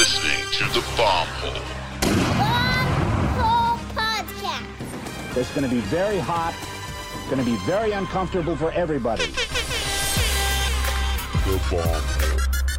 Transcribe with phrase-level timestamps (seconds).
[0.00, 1.62] listening to the Bomb Hole.
[2.38, 2.86] Bomb
[3.36, 5.36] Hole Podcast.
[5.36, 6.54] It's going to be very hot.
[7.18, 9.26] It's going to be very uncomfortable for everybody.
[11.44, 12.38] The Bomb Hole.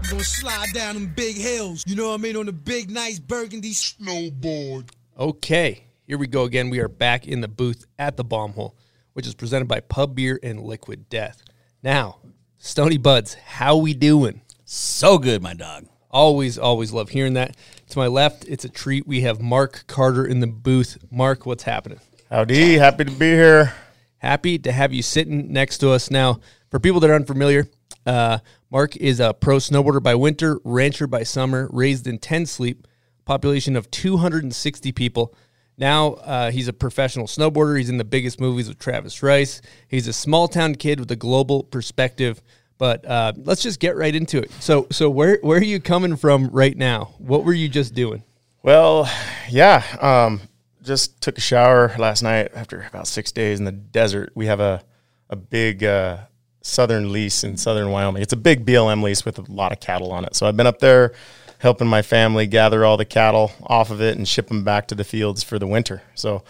[0.10, 3.20] Gonna slide down them big hills, you know what I mean, on the big, nice
[3.20, 4.90] burgundy snowboard.
[5.16, 6.72] Okay, here we go again.
[6.72, 8.76] We are back in the booth at the Bomb Hole,
[9.14, 11.44] which is presented by Pub Beer and Liquid Death.
[11.84, 12.18] Now,
[12.58, 14.42] Stony Buds, how we doing?
[14.66, 15.86] So good, my dog.
[16.12, 17.56] Always, always love hearing that.
[17.90, 19.08] To my left, it's a treat.
[19.08, 20.98] We have Mark Carter in the booth.
[21.10, 22.00] Mark, what's happening?
[22.30, 23.74] Howdy, happy to be here.
[24.18, 26.12] Happy to have you sitting next to us.
[26.12, 27.68] Now, for people that are unfamiliar,
[28.06, 32.88] uh, Mark is a pro snowboarder by winter, rancher by summer, raised in Ten Sleep,
[33.26, 35.34] population of 260 people.
[35.78, 37.78] Now uh, he's a professional snowboarder.
[37.78, 39.62] He's in the biggest movies with Travis Rice.
[39.88, 42.42] He's a small town kid with a global perspective.
[42.82, 44.52] But uh, let's just get right into it.
[44.54, 47.14] So, so where where are you coming from right now?
[47.20, 48.24] What were you just doing?
[48.64, 49.08] Well,
[49.52, 50.42] yeah, um,
[50.82, 54.32] just took a shower last night after about six days in the desert.
[54.34, 54.82] We have a
[55.30, 56.22] a big uh,
[56.64, 58.24] southern lease in southern Wyoming.
[58.24, 60.36] It's a big BLM lease with a lot of cattle on it.
[60.36, 61.14] So I've been up there
[61.60, 64.96] helping my family gather all the cattle off of it and ship them back to
[64.96, 66.02] the fields for the winter.
[66.16, 66.44] So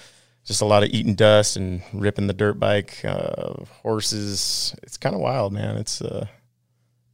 [0.52, 4.76] just a lot of eating dust and ripping the dirt bike, uh, horses.
[4.84, 5.78] It's kind of wild, man.
[5.78, 6.28] It's uh,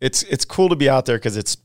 [0.01, 1.57] it's it's cool to be out there because it's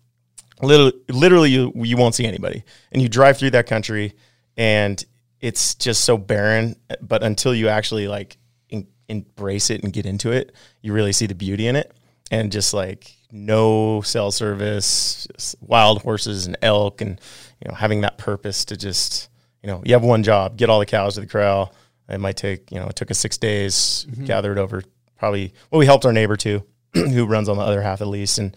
[0.61, 2.63] literally literally you you won't see anybody,
[2.93, 4.13] and you drive through that country,
[4.59, 5.03] and
[5.41, 6.77] it's just so barren.
[7.01, 8.37] But until you actually like
[8.69, 11.91] in, embrace it and get into it, you really see the beauty in it,
[12.31, 15.27] and just like no cell service,
[15.63, 17.19] wild horses and elk, and
[17.63, 19.31] you know having that purpose to just
[19.63, 21.75] you know you have one job, get all the cows to the corral.
[22.09, 24.25] It might take you know it took us six days, mm-hmm.
[24.25, 24.83] gathered over
[25.17, 25.55] probably.
[25.71, 28.39] Well, we helped our neighbor too, who runs on the other half of the lease,
[28.39, 28.57] and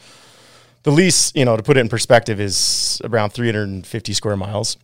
[0.83, 4.77] the lease, you know, to put it in perspective, is around 350 square miles.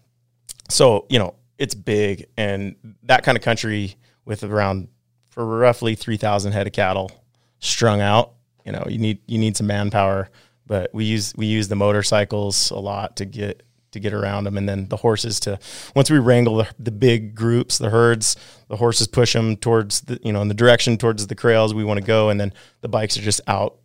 [0.68, 4.88] So, you know, it's big and that kind of country with around
[5.30, 7.12] for roughly 3,000 head of cattle
[7.60, 8.34] strung out,
[8.66, 10.30] you know, you need you need some manpower,
[10.66, 14.58] but we use we use the motorcycles a lot to get to get around them
[14.58, 15.60] and then the horses to
[15.96, 18.36] once we wrangle the, the big groups, the herds,
[18.68, 21.84] the horses push them towards the you know, in the direction towards the trails we
[21.84, 23.78] want to go and then the bikes are just out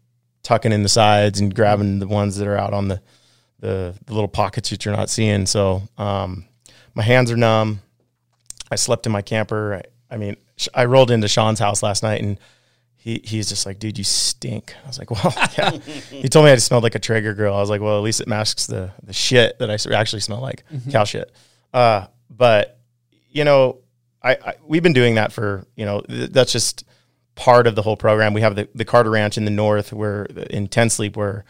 [0.43, 3.01] tucking in the sides and grabbing the ones that are out on the
[3.61, 5.47] the, the little pockets that you're not seeing.
[5.47, 6.47] So um,
[6.95, 7.81] my hands are numb.
[8.71, 9.77] I slept in my camper.
[9.77, 10.37] I, I mean,
[10.75, 12.39] I rolled into Sean's house last night and
[13.07, 14.75] he he's just like, dude, you stink.
[14.85, 15.71] I was like, well, yeah.
[16.11, 17.55] he told me I smelled like a Traeger grill.
[17.55, 20.41] I was like, well, at least it masks the the shit that I actually smell
[20.41, 21.33] like cow shit.
[21.73, 22.81] Uh, but
[23.31, 23.79] you know,
[24.25, 26.85] I, I we've been doing that for you know th- that's just
[27.37, 28.35] part of the whole program.
[28.35, 31.45] We have the the Carter Ranch in the north, where in Ten Sleep, where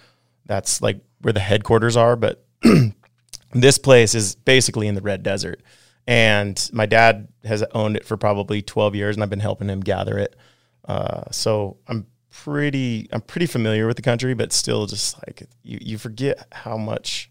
[0.44, 2.16] that's like where the headquarters are.
[2.16, 2.44] But
[3.54, 5.62] this place is basically in the Red Desert,
[6.06, 9.80] and my dad has owned it for probably twelve years, and I've been helping him
[9.80, 10.36] gather it.
[10.86, 15.78] Uh, so I'm pretty I'm pretty familiar with the country, but still, just like you
[15.80, 17.30] you forget how much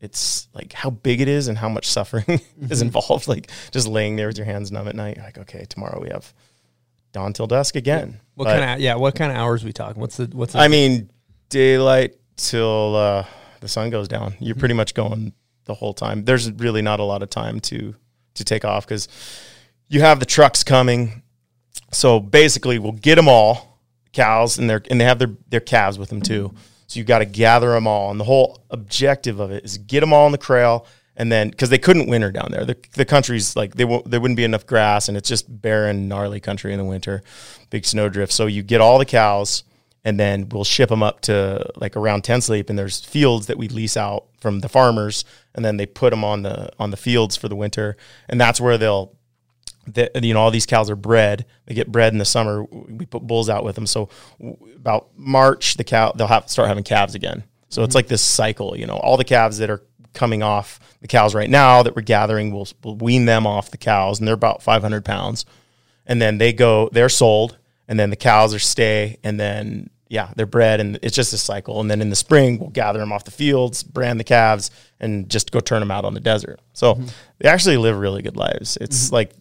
[0.00, 2.40] it's like how big it is and how much suffering
[2.70, 3.28] is involved.
[3.28, 5.16] Like just laying there with your hands numb at night.
[5.16, 6.32] You're like, okay, tomorrow we have
[7.12, 8.20] dawn till dusk again.
[8.34, 8.94] What But, kind of yeah?
[8.94, 10.00] What kind of hours we talking?
[10.00, 11.10] What's the what's the, I mean,
[11.48, 13.24] daylight till uh,
[13.60, 14.34] the sun goes down.
[14.38, 15.32] You're pretty much going
[15.64, 16.24] the whole time.
[16.24, 17.94] There's really not a lot of time to
[18.34, 19.08] to take off because
[19.88, 21.22] you have the trucks coming.
[21.90, 23.80] So basically, we'll get them all
[24.12, 26.52] cows and their and they have their their calves with them too.
[26.86, 30.00] So you got to gather them all, and the whole objective of it is get
[30.00, 30.86] them all in the corral,
[31.16, 34.20] and then because they couldn't winter down there, the the country's like they won't there
[34.20, 37.22] wouldn't be enough grass, and it's just barren, gnarly country in the winter,
[37.70, 38.32] big snowdrift.
[38.32, 39.64] So you get all the cows,
[40.04, 43.58] and then we'll ship them up to like around Ten Sleep, and there's fields that
[43.58, 45.24] we lease out from the farmers,
[45.54, 47.96] and then they put them on the on the fields for the winter,
[48.28, 49.12] and that's where they'll
[49.94, 51.46] that you know all these cows are bred.
[51.66, 52.64] They get bred in the summer.
[52.64, 53.86] We put bulls out with them.
[53.86, 54.08] So
[54.76, 57.44] about March, the cow they'll have start having calves again.
[57.68, 57.98] So it's mm-hmm.
[57.98, 58.76] like this cycle.
[58.76, 59.82] You know, all the calves that are
[60.14, 63.78] coming off the cows right now that we're gathering, we'll, we'll wean them off the
[63.78, 65.44] cows, and they're about 500 pounds.
[66.06, 70.30] And then they go, they're sold, and then the cows are stay, and then yeah,
[70.36, 71.80] they're bred, and it's just a cycle.
[71.80, 75.28] And then in the spring, we'll gather them off the fields, brand the calves, and
[75.28, 76.60] just go turn them out on the desert.
[76.72, 77.06] So mm-hmm.
[77.38, 78.78] they actually live really good lives.
[78.80, 79.14] It's mm-hmm.
[79.14, 79.34] like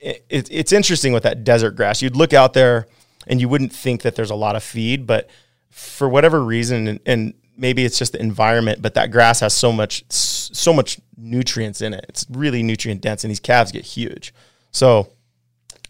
[0.00, 2.02] it, it, it's interesting with that desert grass.
[2.02, 2.86] You'd look out there
[3.26, 5.28] and you wouldn't think that there's a lot of feed, but
[5.70, 9.72] for whatever reason, and, and maybe it's just the environment, but that grass has so
[9.72, 12.04] much so much nutrients in it.
[12.08, 14.32] It's really nutrient dense, and these calves get huge.
[14.70, 15.08] So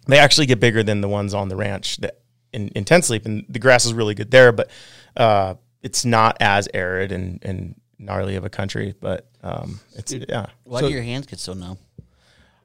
[0.06, 2.20] they actually get bigger than the ones on the ranch that
[2.52, 4.70] in, in Ten Sleep, and the grass is really good there, but
[5.16, 10.46] uh, it's not as arid and and gnarly of a country, but um, it's yeah.
[10.64, 11.78] Why So- do your hands get so numb?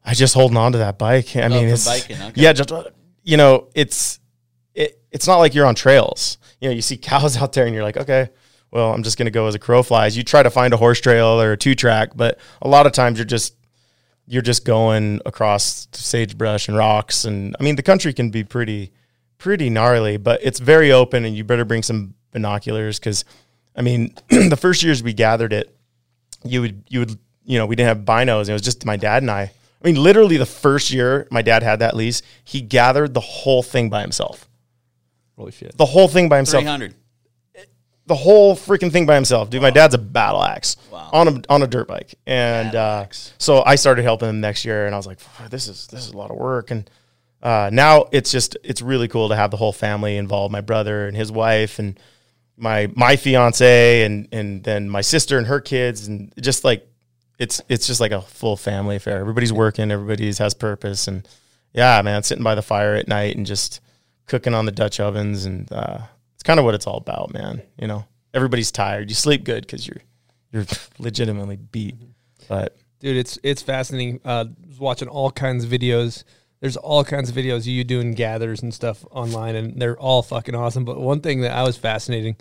[0.03, 1.36] I just holding on to that bike.
[1.36, 2.42] I oh, mean, it's biking, okay.
[2.42, 2.71] yeah, just
[3.24, 4.19] you know, it's
[4.74, 6.38] it, it's not like you're on trails.
[6.59, 8.30] You know, you see cows out there, and you're like, okay,
[8.71, 10.18] well, I'm just gonna go as a crow flies.
[10.18, 12.94] You try to find a horse trail or a two track, but a lot of
[12.94, 13.56] times you're just
[14.27, 18.92] you're just going across sagebrush and rocks, and I mean, the country can be pretty
[19.38, 23.25] pretty gnarly, but it's very open, and you better bring some binoculars because,
[23.75, 25.75] I mean, the first years we gathered it,
[26.44, 28.50] you would you would you know we didn't have binos.
[28.50, 29.51] It was just my dad and I.
[29.83, 33.63] I mean, literally the first year my dad had that lease, he gathered the whole
[33.63, 34.48] thing by himself.
[35.38, 35.75] Holy shit.
[35.78, 36.62] The whole thing by himself.
[36.63, 36.95] Three hundred.
[38.07, 39.50] The whole freaking thing by himself.
[39.50, 41.10] Dude, my dad's a battle axe Wow.
[41.13, 43.06] on a on a dirt bike, and uh,
[43.38, 45.19] so I started helping him next year, and I was like,
[45.50, 46.89] this is this is a lot of work, and
[47.42, 50.51] uh, now it's just it's really cool to have the whole family involved.
[50.51, 51.98] My brother and his wife, and
[52.57, 56.86] my my fiance, and and then my sister and her kids, and just like
[57.42, 59.18] it's it's just like a full family affair.
[59.18, 61.28] Everybody's working, everybody's has purpose, and
[61.74, 63.82] yeah, man, sitting by the fire at night and just
[64.28, 66.02] cooking on the Dutch ovens, and uh,
[66.36, 67.64] it's kind of what it's all about, man.
[67.80, 68.06] You know,
[68.36, 69.10] everybody's tired.
[69.10, 70.04] You sleep good because you're
[70.52, 70.68] you're
[71.00, 71.96] legitimately beat,
[72.48, 74.46] but dude it's it's fascinating uh
[74.78, 76.24] watching all kinds of videos.
[76.60, 80.22] There's all kinds of videos of you doing gathers and stuff online and they're all
[80.22, 80.86] fucking awesome.
[80.86, 82.36] But one thing that i was fascinating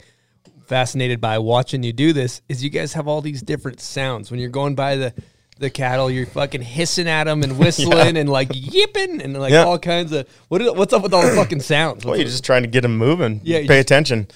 [0.71, 4.39] fascinated by watching you do this is you guys have all these different sounds when
[4.39, 5.13] you're going by the
[5.59, 9.65] the cattle you're fucking hissing at them and whistling and like yipping and like Yeah.
[9.65, 12.45] all kinds of what is, what's up with all the fucking sounds well, you're just
[12.45, 13.41] trying to get them moving.
[13.43, 14.29] Yeah, Yeah, pay just- attention,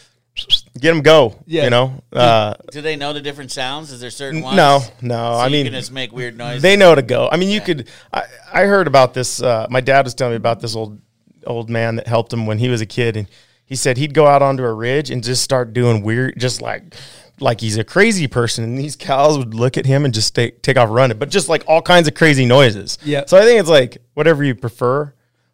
[0.81, 1.41] get them go.
[1.47, 1.65] Yeah.
[1.65, 2.03] you know.
[2.13, 3.93] Uh, Do they know the different sounds?
[3.93, 4.57] Is there certain ones?
[4.57, 5.15] no, no.
[5.15, 6.63] So I you mean, can just make weird noises.
[6.63, 7.29] they know to go.
[7.31, 7.89] I mean, you could.
[8.13, 9.41] I, I heard about this.
[9.41, 11.01] Uh, my dad was telling me about this old
[11.47, 13.29] old man that helped him when he was a kid, and
[13.65, 16.95] he said he'd go out onto a ridge and just start doing weird, just like
[17.41, 20.63] like he's a crazy person, and these cows would look at him and just take
[20.63, 22.99] take off running, but just like all kinds of crazy noises.
[23.05, 23.25] Yeah.
[23.27, 25.13] So I think it's like whatever you prefer.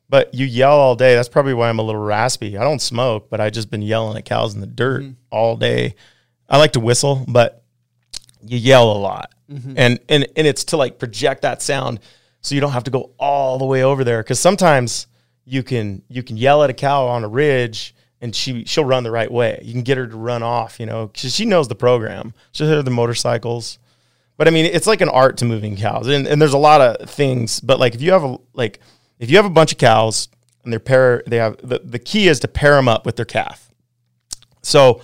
[0.09, 1.15] But you yell all day.
[1.15, 2.59] That's probably why I'm a little raspy.
[2.59, 5.13] I don't smoke, but I just been yelling at cows in the dirt mm-hmm.
[5.31, 5.95] all day.
[6.49, 7.63] I like to whistle, but
[8.45, 9.75] you yell a lot mm-hmm.
[9.77, 12.01] and and and it's to like project that sound
[12.41, 15.07] so you don't have to go all the way over there because sometimes
[15.45, 19.03] you can you can yell at a cow on a ridge and she she'll run
[19.03, 19.61] the right way.
[19.63, 22.35] You can get her to run off you know because she knows the program.
[22.53, 23.79] She'll hear the motorcycles.
[24.37, 26.07] But i mean it's like an art to moving cows.
[26.09, 28.81] And, and there's a lot of things but like if you have a like
[29.19, 30.29] if you have a bunch of cows
[30.65, 33.25] and they're pair they have the, the key is to pair them up with their
[33.25, 33.71] calf.
[34.63, 35.03] So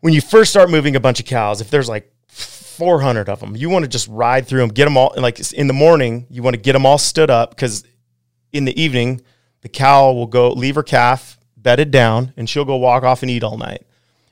[0.00, 3.56] when you first start moving a bunch of cows, if there's like 400 of them,
[3.56, 5.12] you want to just ride through them, get them all.
[5.12, 7.84] And like in the morning, you want to get them all stood up because
[8.52, 9.20] in the evening,
[9.62, 13.30] the cow will go leave her calf bedded down and she'll go walk off and
[13.30, 13.86] eat all night.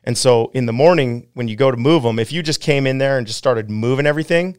[0.04, 2.86] And so in the morning, when you go to move them, if you just came
[2.86, 4.56] in there and just started moving everything,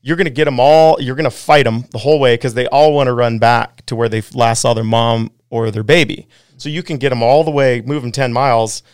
[0.00, 2.54] you're going to get them all, you're going to fight them the whole way because
[2.54, 5.82] they all want to run back to where they last saw their mom or their
[5.82, 6.28] baby.
[6.58, 8.84] So you can get them all the way, move them 10 miles.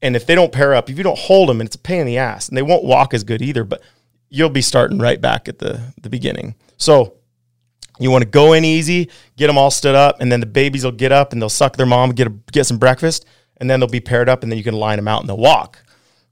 [0.00, 2.00] And if they don't pair up, if you don't hold them, and it's a pain
[2.00, 3.82] in the ass, and they won't walk as good either, but
[4.30, 6.54] you'll be starting right back at the, the beginning.
[6.78, 7.14] So
[7.98, 10.84] you want to go in easy, get them all stood up, and then the babies
[10.84, 13.26] will get up and they'll suck their mom, get a, get some breakfast,
[13.58, 15.36] and then they'll be paired up, and then you can line them out and they'll
[15.36, 15.84] walk.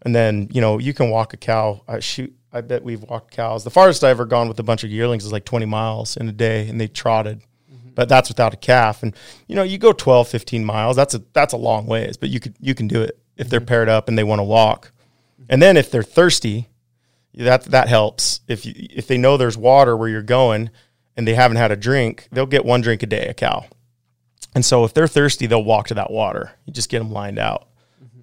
[0.03, 1.83] And then you know you can walk a cow.
[1.87, 3.65] I shoot, I bet we've walked cows.
[3.65, 6.29] The farthest I ever gone with a bunch of yearlings is like 20 miles in
[6.29, 7.41] a day, and they trotted.
[7.71, 7.91] Mm-hmm.
[7.95, 9.15] But that's without a calf, and
[9.47, 10.97] you know you go 12, 15 miles.
[10.97, 13.61] That's a that's a long ways, but you could you can do it if they're
[13.61, 13.67] mm-hmm.
[13.67, 14.93] paired up and they want to walk.
[14.93, 15.45] Mm-hmm.
[15.51, 16.71] And then if they're thirsty,
[17.35, 18.41] that that helps.
[18.49, 20.71] If you, if they know there's water where you're going
[21.17, 23.67] and they haven't had a drink, they'll get one drink a day, a cow.
[24.55, 26.53] And so if they're thirsty, they'll walk to that water.
[26.67, 27.69] You just get them lined out.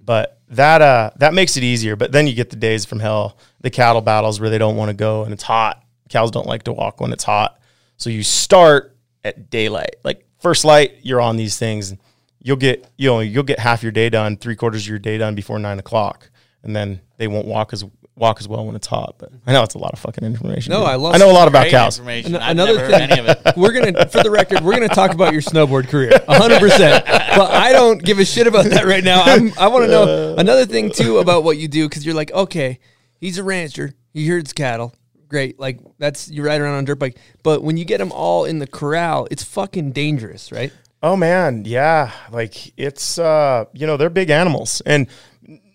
[0.03, 1.95] But that uh that makes it easier.
[1.95, 4.89] But then you get the days from hell, the cattle battles where they don't want
[4.89, 5.83] to go and it's hot.
[6.09, 7.59] Cows don't like to walk when it's hot.
[7.97, 9.97] So you start at daylight.
[10.03, 11.93] Like first light, you're on these things.
[12.41, 15.17] You'll get you know you'll get half your day done, three quarters of your day
[15.17, 16.29] done before nine o'clock,
[16.63, 17.83] and then they won't walk as
[18.17, 19.15] walk as well when it's hot.
[19.17, 20.71] But I know it's a lot of fucking information.
[20.71, 20.87] No, dude.
[20.89, 21.97] I love I know a lot about cows.
[21.97, 22.35] information.
[22.35, 23.53] An- another thing- heard any of it.
[23.55, 27.05] we're gonna for the record we're gonna talk about your snowboard career 100%
[27.37, 30.35] but i don't give a shit about that right now I'm, i want to know
[30.37, 32.79] another thing too about what you do because you're like okay
[33.19, 34.93] he's a rancher he herds cattle
[35.27, 38.45] great like that's you ride around on dirt bike but when you get them all
[38.45, 40.71] in the corral it's fucking dangerous right
[41.03, 42.11] Oh man, yeah.
[42.31, 45.05] Like it's uh, you know, they're big animals, and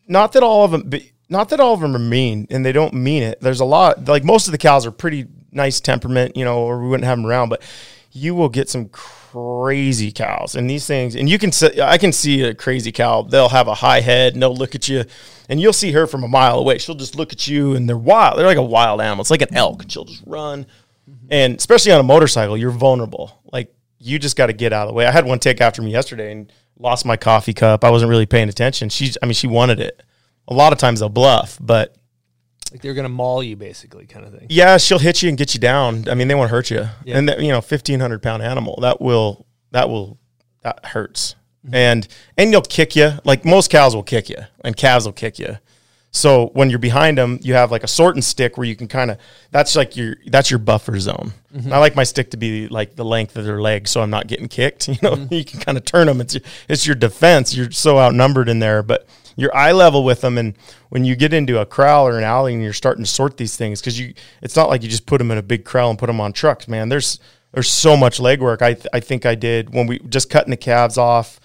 [0.08, 2.72] not that all of them, be, not that all of them are mean, and they
[2.72, 3.40] don't mean it.
[3.40, 4.06] There's a lot.
[4.06, 7.18] Like most of the cows are pretty nice temperament, you know, or we wouldn't have
[7.18, 7.48] them around.
[7.48, 7.62] But
[8.12, 10.54] you will get some crazy cows.
[10.54, 13.22] And these things and you can see i can see a crazy cow.
[13.22, 15.04] They'll have a high head and they'll look at you
[15.48, 16.76] and you'll see her from a mile away.
[16.78, 18.38] She'll just look at you and they're wild.
[18.38, 19.22] They're like a wild animal.
[19.22, 20.66] It's like an elk and she'll just run.
[21.10, 21.26] Mm-hmm.
[21.30, 23.40] And especially on a motorcycle you're vulnerable.
[23.50, 25.06] Like you just got to get out of the way.
[25.06, 27.84] I had one take after me yesterday and lost my coffee cup.
[27.84, 28.90] I wasn't really paying attention.
[28.90, 30.02] She's i mean she wanted it
[30.48, 31.96] a lot of times they'll bluff but
[32.70, 34.46] Like they're gonna maul you, basically, kind of thing.
[34.50, 36.08] yeah, she'll hit you and get you down.
[36.10, 36.88] I mean, they won't hurt you.
[37.04, 37.18] Yeah.
[37.18, 40.18] And that, you know, fifteen hundred pound animal that will that will
[40.62, 41.34] that hurts.
[41.66, 41.74] Mm-hmm.
[41.74, 43.12] And and you'll kick you.
[43.24, 45.58] Like most cows will kick you, and calves will kick you.
[46.14, 49.10] So when you're behind them, you have like a sorting stick where you can kind
[49.10, 49.18] of
[49.50, 51.32] that's like your that's your buffer zone.
[51.54, 54.10] And I like my stick to be like the length of their legs, so I'm
[54.10, 54.88] not getting kicked.
[54.92, 55.32] You know, mm-hmm.
[55.32, 56.20] you can kind of turn them.
[56.20, 57.54] It's your, it's your defense.
[57.54, 60.38] You're so outnumbered in there, but you're eye level with them.
[60.38, 60.54] And
[60.88, 63.56] when you get into a corral or an alley and you're starting to sort these
[63.56, 65.98] things, because you it's not like you just put them in a big corral and
[65.98, 66.88] put them on trucks, man.
[66.88, 67.18] There's
[67.52, 68.62] there's so much legwork.
[68.62, 71.40] I th- I think I did when we just cutting the calves off.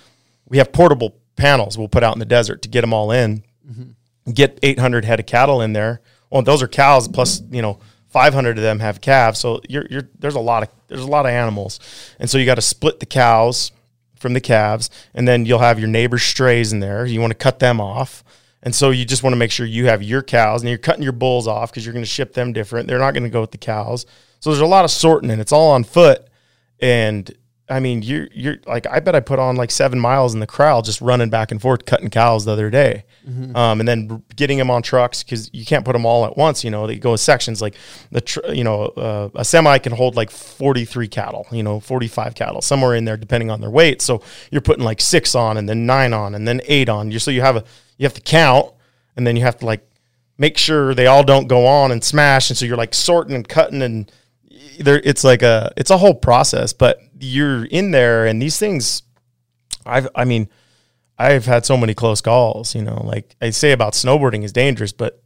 [0.48, 3.44] We have portable panels we'll put out in the desert to get them all in
[3.70, 4.32] mm-hmm.
[4.32, 6.02] get 800 head of cattle in there.
[6.30, 7.80] Well, those are cows plus, you know,
[8.10, 9.40] 500 of them have calves.
[9.40, 11.80] So you're, you're, there's a lot of, there's a lot of animals.
[12.20, 13.72] And so you got to split the cows
[14.20, 17.06] from the calves and then you'll have your neighbor's strays in there.
[17.06, 18.24] You want to cut them off.
[18.64, 21.04] And so you just want to make sure you have your cows and you're cutting
[21.04, 22.88] your bulls off because you're going to ship them different.
[22.88, 24.06] They're not going to go with the cows.
[24.40, 26.28] So there's a lot of sorting and it's all on foot.
[26.80, 27.32] And
[27.70, 30.48] I mean, you're you're like I bet I put on like seven miles in the
[30.48, 33.04] corral just running back and forth cutting cows the other day,
[33.58, 36.64] um, and then getting them on trucks because you can't put them all at once.
[36.64, 37.62] You know, they go in sections.
[37.62, 37.76] Like
[38.10, 41.82] the tr- you know uh, a semi can hold like forty three cattle, you know,
[41.82, 44.02] forty five cattle somewhere in there depending on their weight.
[44.02, 47.12] So you're putting like six on and then nine on and then eight on.
[47.12, 47.66] You so you have a
[47.98, 48.72] you have to count
[49.18, 49.86] and then you have to like
[50.38, 52.50] make sure they all don't go on and smash.
[52.50, 54.10] And so you're like sorting and cutting and
[54.80, 59.04] there it's like a it's a whole process but you're in there and these things
[59.86, 60.48] i've i mean
[61.18, 64.92] i've had so many close calls you know like i say about snowboarding is dangerous
[64.92, 65.22] but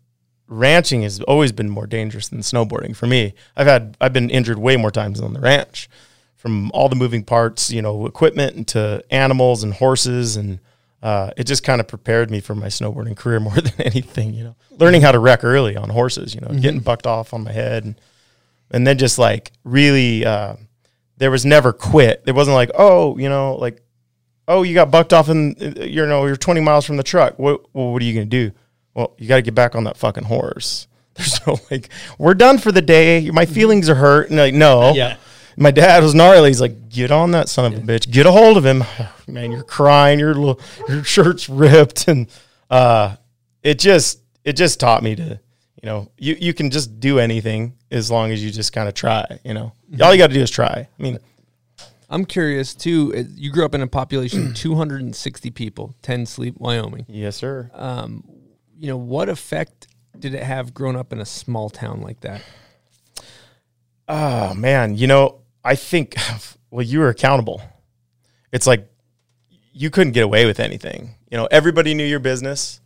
[0.52, 3.34] ranching has always been more dangerous than snowboarding for me.
[3.56, 5.90] I've had i've been injured way more times on the ranch
[6.36, 10.60] from all the moving parts you know equipment and to animals and horses and
[11.02, 14.44] uh, it just kind of prepared me for my snowboarding career more than anything you
[14.44, 14.56] know.
[14.78, 17.86] Learning how to wreck early on horses you know getting bucked off on my head
[17.86, 17.96] and
[18.70, 20.56] and then just like really uh,
[21.22, 22.26] there was never quit.
[22.26, 23.80] There wasn't like oh you know like
[24.48, 27.38] oh you got bucked off and you know you're 20 miles from the truck.
[27.38, 28.52] What well, what are you gonna do?
[28.96, 30.88] Well you got to get back on that fucking horse.
[31.14, 33.30] There's no like we're done for the day.
[33.30, 34.30] My feelings are hurt.
[34.30, 34.94] And like no.
[34.96, 35.18] Yeah.
[35.58, 36.50] my dad was gnarly.
[36.50, 38.10] He's like get on that son of a bitch.
[38.10, 38.84] Get a hold of him.
[39.28, 40.18] Man you're crying.
[40.18, 40.60] Your little
[40.90, 42.08] your shirt's ripped.
[42.08, 42.26] And
[42.72, 43.18] uh
[43.62, 45.40] it just it just taught me to
[45.82, 48.94] you know you you can just do anything as long as you just kind of
[48.94, 49.72] try you know
[50.02, 51.18] all you got to do is try i mean
[52.14, 53.26] I'm curious too.
[53.36, 57.06] You grew up in a population of 260 people, Ten Sleep, Wyoming.
[57.08, 58.26] yes sir Um,
[58.78, 59.88] You know, what effect
[60.20, 62.42] did it have growing up in a small town like that?
[64.08, 66.16] Oh man, you know, I think
[66.70, 67.62] well, you were accountable.
[68.52, 68.88] It's like
[69.72, 71.16] you couldn't get away with anything.
[71.32, 72.82] You know, everybody knew your business.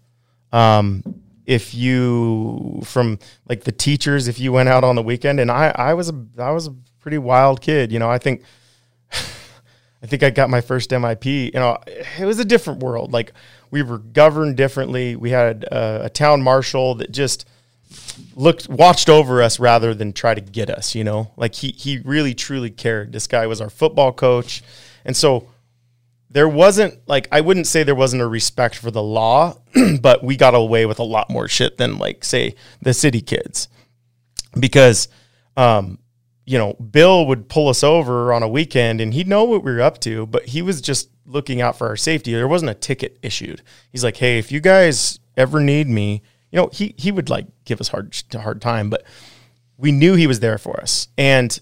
[0.52, 1.04] Um,
[1.46, 5.74] if you from like the teachers, if you went out on the weekend, and I,
[5.76, 7.92] I was a, I was a pretty wild kid.
[7.92, 8.44] You know, I think,
[9.12, 11.54] I think I got my first MIP.
[11.54, 13.14] You know, it was a different world.
[13.14, 13.34] Like
[13.72, 15.16] we were governed differently.
[15.16, 17.46] We had uh, a town marshal that just
[18.36, 22.00] looked watched over us rather than try to get us you know like he he
[22.00, 24.64] really truly cared this guy was our football coach
[25.06, 25.48] and so
[26.36, 29.58] there wasn't like i wouldn't say there wasn't a respect for the law
[30.02, 33.70] but we got away with a lot more shit than like say the city kids.
[34.60, 35.08] Because
[35.56, 35.98] um
[36.46, 39.72] you know bill would pull us over on a weekend and he'd know what we
[39.72, 42.34] were up to but he was just looking out for our safety.
[42.34, 43.62] There wasn't a ticket issued.
[43.94, 47.48] He's like hey if you guys ever need me you know he he would like
[47.64, 49.06] give us hard hard time but
[49.78, 51.08] we knew he was there for us.
[51.18, 51.58] And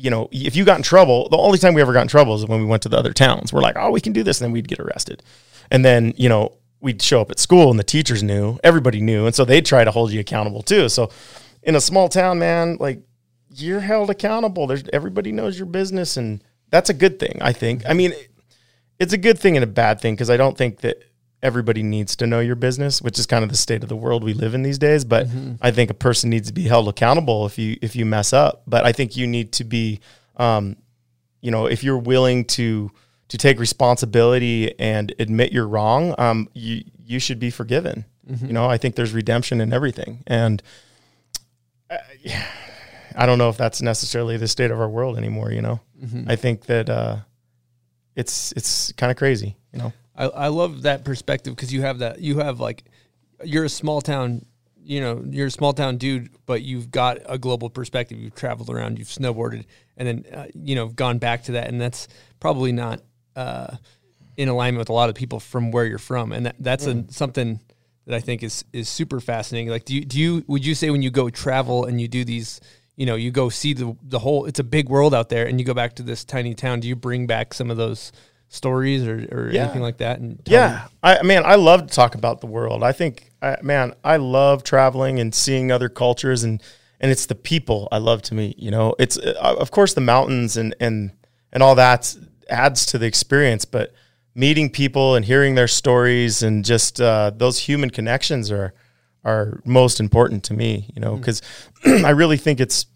[0.00, 2.34] you know if you got in trouble the only time we ever got in trouble
[2.34, 3.52] is when we went to the other towns.
[3.52, 5.22] We're like oh we can do this and then we'd get arrested.
[5.70, 9.26] And then you know we'd show up at school and the teachers knew everybody knew
[9.26, 10.88] and so they'd try to hold you accountable too.
[10.88, 11.10] So
[11.62, 13.02] in a small town man like
[13.54, 14.66] you're held accountable.
[14.66, 17.82] There's everybody knows your business and that's a good thing i think.
[17.86, 18.14] I mean
[18.98, 21.02] it's a good thing and a bad thing because i don't think that
[21.42, 24.22] everybody needs to know your business which is kind of the state of the world
[24.22, 25.26] we live in these days but
[25.62, 28.62] i think a person needs to be held accountable if you if you mess up.
[28.66, 30.00] But i think you need to be
[30.36, 30.76] um,
[31.40, 32.90] you know if you're willing to
[33.28, 38.04] to take responsibility and admit you're wrong um, you you should be forgiven.
[38.46, 40.22] You know i think there's redemption in everything.
[40.26, 40.62] And
[41.90, 41.96] uh,
[43.16, 45.50] I don't know if that's necessarily the state of our world anymore.
[45.50, 45.80] You know,
[46.28, 47.16] I think that uh,
[48.14, 49.56] it's it's kind of crazy.
[49.72, 52.84] You know, I, I love that perspective because you have that you have like
[53.44, 54.44] you're a small town
[54.82, 58.18] you know you're a small town dude but you've got a global perspective.
[58.18, 59.64] You've traveled around you've snowboarded
[59.96, 63.00] and then uh, you know gone back to that and that's probably not
[63.36, 63.76] uh,
[64.36, 67.04] in alignment with a lot of people from where you're from and that, that's a,
[67.12, 67.60] something
[68.06, 69.70] that I think is is super fascinating.
[69.70, 72.24] Like do you do you would you say when you go travel and you do
[72.24, 72.60] these
[72.96, 75.60] you know you go see the the whole it's a big world out there and
[75.60, 78.12] you go back to this tiny town do you bring back some of those
[78.50, 79.62] stories or, or Yeah.
[79.62, 82.82] anything like that and Yeah, I I mean, I love to talk about the world.
[82.82, 86.60] I think, I, man, I love traveling and seeing other cultures, and
[87.00, 88.58] and it's the people I love to meet.
[88.58, 91.12] You know, it's uh, of course the mountains and and
[91.52, 92.14] and all that
[92.50, 93.94] adds to the experience, but
[94.34, 98.74] meeting people and hearing their stories and just uh, those human connections are
[99.24, 100.90] are most important to me.
[100.94, 101.40] You know, because
[101.86, 102.86] I really think it's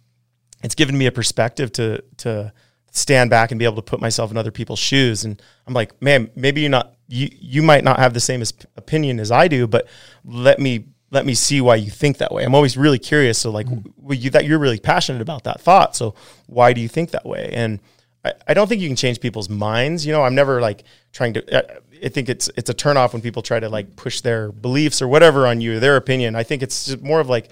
[0.65, 2.53] it's given me a perspective to to
[2.95, 5.25] stand back and be able to put myself in other people's shoes.
[5.25, 8.53] And i'm like man maybe you're not you you might not have the same as
[8.77, 9.87] opinion as i do but
[10.25, 12.45] let me let me see why you think that way.
[12.45, 13.39] I'm always really curious.
[13.39, 15.97] So like well, you that you're really passionate about that thought.
[15.97, 16.15] So
[16.47, 17.51] why do you think that way?
[17.53, 17.81] And
[18.25, 20.05] I, I don't think you can change people's minds.
[20.05, 23.23] You know i'm never like trying to uh, i think it's it's a turnoff when
[23.23, 26.35] people try to like push their beliefs or whatever on you their opinion.
[26.37, 27.49] I think it's just more of like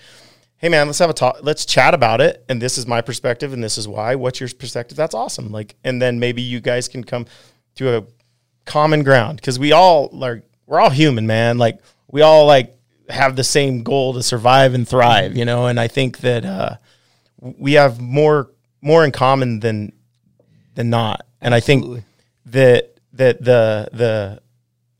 [0.62, 1.38] hey man, let's have a talk.
[1.42, 2.44] Let's chat about it.
[2.48, 4.14] And this is my perspective, and this is why.
[4.14, 4.96] What's your perspective?
[4.96, 5.50] That's awesome.
[5.50, 7.26] Like, and then maybe you guys can come
[7.74, 8.04] to a
[8.64, 11.58] common ground because we all like we're all human, man.
[11.58, 12.74] Like we all like
[13.08, 15.66] have the same goal to survive and thrive, you know.
[15.66, 16.76] And I think that uh,
[17.40, 18.48] we have more
[18.80, 19.92] more in common than
[20.76, 21.26] than not.
[21.40, 22.04] And I think
[22.46, 24.41] that that the the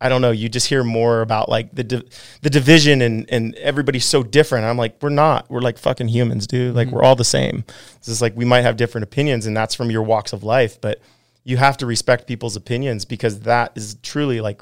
[0.02, 0.32] I don't know.
[0.32, 2.08] You just hear more about like the di-
[2.42, 4.64] the division and and everybody's so different.
[4.64, 5.48] I'm like, we're not.
[5.48, 6.74] We're like fucking humans, dude.
[6.74, 7.64] Like we're all the same.
[7.96, 10.80] It's just like we might have different opinions, and that's from your walks of life.
[10.80, 11.00] But
[11.44, 14.60] you have to respect people's opinions because that is truly like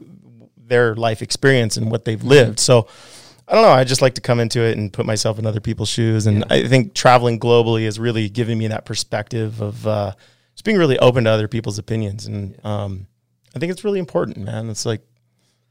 [0.57, 2.59] their life experience and what they've lived.
[2.61, 2.87] So
[3.49, 3.71] I don't know.
[3.71, 6.27] I just like to come into it and put myself in other people's shoes.
[6.27, 10.13] And I think traveling globally is really giving me that perspective of uh,
[10.55, 12.27] just being really open to other people's opinions.
[12.27, 13.07] And um,
[13.55, 14.71] I think it's really important, man.
[14.71, 15.03] It's like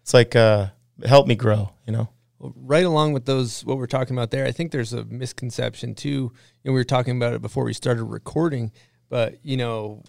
[0.10, 0.70] it's like uh,
[1.06, 1.72] help me grow.
[1.86, 2.10] You know.
[2.40, 6.32] right along with those what we're talking about there i think there's a misconception too
[6.64, 8.72] and we were talking about it before we started recording
[9.10, 10.04] but you know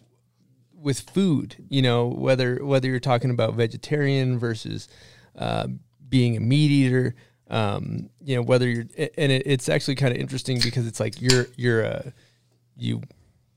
[0.75, 4.89] with food you know whether whether you're talking about vegetarian versus
[5.37, 5.67] uh,
[6.09, 7.15] being a meat eater
[7.49, 8.87] um, you know whether you're
[9.19, 12.13] and it, it's actually kind of interesting because it's like you're you're a
[12.77, 13.03] you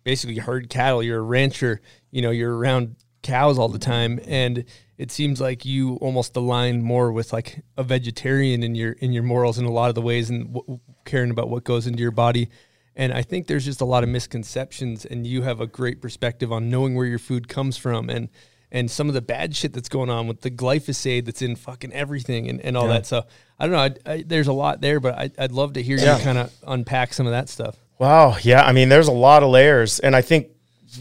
[0.03, 1.01] basically herd cattle.
[1.01, 1.81] You're a rancher.
[2.11, 4.65] You know, you're around cows all the time, and
[4.97, 9.23] it seems like you almost align more with like a vegetarian in your in your
[9.23, 12.11] morals in a lot of the ways, and w- caring about what goes into your
[12.11, 12.49] body.
[12.95, 16.51] And I think there's just a lot of misconceptions, and you have a great perspective
[16.51, 18.29] on knowing where your food comes from, and
[18.71, 21.93] and some of the bad shit that's going on with the glyphosate that's in fucking
[21.93, 23.05] everything, and, and all that.
[23.05, 23.23] So
[23.59, 24.11] I don't know.
[24.11, 26.17] I, I, there's a lot there, but I, I'd love to hear Yeah.
[26.17, 27.77] you kind of unpack some of that stuff.
[27.99, 28.35] Wow.
[28.41, 28.63] Yeah.
[28.63, 29.99] I mean, there's a lot of layers.
[29.99, 30.47] And I think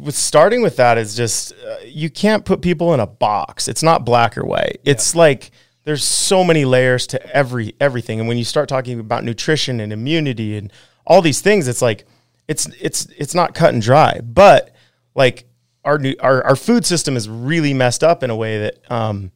[0.01, 3.69] with starting with that is just uh, you can't put people in a box.
[3.69, 4.81] It's not black or white.
[4.85, 5.51] It's like
[5.85, 8.19] there's so many layers to every everything.
[8.21, 10.73] And when you start talking about nutrition and immunity and
[11.07, 12.07] all these things, it's like
[12.49, 14.21] it's it's it's not cut and dry.
[14.23, 14.75] But
[15.15, 15.45] like
[15.85, 19.31] our nu- our our food system is really messed up in a way that um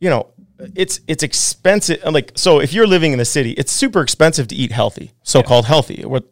[0.00, 0.28] you know
[0.74, 4.54] it's it's expensive like so if you're living in the city it's super expensive to
[4.54, 6.24] eat healthy so-called healthy what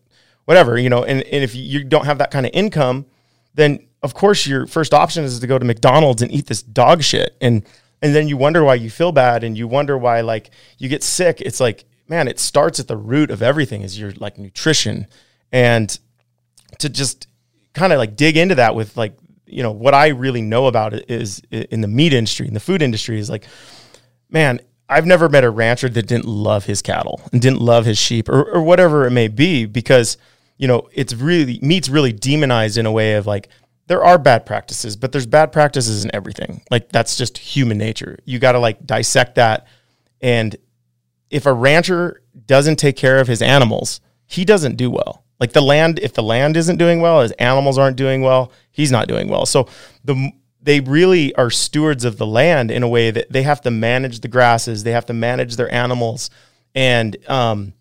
[0.44, 3.04] whatever you know and, and if you don't have that kind of income
[3.54, 7.02] then of course your first option is to go to mcdonald's and eat this dog
[7.02, 7.36] shit.
[7.40, 7.64] And
[8.00, 11.02] and then you wonder why you feel bad and you wonder why like you get
[11.02, 11.40] sick.
[11.40, 15.06] It's like man it starts at the root of everything is your like nutrition.
[15.52, 15.96] And
[16.78, 17.28] to just
[17.74, 20.94] kind of like dig into that with like you know what I really know about
[20.94, 23.46] it is in the meat industry in the food industry is like
[24.30, 27.98] man I've never met a rancher that didn't love his cattle and didn't love his
[27.98, 30.18] sheep or, or whatever it may be because
[30.56, 33.48] you know it's really meat's really demonized in a way of like
[33.86, 38.18] there are bad practices but there's bad practices in everything like that's just human nature
[38.24, 39.66] you got to like dissect that
[40.20, 40.56] and
[41.32, 45.24] if a rancher doesn't take care of his animals, he doesn't do well.
[45.40, 48.92] Like the land, if the land isn't doing well, his animals aren't doing well, he's
[48.92, 49.46] not doing well.
[49.46, 49.68] So
[50.04, 50.30] the
[50.64, 54.20] they really are stewards of the land in a way that they have to manage
[54.20, 56.30] the grasses, they have to manage their animals,
[56.72, 57.72] and um,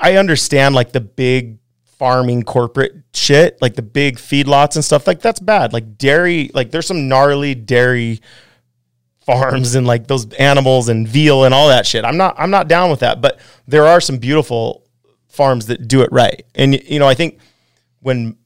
[0.00, 1.58] I understand like the big
[1.98, 5.06] farming corporate shit, like the big feedlots and stuff.
[5.06, 5.72] Like that's bad.
[5.74, 8.20] Like dairy, like there's some gnarly dairy
[9.20, 12.04] farms and like those animals and veal and all that shit.
[12.04, 14.86] I'm not I'm not down with that, but there are some beautiful
[15.28, 16.44] farms that do it right.
[16.54, 17.38] And you know, I think
[18.00, 18.38] when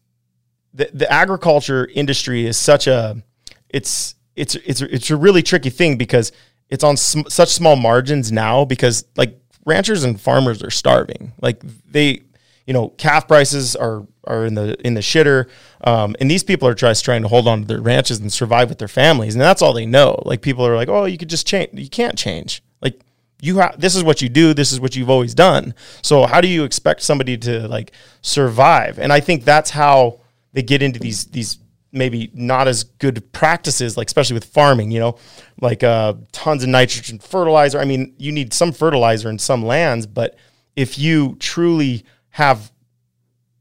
[0.72, 3.22] the, the agriculture industry is such a
[3.68, 6.32] it's it's it's it's a really tricky thing because
[6.68, 11.32] it's on sm- such small margins now because like ranchers and farmers are starving.
[11.40, 12.22] Like they
[12.66, 15.48] you know, calf prices are are in the in the shitter,
[15.82, 18.70] um, and these people are just trying to hold on to their ranches and survive
[18.70, 20.22] with their families, and that's all they know.
[20.24, 21.70] Like people are like, oh, you could just change.
[21.74, 22.62] You can't change.
[22.80, 23.00] Like
[23.42, 24.54] you have this is what you do.
[24.54, 25.74] This is what you've always done.
[26.00, 28.98] So how do you expect somebody to like survive?
[28.98, 30.20] And I think that's how
[30.54, 31.58] they get into these these
[31.94, 35.16] maybe not as good practices, like especially with farming, you know,
[35.60, 37.78] like uh, tons of nitrogen fertilizer.
[37.78, 40.36] I mean, you need some fertilizer in some lands, but
[40.76, 42.72] if you truly have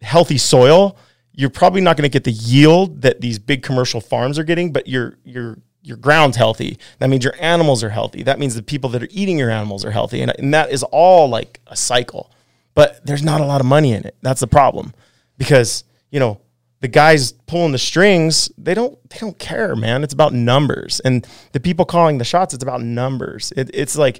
[0.01, 0.97] healthy soil,
[1.31, 4.71] you're probably not going to get the yield that these big commercial farms are getting,
[4.71, 6.77] but your your your ground's healthy.
[6.99, 8.23] That means your animals are healthy.
[8.23, 10.21] That means the people that are eating your animals are healthy.
[10.21, 12.31] And, and that is all like a cycle.
[12.73, 14.15] But there's not a lot of money in it.
[14.21, 14.93] That's the problem.
[15.37, 16.39] Because, you know,
[16.83, 20.03] the guys pulling the strings, they don't they don't care, man.
[20.03, 20.99] It's about numbers.
[20.99, 23.53] And the people calling the shots, it's about numbers.
[23.55, 24.19] It, it's like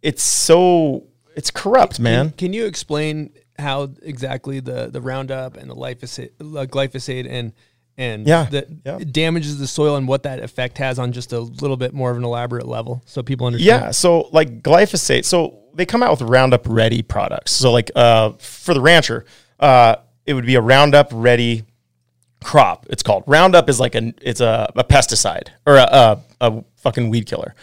[0.00, 2.28] it's so it's corrupt, man.
[2.28, 7.52] Can, can you explain how exactly the the Roundup and the glyphosate, uh, glyphosate and
[7.96, 8.98] and Yeah, that yeah.
[8.98, 12.16] damages the soil and what that effect has on just a little bit more of
[12.16, 13.82] an elaborate level, so people understand.
[13.82, 13.90] Yeah.
[13.90, 15.24] So like glyphosate.
[15.24, 17.50] So they come out with Roundup Ready products.
[17.50, 19.24] So like uh, for the rancher,
[19.58, 19.96] uh,
[20.28, 21.64] it would be a Roundup Ready
[22.44, 22.86] crop.
[22.90, 27.08] It's called Roundup is like a it's a, a pesticide or a, a, a fucking
[27.08, 27.54] weed killer.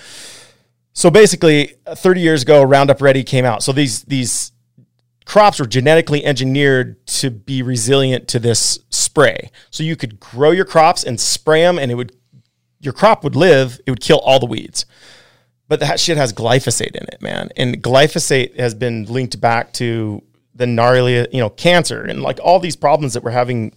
[0.93, 3.61] So basically, uh, 30 years ago, Roundup Ready came out.
[3.61, 4.51] So these these
[5.25, 9.51] crops were genetically engineered to be resilient to this spray.
[9.69, 12.15] So you could grow your crops and spray them, and it would
[12.79, 13.79] your crop would live.
[13.85, 14.87] It would kill all the weeds.
[15.67, 17.49] But that shit has glyphosate in it, man.
[17.57, 20.23] And glyphosate has been linked back to
[20.55, 23.75] the gnarly, you know, cancer and like all these problems that we're having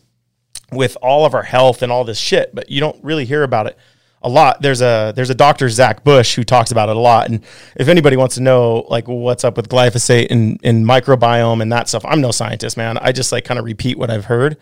[0.73, 2.55] with all of our health and all this shit.
[2.55, 3.77] But you don't really hear about it
[4.23, 4.63] a lot.
[4.63, 7.29] There's a there's a doctor Zach Bush who talks about it a lot.
[7.29, 7.45] And
[7.77, 12.05] if anybody wants to know like what's up with glyphosate and, microbiome and that stuff,
[12.05, 12.99] I'm no scientist, man.
[12.99, 14.57] I just like kind of repeat what I've heard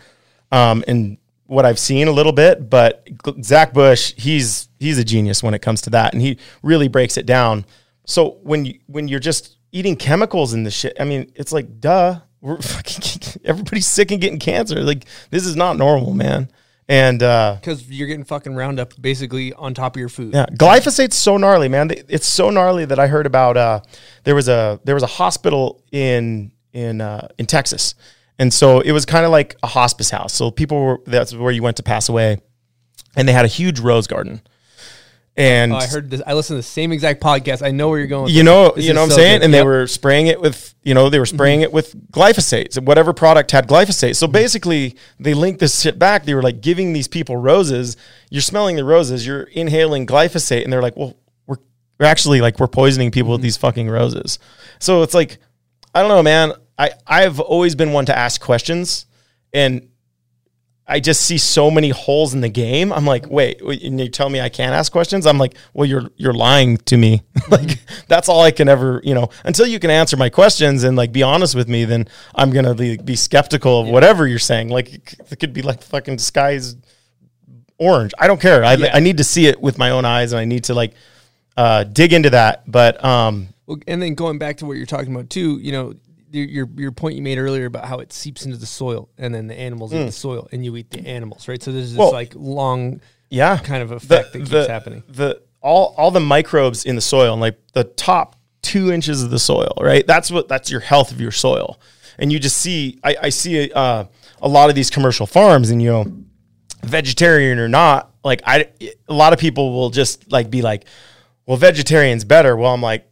[0.53, 2.69] um, and what I've seen a little bit.
[2.69, 3.07] But
[3.43, 7.17] Zach Bush, he's he's a genius when it comes to that, and he really breaks
[7.17, 7.65] it down.
[8.05, 11.81] So when you when you're just eating chemicals in the shit, I mean, it's like
[11.81, 12.21] duh.
[12.41, 14.81] We're fucking, everybody's sick and getting cancer.
[14.83, 16.51] Like this is not normal, man.
[16.89, 20.35] And uh, because you're getting fucking Roundup basically on top of your food.
[20.35, 21.91] yeah, glyphosate's so gnarly, man.
[22.09, 23.57] It's so gnarly that I heard about.
[23.57, 23.81] Uh,
[24.25, 27.97] there was a there was a hospital in in uh, in Texas,
[28.39, 30.33] and so it was kind of like a hospice house.
[30.33, 32.41] So people were that's where you went to pass away,
[33.17, 34.41] and they had a huge rose garden.
[35.37, 36.23] And Oh, I heard this.
[36.27, 37.65] I listened to the same exact podcast.
[37.65, 38.25] I know where you're going.
[38.25, 39.41] With you know, you know what I'm so saying?
[39.41, 39.45] good.
[39.45, 41.37] And they were spraying it with, you know, they were mm-hmm.
[41.37, 42.73] spraying it with glyphosate.
[42.73, 44.17] So whatever product had glyphosate.
[44.17, 46.25] So basically, they linked this shit back.
[46.25, 47.99] They were like giving these people roses.
[48.31, 49.27] You're smelling the roses.
[49.27, 51.15] You're inhaling glyphosate, and they're like, well,
[51.47, 51.59] we're
[52.01, 53.45] we're actually like we're poisoning people with mm-hmm.
[53.45, 54.39] these fucking roses.
[54.79, 55.37] So it's like,
[55.95, 56.53] I don't know, man.
[56.79, 59.05] I I've always been one to ask questions,
[59.53, 59.89] and
[60.89, 62.93] I just see so many holes in the game.
[62.93, 65.27] I'm like, wait, and you tell me I can't ask questions?
[65.27, 67.23] I'm like, well, you're you're lying to me.
[67.51, 70.97] like that's all I can ever, you know, until you can answer my questions and
[70.97, 74.69] like be honest with me, then I'm gonna be, be skeptical of whatever you're saying.
[74.69, 74.93] Like
[75.31, 76.77] it could be like fucking skies
[77.79, 78.13] orange.
[78.19, 78.65] I don't care.
[78.65, 80.95] I I need to see it with my own eyes, and I need to like
[81.57, 82.71] uh, dig into that.
[82.71, 85.95] But um, Well, and then going back to what you're talking about too, you know,
[86.37, 89.35] your your, your point you made earlier about how it seeps into the soil, and
[89.35, 91.63] then the animals eat the soil, and you eat the animals, right?
[91.63, 91.99] So there's this.
[91.99, 95.03] Well, like long, yeah kind of effect that keeps happening.
[95.09, 99.31] the all all the microbes in the soil and like the top two inches of
[99.31, 101.81] the soil right that's what that's your health of your soil
[102.19, 104.05] and you just see i, I see uh,
[104.41, 106.05] a lot of these commercial farms and you know
[106.85, 108.69] vegetarian or not like i
[109.09, 110.85] a lot of people will just like be like
[111.47, 113.09] well vegetarian's better well i'm like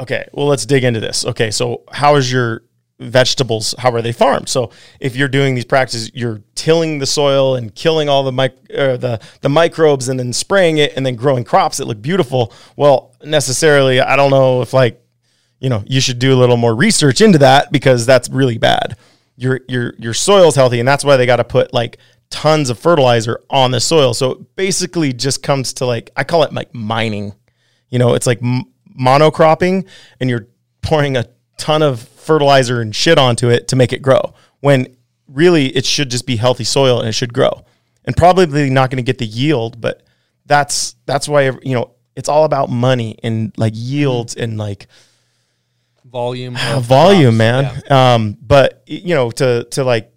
[0.00, 1.24] okay well let's dig into this.
[1.24, 2.62] Okay so how is your
[3.00, 4.48] vegetables how are they farmed?
[4.48, 8.56] So if you're doing these practices you're tilling the soil and killing all the mic-
[8.76, 12.52] uh, the the microbes and then spraying it and then growing crops that look beautiful.
[12.76, 15.00] Well necessarily i don't know if like
[15.60, 18.96] you know you should do a little more research into that because that's really bad.
[19.36, 21.98] Your your your soil's healthy and that's why they got to put like
[22.30, 24.12] tons of fertilizer on the soil.
[24.14, 27.32] So it basically just comes to like i call it like mining.
[27.88, 28.64] You know, it's like m-
[28.98, 29.86] monocropping
[30.20, 30.48] and you're
[30.82, 31.26] pouring a
[31.56, 34.34] ton of fertilizer and shit onto it to make it grow.
[34.60, 34.96] When
[35.28, 37.64] really it should just be healthy soil and it should grow.
[38.04, 40.02] And probably not going to get the yield, but
[40.46, 44.88] that's that's why you know, it's all about money and like yields and like
[46.04, 46.54] volume.
[46.80, 47.88] volume, crops.
[47.88, 47.92] man.
[47.92, 50.14] Um, but you know, to to like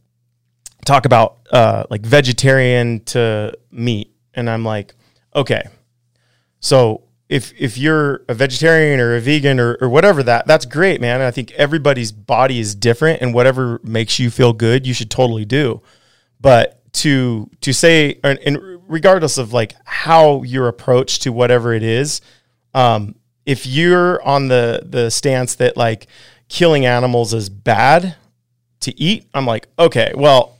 [0.85, 4.93] talk about uh, like vegetarian to meat, and I'm like,
[5.33, 5.63] okay,
[6.59, 11.01] so if if you're a vegetarian or a vegan or, or whatever that that's great,
[11.01, 11.21] man.
[11.21, 15.45] I think everybody's body is different, and whatever makes you feel good, you should totally
[15.45, 15.81] do.
[16.39, 22.21] But to to say, and regardless of like how your approach to whatever it is,
[22.73, 26.07] um, if you're on the the stance that like
[26.47, 28.15] killing animals is bad
[28.81, 30.56] to eat, I'm like, okay, well,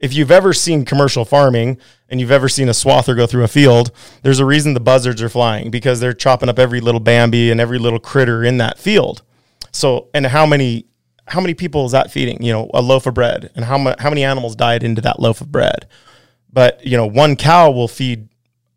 [0.00, 1.78] if you've ever seen commercial farming
[2.08, 3.90] and you've ever seen a swather go through a field,
[4.22, 7.60] there's a reason the buzzards are flying because they're chopping up every little bambi and
[7.60, 9.22] every little critter in that field.
[9.72, 10.86] So, and how many
[11.26, 12.42] how many people is that feeding?
[12.42, 15.40] You know, a loaf of bread, and how how many animals died into that loaf
[15.40, 15.88] of bread?
[16.52, 18.28] But you know, one cow will feed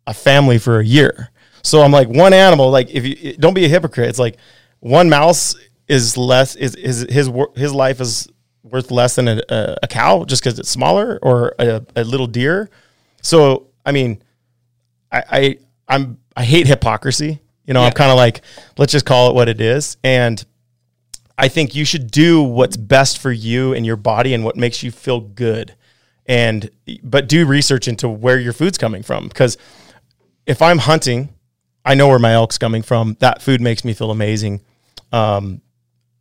[0.06, 1.30] a family for a year.
[1.62, 4.38] So I'm like, one animal, like if you don't be a hypocrite, it's like
[4.80, 5.54] one mouse
[5.86, 8.28] is less is is his his life is
[8.62, 9.40] worth less than a,
[9.82, 12.70] a, cow just because it's smaller or a, a little deer.
[13.22, 14.22] So I mean,
[15.10, 17.40] I, I I'm I hate hypocrisy.
[17.66, 18.40] You know, I'm kind of like,
[18.78, 19.98] let's just call it what it is.
[20.02, 20.42] And
[21.36, 24.82] I think you should do what's best for you and your body and what makes
[24.82, 25.74] you feel good.
[26.26, 26.70] And
[27.02, 29.56] but do research into where your food's coming from because
[30.46, 31.28] if I'm hunting,
[31.84, 33.16] I know where my elk's coming from.
[33.20, 34.62] That food makes me feel amazing.
[35.12, 35.60] Um,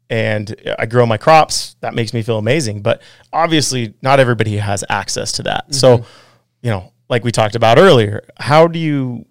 [0.09, 1.75] and I grow my crops.
[1.81, 2.81] That makes me feel amazing.
[2.81, 3.01] But
[3.33, 5.73] obviously, not everybody has access to that.
[5.73, 6.07] So, mm-hmm.
[6.61, 9.25] you know, like we talked about earlier, how do you,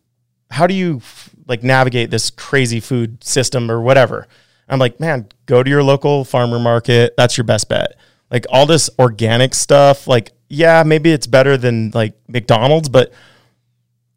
[0.51, 1.01] how do you
[1.47, 4.27] like navigate this crazy food system or whatever?
[4.69, 7.15] I'm like, man, go to your local farmer market.
[7.17, 7.97] That's your best bet.
[8.31, 13.13] Like all this organic stuff, like, yeah, maybe it's better than like McDonald's, but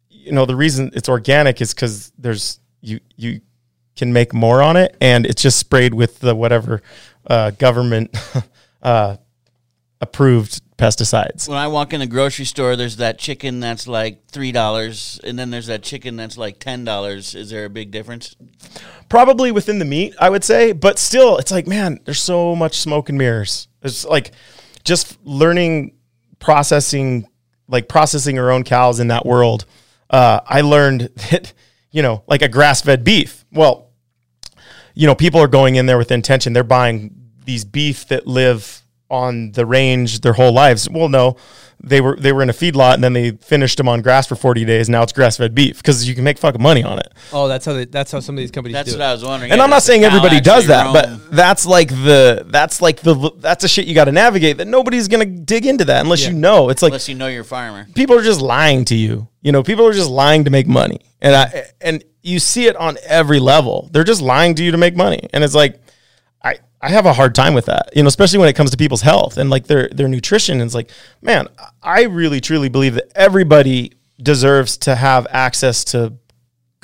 [0.08, 3.40] you know the reason it's organic is because there's you you
[3.96, 6.82] can make more on it and it's just sprayed with the whatever
[7.26, 8.16] uh, government
[8.82, 9.16] uh,
[10.00, 14.50] approved pesticides When I walk in the grocery store, there's that chicken that's like three
[14.50, 17.34] dollars, and then there's that chicken that's like ten dollars.
[17.34, 18.34] Is there a big difference?
[19.10, 22.78] probably within the meat i would say but still it's like man there's so much
[22.78, 24.30] smoke and mirrors it's like
[24.84, 25.92] just learning
[26.38, 27.28] processing
[27.68, 29.66] like processing our own cows in that world
[30.10, 31.00] uh, i learned
[31.30, 31.52] that
[31.90, 33.90] you know like a grass-fed beef well
[34.94, 36.52] you know, people are going in there with intention.
[36.52, 40.88] They're buying these beef that live on the range their whole lives.
[40.88, 41.36] Well, no,
[41.82, 44.36] they were they were in a feedlot and then they finished them on grass for
[44.36, 44.88] 40 days.
[44.88, 47.12] Now it's grass fed beef because you can make fucking money on it.
[47.32, 49.08] Oh, that's how they, that's how some of these companies That's do what it.
[49.08, 49.50] I was wondering.
[49.50, 50.92] And Yeah, I'm not saying everybody does that, roam?
[50.92, 54.68] but that's like the that's like the that's a shit you got to navigate that
[54.68, 56.68] nobody's gonna dig into that unless you know.
[56.68, 57.86] It's like unless you know your farmer.
[57.94, 59.28] people are just lying to you.
[59.42, 62.76] You know, people are just lying to make money, and I and you see it
[62.76, 63.88] on every level.
[63.90, 65.80] They're just lying to you to make money, and it's like
[66.42, 67.90] I I have a hard time with that.
[67.94, 70.60] You know, especially when it comes to people's health and like their their nutrition.
[70.60, 70.90] And it's like,
[71.22, 71.48] man,
[71.82, 76.14] I really truly believe that everybody deserves to have access to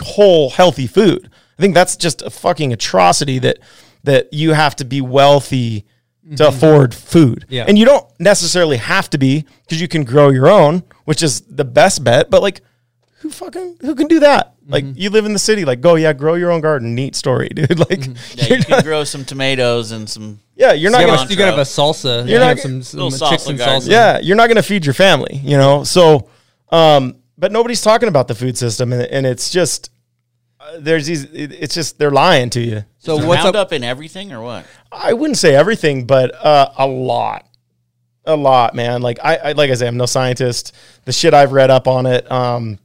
[0.00, 1.30] whole healthy food.
[1.58, 3.58] I think that's just a fucking atrocity that
[4.04, 5.84] that you have to be wealthy
[6.22, 6.42] to mm-hmm.
[6.42, 7.46] afford food.
[7.48, 7.64] Yeah.
[7.66, 11.42] And you don't necessarily have to be because you can grow your own, which is
[11.42, 12.62] the best bet, but like
[13.26, 14.54] who fucking who can do that?
[14.68, 16.94] Like you live in the city, like go yeah, grow your own garden.
[16.94, 17.78] Neat story, dude.
[17.78, 20.40] Like Yeah, you're you can grow some tomatoes and some.
[20.56, 22.24] yeah, you're not You gonna gotta, you gotta have a salsa.
[22.24, 23.80] You You're gotta not have some, some Little chicks salsa and garden.
[23.82, 23.90] salsa.
[23.90, 25.84] yeah, you're not going to feed your family, you know?
[25.84, 26.28] So,
[26.70, 29.90] um, but nobody's talking about the food system and, and it's just,
[30.58, 32.84] uh, there's these, it- it's just, they're lying to you.
[32.98, 33.54] So Is there what's up?
[33.54, 34.66] Roundup in everything or what?
[34.90, 37.46] I wouldn't say everything, but, uh, a lot,
[38.24, 39.00] a lot, man.
[39.02, 40.74] Like I, I, like I say, I'm no scientist.
[41.04, 42.80] The shit I've read up on it, um,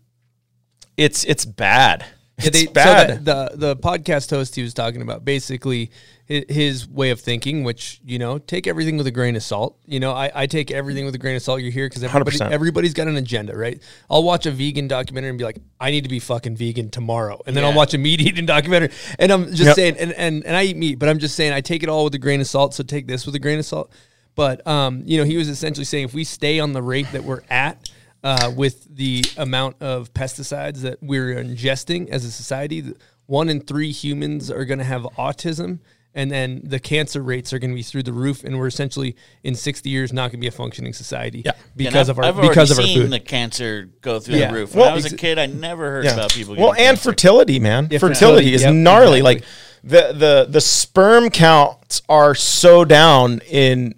[1.03, 2.05] it's, it's bad.
[2.39, 3.09] Yeah, It's they, bad.
[3.09, 5.91] So the, the podcast host he was talking about basically
[6.25, 9.77] his, way of thinking, which you know, take everything with a grain of salt.
[9.85, 11.61] You know, I, I take everything with a grain of salt.
[11.61, 12.51] You're here because everybody 100%.
[12.51, 13.81] everybody's got an agenda, right?
[14.09, 17.41] I'll watch a vegan documentary and be like, I need to be fucking vegan tomorrow,
[17.45, 19.75] and then I'll watch a meat eating documentary, and I'm just Yep.
[19.75, 22.05] saying, and, and and I eat meat, but I'm just saying I take it all
[22.05, 22.73] with a grain of salt.
[22.73, 23.91] So take this with a grain of salt.
[24.35, 27.23] But um, you know, he was essentially saying if we stay on the rate that
[27.25, 27.89] we're at
[28.23, 32.93] uh, with the amount of pesticides that we're ingesting as a society,
[33.25, 35.79] one in three humans are going to have autism.
[36.13, 39.15] And then the cancer rates are going to be through the roof, and we're essentially
[39.43, 41.53] in sixty years not going to be a functioning society Yeah.
[41.73, 43.11] because And of our I've because of already our seen food.
[43.13, 44.51] the cancer go through Yeah.
[44.51, 44.75] the roof.
[44.75, 46.15] When Well, I was a kid, I never heard Yeah.
[46.15, 46.55] about people.
[46.57, 47.09] Well, getting and cancer.
[47.11, 47.87] fertility, man.
[47.89, 49.19] Yeah, fertility, fertility, is yep, gnarly.
[49.19, 49.21] exactly.
[49.21, 49.43] Like
[49.85, 53.95] the the the sperm counts are so down in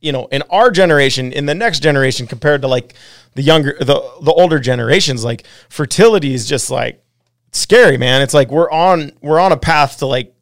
[0.00, 2.94] you know in our generation, in the next generation compared to like
[3.34, 5.24] the younger the the older generations.
[5.24, 7.02] Like fertility is just like
[7.52, 8.22] scary, man.
[8.22, 10.34] It's like we're on we're on a path to like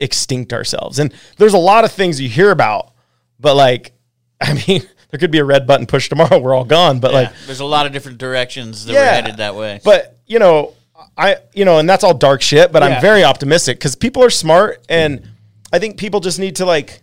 [0.00, 0.98] extinct ourselves.
[0.98, 2.92] And there's a lot of things you hear about,
[3.40, 3.92] but like,
[4.40, 6.38] I mean, there could be a red button push tomorrow.
[6.42, 7.00] We're all gone.
[7.00, 9.80] But Yeah, like, there's a lot of different directions that we're headed that way.
[9.84, 10.74] but you know,
[11.16, 12.72] I you know, and that's all dark shit.
[12.72, 12.96] But Yeah.
[12.96, 15.28] I'm very optimistic because people are smart, and
[15.72, 17.02] I think people just need to like,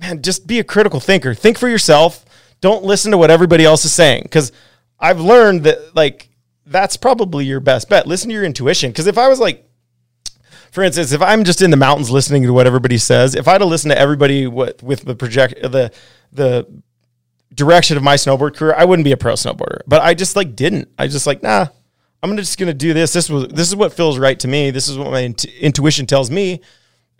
[0.00, 1.34] man, just be a critical thinker.
[1.34, 2.24] Think for yourself.
[2.60, 4.52] Don't listen to what everybody else is saying because
[4.98, 6.28] I've learned that like
[6.66, 8.06] that's probably your best bet.
[8.06, 9.64] Listen to your intuition because if I was like
[10.70, 13.52] for instance, if I'm just in the mountains listening to what everybody says, if I
[13.52, 15.90] had to listen to everybody with, with the project the
[16.32, 16.66] the
[17.54, 19.80] direction of my snowboard career, I wouldn't be a pro snowboarder.
[19.86, 20.88] But I just like didn't.
[20.98, 21.68] I just like nah.
[22.22, 23.12] I'm just gonna do this.
[23.12, 24.70] This was this is what feels right to me.
[24.70, 26.60] This is what my int- intuition tells me.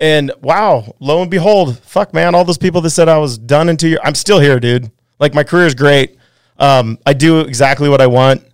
[0.00, 3.68] And wow, lo and behold, fuck man, all those people that said I was done
[3.68, 4.92] in two years, I'm still here, dude.
[5.18, 6.16] Like my career is great.
[6.58, 8.44] Um, I do exactly what I want.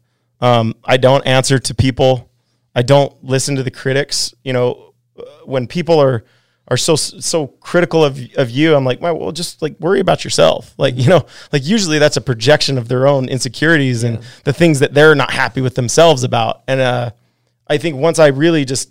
[0.41, 2.31] Um, I don't answer to people.
[2.75, 4.35] I don't listen to the critics.
[4.43, 6.25] You know, uh, when people are
[6.69, 10.25] are so so critical of of you, I'm like, well, well, just like worry about
[10.25, 10.75] yourself.
[10.77, 14.81] Like you know, like usually that's a projection of their own insecurities and the things
[14.81, 16.63] that they're not happy with themselves about.
[16.67, 17.11] And uh,
[17.67, 18.91] I think once I really just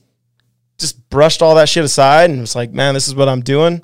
[0.77, 3.83] just brushed all that shit aside and was like, man, this is what I'm doing.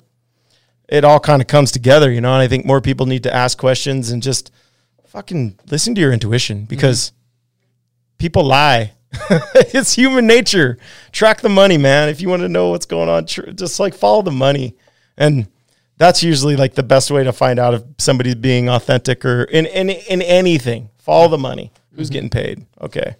[0.89, 2.33] It all kind of comes together, you know.
[2.33, 4.51] And I think more people need to ask questions and just
[5.07, 6.65] fucking listen to your intuition mm-hmm.
[6.65, 7.13] because
[8.17, 8.93] people lie.
[9.29, 10.77] it's human nature.
[11.11, 12.09] Track the money, man.
[12.09, 14.75] If you want to know what's going on, tr- just like follow the money.
[15.17, 15.47] And
[15.97, 19.65] that's usually like the best way to find out if somebody's being authentic or in
[19.65, 20.89] in, in anything.
[20.97, 21.71] Follow the money.
[21.95, 22.13] Who's mm-hmm.
[22.13, 22.65] getting paid?
[22.81, 23.15] Okay.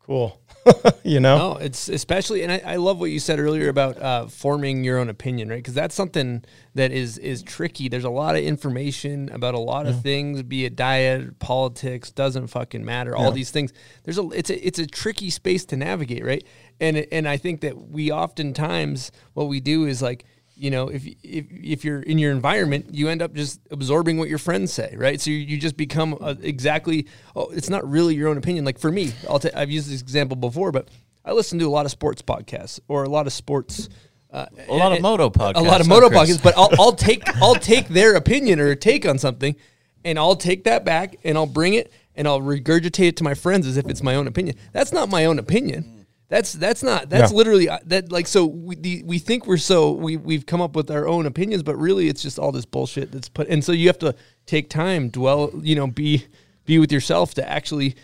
[0.00, 0.39] Cool.
[1.02, 1.36] you know?
[1.36, 4.98] No, it's especially, and I, I love what you said earlier about uh, forming your
[4.98, 5.56] own opinion, right?
[5.56, 6.44] Because that's something
[6.74, 7.88] that is is tricky.
[7.88, 12.48] There's a lot of information about a lot of things, be it diet, politics, doesn't
[12.48, 13.16] fucking matter.
[13.16, 13.72] All these things.
[14.04, 16.44] There's a it's a it's a tricky space to navigate, right?
[16.80, 20.24] And and I think that we oftentimes what we do is like
[20.60, 24.28] you know if if if you're in your environment you end up just absorbing what
[24.28, 25.18] your friends say right?
[25.20, 28.64] So you, you just become uh exactly oh it's not really your own opinion.
[28.66, 30.88] Like for me I'll ta- I've used this example before but
[31.24, 33.88] I listen to a lot of sports podcasts or a lot of sports
[34.32, 36.36] uh, A lot of and- moto a lot of moto Chris?
[36.36, 39.56] podcasts but I'll, I'll take I'll take their opinion or take on something
[40.04, 43.34] and I'll take that back and I'll bring it and I'll regurgitate it to my
[43.34, 44.56] friends as if it's my own opinion.
[44.72, 45.99] That's not my own opinion
[46.30, 47.36] that's that's not that's Yeah.
[47.36, 50.74] literally uh, that like so we the, we think we're so we we've come up
[50.74, 53.72] with our own opinions but really it's just all this bullshit that's put and so
[53.72, 54.14] you have to
[54.46, 56.24] take time dwell you know be
[56.64, 57.94] be with yourself to actually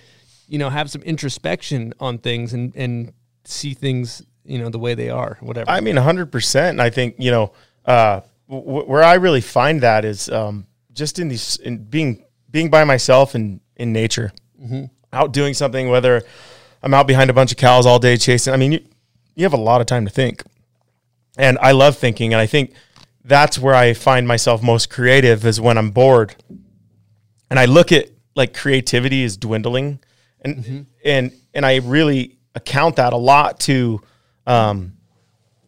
[0.49, 3.13] you know have some introspection on things and and
[3.45, 6.75] see things you know the way they are whatever I mean, hundred percent.
[6.75, 7.53] And I think you know
[7.85, 12.71] uh, w- where I really find that is um, just in these in being being
[12.71, 14.31] by myself and in nature,
[15.13, 15.89] out doing something.
[15.91, 16.23] Whether
[16.83, 18.53] I'm out behind a bunch of cows all day chasing.
[18.53, 18.81] I mean, you
[19.35, 20.43] you have a lot of time to think,
[21.37, 22.33] and I love thinking.
[22.33, 22.73] And I think
[23.25, 26.37] that's where I find myself most creative is when I'm bored,
[27.51, 30.01] and I look at like creativity is dwindling,
[30.41, 34.01] and and and I really account that a lot to.
[34.47, 34.96] Um,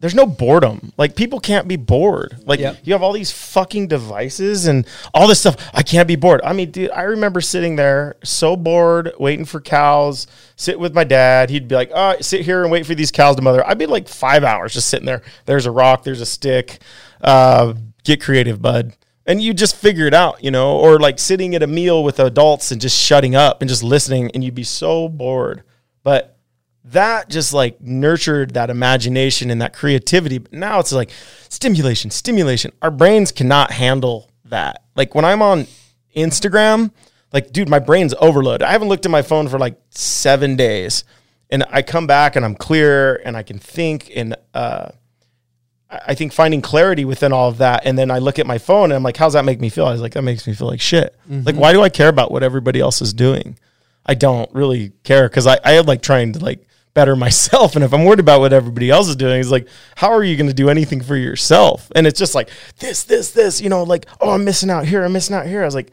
[0.00, 0.92] there's no boredom.
[0.96, 2.36] Like people can't be bored.
[2.46, 2.78] Like Yep.
[2.84, 5.56] you have all these fucking devices and all this stuff.
[5.74, 6.40] I can't be bored.
[6.44, 10.26] I mean, dude, I remember sitting there so bored, waiting for cows.
[10.56, 11.50] Sit with my dad.
[11.50, 13.86] He'd be like, "Oh, sit here and wait for these cows to mother." I'd be
[13.86, 15.22] like five hours just sitting there.
[15.46, 16.04] There's a rock.
[16.04, 16.78] There's a stick.
[17.20, 18.94] Uh, get creative, bud.
[19.26, 22.18] And you just figure it out, you know, or like sitting at a meal with
[22.18, 25.64] adults and just shutting up and just listening, and you'd be so bored.
[26.02, 26.37] But
[26.84, 30.38] that just like nurtured that imagination and that creativity.
[30.38, 31.10] But now it's like
[31.48, 32.72] stimulation, stimulation.
[32.82, 34.82] Our brains cannot handle that.
[34.96, 35.66] Like when I'm on
[36.16, 36.90] Instagram,
[37.32, 38.62] like, dude, my brain's overloaded.
[38.62, 41.04] I haven't looked at my phone for like seven days.
[41.50, 44.90] And I come back and I'm clear and I can think and uh
[45.90, 48.90] I think finding clarity within all of that, and then I look at my phone
[48.90, 50.66] and I'm like, "How's that make me feel?" I was like, "That makes me feel
[50.66, 53.58] like shit." Like, why do I care about what everybody else is doing?
[54.04, 56.67] I don't really care because I, I like trying to like
[56.98, 57.76] better myself.
[57.76, 60.36] And if I'm worried about what everybody else is doing, it's like, how are you
[60.36, 61.92] going to do anything for yourself?
[61.94, 65.04] And it's just like this, this, this, you know, like, oh, I'm missing out here.
[65.04, 65.62] I'm missing out here.
[65.62, 65.92] I was like,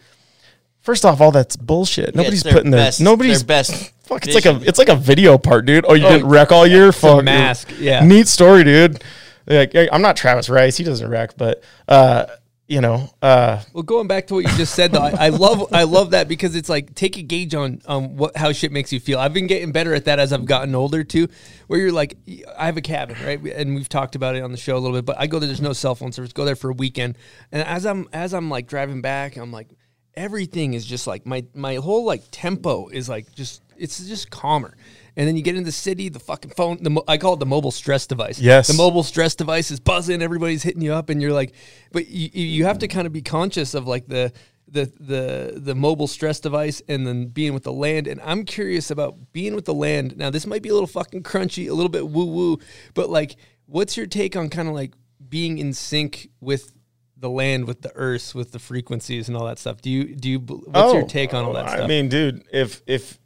[0.82, 2.16] first off, all that's bullshit.
[2.16, 4.96] Nobody's their putting their, best- nobody's their best Fuck, it's like a, it's like a
[4.96, 5.86] video part, dude.
[5.88, 6.92] Oh, you didn't wreck all year?
[6.92, 7.24] Fuck.
[7.24, 8.04] mask, yeah.
[8.06, 9.04] Neat story, dude.
[9.48, 10.78] Like, I'm not Travis Rice.
[10.78, 12.26] He doesn't wreck, but, uh,
[12.68, 15.72] you know, uh, Well, going back to what you just said, though, I, I love
[15.72, 18.92] I love that because it's like take a gauge on um what how shit makes
[18.92, 19.20] you feel.
[19.20, 21.28] I've been getting better at that as I've gotten older too.
[21.68, 22.18] Where you're like,
[22.58, 24.98] I have a cabin, right, and we've talked about it on the show a little
[24.98, 25.06] bit.
[25.06, 25.48] But I go there.
[25.48, 26.34] There's no cell phone service.
[26.34, 27.18] Go there for a weekend,
[27.52, 29.70] and as I'm as I'm like driving back, I'm like,
[30.16, 34.76] everything is just like my my whole like tempo is like just it's just calmer.
[35.18, 37.40] And then you get in the city, the fucking phone, the mo- I call it
[37.40, 38.40] the mobile stress device.
[38.40, 38.68] Yes.
[38.68, 40.22] the mobile stress device is buzzing.
[40.22, 41.54] Everybody's hitting you up, and you're like,
[41.92, 44.34] but you you have to kind of be conscious of like the
[44.68, 48.08] the the the mobile stress device and then being with the land.
[48.08, 50.18] And I'm curious about being with the land.
[50.18, 52.60] Now this might be a little fucking crunchy, a little bit woo woo,
[52.94, 53.36] but like,
[53.68, 54.94] what's your take on kind of like
[55.30, 56.74] being in sync with
[57.18, 59.82] the land, with the earth, with the frequencies and all that stuff?
[59.82, 62.44] Do you do you what's your Oh, take on all that stuff I mean, dude,
[62.52, 63.20] if if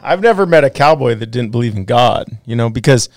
[0.00, 3.08] I've never met a cowboy that didn't believe in God, you know, because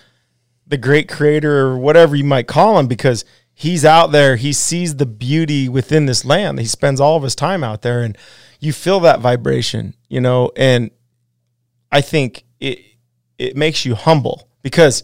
[0.67, 4.95] the great creator or whatever you might call him, because he's out there, he sees
[4.95, 6.59] the beauty within this land.
[6.59, 8.17] He spends all of his time out there, and
[8.59, 10.91] you feel that vibration, you know, and
[11.91, 12.79] I think it
[13.37, 15.03] it makes you humble because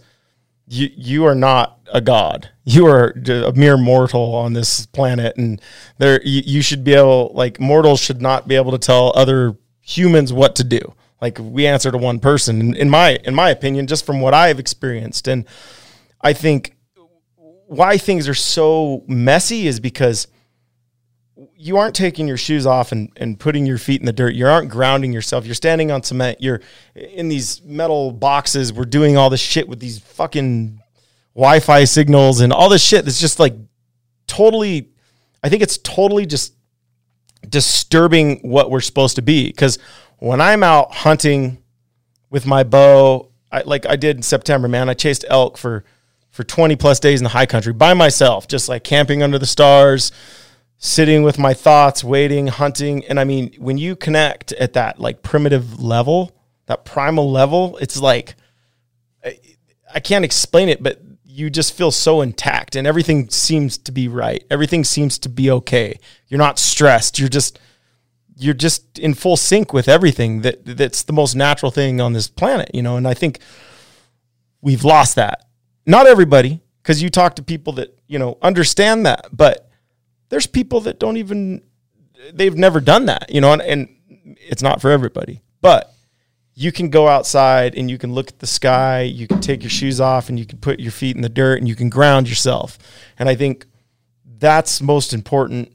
[0.68, 2.50] you you are not a god.
[2.64, 5.62] You are a mere mortal on this planet, and
[5.98, 9.58] there you, you should be able like mortals should not be able to tell other
[9.82, 10.94] humans what to do.
[11.22, 14.60] Like we answer to one person, in, my in my opinion, just from what I've
[14.60, 15.46] experienced, and
[16.22, 16.76] I think
[17.68, 20.28] why things are so messy is because
[21.56, 24.34] you aren't taking your shoes off and, and putting your feet in the dirt.
[24.34, 25.46] You aren't grounding yourself.
[25.46, 26.42] You're standing on cement.
[26.42, 26.62] You're
[26.96, 28.72] in these metal boxes.
[28.72, 30.82] We're doing all this shit with these fucking
[31.36, 33.56] Wi Fi signals and all this shit that's just like
[34.26, 34.90] totally,
[35.44, 36.54] I think it's totally just
[37.48, 39.48] disturbing what we're supposed to be.
[39.48, 39.80] Because
[40.20, 41.64] when I'm out hunting
[42.30, 45.84] with my bow, I, like I did in September, man, I chased elk for
[46.32, 49.48] for 20 plus days in the high country by myself, just like camping under the
[49.48, 50.12] stars,
[50.78, 53.04] sitting with my thoughts, waiting, hunting.
[53.06, 56.32] And I mean, when you connect at that like primitive level,
[56.68, 58.36] that primal level, it's like
[59.24, 59.40] I,
[59.94, 64.08] I can't explain it, but you just feel so intact and everything seems to be
[64.08, 64.44] right.
[64.52, 66.00] Everything seems to be okay.
[66.28, 67.18] You're not stressed.
[67.18, 67.60] You're just
[68.40, 72.28] you're just in full sync with everything that that's the most natural thing on this
[72.28, 72.98] planet, you know.
[72.98, 73.40] And I think
[74.62, 75.46] we've lost that.
[75.86, 79.70] Not everybody, because you talk to people that you know understand that, but
[80.30, 81.62] there's people that don't even
[82.34, 83.90] they've never done that, you know, and, and
[84.38, 85.42] it's not for everybody.
[85.62, 85.94] But
[86.54, 89.70] you can go outside and you can look at the sky, you can take your
[89.70, 92.28] shoes off and you can put your feet in the dirt and you can ground
[92.28, 92.78] yourself.
[93.18, 93.66] And I think
[94.26, 95.72] that's most important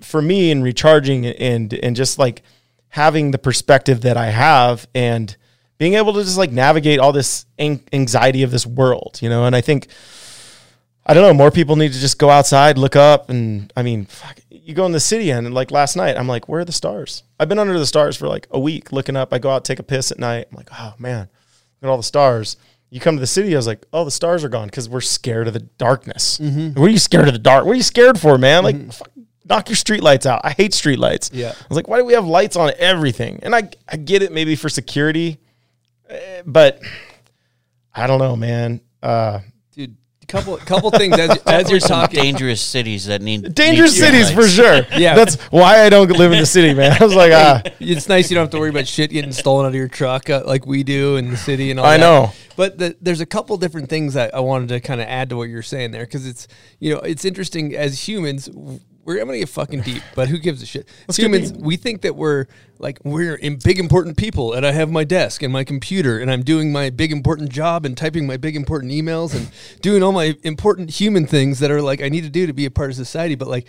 [0.00, 2.42] for me in recharging and and just like
[2.88, 5.36] having the perspective that I have and
[5.78, 9.46] being able to just like navigate all this anxiety of this world, you know.
[9.46, 9.88] And I think
[11.06, 14.06] I don't know, more people need to just go outside, look up, and I mean,
[14.06, 16.72] fuck, you go in the city and like last night, I'm like, where are the
[16.72, 17.24] stars?
[17.38, 19.32] I've been under the stars for like a week, looking up.
[19.32, 20.46] I go out, take a piss at night.
[20.50, 21.28] I'm like, oh man,
[21.80, 22.56] look at all the stars.
[22.90, 25.00] You come to the city, I was like, oh, the stars are gone because we're
[25.00, 26.38] scared of the darkness.
[26.38, 26.80] Mm-hmm.
[26.80, 27.64] What are you scared of the dark?
[27.64, 28.62] What are you scared for, man?
[28.62, 28.90] Like, mm-hmm.
[28.90, 29.10] fuck,
[29.44, 30.40] knock your street lights out.
[30.44, 31.30] I hate street lights.
[31.32, 31.50] Yeah.
[31.54, 33.40] I was like, why do we have lights on everything?
[33.42, 35.38] And I, I get it maybe for security,
[36.08, 36.80] eh, but
[37.94, 38.80] I don't know, man.
[39.02, 39.40] Uh,
[39.72, 42.20] Dude, A couple couple things as, as you're talking.
[42.22, 44.82] dangerous cities that need dangerous need cities for sure.
[44.96, 45.14] Yeah.
[45.14, 46.96] that's why I don't live in the city, man.
[47.00, 49.66] I was like, ah, It's nice you don't have to worry about shit getting stolen
[49.66, 52.00] out of your truck uh, like we do in the city and all I that.
[52.02, 52.32] know.
[52.56, 55.36] But the, there's a couple different things that I wanted to kind of add to
[55.36, 56.46] what you're saying there because it's
[56.80, 58.48] you know it's interesting as humans.
[59.04, 60.88] We're I'm gonna get fucking deep, but who gives a shit?
[61.08, 62.46] Get humans, we think that we're
[62.78, 66.30] like we're in big important people, and I have my desk and my computer, and
[66.30, 69.50] I'm doing my big important job and typing my big important emails and
[69.82, 72.64] doing all my important human things that are like I need to do to be
[72.64, 73.34] a part of society.
[73.34, 73.68] But like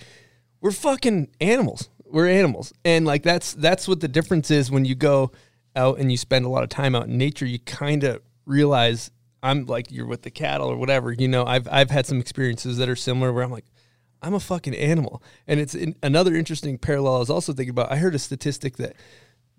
[0.61, 1.89] we're fucking animals.
[2.05, 5.31] We're animals, and like that's that's what the difference is when you go
[5.75, 7.45] out and you spend a lot of time out in nature.
[7.45, 9.11] You kind of realize
[9.43, 11.11] I'm like you're with the cattle or whatever.
[11.11, 13.65] You know, I've I've had some experiences that are similar where I'm like.
[14.25, 17.17] I'm a fucking animal, and it's in, another interesting parallel.
[17.17, 17.91] I was also thinking about.
[17.91, 18.95] I heard a statistic that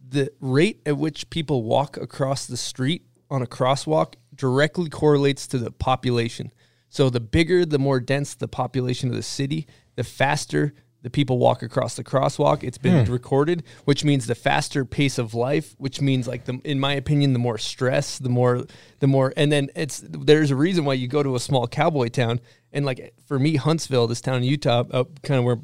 [0.09, 5.59] the rate at which people walk across the street on a crosswalk directly correlates to
[5.59, 6.51] the population.
[6.89, 11.39] So the bigger, the more dense the population of the city, the faster the people
[11.39, 12.64] walk across the crosswalk.
[12.64, 13.12] It's been hmm.
[13.12, 17.33] recorded, which means the faster pace of life, which means like the in my opinion,
[17.33, 18.64] the more stress, the more
[18.99, 22.09] the more and then it's there's a reason why you go to a small cowboy
[22.09, 22.41] town
[22.77, 25.59] and like for me, Huntsville, this town in Utah, uh, up kind of where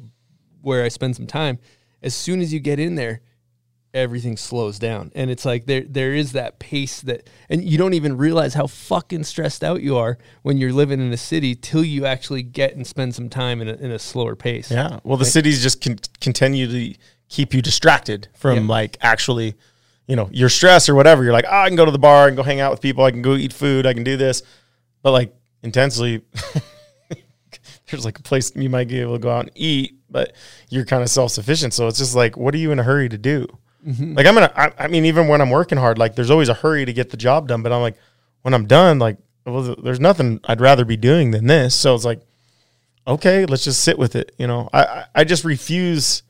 [0.61, 1.59] where I spend some time,
[2.01, 3.21] as soon as you get in there,
[3.93, 5.11] everything slows down.
[5.15, 8.65] And it's like there there is that pace that and you don't even realize how
[8.67, 12.75] fucking stressed out you are when you're living in a city till you actually get
[12.75, 14.71] and spend some time in a, in a slower pace.
[14.71, 14.99] yeah.
[15.03, 16.99] Well, the cities just con- continue to
[17.29, 18.71] keep you distracted from Yeah.
[18.73, 19.53] like actually,
[20.07, 21.23] you know, your stress or whatever.
[21.23, 23.03] You're like, oh, I can go to the bar, and go hang out with people,
[23.03, 24.41] I can go eat food, I can do this,
[25.03, 26.21] but like intensely.
[27.93, 30.33] There's like a place you might be able to go out and eat, but
[30.69, 31.73] you're kind of self sufficient.
[31.73, 33.47] So it's just like, what are you in a hurry to do?
[33.87, 34.15] Mm-hmm.
[34.15, 34.51] Like I'm gonna.
[34.55, 37.09] I, I mean, even when I'm working hard, like there's always a hurry to get
[37.09, 37.61] the job done.
[37.63, 37.97] But I'm like,
[38.41, 41.75] when I'm done, like, well, there's nothing I'd rather be doing than this.
[41.75, 42.21] So it's like,
[43.05, 44.33] okay, let's just sit with it.
[44.37, 46.23] You know, I I, I just refuse.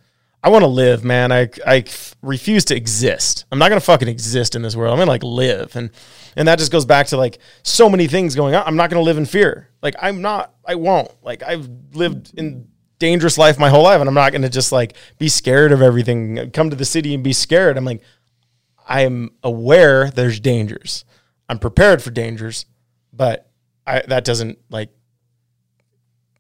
[0.44, 1.32] I want to live, man.
[1.32, 1.86] I, I
[2.22, 3.46] refuse to exist.
[3.50, 4.92] I'm not gonna fucking exist in this world.
[4.92, 5.90] I'm gonna like live, and
[6.36, 8.64] and that just goes back to like so many things going on.
[8.66, 9.70] I'm not gonna live in fear.
[9.82, 10.54] Like I'm not.
[10.66, 11.10] I won't.
[11.24, 12.68] Like I've lived in
[13.00, 16.52] dangerous life my whole life, and I'm not gonna just like be scared of everything.
[16.52, 17.78] Come to the city and be scared.
[17.78, 18.04] I'm like,
[18.88, 21.06] I'm aware there's dangers.
[21.48, 22.66] I'm prepared for dangers,
[23.14, 23.50] but
[23.88, 24.90] I, that doesn't like,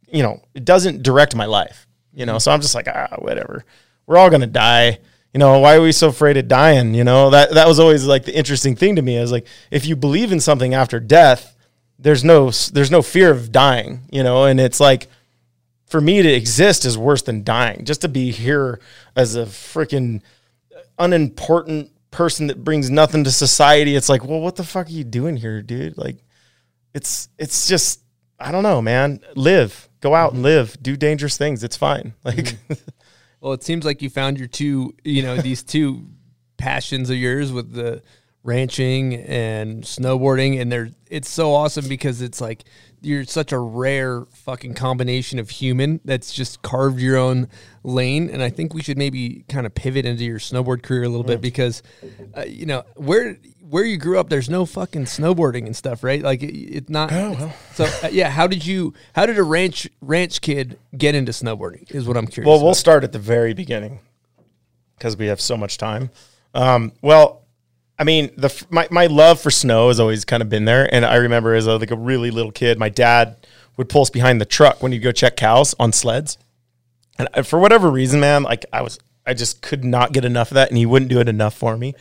[0.09, 1.87] you know, it doesn't direct my life.
[2.13, 3.65] You know, so I'm just like, ah, whatever.
[4.05, 4.99] We're all gonna die.
[5.33, 6.93] You know, why are we so afraid of dying?
[6.93, 9.17] You know, that that was always like the interesting thing to me.
[9.17, 11.55] Is like, if you believe in something after death,
[11.97, 14.01] there's no there's no fear of dying.
[14.11, 15.07] You know, and it's like
[15.87, 17.85] for me to exist is worse than dying.
[17.85, 18.79] Just to be here
[19.15, 20.21] as a freaking
[20.97, 23.95] unimportant person that brings nothing to society.
[23.95, 25.97] It's like, well, what the fuck are you doing here, dude?
[25.97, 26.17] Like,
[26.93, 28.01] it's it's just
[28.39, 29.19] I don't know, man.
[29.35, 31.63] Live, go out and live, do dangerous things.
[31.63, 32.13] It's fine.
[32.23, 32.73] Like, mm-hmm.
[33.43, 36.07] Well, it seems like you found your two, you know, these two
[36.55, 38.01] passions of yours with the
[38.41, 42.63] ranching and snowboarding, and they're it's so awesome because it's like
[43.01, 47.49] you're such a rare fucking combination of human that's just carved your own
[47.83, 48.29] lane.
[48.29, 51.25] And I think we should maybe kind of pivot into your snowboard career a little
[51.25, 51.83] bit because,
[52.37, 53.37] uh, you know, where
[53.73, 56.21] where you grew up, there's no fucking snowboarding and stuff, right?
[56.21, 57.09] Like it, it's not.
[57.73, 58.93] So uh, yeah, how did you?
[59.15, 61.89] How did a ranch ranch kid get into snowboarding?
[61.93, 62.47] Is what I'm curious.
[62.47, 63.99] well, we'll start at the very beginning
[64.97, 66.11] because we have so much time.
[66.53, 67.41] Um, well,
[67.97, 71.03] I mean, the my my love for snow has always kind of been there, and
[71.03, 73.37] I remember as a, like a really little kid, my dad
[73.77, 76.37] would pull us behind the truck when he'd go check cows on sleds,
[77.17, 80.51] and I- for whatever reason, man, like I was, I just could not get enough
[80.51, 81.93] of that, and he wouldn't do it enough for me.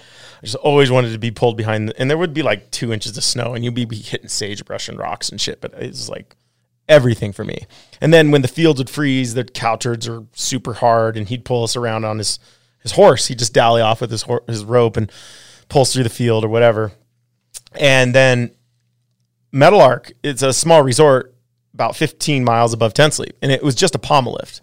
[0.42, 2.92] I just always wanted to be pulled behind, the, and there would be like two
[2.92, 6.34] inches of snow, and you'd be, hitting sagebrush and rocks and shit, but it's like
[6.88, 7.66] everything for me.
[8.00, 11.44] And then when the fields would freeze, the cow turds are super hard, and he'd
[11.44, 12.38] pull us around on his
[12.80, 13.28] his horse.
[13.28, 15.10] He'd just dally off with his his rope and
[15.68, 16.92] pull us through the field or whatever.
[17.78, 18.50] And then
[19.52, 21.34] Meadowlark, it's a small resort
[21.74, 24.60] about 15 miles above Ten Sleep, and it was just a pommel lift,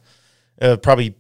[0.62, 1.16] uh, probably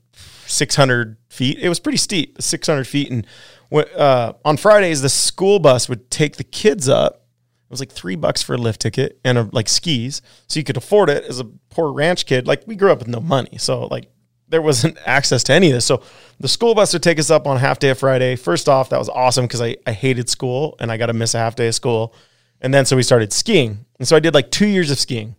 [0.50, 1.60] 600 feet.
[1.60, 3.12] It was pretty steep, 600 feet.
[3.12, 3.26] And
[3.72, 7.16] uh, on Fridays, the school bus would take the kids up.
[7.16, 10.64] It was like three bucks for a lift ticket and a, like skis, so you
[10.64, 12.48] could afford it as a poor ranch kid.
[12.48, 14.10] Like we grew up with no money, so like
[14.48, 15.86] there wasn't access to any of this.
[15.86, 16.02] So
[16.40, 18.36] the school bus would take us up on half day of Friday.
[18.36, 21.36] First off, that was awesome because I, I hated school and I got to miss
[21.36, 22.16] a half day of school.
[22.60, 23.86] And then so we started skiing.
[24.00, 25.36] And so I did like two years of skiing.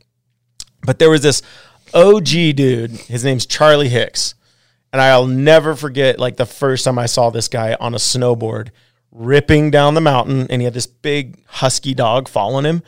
[0.82, 1.42] But there was this
[1.92, 4.34] OG dude, his name's Charlie Hicks.
[4.92, 8.70] And I'll never forget like the first time I saw this guy on a snowboard
[9.12, 12.82] ripping down the mountain and he had this big husky dog following him.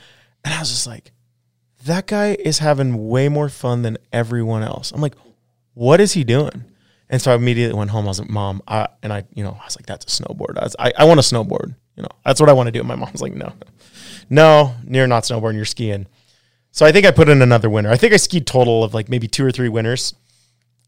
[0.44, 1.12] And I was just like,
[1.84, 4.92] that guy is having way more fun than everyone else.
[4.92, 5.14] I'm like,
[5.74, 6.64] what is he doing?
[7.09, 8.07] And so I immediately went home.
[8.07, 10.59] I was like, Mom, I, and I, you know, I was like, that's a snowboard.
[10.59, 11.74] I, I, I want a snowboard.
[11.96, 12.78] You know, that's what I want to do.
[12.78, 13.53] And my mom's like, no,
[14.30, 15.57] no, you're not snowboarding.
[15.57, 16.07] You're skiing.
[16.70, 17.90] So I think I put in another winter.
[17.90, 20.14] I think I skied total of like maybe two or three winters.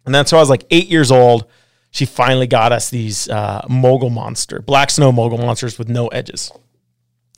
[0.07, 1.47] And then so I was like eight years old.
[1.91, 6.51] She finally got us these uh, mogul monster, black snow mogul monsters with no edges.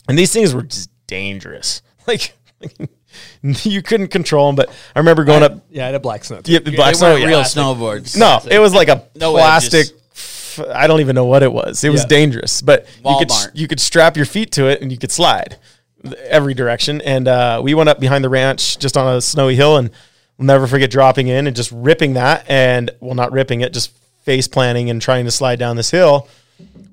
[0.09, 1.83] And these things were just dangerous.
[2.07, 2.35] Like,
[3.43, 4.55] you couldn't control them.
[4.57, 5.65] But I remember going up.
[5.71, 6.41] yeah, I had a black snow.
[6.45, 7.17] Yeah, They black snow.
[7.17, 7.27] yeah.
[7.27, 8.17] real snowboards.
[8.17, 9.87] No, it was like a No plastic.
[9.87, 9.93] edges.
[10.13, 11.83] f- I don't even know what it was.
[11.83, 12.07] It was Yeah.
[12.09, 15.57] dangerous, but you could you could strap your feet to it and you could slide
[16.29, 17.01] every direction.
[17.01, 19.91] And uh, we went up behind the ranch just on a snowy hill, and
[20.39, 23.91] we'll never forget dropping in and just ripping that, and well, not ripping it, just
[24.25, 26.29] face planting and trying to slide down this hill.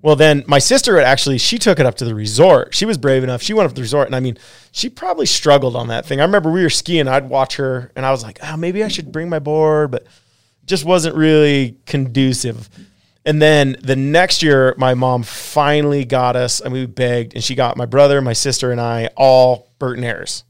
[0.02, 2.76] Well, then my sister actually she took it up to the resort.
[2.76, 3.42] She was brave enough.
[3.42, 4.38] She went up to the resort, and I mean,
[4.72, 6.20] she probably struggled on that thing.
[6.20, 7.08] I remember we were skiing.
[7.08, 10.06] I'd watch her, and I was like, oh, maybe I should bring my board, but
[10.66, 12.70] just wasn't really conducive.
[13.26, 17.56] And then the next year, my mom finally got us, and we begged, and she
[17.56, 20.44] got my brother, my sister, and I all Burton Airs,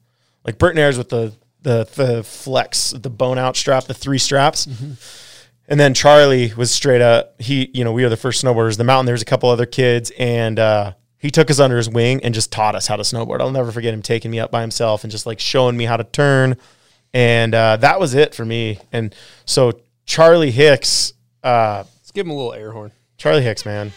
[0.44, 1.34] like Burton Airs with the
[1.64, 4.68] the the flex, the bone out strap, the three straps.
[5.68, 7.42] And then Charlie was straight up.
[7.42, 8.78] He, you know, we were the first snowboarders.
[8.78, 9.06] The mountain.
[9.06, 12.52] There's a couple other kids, and uh, he took us under his wing and just
[12.52, 13.40] taught us how to snowboard.
[13.40, 15.96] I'll never forget him taking me up by himself and just like showing me how
[15.96, 16.58] to turn.
[17.14, 18.80] And uh, that was it for me.
[18.92, 22.92] And so Charlie Hicks, uh, Let's give him a little air horn.
[23.18, 23.94] Charlie Hicks, man,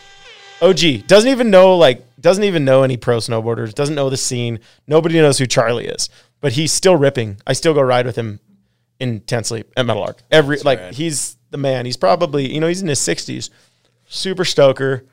[0.62, 3.74] OG doesn't even know like doesn't even know any pro snowboarders.
[3.74, 4.60] Doesn't know the scene.
[4.86, 6.08] Nobody knows who Charlie is,
[6.40, 7.38] but he's still ripping.
[7.46, 8.40] I still go ride with him
[9.00, 10.22] intensely at Meadowlark.
[10.30, 11.86] Every like he's the man.
[11.86, 13.50] He's probably, you know, he's in his 60s,
[14.08, 15.04] super stoker.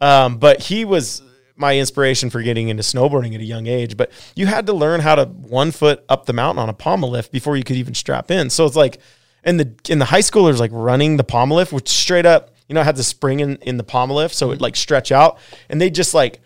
[0.00, 1.22] Um, but he was
[1.56, 3.96] my inspiration for getting into snowboarding at a young age.
[3.96, 7.10] But you had to learn how to one foot up the mountain on a pommel
[7.10, 8.50] lift before you could even strap in.
[8.50, 9.00] So it's like,
[9.42, 12.74] and the in the high schoolers like running the pommel lift, which straight up, you
[12.74, 15.80] know, had the spring in, in the pommel lift, so it like stretch out, and
[15.80, 16.40] they just like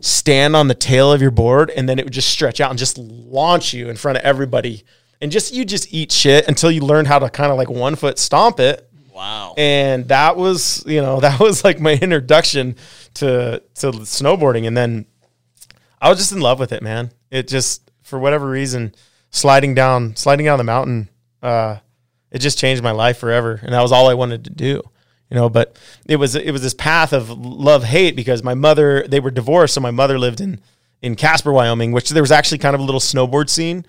[0.00, 2.78] stand on the tail of your board, and then it would just stretch out and
[2.78, 4.84] just launch you in front of everybody,
[5.20, 7.96] and just you just eat shit until you learned how to kind of like one
[7.96, 9.54] foot stomp it, Wow.
[9.56, 12.76] and that was you know that was like my introduction
[13.14, 14.66] to to snowboarding.
[14.66, 15.06] And then
[16.00, 17.10] i was just in love with it man.
[17.30, 18.94] It just for whatever reason
[19.30, 21.08] sliding down sliding down the mountain
[21.42, 21.76] uh
[22.30, 23.58] it just changed my life forever.
[23.62, 24.82] And that was all i wanted to do
[25.30, 29.06] you know but it was it was this path of love hate because my mother
[29.08, 29.74] they were divorced.
[29.74, 30.60] So my mother lived in
[31.02, 33.84] in casper wyoming which there was actually kind of a little snowboard scene.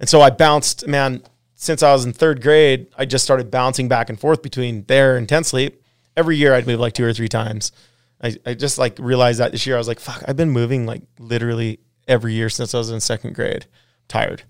[0.00, 1.22] And so i bounced man
[1.54, 5.16] since i was in third grade i just started bouncing back and forth between there
[5.16, 5.82] and Ten Sleep
[6.16, 7.72] every year i'd move like two or three times.
[8.20, 10.86] I, I just like realized that this year i was like fuck i've been moving
[10.86, 13.66] like literally every year since i was in second grade.
[14.08, 14.42] Tired.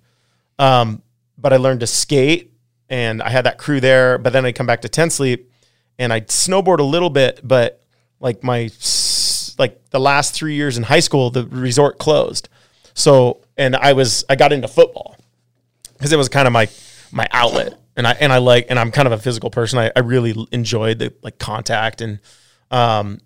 [0.60, 1.02] Um,
[1.36, 2.52] but I learned to skate
[2.88, 4.18] and I had that crew there.
[4.18, 5.50] But then i'd come back to Ten Sleep
[5.98, 7.82] and I snowboard a little bit, but
[8.20, 8.70] like my
[9.58, 12.48] like the last three years in high school, the resort closed.
[12.94, 15.16] So and I was I got into football
[15.94, 16.68] because it was kind of my
[17.10, 17.78] my outlet.
[17.96, 19.78] And I and I like and I'm kind of a physical person.
[19.78, 22.20] I, I really enjoyed the like contact and
[22.70, 23.20] um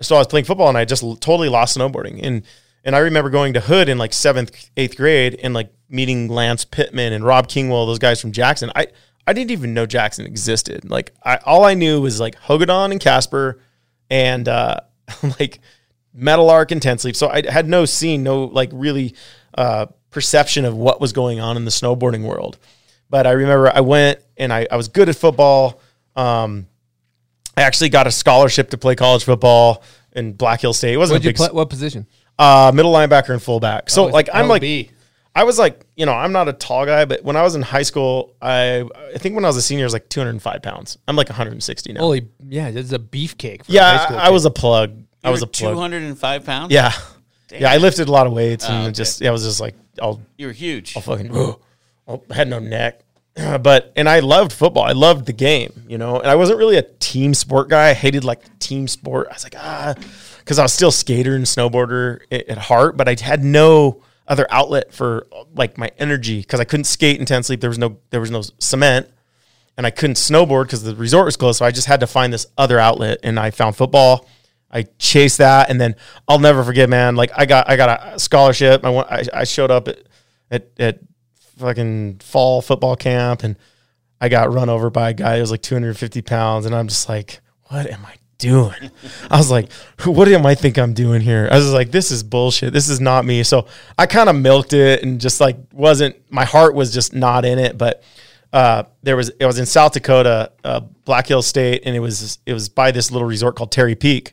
[0.00, 2.20] so I was playing football and I just totally lost snowboarding.
[2.22, 2.42] And
[2.84, 6.64] and I remember going to Hood in like seventh, eighth grade and like meeting Lance
[6.64, 8.72] Pittman and Rob Kingwill, those guys from Jackson.
[8.74, 8.88] I
[9.26, 10.88] I didn't even know Jackson existed.
[10.88, 13.60] Like I all I knew was like Hogadon and Casper
[14.10, 14.80] and uh
[15.40, 15.60] like
[16.14, 16.82] Meadowlark and
[17.16, 19.14] So I had no scene, no like really
[19.54, 22.58] uh perception of what was going on in the snowboarding world.
[23.08, 25.80] But I remember I went and I, I was good at football.
[26.16, 26.66] Um
[27.56, 30.94] I actually got a scholarship to play college football in Black Hill State.
[30.94, 31.48] It wasn't What'd a you big play?
[31.50, 32.06] What position?
[32.38, 33.90] uh, middle linebacker and fullback.
[33.90, 34.62] So Oh, like I'm like.
[35.34, 37.62] I was like you know I'm not a tall guy, but when I was in
[37.62, 40.98] high school, I I think when I was a senior, I was like 205 pounds.
[41.08, 42.00] I'm like 160 now.
[42.00, 43.64] Holy, yeah, this is a beefcake.
[43.64, 44.96] for a high yeah, school I, I was a plug.
[45.24, 45.74] I was were a plug.
[45.74, 46.72] 205 pounds?
[46.72, 46.92] Yeah,
[47.50, 47.70] yeah.
[47.72, 48.92] I lifted a lot of weights and Oh, okay.
[48.92, 50.96] just yeah, I was just like I'll You were huge.
[50.96, 51.34] I'll fucking
[52.08, 53.00] I'll- I had no neck.
[53.62, 54.82] But and I loved football.
[54.84, 56.20] I loved the game, you know.
[56.20, 57.88] And I wasn't really a team sport guy.
[57.88, 59.28] I hated like team sport.
[59.30, 59.94] I was like ah,
[60.40, 64.46] because I was still skater and snowboarder at, at heart, but I had no other
[64.50, 67.60] outlet for like my energy because I couldn't skate in Ten Sleep.
[67.60, 69.08] There was no there was no cement,
[69.76, 71.58] and I couldn't snowboard because the resort was closed.
[71.58, 74.26] So I just had to find this other outlet, and I found football.
[74.70, 75.96] I chased that, and then
[76.26, 77.16] I'll never forget, man.
[77.16, 78.84] Like I got I got a scholarship.
[78.84, 79.98] I went, I, I showed up at
[80.50, 80.98] at at
[81.58, 83.56] fucking fall football camp, and
[84.20, 87.08] I got run over by a guy who was like 250 pounds, and I'm just
[87.08, 88.90] like, what am I doing?
[89.30, 89.72] I was like,
[90.04, 91.48] what am I think I'm doing here?
[91.50, 92.72] I was like, this is bullshit.
[92.72, 93.42] This is not me.
[93.42, 93.66] So
[93.98, 96.16] I kind of milked it and just like wasn't.
[96.30, 98.02] My heart was just not in it, but.
[98.54, 102.38] Uh, there was it was in South Dakota, uh, Black Hill State, and it was
[102.44, 104.32] it was by this little resort called Terry Peak,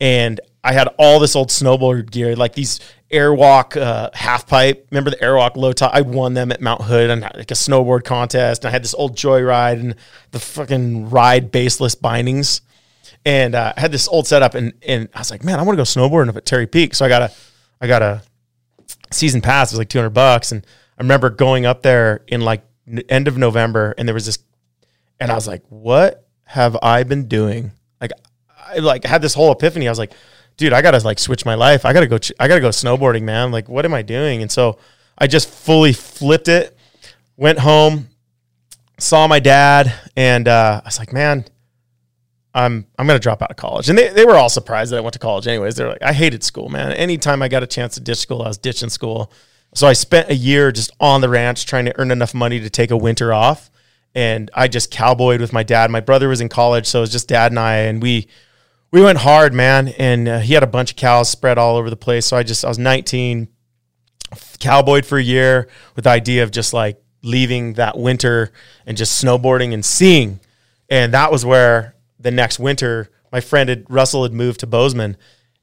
[0.00, 2.78] and I had all this old snowboard gear, like these
[3.10, 4.86] Airwalk uh, half pipe.
[4.90, 5.94] Remember the Airwalk low top?
[5.94, 8.64] I won them at Mount Hood and like a snowboard contest.
[8.64, 9.94] And I had this old Joyride and
[10.32, 12.60] the fucking ride baseless bindings,
[13.24, 14.54] and uh, I had this old setup.
[14.54, 16.94] And and I was like, man, I want to go snowboarding up at Terry Peak.
[16.94, 17.32] So I got a
[17.80, 18.22] I got a
[19.10, 19.70] season pass.
[19.70, 20.66] It was like two hundred bucks, and
[20.98, 24.38] I remember going up there in like n- end of November, and there was this
[25.20, 28.12] and I was like, "What have I been doing?" Like,
[28.56, 29.88] I like had this whole epiphany.
[29.88, 30.12] I was like,
[30.56, 31.84] "Dude, I gotta like switch my life.
[31.84, 32.18] I gotta go.
[32.18, 33.50] Ch- I gotta go snowboarding, man.
[33.50, 34.78] Like, what am I doing?" And so
[35.16, 36.76] I just fully flipped it.
[37.36, 38.08] Went home,
[38.98, 41.44] saw my dad, and uh, I was like, "Man,
[42.58, 45.00] I'm I'm gonna drop out of college." And they they were all surprised that I
[45.00, 45.46] went to college.
[45.46, 46.92] Anyways, they're like, "I hated school, man.
[46.92, 49.32] Anytime I got a chance to ditch school, I was ditching school."
[49.74, 52.70] So I spent a year just on the ranch trying to earn enough money to
[52.70, 53.70] take a winter off
[54.14, 55.90] and I just cowboyed with my dad.
[55.90, 58.26] My brother was in college, so it was just dad and I, and we
[58.90, 59.88] we went hard, man.
[59.88, 62.26] And uh, he had a bunch of cows spread all over the place.
[62.26, 63.48] So I just I was 19,
[64.58, 68.50] cowboyed for a year with the idea of just like leaving that winter
[68.86, 70.40] and just snowboarding and seeing.
[70.88, 75.16] And that was where the next winter, my friend had Russell had moved to Bozeman.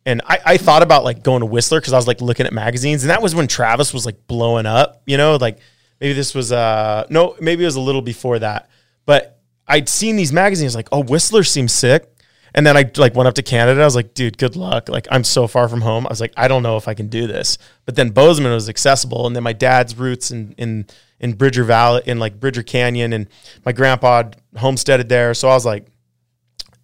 [0.06, 2.54] And I, I thought about like going to Whistler because I was like looking at
[2.54, 5.58] magazines, and that was when Travis was like blowing up, you know, like
[6.00, 8.70] maybe this was uh no, maybe it was a little before that.
[9.06, 12.12] But I'd seen these magazines like, oh, Whistler seems sick.
[12.54, 13.82] And then I like went up to Canada.
[13.82, 14.90] I was like, dude, good luck.
[14.90, 16.06] Like I'm so far from home.
[16.06, 17.58] I was like, I don't know if I can do this.
[17.86, 20.86] But then Bozeman was accessible, and then my dad's roots in in
[21.20, 23.28] in Bridger Valley in like Bridger Canyon, and
[23.66, 24.24] my grandpa
[24.56, 25.34] homesteaded there.
[25.34, 25.88] So I was like,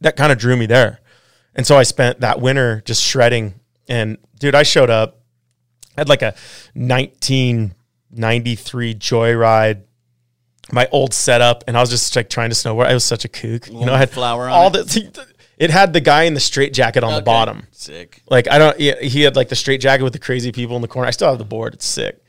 [0.02, 1.00] that kind of drew me there.
[1.56, 3.56] And so I spent that winter just shredding.
[3.88, 5.20] And dude, I showed up,
[5.98, 6.34] I had like a
[6.74, 9.84] 1993 Joyride,
[10.72, 12.86] my old setup, and I was just like trying to snowboard.
[12.86, 13.94] I was such a kook, you know.
[13.94, 14.88] I had flower on all it?
[14.88, 15.28] the.
[15.58, 17.68] It had the guy in the straight jacket on the bottom.
[17.72, 18.24] Sick.
[18.28, 18.80] Like I don't.
[18.80, 21.08] He, he had like the straight jacket with the crazy people in the corner.
[21.08, 21.76] I still have the board.
[21.76, 22.20] It's sick.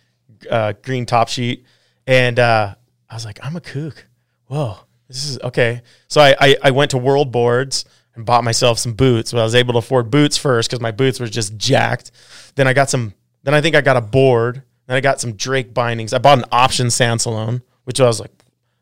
[0.50, 1.64] Uh, green top sheet,
[2.06, 2.74] and uh,
[3.08, 4.06] I was like, I'm a kook.
[4.48, 4.80] Whoa,
[5.12, 5.82] this is okay.
[6.08, 7.84] So I, I I went to World Boards
[8.14, 9.32] and bought myself some boots.
[9.32, 12.10] Well, I was able to afford boots first because my boots were just jacked.
[12.54, 13.14] Then I got some.
[13.42, 14.62] Then I think I got a board.
[14.86, 16.12] Then I got some Drake bindings.
[16.12, 18.30] I bought an option Sansalone, which I was like,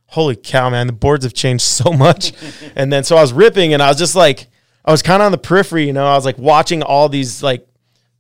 [0.07, 2.33] holy cow, man, the boards have changed so much.
[2.77, 4.49] and then so I was ripping and I was just like,
[4.85, 7.43] I was kind of on the periphery, you know, I was like watching all these
[7.43, 7.67] like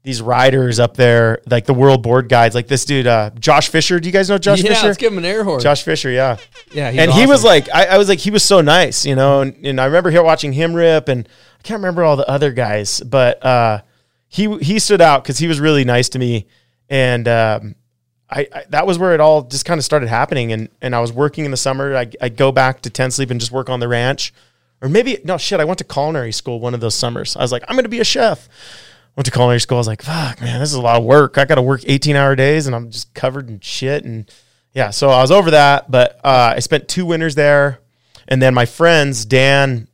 [0.02, 4.00] these riders up there, like the world board guides, like this dude, uh, Josh Fisher.
[4.00, 4.86] Do you guys know Josh yeah, Fisher?
[4.86, 5.60] let's give him an air horn.
[5.60, 6.38] Josh Fisher, yeah.
[6.72, 9.42] yeah, and he was like, I, I was like, he was so nice, you know,
[9.42, 11.28] and, and I remember here watching him rip and
[11.58, 13.82] I can't remember all the other guys, but, uh,
[14.28, 16.46] he, he stood out cause he was really nice to me.
[16.88, 17.74] And, um,
[18.30, 20.52] I, I that was where it all just kind of started happening.
[20.52, 21.96] And, and I was working in the summer.
[21.96, 24.32] I, I'd go back to Ten Sleep and just work on the ranch
[24.80, 25.60] or maybe, no shit.
[25.60, 27.36] I went to culinary school one of those summers.
[27.36, 28.48] I was like, I'm going to be a chef.
[29.16, 29.76] Went to culinary school.
[29.76, 31.36] I was like, fuck, man, this is a lot of work.
[31.36, 34.04] I got to work 18 hour days and I'm just covered in shit.
[34.04, 34.30] And
[34.72, 37.80] yeah, so I was over that, but uh, I spent two winters there.
[38.28, 39.88] And then my friends, Dan,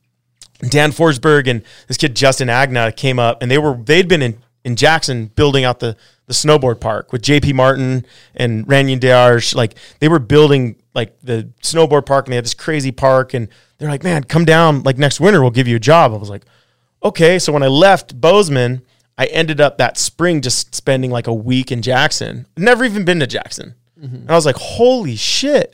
[0.61, 4.37] Dan Forsberg and this kid, Justin Agna, came up and they were, they'd been in,
[4.63, 5.97] in Jackson building out the,
[6.27, 8.05] the snowboard park with JP Martin
[8.35, 9.55] and Ranyan Dearj.
[9.55, 13.33] Like they were building like the snowboard park and they had this crazy park.
[13.33, 13.47] And
[13.77, 16.13] they're like, man, come down like next winter, we'll give you a job.
[16.13, 16.43] I was like,
[17.03, 17.39] okay.
[17.39, 18.81] So when I left Bozeman,
[19.17, 22.45] I ended up that spring just spending like a week in Jackson.
[22.55, 23.75] Never even been to Jackson.
[24.21, 25.73] And I was like, holy shit.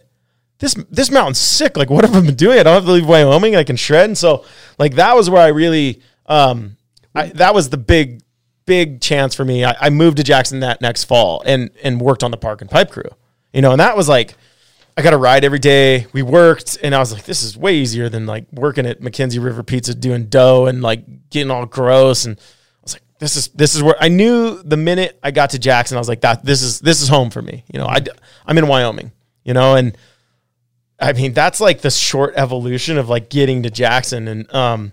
[0.59, 1.75] This this mountain's sick.
[1.75, 2.57] Like, what have I been doing?
[2.57, 3.55] I don't have to leave Wyoming.
[3.55, 4.05] I can shred.
[4.05, 4.45] And so,
[4.79, 6.77] like, that was where I really, um,
[7.13, 8.21] I, that was the big,
[8.65, 9.65] big chance for me.
[9.65, 12.69] I, I moved to Jackson that next fall and and worked on the park and
[12.69, 13.09] pipe crew.
[13.51, 14.37] You know, and that was like,
[14.95, 16.07] I got to ride every day.
[16.13, 19.39] We worked, and I was like, this is way easier than like working at Mackenzie
[19.39, 22.23] River Pizza doing dough and like getting all gross.
[22.23, 22.47] And I was like,
[23.23, 26.09] this is this is where I knew the minute I got to Jackson, I was
[26.09, 27.63] like, that this is this is home for me.
[27.73, 27.99] You know, I
[28.45, 29.11] I'm in Wyoming.
[29.45, 29.97] You know, and
[30.99, 34.27] I mean that's like the short evolution of like getting to Jackson.
[34.27, 34.91] And um,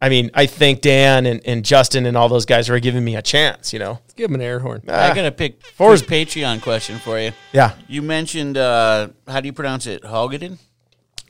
[0.00, 3.16] I mean, I thank Dan and, and Justin and all those guys for giving me
[3.16, 3.72] a chance.
[3.72, 4.82] You know, Let's give him an air horn.
[4.88, 7.32] I got to pick Forrest- first Patreon question for you.
[7.52, 10.02] yeah, You mentioned uh, how do you pronounce it?
[10.02, 10.58] Hogadon?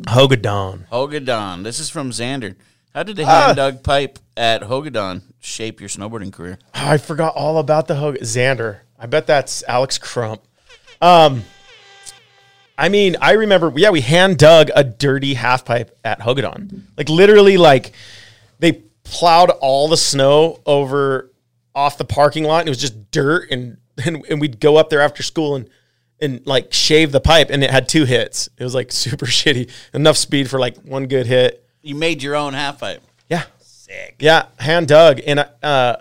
[0.03, 0.89] Hogadon.
[0.89, 1.62] Hogadon.
[1.64, 2.57] This is from Xander.
[2.97, 3.47] How did the Ah.
[3.49, 6.59] hand dug pipe at Hogadon shape your snowboarding career?
[6.75, 8.79] Oh, I forgot all about the Hogan Xander.
[8.99, 10.41] I bet that's Alex Crump.
[11.03, 11.45] Um,
[12.79, 16.85] I mean, I remember, yeah, we hand dug a dirty half pipe at Hogadon.
[16.97, 17.93] Like literally, like
[18.61, 18.73] they
[19.05, 21.31] plowed all the snow over
[21.75, 22.61] off the parking lot.
[22.61, 23.77] And it was just dirt, and
[24.07, 25.69] and, and we'd go up there after school and
[26.19, 28.49] and like shave the pipe, and it had two hits.
[28.57, 29.71] It was like super shitty.
[29.93, 31.63] Enough speed for like one good hit.
[31.87, 33.01] You made your own half pipe.
[33.28, 33.45] Yeah.
[33.61, 34.16] Sick.
[34.18, 35.20] Yeah, hand dug.
[35.24, 35.99] And uh,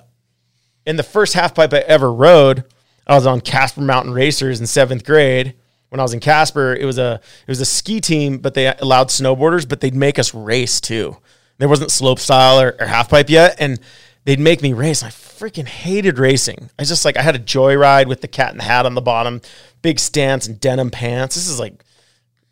[0.83, 2.63] in the first half pipe I ever rode,
[3.05, 5.53] I was on Casper Mountain Racers in seventh grade.
[5.89, 8.65] When I was in Casper, it was a it was a ski team, but they
[8.65, 11.17] allowed snowboarders, but they'd make us race too.
[11.59, 13.79] There wasn't slope style or, or half pipe yet, and
[14.23, 15.03] they'd make me race.
[15.03, 16.71] I freaking hated racing.
[16.79, 19.01] I just like I had a joyride with the cat and the hat on the
[19.01, 19.39] bottom,
[19.83, 21.35] big stance and denim pants.
[21.35, 21.84] This is like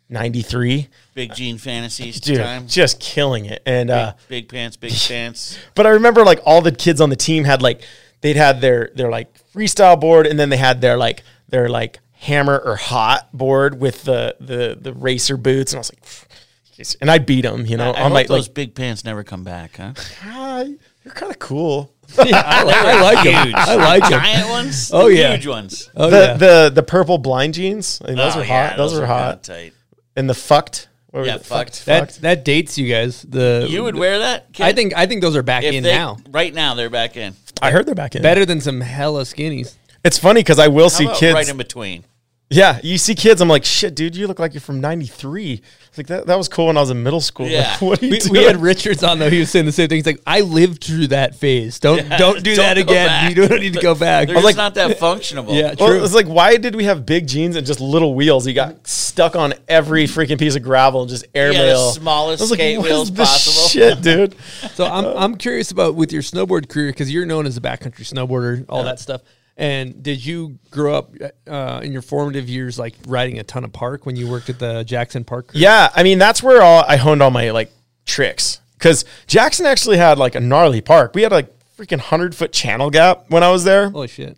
[0.08, 2.66] ninety three, Big Gene Fantasies dude, time.
[2.68, 3.62] just killing it.
[3.66, 5.58] And uh, Big pants, big pants.
[5.74, 7.82] but I remember like all the kids on the team had like
[8.20, 12.00] they'd had their their like freestyle board and then they had their like their like
[12.12, 16.96] hammer or hot board with the the the racer boots and I was like "Pfft."
[17.00, 17.92] and I beat them, you know.
[17.92, 19.92] I on hope my those like big pants never come back, huh?
[20.24, 20.64] ah,
[21.04, 21.90] you're kind of cool.
[22.22, 23.54] Yeah, I, like, I like him.
[23.56, 24.10] I like him.
[24.20, 24.90] Giant ones?
[24.92, 25.30] Oh, The yeah.
[25.32, 25.90] Huge ones.
[25.96, 26.34] Oh the yeah.
[26.36, 28.76] the the purple blind jeans, I mean, those Oh, were yeah, hot.
[28.76, 29.42] Those, were are hot.
[29.42, 29.72] Tight.
[30.16, 30.88] And the fucked.
[31.10, 31.84] What Yeah, the fucked.
[31.86, 32.20] that fucked.
[32.22, 33.22] that dates you guys.
[33.22, 34.52] The You would wear that?
[34.52, 34.64] Kid?
[34.66, 36.18] I think I think those are back if in they, now.
[36.30, 37.34] Right now, they're back in.
[37.62, 38.22] I heard they're back in.
[38.22, 39.74] Better than some hella skinnies.
[40.04, 41.34] It's funny because I will How see about kids.
[41.34, 42.04] right in between.
[42.50, 43.40] yeah, you see kids.
[43.40, 45.62] I'm like, shit, dude, you look like you're from '93.
[45.96, 46.26] Like that.
[46.26, 47.46] That was cool when I was in middle school.
[47.46, 47.70] Yeah.
[47.72, 48.32] Like, what are you We, doing?
[48.32, 49.30] we had Richards on though.
[49.30, 49.96] He was saying the same thing.
[49.98, 51.78] He's like, I lived through that phase.
[51.78, 53.06] Don't Yeah, don't do don't that again.
[53.06, 53.28] back.
[53.36, 54.26] You don't need to go back.
[54.26, 55.54] They're was just like- not that functional.
[55.54, 56.04] yeah, Well, true.
[56.04, 58.44] it's like, why did we have big jeans and just little wheels?
[58.44, 61.90] He got stuck on every freaking piece of gravel and just Yeah, the airmail.
[61.92, 63.68] smallest I was like, skate what is wheels this possible.
[63.68, 64.34] Shit, dude.
[64.74, 68.02] So I'm I'm curious about with your snowboard career because you're known as a backcountry
[68.12, 69.20] snowboarder, all that stuff.
[69.56, 71.14] And did you grow up
[71.46, 74.58] uh, in your formative years like riding a ton of park when you worked at
[74.58, 75.48] the Jackson Park?
[75.48, 75.60] Crew?
[75.60, 77.70] Yeah, I mean that's where all I honed all my like
[78.04, 81.12] tricks because Jackson actually had like a gnarly park.
[81.14, 83.90] We had like freaking hundred foot channel gap when I was there.
[83.90, 84.36] Holy shit!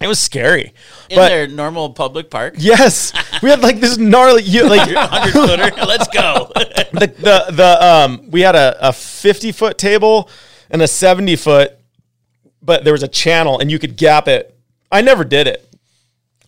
[0.00, 0.72] It was scary,
[1.10, 2.54] In but their normal public park.
[2.56, 3.12] yes,
[3.42, 5.76] we had like this gnarly you like 100 footer.
[5.86, 6.50] Let's go.
[6.54, 10.30] the the the um we had a, a 50 foot table
[10.70, 11.78] and a 70 foot
[12.62, 14.53] but there was a channel and you could gap it
[14.94, 15.68] i never did it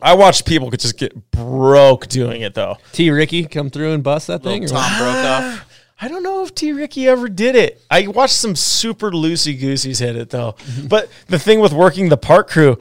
[0.01, 3.11] i watched people could just get broke doing it though T.
[3.11, 4.63] Ricky come through and bust that thing.
[4.63, 4.89] Little or what?
[4.89, 5.73] Tom broke off.
[6.01, 9.99] i don't know if t ricky ever did it i watched some super loosey gooseys
[9.99, 10.55] hit it though
[10.89, 12.79] but the thing with working the park crew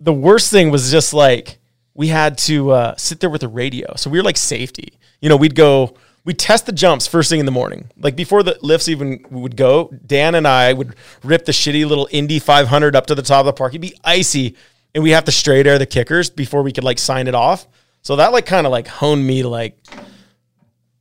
[0.00, 1.58] the worst thing was just like
[1.94, 5.30] we had to uh, sit there with a radio so we were like safety you
[5.30, 5.96] know we'd go
[6.28, 7.90] we test the jumps first thing in the morning.
[7.96, 10.94] Like before the lifts even would go, Dan and I would
[11.24, 13.72] rip the shitty little Indy 500 up to the top of the park.
[13.72, 14.54] It'd be icy,
[14.94, 17.66] and we have to straight air the kickers before we could like sign it off.
[18.02, 19.78] So that like kind of like honed me like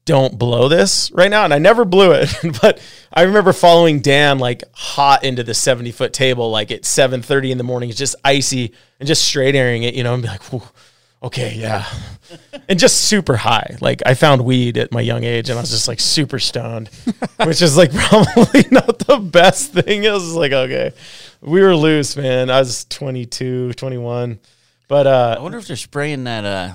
[0.08, 1.44] don't blow this right now.
[1.44, 2.82] And I never blew it, but
[3.14, 7.58] I remember following Dan like hot into the 70 foot table, like at 7:30 in
[7.58, 7.90] the morning.
[7.90, 10.42] It's just icy and just straight airing it, you know, and be like,
[11.22, 11.86] okay, yeah.
[12.70, 13.78] and just super high.
[13.82, 16.90] Like I found weed at my young age and I was just like super stoned,
[17.44, 20.04] which is like probably not the best thing.
[20.04, 20.92] It was like, okay,
[21.42, 22.50] we were loose, man.
[22.50, 24.40] I was 22, 21.
[24.88, 26.74] But I uh, wonder if they're spraying that uh,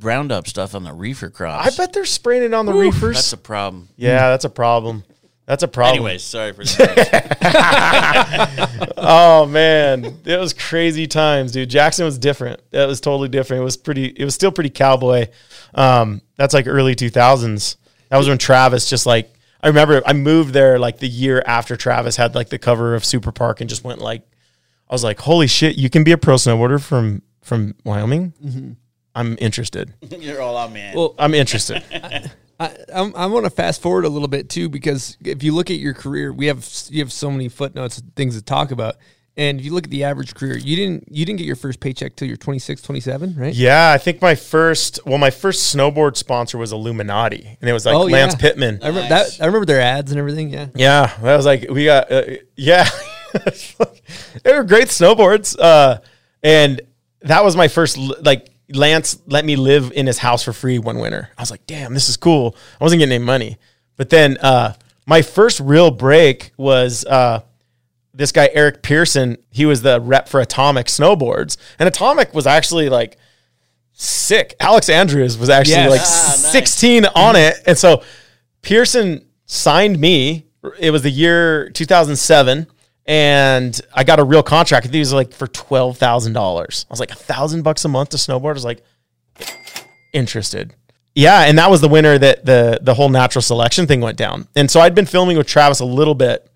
[0.00, 1.66] Roundup stuff on the reefer crops.
[1.66, 3.16] I bet they're spraying it on the reefers.
[3.16, 3.88] That's a problem.
[3.96, 5.04] yeah, that's a problem.
[5.46, 5.96] That's a problem.
[5.96, 7.30] Anyways, sorry for that.
[9.06, 11.68] Oh man, it was crazy times, dude.
[11.68, 12.60] Jackson was different.
[12.72, 13.60] It was totally different.
[13.60, 14.06] It was pretty.
[14.06, 15.26] It was still pretty cowboy.
[15.74, 17.76] Um, that's like early two thousands.
[18.08, 19.30] That was when Travis just like
[19.64, 20.02] I remember.
[20.04, 23.62] I moved there like the year after Travis had like the cover of Super Park
[23.62, 24.22] and just went like,
[24.90, 28.34] I was like, holy shit, you can be a pro snowboarder from from Wyoming.
[28.44, 28.72] Mm-hmm.
[29.14, 29.94] I'm interested.
[30.18, 30.94] You're all on man.
[30.94, 31.82] Well, I'm interested.
[32.60, 35.70] I, I'm, I want to fast forward a little bit too because if you look
[35.70, 38.96] at your career, we have you have so many footnotes, and things to talk about.
[39.36, 41.80] And if you look at the average career, you didn't you didn't get your first
[41.80, 43.52] paycheck till you're 26, 27, right?
[43.52, 47.84] yeah, I think my first well, my first snowboard sponsor was Illuminati, and it was
[47.84, 48.40] like Oh, Lance yeah.
[48.40, 48.78] Pittman.
[48.82, 49.36] I remember Nice.
[49.38, 49.42] that.
[49.42, 50.50] I remember their ads and everything.
[50.50, 50.68] Yeah.
[50.76, 52.22] Yeah, that was like we got uh,
[52.56, 52.88] yeah.
[54.44, 55.98] they were great snowboards, uh,
[56.42, 56.80] and
[57.22, 60.98] that was my first like Lance let me live in his house for free one
[60.98, 61.28] winter.
[61.36, 62.56] I was like, damn, this is cool.
[62.80, 63.58] I wasn't getting any money,
[63.96, 64.74] but then uh,
[65.06, 67.40] my first real break was uh,
[68.14, 69.36] this guy Eric Pearson.
[69.50, 73.18] He was the rep for Atomic Snowboards, and Atomic was actually like
[73.92, 74.54] sick.
[74.60, 75.90] Alex Andrews was actually Yes.
[75.90, 76.52] like Ah, nice.
[76.52, 77.56] 16 on it.
[77.66, 78.02] And so
[78.62, 80.46] Pearson signed me.
[80.78, 82.66] It was the year 2007.
[83.06, 84.84] And I got a real contract.
[84.84, 86.36] I think it was like for $12,000.
[86.36, 88.50] I was like, a thousand bucks a month to snowboard.
[88.50, 88.82] I was like,
[90.12, 90.74] interested.
[91.14, 91.42] Yeah.
[91.42, 94.48] And that was the winter that the, the whole natural selection thing went down.
[94.56, 96.50] And so I'd been filming with Travis a little bit.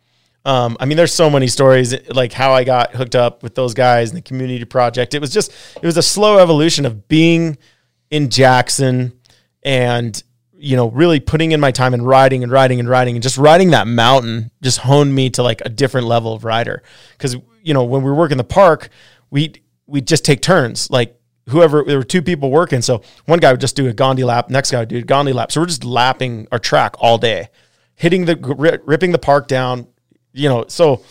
[0.49, 3.75] Um, I mean, there's so many stories like how I got hooked up with those
[3.75, 5.13] guys and the community project.
[5.13, 7.59] It was just, it was a slow evolution of being
[8.11, 9.13] in Jackson
[9.63, 10.23] and,
[10.55, 13.37] you know, really putting in my time and riding and riding and riding and just
[13.37, 16.83] riding that mountain just honed me to like a different level of rider.
[17.19, 18.89] Cause, you know, when we work in the park,
[19.29, 19.53] we,
[19.87, 20.91] we just take turns.
[20.91, 21.21] Like
[21.51, 22.81] whoever, there were two people working.
[22.81, 25.35] So one guy would just do a Gandhi lap, next guy would do a Gandhi
[25.35, 25.53] lap.
[25.53, 27.51] So we're just lapping our track all day,
[27.97, 29.89] hitting the, ripping the park down,
[30.33, 31.03] you know, so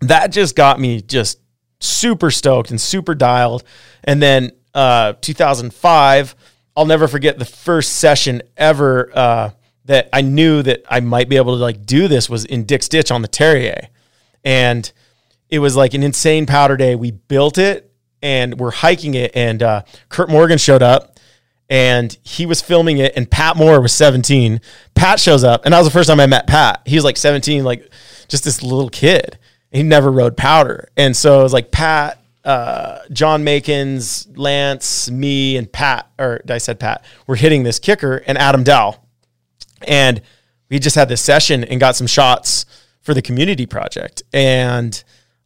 [0.00, 1.40] that just got me just
[1.80, 3.64] super stoked and super dialed.
[4.04, 6.34] And then uh, 2005,
[6.76, 9.50] I'll never forget the first session ever uh,
[9.86, 12.88] that I knew that I might be able to like do this was in Dick's
[12.88, 13.88] Ditch on the Terrier,
[14.44, 14.90] and
[15.48, 16.94] it was like an insane powder day.
[16.94, 21.16] We built it and we're hiking it, and uh, Curt Morgan showed up
[21.68, 24.60] and he was filming it and Pat Moore was 17.
[24.94, 26.82] Pat shows up and that was the first time I met Pat.
[26.86, 27.90] He was like 17, like
[28.28, 29.38] just this little kid.
[29.70, 30.88] He never rode powder.
[30.96, 36.58] And so it was like Pat, uh, John Makins, Lance, me, and Pat, or I
[36.58, 39.00] said Pat, we're hitting this kicker and Adam Dow.
[39.86, 40.22] And
[40.70, 42.64] we just had this session and got some shots
[43.02, 44.22] for the community project.
[44.32, 45.02] And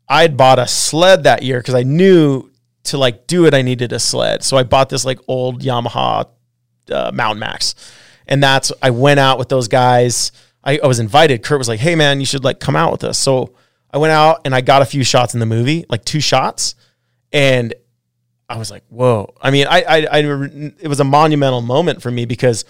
[0.08, 2.50] I had bought a sled that year because I knew
[2.84, 4.42] to like do it, I needed a sled.
[4.42, 6.28] So I bought this like old Yamaha
[6.90, 7.74] uh, Mountain Max.
[8.26, 10.32] And that's, I went out with those guys.
[10.62, 11.42] I, I was invited.
[11.42, 13.18] Curt was like, hey man, you should like come out with us.
[13.18, 13.54] So
[13.90, 16.74] I went out and I got a few shots in the movie, like two shots.
[17.32, 17.74] And
[18.48, 19.34] I was like, whoa.
[19.40, 20.18] I mean, I, I, I,
[20.80, 22.64] it was a monumental moment for me because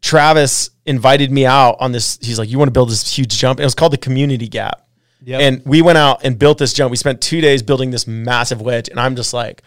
[0.00, 2.18] Travis invited me out on this.
[2.20, 3.60] He's like, you want to build this huge jump?
[3.60, 4.86] It was called the community gap.
[5.24, 5.40] Yep.
[5.40, 6.90] And we went out and built this jump.
[6.90, 9.62] We spent two days building this massive wedge, and I'm just like,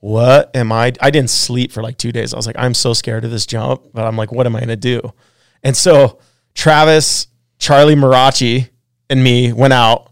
[0.00, 0.92] what am I?
[1.00, 2.34] I didn't sleep for like two days.
[2.34, 4.60] I was like, I'm so scared of this jump, but I'm like, what am I
[4.60, 5.12] gonna do?
[5.62, 6.18] And so
[6.58, 7.28] Travis,
[7.60, 8.68] Charlie Marachi,
[9.08, 10.10] and me went out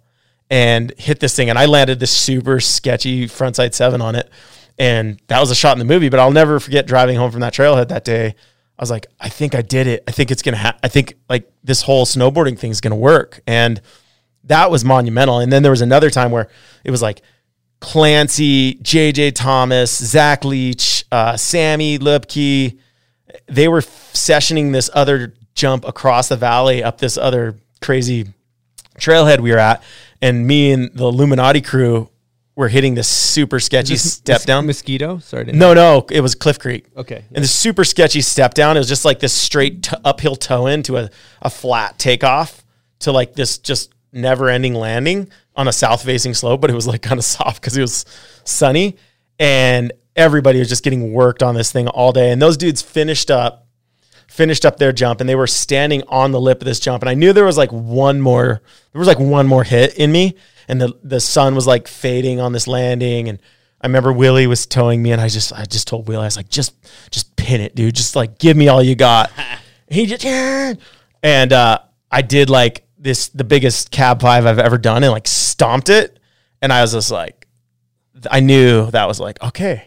[0.48, 4.30] and hit this thing, and I landed this super sketchy frontside seven on it,
[4.78, 6.08] and that was a shot in the movie.
[6.08, 8.28] But I'll never forget driving home from that trailhead that day.
[8.28, 10.04] I was like, I think I did it.
[10.06, 10.76] I think it's gonna.
[10.84, 13.80] I think like this whole snowboarding thing is gonna work, and
[14.44, 15.40] that was monumental.
[15.40, 16.46] And then there was another time where
[16.84, 17.22] it was like
[17.80, 22.78] Clancy, JJ Thomas, Zach Leach, uh, Sammy Luebke.
[23.48, 28.28] They were sessioning this other jump across the valley up this other crazy
[28.98, 29.82] trailhead we were at.
[30.22, 32.08] And me and the Illuminati crew
[32.54, 34.66] were hitting this super sketchy this step down.
[34.66, 35.18] Mosquito?
[35.18, 35.44] Sorry.
[35.44, 36.86] No, no, it was Cliff Creek.
[36.96, 37.24] Okay.
[37.34, 40.66] And the super sketchy step down, it was just like this straight t- uphill toe
[40.66, 41.10] in to a,
[41.42, 42.64] a flat takeoff
[43.00, 46.86] to like this just never ending landing on a south facing slope, but it was
[46.86, 48.04] like kind of soft because it was
[48.44, 48.96] sunny.
[49.38, 52.30] And everybody was just getting worked on this thing all day.
[52.30, 53.65] And those dudes finished up,
[54.36, 57.02] finished up their jump and they were standing on the lip of this jump.
[57.02, 58.60] And I knew there was like one more,
[58.92, 60.36] there was like one more hit in me.
[60.68, 63.30] And the, the sun was like fading on this landing.
[63.30, 63.40] And
[63.80, 66.36] I remember Willie was towing me and I just, I just told Willie, I was
[66.36, 66.74] like, just,
[67.10, 67.94] just pin it, dude.
[67.94, 69.32] Just like, give me all you got.
[69.88, 70.74] he just, yeah.
[71.22, 71.78] And, uh,
[72.10, 76.18] I did like this, the biggest cab five I've ever done and like stomped it.
[76.60, 77.46] And I was just like,
[78.30, 79.86] I knew that was like, okay,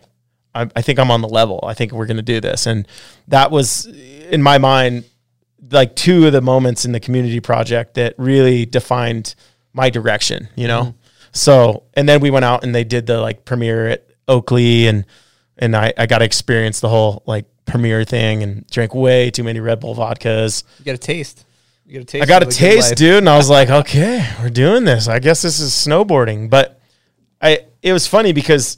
[0.54, 1.60] I, I think I'm on the level.
[1.64, 2.66] I think we're going to do this.
[2.66, 2.88] And
[3.28, 5.06] that was in my mind,
[5.72, 9.36] like two of the moments in the community project that really defined
[9.74, 10.82] my direction, you know?
[10.82, 10.98] Mm-hmm.
[11.32, 15.06] So, and then we went out and they did the like premiere at Oakley and,
[15.58, 19.44] and I, I got to experience the whole like premiere thing and drank way too
[19.44, 20.64] many Red Bull vodkas.
[20.80, 21.46] You got a taste.
[21.86, 22.24] You got a taste.
[22.24, 25.08] I got a taste, dude, and I was like, okay, we're doing this.
[25.08, 26.50] I guess this is snowboarding.
[26.50, 26.80] But
[27.42, 28.78] I, it was funny because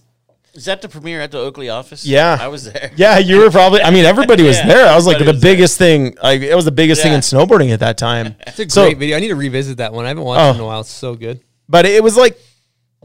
[0.53, 2.05] Is that the premiere at the Oakley office?
[2.05, 2.37] Yeah.
[2.39, 2.91] I was there.
[2.97, 3.81] Yeah, you were probably.
[3.81, 4.87] I mean, everybody was Yeah, there.
[4.89, 5.53] I was like the was there.
[5.53, 6.17] biggest thing.
[6.21, 8.35] Like it was the biggest thing in snowboarding at that time.
[8.47, 9.15] It's a So- great video.
[9.17, 10.03] I need to revisit that one.
[10.05, 10.49] I haven't watched Oh.
[10.51, 10.81] it in a while.
[10.81, 11.39] It's so good.
[11.69, 12.37] But it was like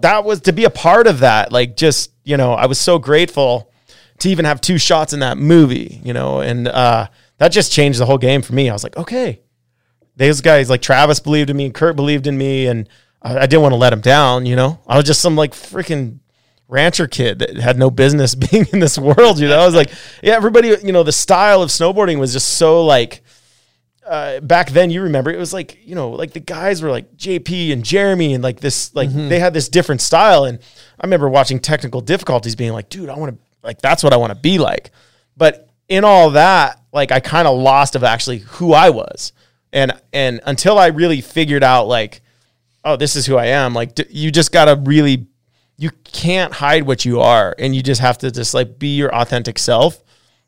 [0.01, 1.53] that was to be a part of that.
[1.53, 3.71] Like just you know, I was so grateful
[4.19, 6.01] to even have two shots in that movie.
[6.05, 7.07] You know, and uh,
[7.39, 8.69] that just changed the whole game for me.
[8.69, 9.41] I was like, okay,
[10.17, 12.89] these guys like Travis believed in me, and Curt believed in me, and
[13.23, 14.47] I, I didn't want to let him down.
[14.47, 16.19] You know, I was just some like freaking
[16.69, 19.39] rancher kid that had no business being in this world.
[19.39, 19.91] You know, I was like,
[20.23, 20.77] yeah, everybody.
[20.83, 23.23] You know, the style of snowboarding was just so like
[24.07, 27.17] uh, back then you remember it was like you know like the guys were like
[27.17, 30.61] JP and Jeremy and like this like they had this different style and
[31.01, 34.17] I remember watching technical difficulties being like dude I want to like that's what I
[34.17, 34.93] want to be like
[35.37, 39.33] but in all that like I kind of lost of actually who I was
[39.73, 42.21] and and until I really figured out like
[42.85, 45.27] oh this is who I am like d- you just got to really
[45.79, 49.15] you can't hide what you are and you just have to just like be your
[49.15, 50.03] authentic self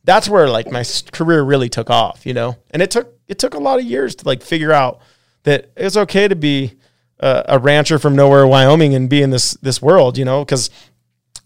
[0.08, 2.56] that's where like my career really took off, you know.
[2.70, 5.02] And it took it took a lot of years to like figure out
[5.42, 6.76] that it's okay to be
[7.20, 10.70] a, a rancher from nowhere, Wyoming, and be in this this world, you know, because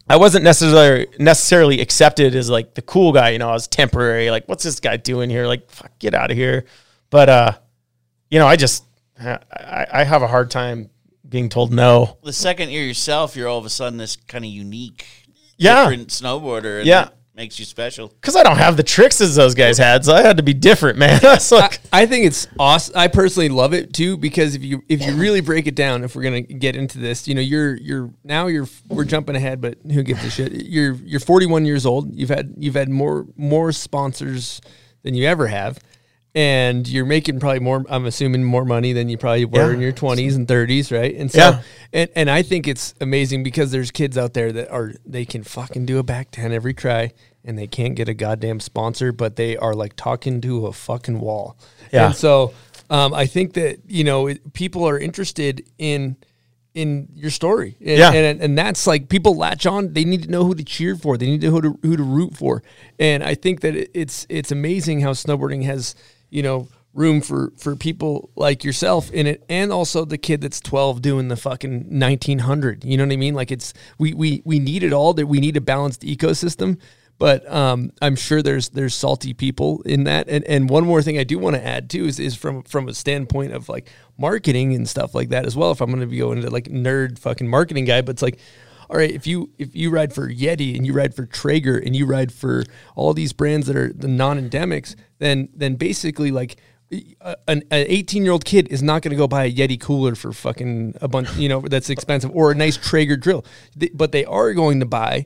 [0.08, 3.50] I wasn't necessarily necessarily accepted as like the cool guy, you know.
[3.50, 5.48] I was temporary, like, what's this guy doing here?
[5.48, 6.64] Like, fuck, get out of here.
[7.10, 7.52] But uh,
[8.30, 8.84] you know, I just
[9.20, 10.88] I, I I have a hard time
[11.32, 12.18] being told no.
[12.22, 15.04] The second you're yourself, you're all of a sudden this kind of unique,
[15.58, 15.82] Yeah.
[15.88, 16.78] different snowboarder.
[16.78, 17.08] And Yeah.
[17.34, 18.08] makes you special.
[18.08, 20.52] Because I don't have the tricks as those guys had, so I had to be
[20.52, 21.18] different, man.
[21.22, 22.92] That's like, I think it's awesome.
[22.94, 26.14] I personally love it too because if you if you really break it down, if
[26.14, 29.78] we're gonna get into this, you know, you're you're now you're we're jumping ahead, but
[29.90, 30.52] who gives a shit?
[30.52, 32.14] You're you're 41 years old.
[32.14, 34.60] You've had you've had more more sponsors
[35.02, 35.78] than you ever have,
[36.34, 37.84] and you're making probably more.
[37.88, 39.74] I'm assuming more money than you probably were Yeah.
[39.74, 41.14] in your 20s and 30s, right?
[41.14, 41.62] And so, Yeah.
[41.92, 45.42] and and I think it's amazing because there's kids out there that are they can
[45.42, 47.12] fucking do a back ten every try.
[47.44, 51.18] And they can't get a goddamn sponsor, but they are like talking to a fucking
[51.18, 51.56] wall.
[51.92, 52.06] Yeah.
[52.06, 52.54] And so
[52.88, 56.16] um, I think that you know it, people are interested in
[56.74, 57.76] in your story.
[57.80, 58.12] And, Yeah.
[58.12, 59.92] and and that's like people latch on.
[59.92, 61.18] They need to know who to cheer for.
[61.18, 62.62] They need to know who to who to root for.
[63.00, 65.96] And I think that it- it's it's amazing how snowboarding has
[66.32, 70.60] you know room for for people like yourself in it and also the kid that's
[70.60, 74.58] 12 doing the fucking 1900 you know what i mean like it's we we we
[74.58, 76.78] need it all that we need a balanced ecosystem
[77.22, 80.28] but um, I'm sure there's there's salty people in that.
[80.28, 82.88] And and one more thing I do want to add too is is from from
[82.88, 85.70] a standpoint of like marketing and stuff like that as well.
[85.70, 88.40] If I'm going to be going into like nerd fucking marketing guy, but it's like,
[88.92, 91.96] all right, if you if you ride for Yeti and you ride for Traeger and
[91.96, 92.62] you ride for
[92.94, 96.56] all these brands that are the non-endemics, then then basically like
[97.48, 100.30] an 18 year old kid is not going to go buy a Yeti cooler for
[100.32, 103.46] fucking a bunch, you know, that's expensive or a nice Traeger drill.
[103.94, 105.24] But they are going to buy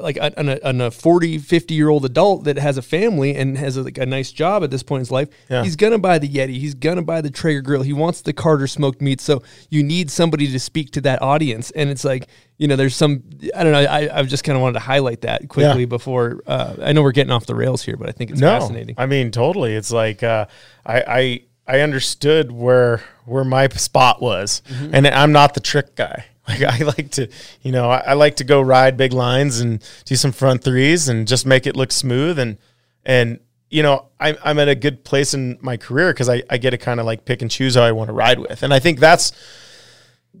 [0.00, 3.36] like a, an- a, an- a 40, 50 year old adult that has a family
[3.36, 5.28] and has a, like a nice job at this point in his life.
[5.48, 5.62] Yeah.
[5.62, 6.58] He's going to buy the Yeti.
[6.58, 7.82] He's going to buy the Traeger grill.
[7.82, 9.20] He wants the Carter smoked meat.
[9.20, 11.70] So you need somebody to speak to that audience.
[11.72, 13.22] And it's like, you know, there's some,
[13.56, 13.80] I don't know.
[13.80, 15.86] I, I just kind of wanted to highlight that quickly Yeah.
[15.86, 16.40] before.
[16.46, 18.94] Uh, I know we're getting off the rails here, but I think it's fascinating.
[18.98, 19.74] I mean, totally.
[19.74, 20.46] It's like uh,
[20.86, 24.94] I, I I understood where where my spot was, Mm-hmm.
[24.94, 26.26] and I'm not the trick guy.
[26.46, 27.26] Like I like to,
[27.62, 31.08] you know, I, I like to go ride big lines and do some front threes
[31.08, 32.58] and just make it look smooth and
[33.06, 33.40] and
[33.70, 36.72] you know I'm I'm at a good place in my career because I I get
[36.72, 38.78] to kind of like pick and choose how I want to ride with, and I
[38.78, 39.32] think that's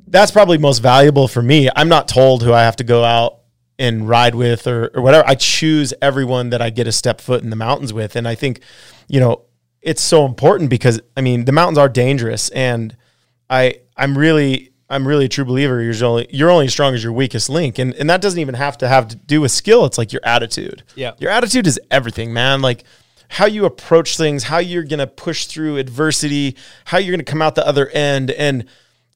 [0.06, 1.68] that's probably most valuable for me.
[1.74, 3.40] I'm not told who I have to go out
[3.78, 5.26] and ride with or, or whatever.
[5.26, 8.16] I choose everyone that I get a step foot in the mountains with.
[8.16, 8.60] And I think,
[9.08, 9.42] you know,
[9.82, 12.96] it's so important because I mean the mountains are dangerous and
[13.50, 17.02] I I'm really I'm really a true believer you're only you're only as strong as
[17.02, 17.78] your weakest link.
[17.78, 19.84] And and that doesn't even have to have to do with skill.
[19.84, 20.84] It's like your attitude.
[20.94, 21.12] Yeah.
[21.18, 22.62] Your attitude is everything, man.
[22.62, 22.84] Like
[23.28, 27.56] how you approach things, how you're gonna push through adversity, how you're gonna come out
[27.56, 28.66] the other end and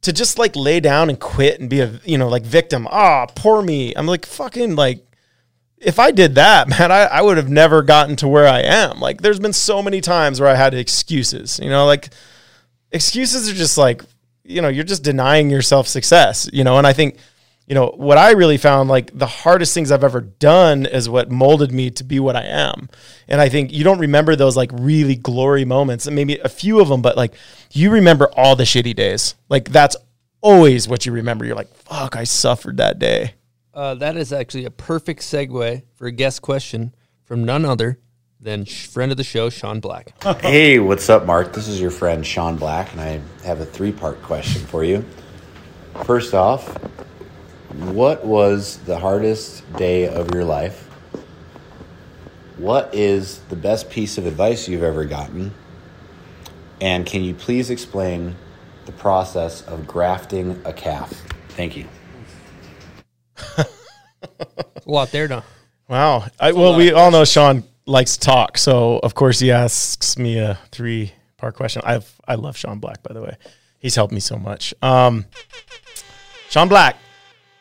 [0.03, 2.87] to just like lay down and quit and be a you know like victim.
[2.91, 3.95] Ah poor me.
[3.95, 5.05] I'm like fucking like
[5.81, 9.01] if i did that man I, I would have never gotten to where i am.
[9.01, 12.11] Like there's been so many times where i had excuses you know like
[12.93, 14.03] excuses are just like
[14.45, 17.19] you know you're just denying yourself success you know and i think
[17.69, 21.31] you know what i really found like the hardest things i've ever done is what
[21.31, 22.89] molded me to be what i am
[23.29, 26.81] and i think you don't remember those like really glory moments and maybe a few
[26.81, 27.35] of them but like
[27.73, 29.97] you remember all the shitty days like that's
[30.41, 33.35] always what you remember you're like fuck i suffered that day
[33.75, 36.95] Uh, that is actually a perfect segue for a guest question
[37.25, 37.99] from none other
[38.41, 40.15] than friend of the show, Sean Black.
[40.41, 41.53] Hey, what's up, Mark?
[41.53, 45.05] This is your friend Sean Black, and I have a three part question for you.
[46.05, 46.77] First off,
[47.75, 50.85] what was the hardest day of your life?
[52.57, 55.55] What is the best piece of advice you've ever gotten?
[56.81, 58.37] And can you please explain
[58.87, 61.13] the process of grafting a calf?
[61.51, 61.87] Thank you.
[63.57, 63.67] A
[64.87, 65.43] lot there, no?
[65.89, 70.19] wow I, well we all know sean likes to talk so of course he asks
[70.19, 73.37] me a three part question i've i love sean black by the way
[73.79, 75.25] he's helped me so much um
[76.51, 76.97] sean black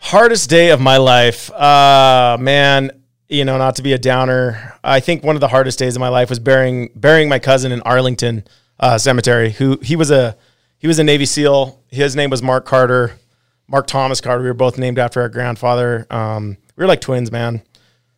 [0.07, 1.51] hardest day of my life.
[1.51, 2.91] Uh man
[3.27, 4.73] you know not to be a downer.
[4.81, 7.73] I think one of the hardest days of my life was burying burying my cousin
[7.73, 8.45] in arlington
[8.79, 10.37] uh, cemetery who he was a
[10.77, 11.83] he was a navy seal.
[11.89, 13.19] His name was mark carter
[13.67, 14.41] mark thomas carter.
[14.41, 16.07] We were both named after our grandfather.
[16.09, 17.61] Um we were like twins man.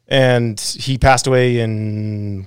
[0.08, 2.46] And he passed away in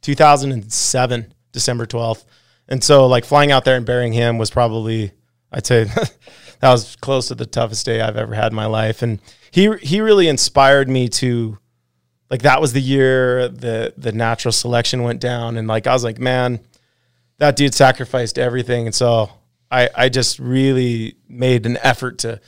[0.00, 2.24] 2007 december 12th
[2.68, 5.12] and so like flying out there and burying him was probably
[5.52, 5.86] i'd say
[6.62, 9.02] that was close to the toughest day i've ever had in my life.
[9.02, 11.58] And he he really inspired me to
[12.30, 15.56] like that was the year the the natural selection went down.
[15.56, 16.60] And like i was like man
[17.38, 18.86] that dude sacrificed everything.
[18.86, 19.30] And so
[19.72, 22.40] i i just really made an effort to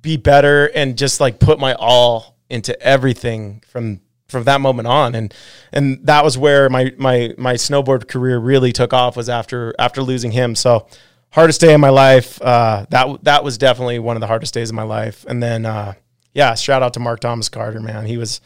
[0.00, 5.16] be better and just like put my all into everything from from that moment on.
[5.16, 5.34] And
[5.72, 10.04] and that was where my my my snowboard career really took off was after after
[10.04, 10.54] losing him.
[10.54, 10.86] So
[11.32, 14.70] hardest day of my life uh that that was definitely one of the hardest days
[14.70, 15.24] of my life.
[15.28, 15.94] And then uh
[16.34, 18.06] yeah shout out to Mark Thomas Carter man.
[18.06, 18.40] He was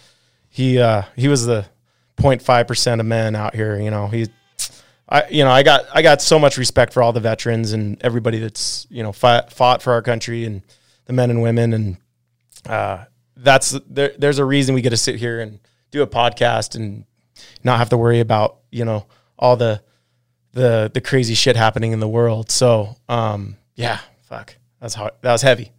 [0.48, 1.66] he uh he was the
[2.18, 4.08] 0.5% of men out here you know.
[4.08, 4.28] He
[5.08, 8.00] I you know I got I got so much respect for all the veterans and
[8.02, 10.62] everybody that's you know fought, fought for our country and
[11.06, 11.72] the men and women.
[11.72, 11.96] And
[12.66, 13.04] uh,
[13.36, 15.60] that's there, there's a reason we get to sit here and
[15.90, 17.04] do a podcast and
[17.62, 19.06] not have to worry about you know
[19.38, 19.82] all the
[20.54, 22.50] the the crazy shit happening in the world.
[22.50, 25.72] So um, yeah, fuck, that's how that was heavy.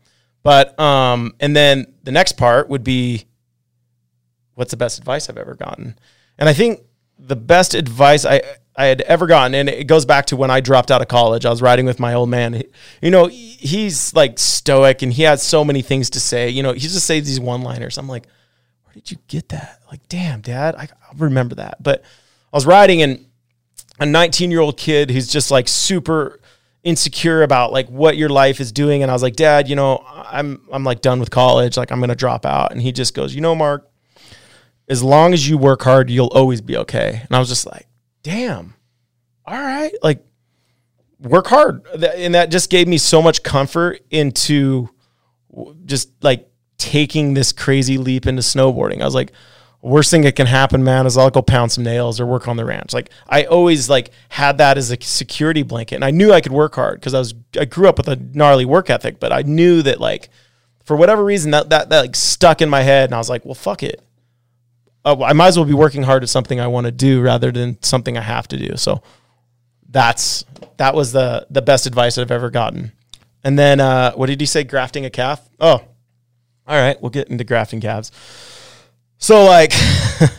[0.43, 3.25] But um, and then the next part would be
[4.53, 5.97] what's the best advice I've ever gotten,
[6.37, 6.81] and I think
[7.17, 8.41] the best advice I
[8.75, 11.45] I had ever gotten, and it goes back to when I dropped out of college.
[11.45, 12.61] I was riding with my old man.
[13.01, 16.49] You know, he's like stoic, and he has so many things to say.
[16.49, 17.97] You know, he just says these one liners.
[17.97, 18.27] I'm like,
[18.83, 19.79] where did you get that?
[19.89, 21.81] Like, damn, dad, I, I'll remember that.
[21.81, 22.03] But
[22.51, 23.25] I was riding, and
[23.99, 26.39] a 19 year old kid who's just like super
[26.83, 30.03] insecure about like what your life is doing, and I was like, dad, you know,
[30.07, 31.77] I'm I'm like done with college.
[31.77, 33.89] Like, I'm gonna drop out, and he just goes, you know, Mark.
[34.87, 37.23] As long as you work hard, you'll always be okay.
[37.23, 37.87] And I was just like,
[38.21, 38.75] damn,
[39.43, 40.23] all right, like
[41.19, 41.85] work hard.
[41.87, 44.89] And that just gave me so much comfort into
[45.85, 46.47] just like
[46.77, 49.01] taking this crazy leap into snowboarding.
[49.01, 49.31] I was like,
[49.85, 52.57] worst thing that can happen, man, is I'll go pound some nails or work on
[52.57, 52.93] the ranch.
[52.93, 56.51] Like I always like had that as a security blanket, and I knew I could
[56.51, 59.43] work hard because I was I grew up with a gnarly work ethic, but I
[59.43, 60.29] knew that like
[60.83, 63.45] for whatever reason that that, that like stuck in my head, and I was like,
[63.45, 64.01] well, fuck it.
[65.03, 67.51] Uh, I might as well be working hard at something I want to do rather
[67.51, 68.75] than something I have to do.
[68.77, 69.03] So
[69.87, 70.43] that's
[70.77, 72.91] that was the the best advice I've ever gotten.
[73.43, 74.63] And then uh, what did he say?
[74.63, 75.47] Grafting a calf?
[75.59, 75.83] Oh,
[76.67, 76.99] all right.
[76.99, 78.11] We'll get into grafting calves.
[79.17, 79.73] So like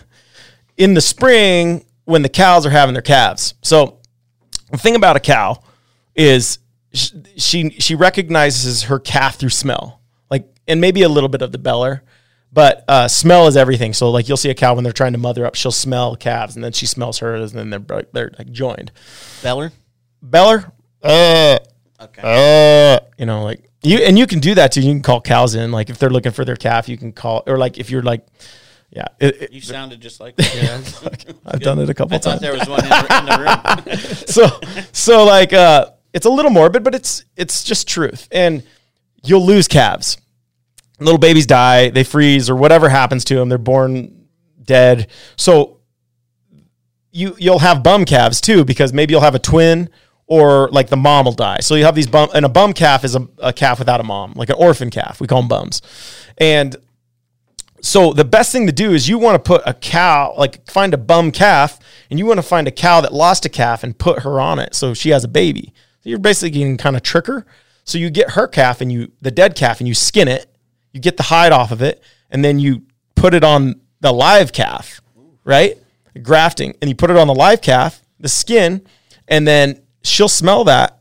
[0.77, 3.55] in the spring when the cows are having their calves.
[3.63, 3.99] So
[4.71, 5.63] the thing about a cow
[6.15, 6.59] is
[6.93, 10.01] sh- she she recognizes her calf through smell,
[10.31, 12.03] like and maybe a little bit of the beller,
[12.53, 13.93] but uh, smell is everything.
[13.93, 16.55] So like you'll see a cow when they're trying to mother up, she'll smell calves,
[16.55, 18.93] and then she smells hers, and then they're they're like joined.
[19.43, 19.73] Beller.
[20.23, 20.73] Beller,
[21.03, 21.59] uh,
[22.01, 22.21] Okay.
[22.25, 24.81] uh, you know, like you and you can do that too.
[24.81, 27.43] You can call cows in, like if they're looking for their calf, you can call,
[27.47, 28.27] or like if you're like,
[28.91, 31.35] yeah, it, it- You sounded just like that.
[31.45, 32.41] I've done it a couple I thought times.
[32.43, 33.97] there was one in the, in the room.
[34.27, 38.63] so so like uh it's a little morbid but it's it's just truth and
[39.25, 40.17] you'll lose calves
[41.01, 44.27] little babies die they freeze or whatever happens to them they're born
[44.63, 45.79] dead so
[47.13, 49.91] you you'll have bum calves too because maybe you'll have a twin
[50.27, 53.05] or like the mom will die so you have these bum and a bum calf
[53.05, 55.83] is a, a calf without a mom like an orphan calf we call them bums
[56.39, 56.77] and
[57.81, 60.95] so the best thing to do is you want to put a cow, like find
[60.95, 61.79] a bum calf,
[62.11, 64.59] and you want to find a cow that lost a calf and put her on
[64.59, 65.73] it so she has a baby.
[66.03, 67.47] You're basically getting kind of trick her.
[67.85, 70.47] So you get her calf and you the dead calf and you skin it,
[70.93, 72.83] you get the hide off of it, and then you
[73.15, 75.01] put it on the live calf,
[75.45, 75.77] right?
[76.23, 78.87] Grafting, and you put it on the live calf, the skin,
[79.29, 80.99] and then she'll smell that.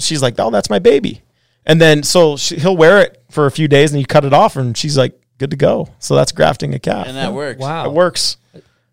[0.00, 1.22] She's like, "Oh, that's my baby,"
[1.64, 4.32] and then so she, he'll wear it for a few days, and you cut it
[4.32, 7.08] off, and she's like, "Good to go." So that's grafting a calf.
[7.08, 7.58] And that works.
[7.60, 7.86] Wow.
[7.86, 8.36] It works.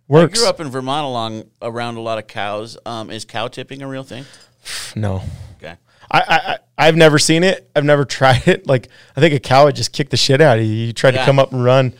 [0.08, 0.40] Works.
[0.40, 2.76] I grew up in Vermont along around a lot of cows.
[2.88, 4.26] Um, is cow tipping a real thing?
[4.96, 5.22] No.
[5.58, 5.76] Okay.
[6.12, 6.58] I, I, I-
[6.88, 7.70] I've never seen it.
[7.76, 8.66] I've never tried it.
[8.66, 10.72] Like, I think a cow would just kick the shit out of you.
[10.88, 11.94] You try to come up and run.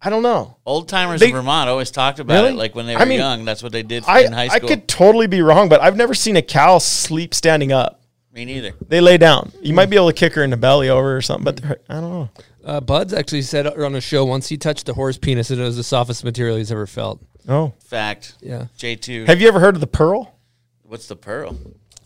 [0.00, 0.56] I don't know.
[0.64, 2.50] Old timers in Vermont always talked about Really?
[2.50, 2.56] it.
[2.56, 4.64] Like when they were I mean, young, that's what they did I, in high school.
[4.64, 8.02] I could totally be wrong, but I've never seen a cow sleep standing up.
[8.32, 8.72] Me neither.
[8.86, 9.50] They lay down.
[9.62, 11.94] You might be able to kick her in the belly over or something, but I
[11.94, 12.28] don't know.
[12.66, 15.64] Uh, Buds actually said on a show once he touched a horse penis and it
[15.64, 17.22] was the softest material he's ever felt.
[17.48, 17.74] Oh.
[17.78, 18.34] Fact.
[18.40, 18.66] Yeah.
[18.76, 19.24] J two.
[19.26, 20.36] Have you ever heard of the pearl?
[20.82, 21.56] What's the pearl?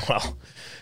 [0.07, 0.37] Well,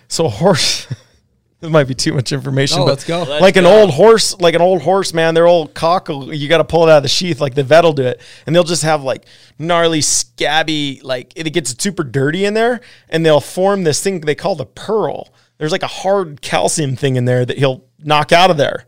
[0.09, 0.87] so a horse.
[1.61, 2.81] this might be too much information.
[2.81, 3.23] Oh, but let's go.
[3.23, 3.81] Let's like an go.
[3.81, 5.35] old horse, like an old horse, man.
[5.35, 7.41] Their old cock, you got to pull it out of the sheath.
[7.41, 9.27] Like the vet will do it, and they'll just have like
[9.61, 14.35] gnarly, scabby, like it gets super dirty in there, and they'll form this thing they
[14.35, 15.29] call the pearl.
[15.59, 18.88] There's like a hard calcium thing in there that he'll knock out of there.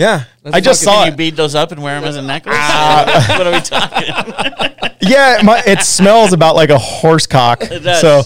[0.00, 1.16] Yeah, I just fucking- saw Can you it.
[1.16, 2.56] beat those up and wear them as a necklace?
[2.58, 3.26] Ah.
[3.38, 4.90] what are we talking?
[5.02, 7.60] yeah, my, it smells about like a horse cock.
[7.68, 8.00] does.
[8.00, 8.22] So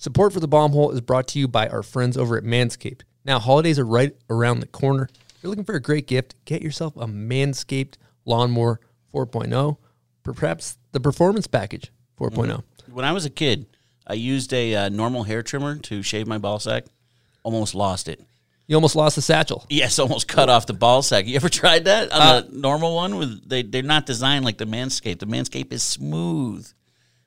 [0.00, 3.00] Support for the bomb hole is brought to you by our friends over at Manscaped.
[3.24, 5.08] Now, holidays are right around the corner.
[5.12, 8.78] If you're looking for a great gift, get yourself a Manscaped Lawnmower
[9.12, 9.76] 4.0,
[10.22, 12.62] perhaps the Performance Package 4.0.
[12.92, 13.66] when I was a kid,
[14.06, 16.84] I used a uh, normal hair trimmer to shave my ball sack.
[17.42, 18.20] Almost lost it.
[18.68, 19.64] You almost lost the satchel.
[19.70, 21.26] Yes, almost cut off the ball sack.
[21.26, 23.16] You ever tried that on Uh, the normal one?
[23.16, 25.20] With they they're not designed like the Manscaped.
[25.20, 26.70] The Manscaped is smooth,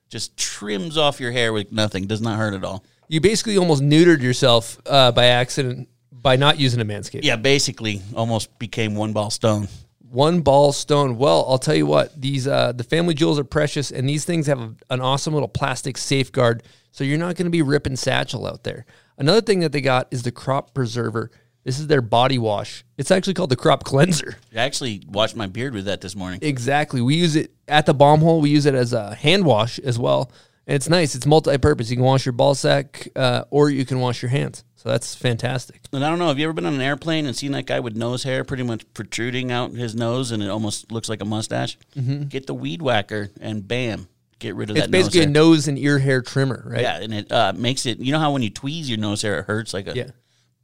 [0.07, 2.05] just trims off your hair with nothing.
[2.05, 2.83] Does not hurt at all.
[3.07, 7.23] You basically almost neutered yourself uh, by accident by not using a Manscaped.
[7.23, 9.67] Yeah, basically, almost became one ball stone.
[10.11, 11.17] One ball stone.
[11.17, 14.45] Well, I'll tell you what; these uh, the family jewels are precious, and these things
[14.45, 16.61] have a, an awesome little plastic safeguard,
[16.91, 18.85] so you're not going to be ripping satchel out there.
[19.21, 21.29] Another thing that they got is the crop preserver.
[21.63, 22.83] This is their body wash.
[22.97, 24.37] It's actually called the crop cleanser.
[24.51, 26.39] I actually washed my beard with that this morning.
[26.41, 27.01] Exactly.
[27.01, 28.41] We use it at the bomb hole.
[28.41, 30.31] We use it as a hand wash as well.
[30.65, 31.13] And it's nice.
[31.13, 31.91] It's multi-purpose.
[31.91, 34.63] You can wash your ball sack, uh, or you can wash your hands.
[34.75, 35.81] So that's fantastic.
[35.93, 37.79] And I don't know, have you ever been on an airplane and seen that guy
[37.79, 41.25] with nose hair pretty much protruding out his nose and it almost looks like a
[41.25, 41.77] mustache?
[41.95, 42.23] Mm-hmm.
[42.23, 44.07] Get the weed whacker and bam,
[44.41, 46.81] get rid of It's that basically nose a nose and ear hair trimmer, right?
[46.81, 47.99] Yeah, and it uh, makes it.
[47.99, 50.07] You know how when you tweeze your nose hair, it hurts like a Yeah.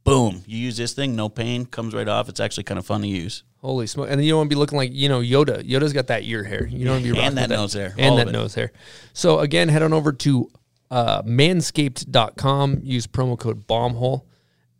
[0.04, 0.42] boom.
[0.46, 2.28] You use this thing, no pain, comes right off.
[2.28, 3.44] It's actually kind of fun to use.
[3.60, 4.08] Holy smoke!
[4.10, 5.68] And then you don't want to be looking like you know Yoda.
[5.68, 6.66] Yoda's got that ear hair.
[6.66, 8.70] You don't want to be And rocking that nose hair, and that nose hair.
[9.14, 10.50] So again, head on over to
[10.90, 12.80] uh, manscaped.com.
[12.82, 14.22] Use promo code bombhole,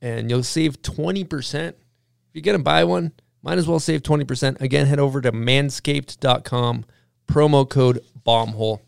[0.01, 1.77] and you'll save twenty percent.
[1.77, 3.13] If you're gonna buy one,
[3.43, 4.61] might as well save twenty percent.
[4.61, 6.85] Again, head over to manscaped.com.
[7.27, 8.81] Promo code bombhole.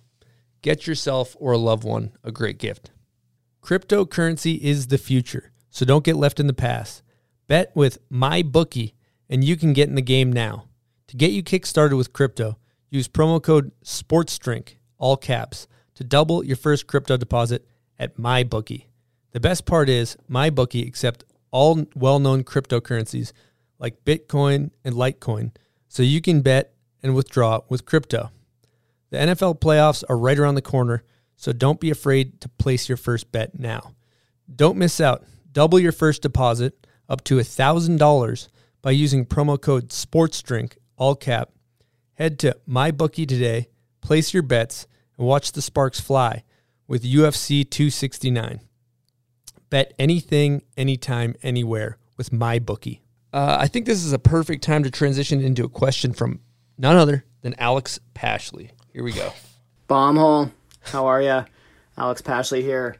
[0.62, 2.90] Get yourself or a loved one a great gift.
[3.62, 7.02] Cryptocurrency is the future, so don't get left in the past.
[7.46, 8.94] Bet with MyBookie,
[9.28, 10.66] and you can get in the game now.
[11.08, 12.56] To get you kickstarted with crypto,
[12.90, 17.64] Use promo code SPORTSDRINK, all caps, to double your first crypto deposit
[17.98, 18.86] at MyBookie.
[19.30, 23.32] The best part is MyBookie accept all well-known cryptocurrencies
[23.78, 25.52] like Bitcoin and Litecoin,
[25.88, 28.30] so you can bet and withdraw with crypto.
[29.10, 31.02] The NFL playoffs are right around the corner,
[31.36, 33.94] so don't be afraid to place your first bet now.
[34.54, 35.24] Don't miss out.
[35.52, 38.48] Double your first deposit up to $1,000
[38.82, 41.50] by using promo code SPORTSDRINK, all cap.
[42.14, 43.68] Head to MyBookie today,
[44.00, 44.86] place your bets,
[45.18, 46.44] and watch the sparks fly
[46.86, 48.60] with UFC 269.
[49.70, 53.00] Bet anything, anytime, anywhere with MyBookie.
[53.32, 56.40] Uh, I think this is a perfect time to transition into a question from
[56.76, 58.70] none other than Alex Pashley.
[58.92, 59.32] Here we go.
[59.88, 60.50] Bombhole,
[60.82, 61.44] how are you?
[61.96, 62.96] Alex Pashley here.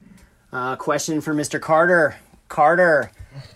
[0.53, 1.61] Uh, question for Mr.
[1.61, 2.17] Carter.
[2.49, 3.11] Carter,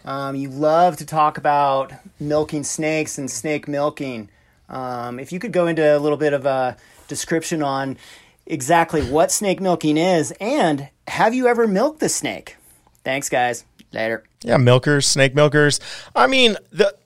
[0.05, 4.28] um, you love to talk about milking snakes and snake milking.
[4.69, 7.98] Um, if you could go into a little bit of a description on
[8.47, 12.56] exactly what snake milking is and have you ever milked the snake?
[13.05, 13.65] Thanks, guys.
[13.93, 14.24] Later.
[14.43, 15.78] Yeah, milkers, snake milkers.
[16.16, 16.97] I mean, the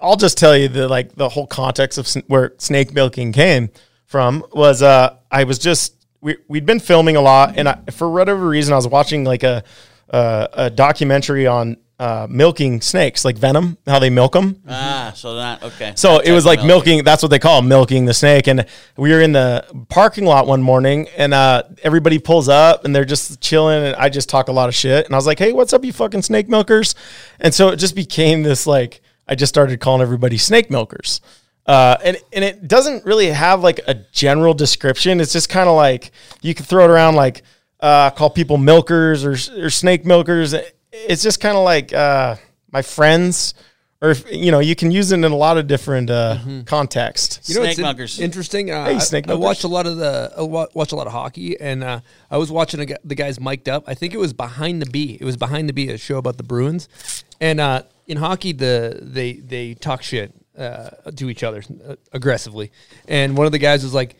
[0.00, 3.70] I'll just tell you the like the whole context of sn- where snake milking came
[4.12, 8.08] from was uh I was just we we'd been filming a lot and I, for
[8.10, 9.64] whatever reason I was watching like a
[10.10, 14.60] uh, a documentary on uh, milking snakes, like venom, how they milk them.
[14.68, 15.92] Ah, so that okay.
[15.96, 17.04] So it was like of milking.
[17.04, 18.48] That's what they call milking the snake.
[18.48, 18.66] And
[18.96, 23.04] we were in the parking lot one morning, and uh, everybody pulls up, and they're
[23.04, 23.84] just chilling.
[23.84, 25.06] And I just talk a lot of shit.
[25.06, 26.94] And I was like, "Hey, what's up, you fucking snake milkers?"
[27.38, 31.20] And so it just became this like I just started calling everybody snake milkers.
[31.66, 35.20] Uh, and and it doesn't really have like a general description.
[35.20, 36.10] It's just kind of like
[36.42, 37.42] you can throw it around like
[37.80, 39.32] uh, call people milkers or
[39.64, 40.54] or snake milkers.
[40.92, 42.36] It's just kind of like uh,
[42.72, 43.54] my friends,
[44.00, 47.48] or if, you know, you can use it in a lot of different uh, context.
[47.48, 48.20] You know, Snake what's in- milkers.
[48.20, 48.70] interesting.
[48.72, 49.44] Uh, Hey, I- snake I, milkers.
[49.44, 52.50] watched a lot of the I watch a lot of hockey, and uh, I was
[52.50, 53.84] watching a, the guys mic'd up.
[53.86, 55.16] I think it was behind the B.
[55.20, 56.88] It was behind the B, a show about the Bruins,
[57.40, 62.70] and uh, in hockey, the they they talk shit uh, to each other uh, aggressively,
[63.08, 64.16] and one of the guys was like.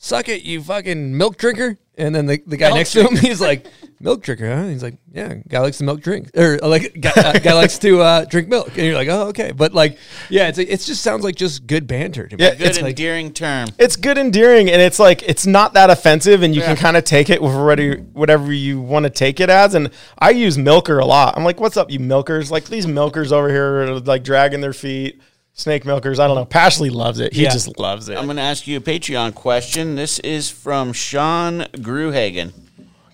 [0.00, 1.76] Suck it, you fucking milk drinker.
[1.96, 3.66] And then the, the guy next to him, he's like,
[3.98, 4.68] milk drinker, huh?
[4.68, 8.00] He's like, yeah, guy likes to milk drink, or like guy, uh, guy likes to
[8.00, 8.68] uh, drink milk.
[8.68, 9.50] And you're like, oh, okay.
[9.50, 9.98] But like,
[10.30, 12.44] yeah, it's it's just sounds like just good banter to me.
[12.44, 13.70] Yeah, Good it's like, endearing term.
[13.76, 17.02] it's good endearing and it's like it's not that offensive and you can kind of
[17.02, 19.90] take it with whatever, whatever you want to take it as and
[20.20, 23.48] i use milker a lot i'm like what's up you milkers like these milkers over
[23.48, 25.20] here are like dragging their feet
[25.58, 27.50] snake milkers i don't know pashley loves it he Yeah.
[27.50, 29.96] just loves it I'm going to ask you a Patreon question.
[29.96, 32.52] This is from Sean Gruhagen.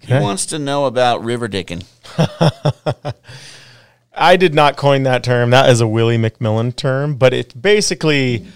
[0.04, 0.18] Okay.
[0.18, 1.84] He wants to know about river dicking.
[4.16, 8.46] i did not coin that term that is a willie mcmillan term but it's basically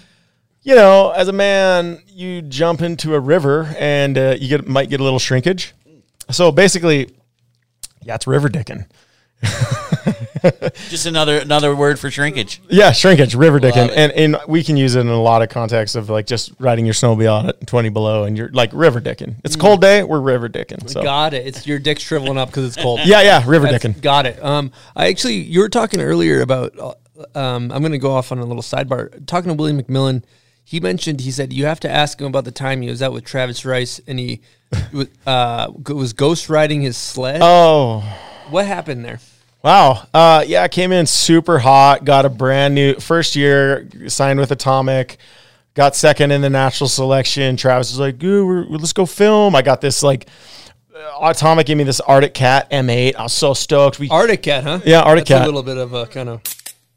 [0.61, 4.89] you know as a man you jump into a river and uh, you get might
[4.89, 5.73] get a little shrinkage
[6.31, 7.09] so basically
[8.03, 8.85] yeah it's river dicking
[10.89, 12.61] Just another another word for shrinkage.
[12.69, 15.95] Yeah, shrinkage, river dicking, and and we can use it in a lot of contexts
[15.95, 19.35] of like just riding your snowmobile at twenty below, and you're like river dicking.
[19.43, 20.89] It's a cold day, we're river dicking.
[20.89, 21.45] So Got it.
[21.47, 23.01] It's your dick shriveling up because it's cold.
[23.05, 24.01] yeah, yeah, river That's- dicking.
[24.01, 24.43] Got it.
[24.43, 26.77] Um, I actually, you were talking earlier about.
[26.79, 26.93] uh,
[27.35, 29.25] Um, I'm going to go off on a little sidebar.
[29.27, 30.23] Talking to William McMillan,
[30.63, 33.11] he mentioned he said you have to ask him about the time he was out
[33.11, 34.39] with Travis Rice and he
[35.27, 37.41] uh, was ghost riding his sled.
[37.43, 38.03] Oh
[38.49, 39.19] what happened there?
[39.63, 44.39] Wow, uh, yeah, I came in super hot, got a brand new first year, signed
[44.39, 45.17] with Atomic,
[45.73, 47.57] got second in the natural selection.
[47.57, 50.27] Travis was like, "Ooh, we're, let's go film." I got this like.
[50.95, 53.15] uh, Atomic gave me this Arctic Cat M8.
[53.17, 53.99] I was so stoked.
[53.99, 54.79] We Arctic Cat, huh?
[54.85, 55.43] Yeah, Arctic That's Cat.
[55.43, 56.41] a little bit of a kind of.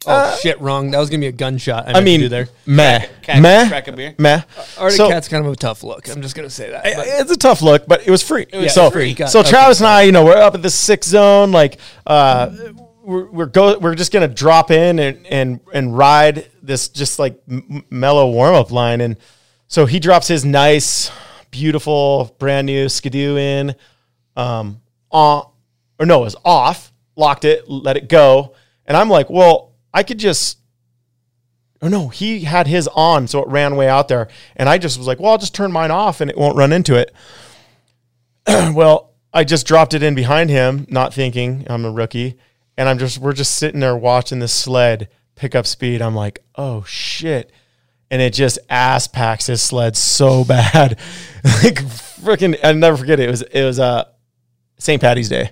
[0.07, 0.61] Oh shit!
[0.61, 0.91] Wrong.
[0.91, 1.89] That was gonna be a gunshot.
[1.89, 2.49] I, I mean, do there.
[2.67, 4.15] meh, Cat- meh, crack a beer?
[4.19, 4.43] meh.
[4.79, 6.09] Arctic So- Cat's kind of a tough look.
[6.09, 6.83] I'm just gonna say that.
[6.83, 8.47] but- it's a tough look, but it was free.
[8.53, 9.15] was so, free.
[9.15, 9.51] So okay.
[9.51, 11.53] Travis and I, you know, we're up at the six zone.
[11.53, 12.51] Like, uh,
[13.03, 17.41] we're we're go we're just gonna drop in and and and ride this just like
[17.51, 19.01] m- mellow warm up line.
[19.01, 19.17] And
[19.69, 21.11] so he drops his nice,
[21.51, 23.75] beautiful, brand new skidoo in,
[24.37, 24.81] um,
[25.11, 25.47] on
[25.99, 26.93] or no, it was off.
[27.15, 28.55] Locked it, let it go,
[28.87, 30.59] and I'm like, well, I could just
[31.83, 34.29] Oh no, he had his on, so it ran way out there.
[34.55, 36.73] And I just was like, well, I'll just turn mine off and it won't run
[36.73, 37.13] into it.
[38.47, 42.39] well, I just dropped it in behind him, not thinking I'm a rookie.
[42.77, 46.01] And I'm just, we're just sitting there watching this sled pick up speed.
[46.01, 47.51] I'm like, oh shit.
[48.13, 51.01] And it just ass packs his sled so bad.
[51.45, 53.27] like freaking, I'll never forget it.
[53.27, 54.05] It was, it was, uh,
[54.79, 55.01] St.
[55.01, 55.51] Patty's Day.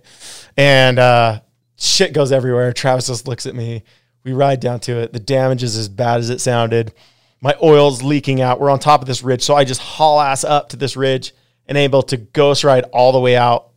[0.56, 1.40] And, uh,
[1.76, 2.72] shit goes everywhere.
[2.72, 3.82] Travis just looks at me.
[4.24, 5.12] We ride down to it.
[5.12, 6.92] The damage is as bad as it sounded.
[7.40, 8.60] My oil's leaking out.
[8.60, 11.32] We're on top of this ridge, so I just haul ass up to this ridge
[11.66, 13.68] and able to ghost ride all the way out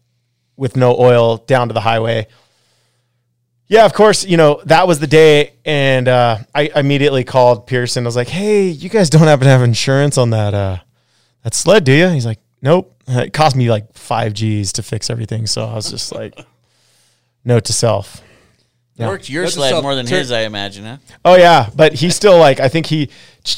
[0.57, 2.27] with no oil down to the highway.
[3.67, 5.53] Yeah, of course, you know, that was the day.
[5.63, 8.05] And uh, I immediately called Pearson.
[8.05, 10.77] I was like, hey, you guys don't happen to have insurance on that uh,
[11.43, 12.07] that sled, do you?
[12.09, 12.95] He's like, nope.
[13.07, 15.47] It cost me like five G's to fix everything.
[15.47, 16.37] So I was just like,
[17.45, 18.21] note to self.
[18.95, 19.07] Yeah.
[19.07, 20.97] Worked your That's sled self- more than his, I imagine, huh?
[21.25, 23.09] Oh yeah, but he still like I think he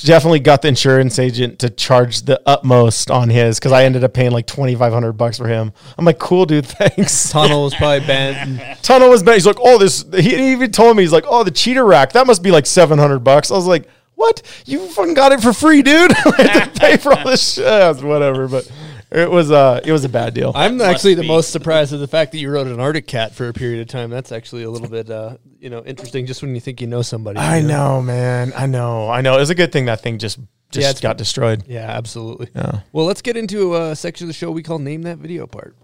[0.03, 4.13] definitely got the insurance agent to charge the utmost on his because I ended up
[4.13, 5.73] paying like twenty five hundred bucks for him.
[5.97, 7.29] I'm like, cool, dude, thanks.
[7.29, 8.81] Tunnel was probably bent.
[8.81, 9.33] Tunnel was bad.
[9.33, 10.05] He's like, oh, this.
[10.13, 12.97] He even told me he's like, oh, the cheater rack that must be like seven
[12.97, 13.51] hundred bucks.
[13.51, 14.41] I was like, what?
[14.65, 16.11] You fucking got it for free, dude.
[16.25, 18.01] I had to pay for all this shit.
[18.01, 18.71] Whatever, but
[19.11, 20.51] it was uh, it was a bad deal.
[20.55, 21.27] I'm Must actually the be.
[21.27, 23.87] most surprised at the fact that you rode an Arctic Cat for a period of
[23.87, 24.09] time.
[24.09, 26.25] That's actually a little bit, uh, you know, interesting.
[26.25, 27.39] Just when you think you know somebody.
[27.39, 28.53] I you know, man.
[28.55, 29.09] I know.
[29.09, 29.35] I know.
[29.35, 30.37] It was a good thing that thing just
[30.71, 31.63] just Yeah, it's- got destroyed.
[31.67, 32.49] Yeah, absolutely.
[32.55, 32.81] Yeah.
[32.91, 35.75] Well, let's get into a section of the show we call "Name That Video Part."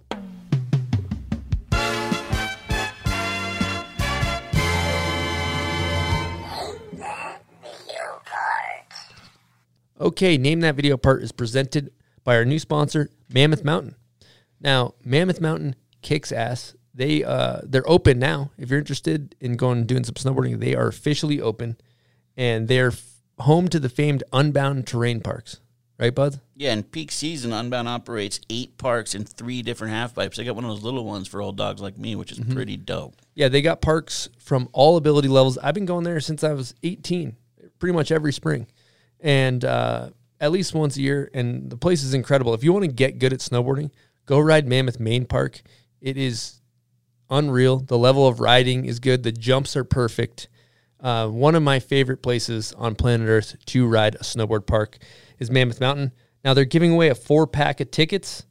[10.00, 11.92] Okay, Name That Video Part is presented
[12.24, 13.96] by our new sponsor, Mammoth Mountain.
[14.60, 16.76] Now, Mammoth Mountain kicks ass.
[16.94, 18.52] They uh they're open now.
[18.58, 21.78] If you're interested in going and doing some snowboarding, they are officially open,
[22.36, 25.62] and they're f- home to the famed Unbound Terrain Parks.
[25.98, 26.42] Right, Bud?
[26.56, 30.36] Yeah, in peak season, Unbound operates eight parks and three different half pipes.
[30.38, 32.54] They got one of those little ones for old dogs like me, which is Mm-hmm.
[32.54, 33.16] pretty dope.
[33.36, 35.60] Yeah, they got parks from all ability levels.
[35.60, 37.36] I've been going there since I was 18,
[37.80, 38.66] pretty much every spring,
[39.20, 40.10] and uh,
[40.42, 41.30] at least once a year.
[41.34, 42.54] And the place is incredible.
[42.54, 43.92] If you want to get good at snowboarding,
[44.26, 45.62] go ride Mammoth Main Park.
[46.02, 46.60] It is
[47.30, 47.78] unreal.
[47.78, 49.24] The level of riding is good.
[49.24, 50.50] The jumps are perfect.
[51.00, 54.98] Uh, one of my favorite places on planet Earth to ride a snowboard park
[55.40, 56.12] is Mammoth Mountain.
[56.44, 58.46] Now they're giving away a four pack of tickets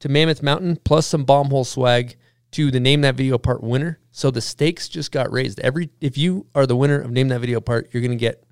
[0.00, 2.16] to Mammoth Mountain plus some bomb hole swag
[2.52, 3.98] to the Name That Video Part winner.
[4.10, 5.60] So the stakes just got raised.
[5.60, 8.44] Every if you are the winner of Name That Video Part, you're gonna get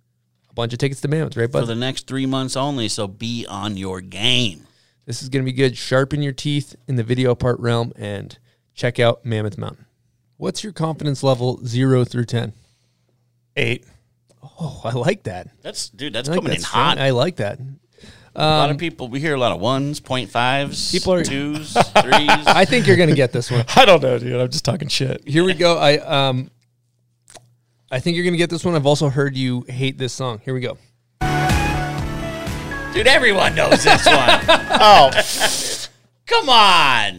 [0.50, 3.06] a bunch of tickets to Mammoth, right, But For the next three months only, so
[3.08, 4.66] be on your game.
[5.06, 5.76] this is gonna be good.
[5.76, 8.36] Sharpen your teeth in the video part realm and
[8.74, 9.86] check out Mammoth Mountain.
[10.36, 12.52] What's your confidence level zero through ten?
[13.56, 13.84] Eight.
[14.42, 15.48] Oh, I like that.
[15.62, 16.84] That's dude, that's I like coming that in strong.
[16.84, 16.98] hot.
[16.98, 17.58] I like that.
[18.34, 21.72] a lot of people we hear a lot of ones, point fives, People are- twos,
[22.02, 22.30] threes.
[22.46, 23.64] I think you're gonna get this one.
[23.76, 24.40] I don't know, dude.
[24.40, 25.26] I'm just talking shit.
[25.28, 25.76] Here we go.
[25.78, 26.50] I um
[27.90, 28.74] I think you're gonna get this one.
[28.74, 30.40] I've also heard you hate this song.
[30.44, 30.78] Here we go.
[32.92, 34.40] dude, everyone knows this one.
[34.80, 35.10] Oh,
[36.26, 37.18] Come on.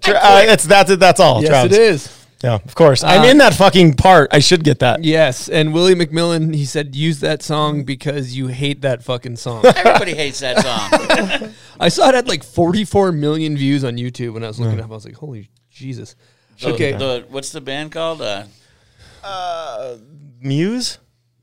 [0.00, 1.00] tra- uh, it's that's it.
[1.00, 1.40] That's all.
[1.42, 1.76] Yes, Travis.
[1.76, 2.14] it is.
[2.44, 3.02] Yeah, of course.
[3.02, 4.28] I'm Uh, in that fucking part.
[4.32, 5.02] I should get that.
[5.02, 9.66] Yes, and Willie McMillan, he said use that song because you hate that fucking song.
[9.76, 11.52] Everybody hates that song.
[11.80, 14.86] I saw it had like 44 million views on YouTube when I was looking up.
[14.88, 16.14] I was like, holy Jesus.
[16.60, 16.92] The- Okay.
[16.92, 18.20] The, what's the band called?
[18.22, 19.96] Uh,
[20.40, 20.98] Muse.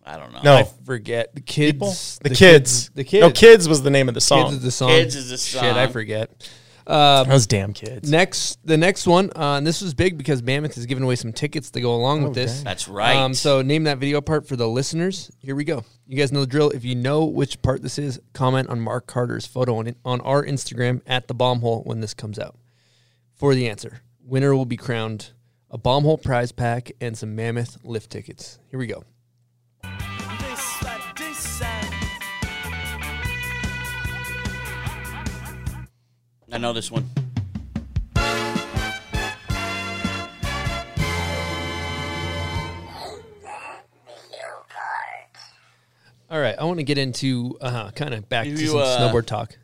[0.07, 0.41] I don't know.
[0.43, 2.19] No, I forget the kids.
[2.21, 2.89] the, kids.
[2.93, 3.21] The kids.
[3.21, 4.45] No, kids was the name of the song.
[4.45, 4.89] Kids is the song.
[4.89, 5.93] Kids is the Shit, I song.
[5.93, 6.49] forget.
[6.85, 8.11] Those damn kids.
[8.11, 11.33] Next, the next one, uh, and this was big because Mammoth is giving away some
[11.33, 12.61] tickets to go along with this.
[12.61, 13.15] That's right.
[13.17, 15.31] Um, so name that video part for the listeners.
[15.39, 15.83] Here we go.
[16.05, 16.69] You guys know the drill.
[16.69, 20.45] If you know which part this is, comment on Mark Carter's photo on, on our
[20.45, 22.55] Instagram at the bomb hole when this comes out.
[23.33, 25.31] For the answer, winner will be crowned
[25.69, 28.59] a bomb hole prize pack and some Mammoth lift tickets.
[28.71, 29.03] Here we go.
[36.51, 37.09] I know this one.
[46.27, 48.97] All right, I want to get into uh, kind of back to You, some uh,
[48.97, 49.57] snowboard talk.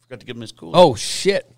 [0.00, 0.72] Forgot to give him his cool.
[0.74, 1.50] Oh shit!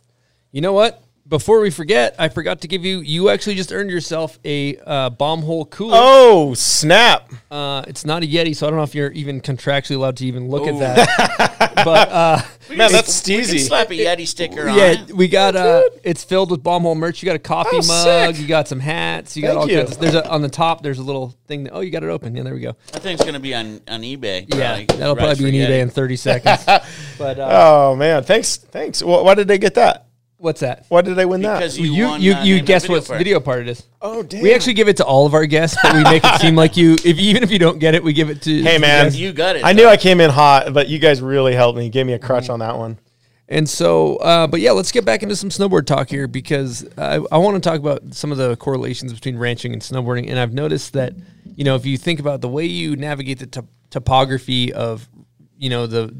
[0.50, 1.02] You know what?
[1.28, 2.98] Before we forget, I forgot to give you.
[2.98, 5.96] You actually just earned yourself a uh, bomb hole cooler.
[5.96, 7.30] Oh snap!
[7.50, 10.26] Uh, it's not a Yeti, so I don't know if you're even contractually allowed to
[10.26, 11.72] even look at that.
[11.84, 13.60] but uh, Man, that's We can steezy.
[13.60, 17.22] slap a Yeti sticker on yeah, we got uh, it's filled with bomb hole merch.
[17.22, 18.34] You got a coffee Oh, mug.
[18.34, 18.42] sick.
[18.42, 19.36] You got some hats.
[19.36, 19.76] You got Thank all you.
[19.78, 19.92] kinds.
[19.92, 20.82] Of, there's a on the top.
[20.82, 21.64] There's a little thing.
[21.64, 22.34] That, oh, you got it open.
[22.34, 22.76] Yeah, there we go.
[22.92, 24.46] That thing's gonna be on, on eBay.
[24.52, 24.86] Yeah, probably.
[24.86, 26.64] that'll Right probably be for on eBay in 30 seconds.
[27.18, 29.00] but uh, Oh man, thanks, thanks.
[29.00, 30.08] Wh- Why did they get that?
[30.42, 30.84] What's that?
[30.88, 31.82] Why did they win Because that?
[31.82, 33.18] you, You won, you uh, you Name guess video what part.
[33.18, 33.86] video part it is.
[34.00, 34.42] Oh damn!
[34.42, 36.76] We actually give it to all of our guests, but we make it seem like
[36.76, 36.94] you.
[36.94, 38.62] If even if you don't get it, we give it to.
[38.62, 39.04] Hey, to man.
[39.06, 39.18] guests.
[39.18, 39.64] You got it.
[39.64, 41.88] I knew I came in hot, but you guys really helped me.
[41.88, 42.98] Gave me a crutch on that one.
[43.48, 47.16] And so, uh, but yeah, let's get back into some snowboard talk here because I,
[47.30, 50.30] I want to talk about some of the correlations between ranching and snowboarding.
[50.30, 51.12] And I've noticed that
[51.54, 55.08] you know, if you think about the way you navigate the top- topography of,
[55.58, 56.14] you know, the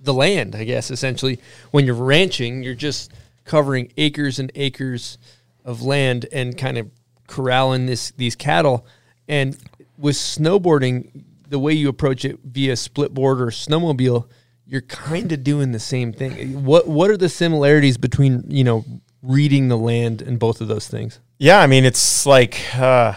[0.00, 1.38] the land, I guess essentially
[1.72, 3.12] when you're ranching, you're just
[3.48, 5.18] covering acres and acres
[5.64, 6.88] of land and kind of
[7.26, 8.86] corralling this these cattle.
[9.26, 9.56] And
[9.96, 14.28] with snowboarding, the way you approach it via split board or snowmobile,
[14.66, 16.64] you're kind of doing the same thing.
[16.64, 18.84] What what are the similarities between you know
[19.22, 21.18] reading the land and both of those things?
[21.38, 23.14] Yeah, I mean, it's like uh,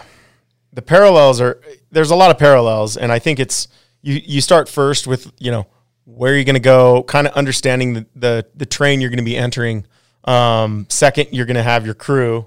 [0.72, 1.60] the parallels are.
[1.90, 3.68] There's a lot of parallels, and I think it's
[4.00, 4.20] you.
[4.24, 5.66] You start first with you know
[6.04, 9.24] where you're going to go, kind of understanding the, the the train you're going to
[9.24, 9.86] be entering.
[10.24, 12.46] Um, second, you're going to have your crew.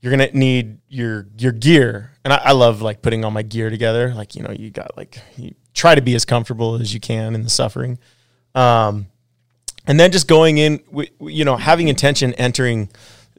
[0.00, 3.40] You're going to need your your gear, and I, I love like putting all my
[3.40, 4.12] gear together.
[4.14, 7.34] Like you know, you got like you try to be as comfortable as you can
[7.34, 7.98] in the suffering.
[8.54, 9.06] Um,
[9.86, 10.80] and then just going in,
[11.20, 12.90] you know, having intention entering,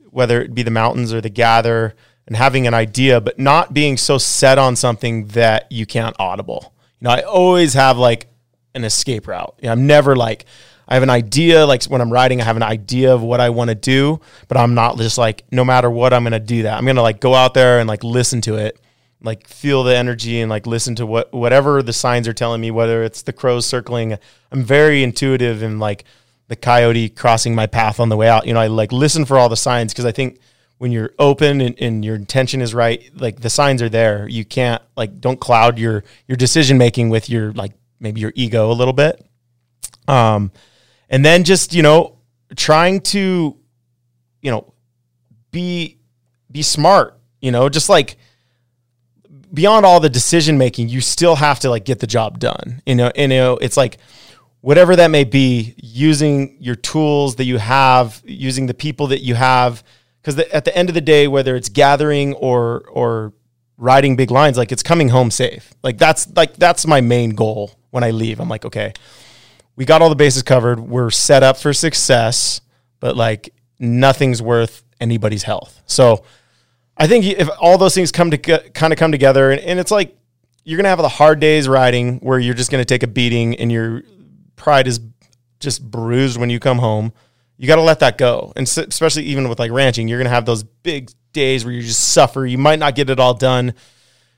[0.10, 1.96] whether it be the mountains or the gather,
[2.28, 6.74] and having an idea, but not being so set on something that you can't audible.
[7.00, 8.28] You know, I always have like
[8.74, 9.56] an escape route.
[9.62, 10.46] You know, I'm never like,
[10.88, 13.50] I have an idea, like when I'm writing, I have an idea of what I
[13.50, 16.64] want to do, but I'm not just like, no matter what, I'm going to do
[16.64, 16.78] that.
[16.78, 18.80] I'm going to like go out there and like listen to it,
[19.22, 22.72] like feel the energy and like listen to what, whatever the signs are telling me,
[22.72, 24.18] whether it's the crows circling.
[24.52, 26.06] I'm very intuitive and like,
[26.48, 28.46] the coyote crossing my path on the way out.
[28.46, 30.40] You know, I like listen for all the signs because I think
[30.78, 34.28] when you're open and, and, your intention is right, like the signs are there.
[34.28, 38.72] You can't like don't cloud your your decision making with your like maybe your ego
[38.72, 39.26] a little bit.
[40.08, 40.52] Um,
[41.16, 42.18] and then just you know
[42.58, 43.56] trying to
[44.42, 44.74] you know
[45.50, 45.98] be
[46.52, 47.18] be smart.
[47.40, 48.18] You know, just like
[49.54, 52.82] beyond all the decision making, you still have to like get the job done.
[52.86, 53.98] You know, you know it's like
[54.60, 59.36] whatever that may be, using your tools that you have, using the people that you
[59.36, 59.86] have,
[60.22, 63.32] because at the end of the day, whether it's gathering or or
[63.78, 65.74] riding big lines, like it's coming home safe.
[65.82, 68.42] Like that's like that's my main goal when I leave.
[68.42, 68.92] I'm like, okay,
[69.76, 70.80] we got all the bases covered.
[70.80, 72.62] We're set up for success,
[73.00, 75.82] but like nothing's worth anybody's health.
[75.86, 76.24] So
[76.98, 79.92] I think if all those things come to kind of come together, and, and it's
[79.92, 80.18] like
[80.64, 83.72] you're gonna have the hard days riding where you're just gonna take a beating and
[83.72, 84.04] you're
[84.56, 85.00] pride is
[85.60, 87.14] just bruised when you come home.
[87.58, 88.52] You got to let that go.
[88.56, 91.82] And so, especially even with like ranching, you're to have those big days where you
[91.82, 92.46] just suffer.
[92.46, 93.74] You might not get it all done.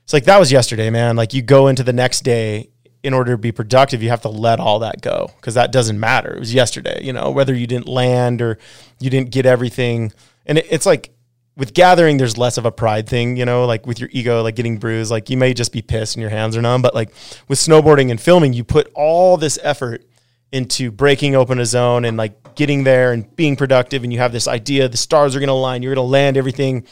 [0.04, 1.16] It's like that was yesterday, man.
[1.16, 2.70] Like you go into the next day
[3.02, 5.98] in order to be productive, you have to let all that go because that doesn't
[5.98, 6.34] matter.
[6.34, 8.58] It was yesterday, you know, whether you didn't land or
[8.98, 10.12] you didn't get everything.
[10.46, 11.14] And it, it's like
[11.56, 14.56] with gathering, there's less of a pride thing, you know, like with your ego, like
[14.56, 16.82] getting bruised, like you may just be pissed and your hands are numb.
[16.82, 17.10] But like
[17.48, 20.04] with snowboarding and filming, you put all this effort
[20.52, 24.32] into breaking open a zone and like getting there and being productive and you have
[24.32, 26.84] this idea the stars are going to align you're going to land everything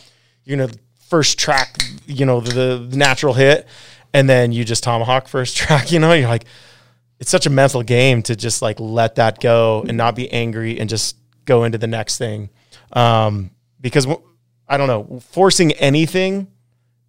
[0.45, 0.79] you're going to
[1.09, 3.67] first track you know the, the, natural hit
[4.17, 6.45] and then you just tomahawk first track you know you're like
[7.19, 10.79] it's such a mental game to just like let that go and not be angry
[10.79, 12.51] and just go into the next thing
[12.93, 14.07] um, because
[14.69, 16.47] i don't know forcing anything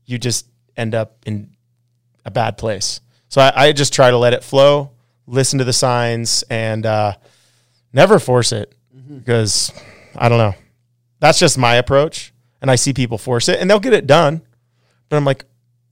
[0.06, 1.50] you just end up in
[2.26, 4.92] a bad place so I, I just try to let it flow
[5.28, 7.14] listen to the signs and uh,
[7.94, 8.74] never force it
[9.14, 9.72] because
[10.16, 10.56] I don't know.
[11.20, 12.34] That's just my approach.
[12.62, 14.42] And I see people force it and they'll get it done.
[15.10, 15.46] But I'm like,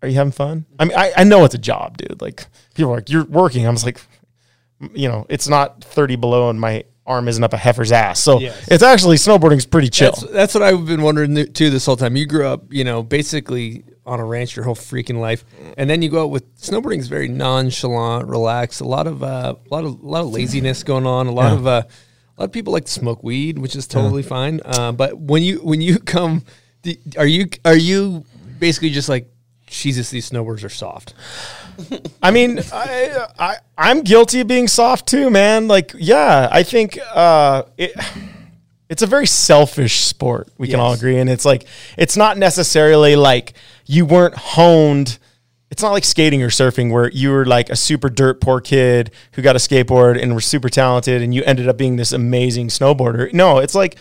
[0.05, 0.65] are you having fun?
[0.79, 2.21] I mean, I, I know it's a job, dude.
[2.21, 3.67] Like people are like, you're working.
[3.67, 4.01] I was like,
[4.93, 8.23] you know, it's not 30 below and my arm isn't up a heifer's ass.
[8.23, 8.67] So yes.
[8.67, 10.11] it's actually snowboarding's pretty chill.
[10.11, 12.15] That's, that's, what I've been wondering too this whole time.
[12.15, 15.43] You grew up, you know, basically on a ranch your whole freaking life,
[15.77, 18.81] and then you go out with snowboarding is very nonchalant, relaxed.
[18.81, 21.27] A lot of uh, a lot of a lot of laziness going on.
[21.27, 21.57] A lot yeah.
[21.57, 21.83] of uh,
[22.37, 24.29] a lot of people like to smoke weed, which is totally yeah.
[24.29, 24.61] fine.
[24.63, 26.43] Uh, but when you when you come,
[27.17, 28.25] are you are you
[28.59, 29.29] basically just like
[29.67, 30.09] Jesus?
[30.09, 31.13] These snowboards are soft.
[32.21, 35.67] I mean, I, I I'm guilty of being soft too, man.
[35.67, 37.93] Like, yeah, I think uh, it
[38.89, 40.49] it's a very selfish sport.
[40.57, 40.73] We yes.
[40.73, 41.65] can all agree, and it's like
[41.97, 43.53] it's not necessarily like
[43.85, 45.17] you weren't honed.
[45.71, 49.11] It's not like skating or surfing where you were like a super dirt poor kid
[49.33, 52.67] who got a skateboard and were super talented and you ended up being this amazing
[52.67, 53.33] snowboarder.
[53.33, 53.97] No, it's like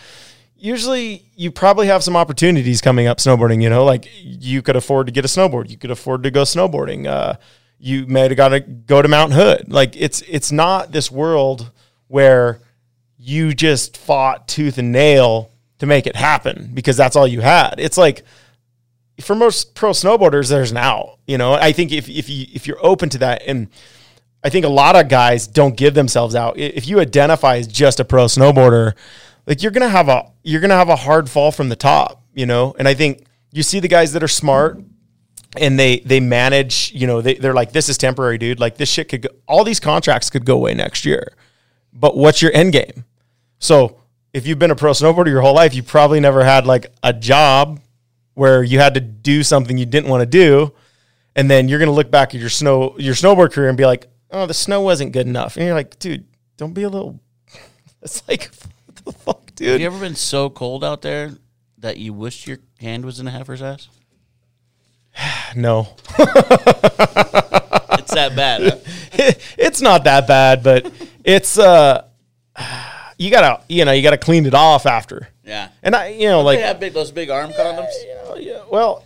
[0.65, 5.05] usually you probably have some opportunities coming up snowboarding, you know, like you could afford
[5.05, 7.05] to get a snowboard, you could afford to go snowboarding.
[7.05, 7.35] Uh,
[7.77, 9.71] you may have got to go to Mount Hood.
[9.71, 11.71] Like it's it's not this world
[12.07, 12.59] where
[13.19, 17.75] you just fought tooth and nail to make it happen because that's all you had.
[17.77, 18.23] It's like
[19.21, 21.19] for most pro snowboarders, there's an out.
[21.27, 23.67] You know, I think if if you if you're open to that, and
[24.43, 26.57] I think a lot of guys don't give themselves out.
[26.57, 28.93] If you identify as just a pro snowboarder,
[29.47, 32.23] like you're gonna have a you're gonna have a hard fall from the top.
[32.33, 34.81] You know, and I think you see the guys that are smart
[35.57, 36.91] and they they manage.
[36.93, 38.59] You know, they they're like, this is temporary, dude.
[38.59, 39.29] Like this shit could go.
[39.47, 41.33] All these contracts could go away next year.
[41.93, 43.05] But what's your end game?
[43.59, 44.01] So
[44.33, 47.13] if you've been a pro snowboarder your whole life, you probably never had like a
[47.13, 47.79] job
[48.33, 50.73] where you had to do something you didn't want to do,
[51.35, 54.07] and then you're gonna look back at your snow your snowboard career and be like,
[54.31, 56.25] oh, the snow wasn't good enough, and you're like, dude,
[56.57, 57.19] don't be a little.
[58.01, 58.51] It's like,
[59.05, 61.31] the fuck, Have you ever been so cold out there
[61.77, 63.87] that you wished your hand was in a heifer's ass?
[65.55, 65.87] No,
[67.97, 68.61] It's that bad.
[68.63, 68.77] huh?
[69.57, 70.91] it's not that bad, but
[71.23, 72.05] it's uh,
[73.17, 75.69] you gotta you know you gotta clean it off after, Yeah.
[75.81, 77.87] and I you know Like, like they have big, those big arm condoms.
[78.25, 78.63] Oh, yeah.
[78.69, 79.05] Well,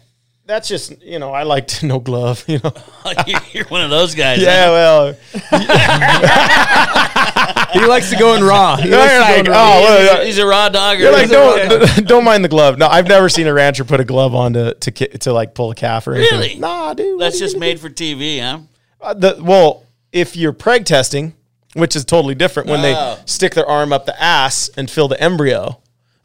[0.50, 2.44] that's just you know I like to no glove.
[2.48, 2.74] You know.
[3.28, 4.42] You're- You're one of those guys.
[4.42, 4.66] yeah.
[4.66, 4.72] huh?
[4.72, 5.16] Well.
[7.72, 8.78] He likes to go in raw.
[8.78, 9.80] He You're likes to go like, oh, raw.
[9.80, 10.98] well, He's, a, he's a raw dog.
[11.00, 12.80] You're like, He's a raw- don't don't mind the glove.
[12.80, 15.54] No, I've never seen a rancher put a glove on to to, ki- to like
[15.54, 16.40] pull a calf or anything.
[16.40, 16.56] Really?
[16.56, 17.22] Nah, dude.
[17.22, 18.60] That's just gonna made for TV, huh?
[19.00, 21.36] Uh, the, well, if you're preg testing,
[21.74, 22.82] which is totally different, when Oh.
[23.16, 25.80] they stick their arm up the ass and fill the embryo,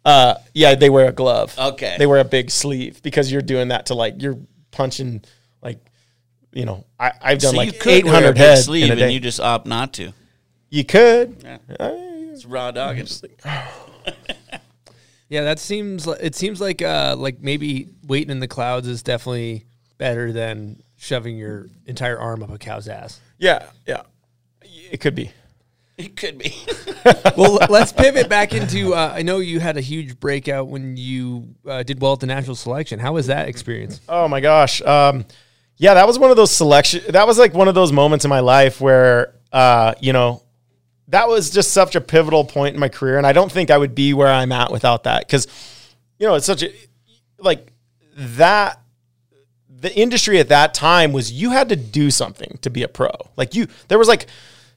[0.04, 1.56] uh, yeah, they wear a glove.
[1.58, 1.96] Okay.
[1.98, 4.38] They wear a big sleeve because you're doing that to like you're
[4.70, 5.24] punching
[5.62, 5.78] like.
[6.52, 8.64] You know, I, I've done So you like could eight wear a hundred big heads
[8.66, 10.12] sleeve in a and you just opt not to.
[10.70, 11.36] you could.
[11.42, 11.58] Yeah.
[11.80, 11.90] Uh,
[12.32, 13.08] It's raw dogging.
[15.28, 16.06] Yeah, that seems.
[16.06, 19.64] li- It seems like uh, like maybe waiting in the clouds is definitely
[19.98, 23.20] better than shoving your entire arm up a cow's ass.
[23.38, 24.02] yeah, yeah.
[24.90, 25.32] It could be.
[25.98, 26.52] It could be.
[27.36, 28.94] well, let's pivot back into.
[28.94, 32.26] Uh, I know you had a huge breakout when you uh, did well at the
[32.26, 32.98] natural selection.
[32.98, 34.00] How was that experience?
[34.08, 34.82] Oh my gosh.
[34.82, 35.24] Um,
[35.76, 37.02] yeah, that was one of those selection.
[37.10, 40.42] That was like one of those moments in my life where, uh, you know,
[41.08, 43.78] that was just such a pivotal point in my career, and I don't think I
[43.78, 45.24] would be where I'm at without that.
[45.26, 45.46] Because,
[46.18, 46.72] you know, it's such a
[47.38, 47.72] like
[48.16, 48.80] that.
[49.68, 53.10] The industry at that time was you had to do something to be a pro.
[53.36, 54.26] Like you, there was like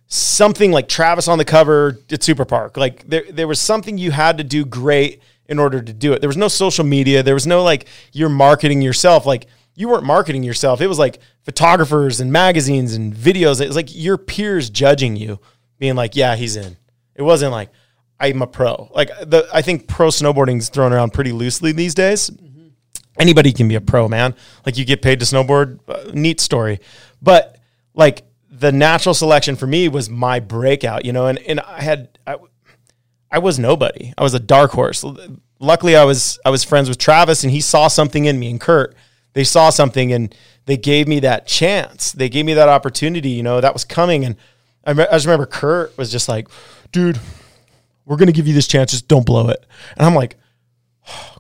[0.07, 2.77] something like Travis on the cover at Super Park.
[2.77, 6.21] Like there, there was something you had to do great in order to do it.
[6.21, 7.23] There was no social media.
[7.23, 9.25] There was no like you're marketing yourself.
[9.25, 10.81] Like you weren't marketing yourself.
[10.81, 13.61] It was like photographers and magazines and videos.
[13.61, 15.39] It was like your peers judging you,
[15.77, 16.77] being like, "Yeah, he's in."
[17.15, 17.69] It wasn't like
[18.19, 18.89] I'm a pro.
[18.93, 22.31] Like the I think pro snowboarding is thrown around pretty loosely these days.
[23.19, 24.35] Anybody can be a pro, man.
[24.65, 26.79] Like you get paid to snowboard, uh, neat story.
[27.21, 27.57] But
[27.93, 28.23] like
[28.59, 32.37] the natural selection for me was my breakout, you know, and, and I had I,
[33.31, 34.13] I was nobody.
[34.17, 35.03] I was a dark horse.
[35.59, 38.59] Luckily I was I was friends with Travis and he saw something in me and
[38.59, 38.95] Curt.
[39.33, 40.33] They saw something and
[40.65, 42.11] they gave me that chance.
[42.11, 44.35] They gave me that opportunity, you know, that was coming and
[44.85, 46.47] I, me- I just remember Curt was just like,
[46.93, 47.19] "Dude,
[48.05, 49.65] we're going to give you this chance, just don't blow it."
[49.97, 50.37] And I'm like,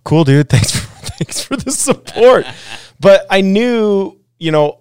[0.03, 0.87] cool dude thanks for
[1.17, 2.45] thanks for the support
[2.99, 4.79] but i knew you know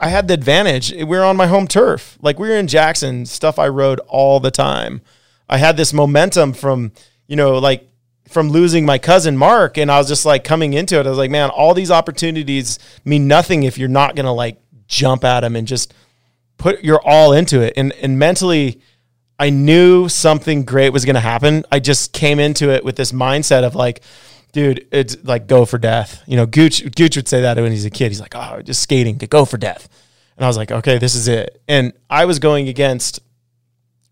[0.00, 0.92] i had the advantage.
[0.92, 2.18] We were on my home turf.
[2.20, 5.00] Like we were in jackson stuff i rode all the time.
[5.48, 6.92] I had this momentum from
[7.26, 7.88] you know like
[8.28, 11.06] from losing my cousin mark and i was just like coming into it.
[11.06, 15.24] I was like man all these opportunities mean nothing if you're not gonna like jump
[15.24, 15.94] at them and just
[16.56, 17.74] put your all into it.
[17.76, 18.80] And and mentally
[19.38, 21.64] I knew something great was going to happen.
[21.70, 24.02] I just came into it with this mindset of like,
[24.52, 26.22] dude, it's like go for death.
[26.26, 28.08] You know, Guch Guch would say that when he's a kid.
[28.08, 29.88] He's like, oh, just skating to go for death.
[30.36, 31.60] And I was like, okay, this is it.
[31.68, 33.20] And I was going against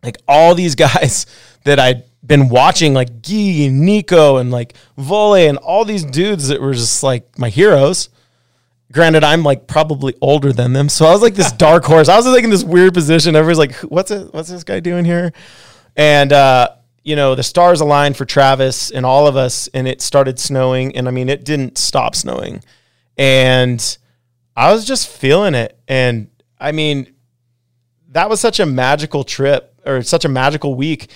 [0.03, 1.27] like all these guys
[1.65, 6.49] that I'd been watching, like Gee and Nico and like Volley and all these dudes
[6.49, 8.09] that were just like my heroes.
[8.93, 12.09] Granted, I'm like probably older than them, so I was like this dark horse.
[12.09, 13.35] I was like in this weird position.
[13.35, 14.33] Everybody's like, "What's it?
[14.33, 15.33] What's this guy doing here?"
[15.97, 16.71] And uh,
[17.07, 20.97] you know, the stars aligned for Travis and all of us, and it started snowing.
[20.97, 22.65] And I mean, it didn't stop snowing,
[23.17, 23.97] and
[24.57, 25.79] I was just feeling it.
[25.87, 26.29] And
[26.59, 27.15] I mean,
[28.09, 31.13] that was such a magical trip or such a magical week.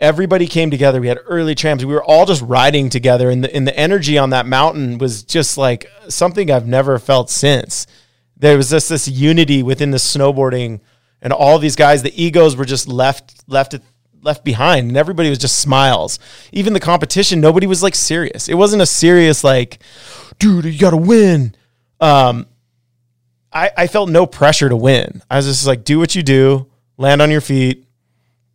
[0.00, 1.00] Everybody came together.
[1.00, 1.82] We had early trams.
[1.82, 5.22] We were all just riding together, and the and the energy on that mountain was
[5.22, 7.86] just like something I've never felt since.
[8.36, 10.80] There was just this unity within the snowboarding,
[11.22, 12.02] and all these guys.
[12.02, 13.76] The egos were just left left
[14.22, 16.18] left behind, and everybody was just smiles.
[16.52, 18.48] Even the competition, nobody was like serious.
[18.48, 19.78] It wasn't a serious like,
[20.38, 21.54] dude, you got to win.
[22.00, 22.46] Um,
[23.52, 25.22] I, I felt no pressure to win.
[25.30, 27.84] I was just like, do what you do, land on your feet,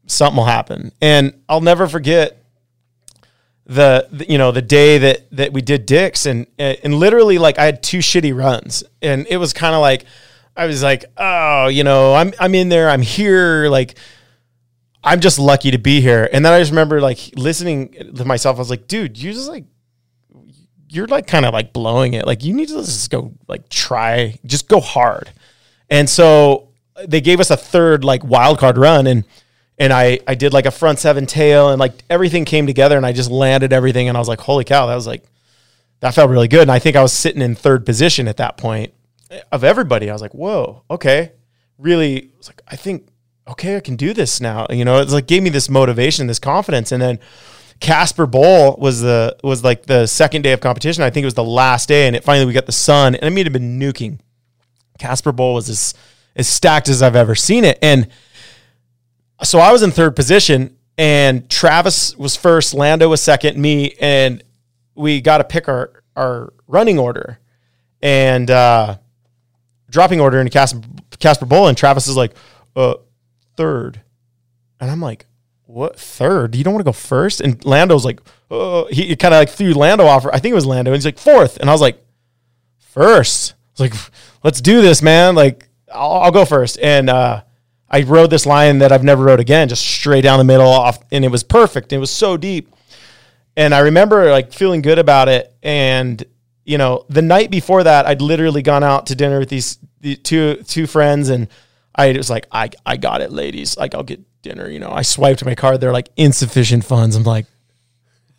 [0.08, 0.92] something will happen.
[1.02, 2.42] And I'll never forget
[3.66, 7.60] the, the- you know the day that that we did Dicks and and literally like
[7.60, 10.06] I had two shitty runs and it was kind of like
[10.56, 13.98] I was like, oh, you know, I'm I'm in there, I'm here, like
[15.08, 16.30] I'm just lucky to be here.
[16.34, 18.58] And then I just remember like listening to myself.
[18.58, 19.64] I was like, dude, you just like
[20.90, 22.28] you're like kind of like blowing it.
[22.28, 25.32] Like you need to just go like try, just go hard.
[25.90, 26.70] And so
[27.08, 29.24] they gave us a third like wild card run and
[29.78, 33.06] and I I did like a front seven tail and like everything came together and
[33.06, 35.24] I just landed everything and I was like, holy cow, that was like
[36.02, 36.64] that felt really good.
[36.64, 38.94] And I think I was sitting in third position at that point
[39.54, 40.10] of everybody.
[40.10, 41.32] I was like, whoa, okay.
[41.78, 43.08] Really I was like, I think,
[43.50, 44.68] okay, I can do this now.
[44.70, 46.92] You know, it's like gave me this motivation, this confidence.
[46.92, 47.20] And then
[47.80, 51.04] Casper Bowl was the was like the second day of competition.
[51.04, 53.26] I think it was the last day, and it finally we got the sun, and
[53.26, 54.20] I mean it had been nuking.
[54.98, 55.94] Casper Bowl was as
[56.36, 58.08] as stacked as I've ever seen it, and
[59.44, 64.44] so I was in third position, and Travis was first, Lando was second, me, and
[64.96, 67.40] we got to pick our our running order,
[68.02, 68.98] and uh,
[69.90, 70.82] dropping order in Casper
[71.20, 72.34] Casper Bowl, and Travis is like,
[72.76, 72.96] uh,
[73.58, 74.02] third,
[74.80, 75.26] and I'm like,
[75.66, 76.56] what third?
[76.56, 77.42] You don't want to go first?
[77.42, 80.26] And Lando's like, oh, he kind of like threw Lando off.
[80.26, 80.92] I think it was Lando.
[80.92, 82.02] And he's like fourth, and I was like,
[82.80, 83.54] first.
[83.54, 84.12] I was like,
[84.44, 85.36] let's do this, man.
[85.36, 86.80] Like, I'll, I'll go first.
[86.80, 87.44] And uh,
[87.90, 91.00] I rode this line that I've never rode again, just straight down the middle off,
[91.12, 91.94] and it was perfect.
[91.94, 92.74] It was so deep,
[93.56, 95.54] and I remember like feeling good about it.
[95.64, 96.24] And
[96.66, 100.20] you know, the night before that, I'd literally gone out to dinner with these, these
[100.20, 101.48] two two friends, and
[101.98, 103.78] I was like, I I got it, ladies.
[103.78, 104.70] Like, I'll get dinner.
[104.70, 105.82] You know, I swiped my card.
[105.82, 107.16] They're like insufficient funds.
[107.16, 107.46] I'm like,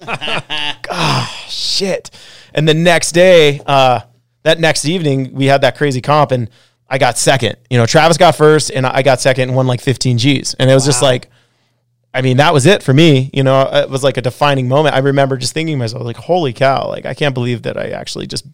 [0.06, 2.10] ah, shit.
[2.54, 4.00] And the next day, uh,
[4.44, 6.48] that next evening, we had that crazy comp, and
[6.88, 7.56] I got second.
[7.68, 10.54] You know, Travis got first, and I got second and won like 15 G's.
[10.54, 11.28] And it was just like,
[12.14, 13.30] I mean, that was it for me.
[13.34, 14.94] You know, it was like a defining moment.
[14.94, 17.90] I remember just thinking to myself, like, holy cow, like, I can't believe that I
[17.90, 18.46] actually just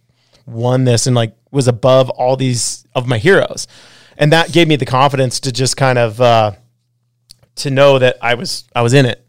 [0.47, 3.67] won this and like was above all these of my heroes.
[4.17, 6.53] And that gave me the confidence to just kind of, uh,
[7.57, 9.25] to know that I was I was in it.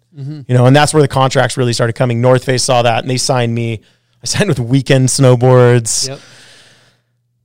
[0.47, 2.21] You know, and that's where the contracts really started coming.
[2.21, 3.81] North Face saw that and they signed me.
[4.23, 6.07] I signed with Weekend Snowboards.
[6.07, 6.19] Yep.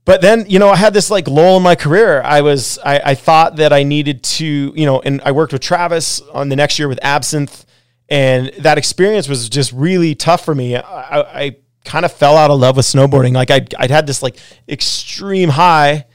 [0.03, 2.21] But then, you know, I had this like lull in my career.
[2.23, 5.61] I was I, I thought that I needed to, you know, and I worked with
[5.61, 7.65] Travis on the next year with Absinthe,
[8.09, 10.75] and that experience was just really tough for me.
[10.75, 11.55] I, I, I
[11.85, 13.33] kind of fell out of love with snowboarding.
[13.33, 14.37] Like I'd, I'd had this like
[14.67, 16.05] extreme high,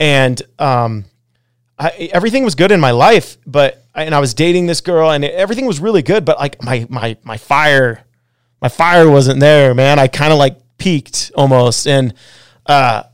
[0.00, 1.04] and um,
[1.78, 5.24] I, everything was good in my life, but and I was dating this girl, and
[5.24, 6.24] everything was really good.
[6.24, 8.02] But like my my my fire,
[8.60, 9.98] my fire wasn't there, man.
[9.98, 12.14] I kind of like peaked almost, and
[12.66, 13.04] uh,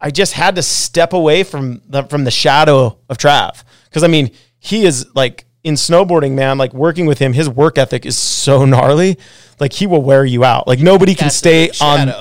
[0.00, 4.08] I just had to step away from the from the shadow of Trav because I
[4.08, 6.58] mean he is like in snowboarding, man.
[6.58, 9.18] Like working with him, his work ethic is so gnarly.
[9.58, 10.68] Like he will wear you out.
[10.68, 12.12] Like nobody can That's stay on.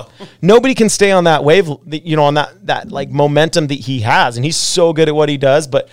[0.42, 1.70] Nobody can stay on that wave.
[1.86, 5.16] You know, on that that like momentum that he has, and he's so good at
[5.16, 5.68] what he does.
[5.68, 5.90] But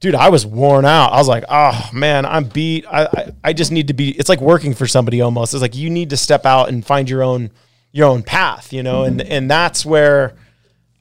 [0.00, 1.12] dude, I was worn out.
[1.12, 2.84] I was like, oh man, I'm beat.
[2.90, 4.10] I, I I just need to be.
[4.10, 5.54] It's like working for somebody almost.
[5.54, 7.50] It's like you need to step out and find your own
[7.92, 8.72] your own path.
[8.72, 10.36] You know, and and that's where.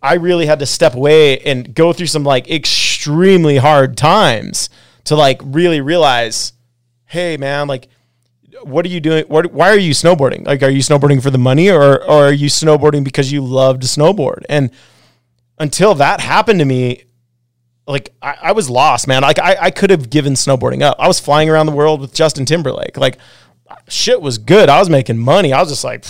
[0.02, 4.70] I really had to step away and go through some like extremely hard times
[5.06, 6.54] to like really realize,
[7.06, 7.88] hey man, like
[8.64, 9.26] what are you doing?
[9.28, 10.46] What, why are you snowboarding?
[10.46, 13.80] Like, are you snowboarding for the money or, or are you snowboarding because you love
[13.80, 14.44] to snowboard?
[14.50, 14.72] And
[15.58, 17.04] until that happened to me,
[17.88, 19.24] like I, I was lost, man.
[19.24, 20.98] Like I, I could have given snowboarding up.
[21.00, 22.98] I was flying around the world with Justin Timberlake.
[22.98, 23.18] Like
[23.88, 24.70] shit was good.
[24.70, 25.54] I was making money.
[25.54, 26.06] I was just like,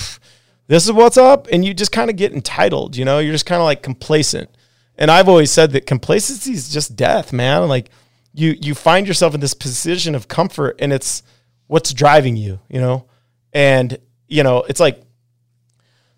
[0.68, 1.48] this is what's up.
[1.52, 4.50] And you just kind of get entitled, you know, you're just kind of like complacent.
[4.98, 7.70] And I've always said that complacency is just death, man.
[7.70, 7.90] Like
[8.34, 11.24] you, you find yourself in this position of comfort and it's
[11.68, 13.06] what's driving you, you know?
[13.54, 13.98] And,
[14.28, 15.02] you know, it's like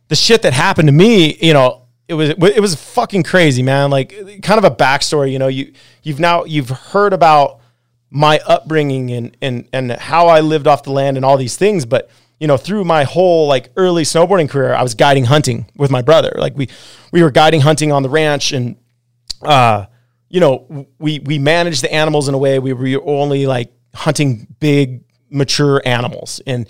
[0.08, 1.82] the shit that happened to me, you know,
[2.12, 3.90] it was it was fucking crazy, man.
[3.90, 5.48] Like kind of a backstory, you know.
[5.48, 5.72] You
[6.04, 7.62] you've now you've heard about
[8.10, 11.86] my upbringing and and and how I lived off the land and all these things,
[11.86, 15.90] but you know, through my whole like early snowboarding career, I was guiding hunting with
[15.90, 16.34] my brother.
[16.36, 16.68] Like we
[17.14, 18.76] we were guiding hunting on the ranch and
[19.42, 19.86] uh
[20.32, 24.48] you know, we we managed the animals in a way we were only like hunting
[24.60, 26.68] big mature animals and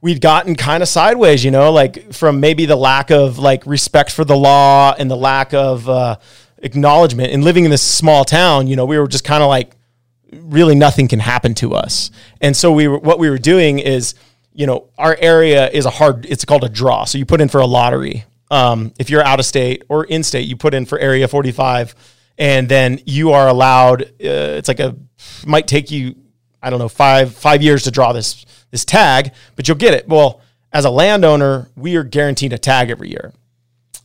[0.00, 4.10] we'd gotten kind of sideways, you know, like from maybe the lack of like respect
[4.10, 6.16] for the law and the lack of uh,
[6.58, 7.32] acknowledgement.
[7.32, 9.74] And living in this small town, you know, we were just kind of like,
[10.32, 12.10] really nothing can happen to us.
[12.40, 14.14] And so we were, what we were doing is,
[14.52, 17.04] you know, our area is a hard, it's called a draw.
[17.04, 18.24] So you put in for a lottery.
[18.50, 21.94] Um, if you're out of state or in state, you put in for area 45
[22.38, 24.96] and then you are allowed, uh, it's like a,
[25.44, 26.14] might take you,
[26.62, 30.08] I don't know, five, five years to draw this, this tag, but you'll get it.
[30.08, 30.40] Well,
[30.72, 33.32] as a landowner, we are guaranteed a tag every year.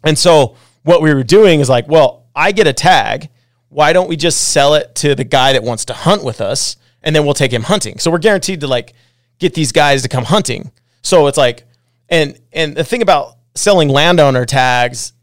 [0.03, 3.29] And so what we were doing is like, well, I get a tag.
[3.69, 6.75] Why don't we just sell it to the guy that wants to hunt with us
[7.01, 7.99] and then we'll take him hunting.
[7.99, 8.93] So we're guaranteed to like
[9.39, 10.71] get these guys to come hunting.
[11.01, 11.65] So it's like,
[12.09, 15.13] And and the thing about selling landowner tags,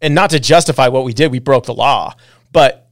[0.00, 2.14] and not to justify what we did, we broke the law,
[2.56, 2.88] but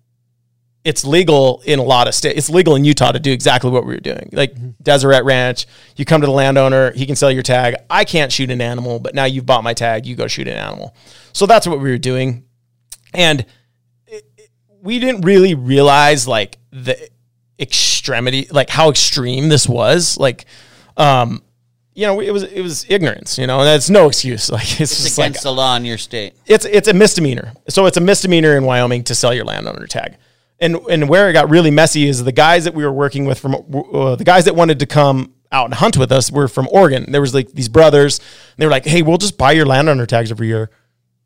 [0.85, 2.37] it's legal in a lot of states.
[2.37, 4.29] It's legal in Utah to do exactly what we were doing.
[4.33, 5.65] Like Deseret Ranch,
[5.97, 7.75] you come to the landowner, he can sell your tag.
[7.89, 10.59] I can't shoot an animal, but now you've bought my tag, you go shoot an
[10.59, 10.95] animal.
[11.33, 12.45] So that's what we were doing.
[13.15, 13.47] And
[14.07, 14.51] it, it-
[14.83, 17.09] we didn't really realize like the
[17.59, 20.19] extremity, like how extreme this was.
[20.19, 20.45] Like,
[20.99, 21.43] um,
[21.95, 24.51] you know, it was it was ignorance, you know, and that's no excuse.
[24.53, 26.35] Like it's, It's just against like the law in your state.
[26.47, 27.53] it's it's a misdemeanor.
[27.69, 30.17] So it's a misdemeanor in Wyoming to sell your landowner tag.
[30.61, 33.39] And and where it got really messy is the guys that we were working with
[33.39, 36.67] from uh, the guys that wanted to come out and hunt with us were from
[36.73, 37.11] Oregon.
[37.13, 38.19] There was like these brothers.
[38.19, 38.27] And
[38.59, 40.71] they were like, "Hey, we'll just buy your landowner tags every year.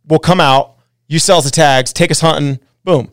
[0.06, 0.76] We'll come out.
[1.06, 1.92] You sell us the tags.
[1.92, 2.58] Take us hunting.
[2.84, 3.12] Boom."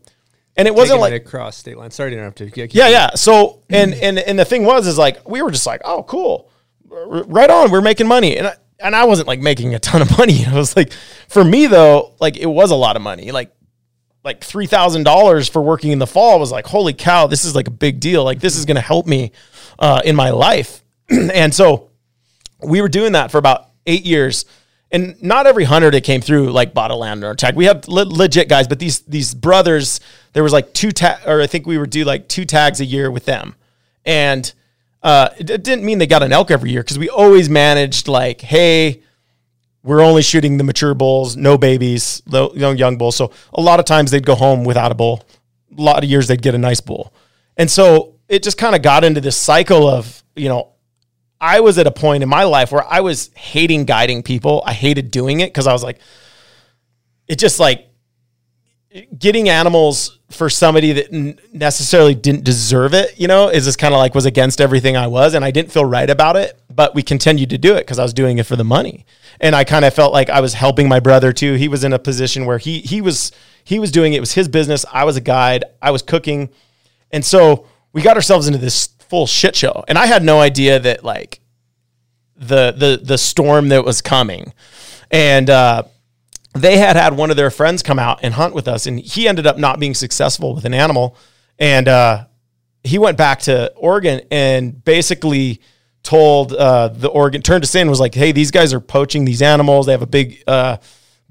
[0.57, 1.91] And it wasn't like it across state line.
[1.91, 2.49] Sorry to interrupt you.
[2.56, 3.10] yeah, yeah.
[3.15, 6.49] So and and and the thing was is like we were just like, oh, cool,
[6.49, 6.55] R-
[6.90, 7.72] right on.
[7.72, 10.45] We're making money, and I, and I wasn't like making a ton of money.
[10.48, 10.91] I was like,
[11.28, 13.32] for me though, like it was a lot of money.
[13.32, 13.52] Like
[14.24, 17.56] like three thousand dollars for working in the fall was like, holy cow, this is
[17.56, 18.24] like a big deal.
[18.24, 19.32] Like this is to help me
[19.80, 21.91] uh, in my life, and so
[22.64, 24.45] we were doing that for about eight years.
[24.91, 27.56] And not every hunter that came through like bought a landowner tag.
[27.56, 29.99] We have le- legit guys, but these these brothers,
[30.34, 32.86] there was like two tag, or I think we would do like two tags a
[32.86, 33.56] year with them,
[34.06, 34.52] and
[35.06, 38.41] uh, it, didn't mean they got an elk every year because we always managed like,
[38.41, 39.03] hey,
[39.84, 43.15] we're only shooting the mature bulls, no babies, no young bulls.
[43.15, 45.23] So a lot of times they'd go home without a bull.
[45.77, 47.14] A lot of years they'd get a nice bull,
[47.56, 50.69] and so it just kind of got into this cycle of you know
[51.40, 54.64] I was at a point in my life where I was hating guiding people.
[54.65, 55.99] I hated doing it because I was like,
[57.27, 57.88] it just like
[59.17, 61.11] getting animals for somebody that
[61.53, 65.07] necessarily didn't deserve it, you know, is just kind of like was against everything I
[65.07, 65.34] was.
[65.34, 68.03] And I didn't feel right about it, but we continued to do it because I
[68.03, 69.05] was doing it for the money.
[69.41, 71.55] And I kind of felt like I was helping my brother too.
[71.55, 73.31] He was in a position where he, he was,
[73.63, 74.17] he was doing it.
[74.17, 74.85] It was his business.
[74.91, 75.65] I was a guide.
[75.81, 76.49] I was cooking.
[77.11, 79.84] And so we got ourselves into this full shit show.
[79.88, 81.41] And I had no idea that like
[82.38, 84.53] the the the storm that was coming.
[85.11, 85.84] And uh
[86.56, 89.27] they had had one of their friends come out and hunt with us and he
[89.27, 91.18] ended up not being successful with an animal.
[91.60, 92.26] And uh
[92.84, 95.61] he went back to Oregon and basically
[96.03, 99.41] told uh the Oregon turned us in was like hey these guys are poaching these
[99.41, 99.86] animals.
[99.86, 100.77] They have a big uh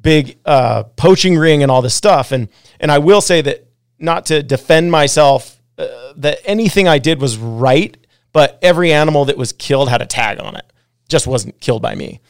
[0.00, 2.30] big uh poaching ring and all this stuff.
[2.32, 2.48] And
[2.78, 3.66] and I will say that
[3.98, 7.96] not to defend myself uh, that anything I did was right
[8.34, 10.70] but every animal that was killed had a tag on it.
[11.08, 12.20] Just wasn't killed by me.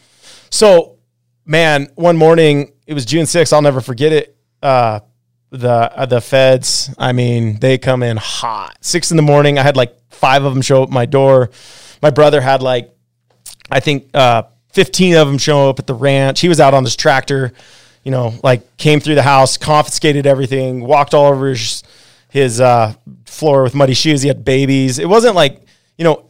[0.51, 0.99] So
[1.45, 3.53] man, one morning it was June 6th.
[3.53, 4.37] I'll never forget it.
[4.63, 5.01] Uh,
[5.51, 8.77] the uh, the feds, I mean, they come in hot.
[8.81, 9.59] Six in the morning.
[9.59, 11.51] I had like five of them show up at my door.
[12.03, 12.93] My brother had like,
[13.71, 16.41] I think, uh, 15 of them show up at the ranch.
[16.41, 17.53] He was out on his tractor,
[18.03, 21.85] you know, like came through the house, confiscated everything, walked all over his,
[22.29, 22.95] his uh,
[23.25, 24.23] floor with muddy shoes.
[24.23, 24.99] He had babies.
[24.99, 25.63] It wasn't like,
[25.97, 26.29] you know,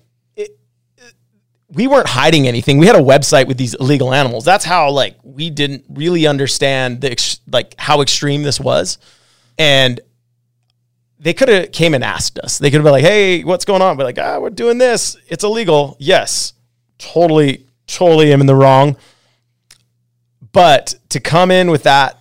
[1.75, 2.79] we weren't hiding anything.
[2.79, 4.45] We had a website with these illegal animals.
[4.45, 8.99] That's how like we didn't really understand the ex- like how extreme this was,
[9.59, 10.01] and
[11.19, 12.59] they could have came and asked us.
[12.59, 15.17] They could have been like, "Hey, what's going on?" We're like, "Ah, we're doing this.
[15.29, 16.53] It's illegal." Yes,
[16.99, 18.97] totally, totally am in the wrong.
[20.53, 22.19] But to come in with that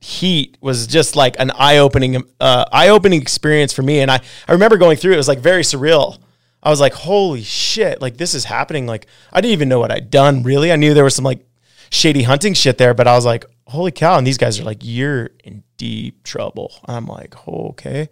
[0.00, 4.76] heat was just like an eye-opening uh, eye-opening experience for me and I I remember
[4.76, 6.18] going through it, it was like very surreal.
[6.62, 9.90] I was like, "Holy shit, like this is happening." Like I didn't even know what
[9.90, 10.72] I'd done really.
[10.72, 11.46] I knew there was some like
[11.90, 14.78] shady hunting shit there, but I was like, "Holy cow." And these guys are like,
[14.82, 18.08] "You're in deep trouble." I'm like, oh, "Okay."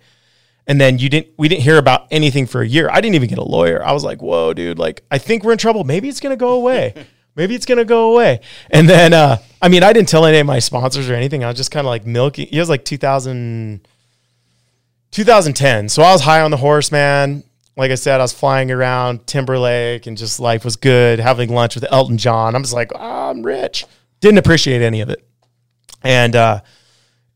[0.69, 2.89] And then you didn't we didn't hear about anything for a year.
[2.91, 3.85] I didn't even get a lawyer.
[3.85, 5.85] I was like, "Whoa, dude, like I think we're in trouble.
[5.85, 6.95] Maybe it's going to go away."
[7.37, 8.41] Maybe it's gonna go away.
[8.71, 11.45] And then, uh, I mean, I didn't tell any of my sponsors or anything.
[11.45, 12.49] I was just kind of like milking.
[12.51, 13.87] It was like 2000,
[15.11, 15.89] 2010.
[15.91, 17.45] So I was high on the horse, man.
[17.77, 21.19] Like I said, I was flying around Timberlake and just life was good.
[21.19, 22.55] Having lunch with Elton John.
[22.55, 23.85] I'm just like, oh, I'm rich.
[24.21, 25.27] Didn't appreciate any of it.
[26.03, 26.61] And uh,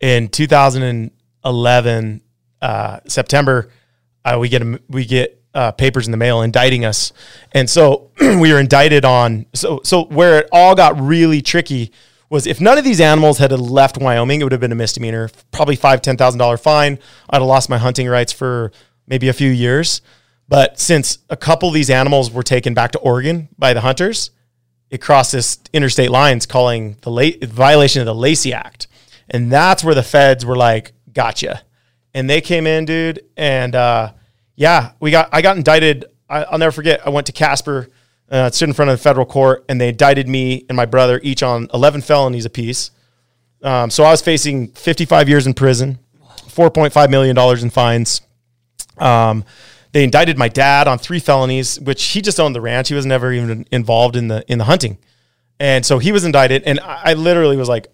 [0.01, 2.21] in 2011,
[2.63, 3.71] uh, September,
[4.25, 7.13] uh, we get a, we get uh, papers in the mail indicting us,
[7.53, 9.47] and so we were indicted on.
[9.55, 11.93] So so where it all got really tricky
[12.29, 15.31] was if none of these animals had left Wyoming, it would have been a misdemeanor,
[15.51, 16.99] probably five ten thousand dollar fine.
[17.29, 18.73] I'd have lost my hunting rights for
[19.07, 20.03] maybe a few years.
[20.51, 24.33] But since a couple of these animals were taken back to Oregon by the hunters,
[24.91, 28.89] it crossed this interstate lines calling the violation of the Lacey Act.
[29.31, 31.63] And that's where the feds were like, gotcha.
[32.15, 33.21] And they came in, dude.
[33.37, 34.13] And uh,
[34.57, 36.07] yeah, we got I got indicted.
[36.29, 37.07] I, I'll never forget.
[37.07, 37.89] I went to Casper
[38.29, 41.21] Uh, stood in front of the federal court, and they indicted me and my brother
[41.23, 42.91] each on 11 felonies apiece.
[43.63, 45.99] Um, so I was facing 55 years in prison,
[46.49, 48.21] 4.5 million dollars in fines.
[48.99, 49.45] Um,
[49.93, 52.89] they indicted my dad on three felonies, which he just owned the ranch.
[52.89, 54.99] He was never even involved in the in the hunting,
[55.59, 56.63] and so he was indicted.
[56.65, 57.89] And I, I literally was like,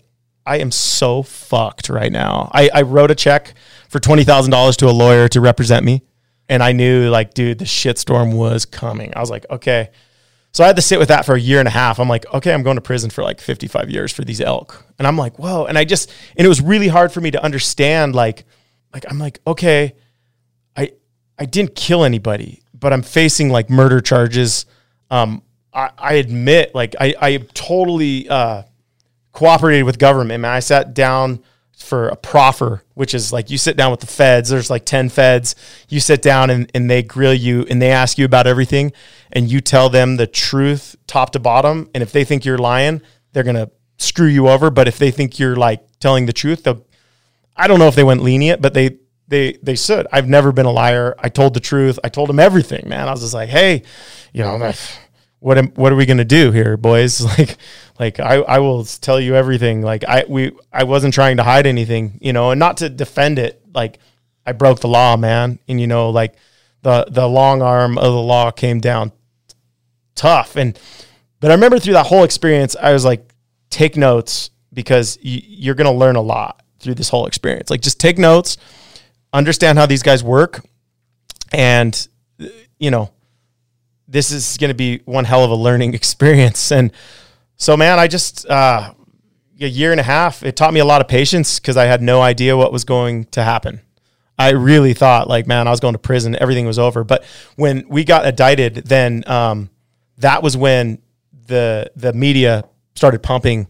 [0.44, 2.51] I am so fucked right now.
[2.52, 3.55] I, I wrote a check
[3.89, 6.02] for twenty thousand dollars to a lawyer to represent me,
[6.48, 9.12] and I knew like, dude, the shitstorm was coming.
[9.16, 9.90] I was like, okay.
[10.52, 12.01] So I had to sit with that for a year and a half.
[12.01, 14.86] I'm like, okay, I'm going to prison for like 55 years for these elk.
[14.98, 15.66] And I'm like, whoa.
[15.66, 18.44] And I just, and it was really hard for me to understand, like,
[18.94, 19.94] like, I'm like, okay,
[21.38, 24.66] I, didn't kill anybody, but I'm facing like murder charges.
[25.10, 25.42] Um,
[25.72, 28.62] I, I admit, like, I, I totally, uh,
[29.36, 30.40] cooperated with government.
[30.40, 31.40] Man, I sat down
[31.76, 34.48] for a proffer, which is like you sit down with the feds.
[34.48, 35.54] There's like 10 feds.
[35.90, 38.92] You sit down and, and they grill you and they ask you about everything
[39.30, 41.90] and you tell them the truth top to bottom.
[41.94, 43.02] And if they think you're lying,
[43.32, 44.70] they're going to screw you over.
[44.70, 46.82] But if they think you're like telling the truth, they'll,
[47.54, 48.96] I don't know if they went lenient, but they,
[49.28, 50.07] they, they should.
[50.12, 51.15] I've never been a liar.
[51.19, 51.98] I told the truth.
[52.05, 53.09] I told them everything, man.
[53.09, 53.82] I was just like, Hey,
[54.32, 54.73] you know,
[55.40, 57.20] what am, what are we going to do here, boys?
[57.39, 57.57] Like,
[57.98, 59.81] like I, I will tell you everything.
[59.81, 63.39] Like I, we, I wasn't trying to hide anything, you know, and not to defend
[63.39, 63.62] it.
[63.74, 63.98] Like
[64.44, 65.59] I broke the law, man.
[65.66, 66.35] And you know, like
[66.82, 69.12] the, the long arm of the law came down
[70.15, 70.57] tough.
[70.57, 70.78] And,
[71.40, 73.32] but I remember through that whole experience, I was like,
[73.70, 77.70] take notes because you're going to learn a lot through this whole experience.
[77.70, 78.57] Like just take notes,
[79.32, 80.65] understand how these guys work.
[81.53, 82.07] And,
[82.78, 83.11] you know,
[84.09, 86.70] this is going to be one hell of a learning experience.
[86.73, 86.93] And
[87.57, 88.93] so, man, I just, uh,
[89.61, 92.03] a year and a half, it taught me a lot of patience because I had
[92.03, 93.81] no idea what was going to happen.
[94.39, 97.05] I really thought, like, man, I was going to prison, everything was over.
[97.05, 97.24] But
[97.57, 99.70] when we got indicted, then um,
[100.19, 100.98] that was when
[101.47, 103.69] the the media started pumping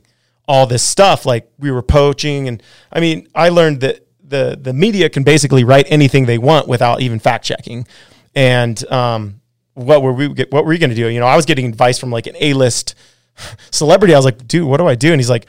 [0.49, 2.63] all this stuff, like we were poaching, and
[2.93, 7.01] I mean, I learned that the the media can basically write anything they want without
[7.01, 7.87] even fact checking,
[8.35, 9.41] and um,
[9.75, 11.09] what were we what were we going to do?
[11.09, 12.95] You know, I was getting advice from like an A list
[13.71, 14.15] celebrity.
[14.15, 15.13] I was like, dude, what do I do?
[15.13, 15.47] And he's like,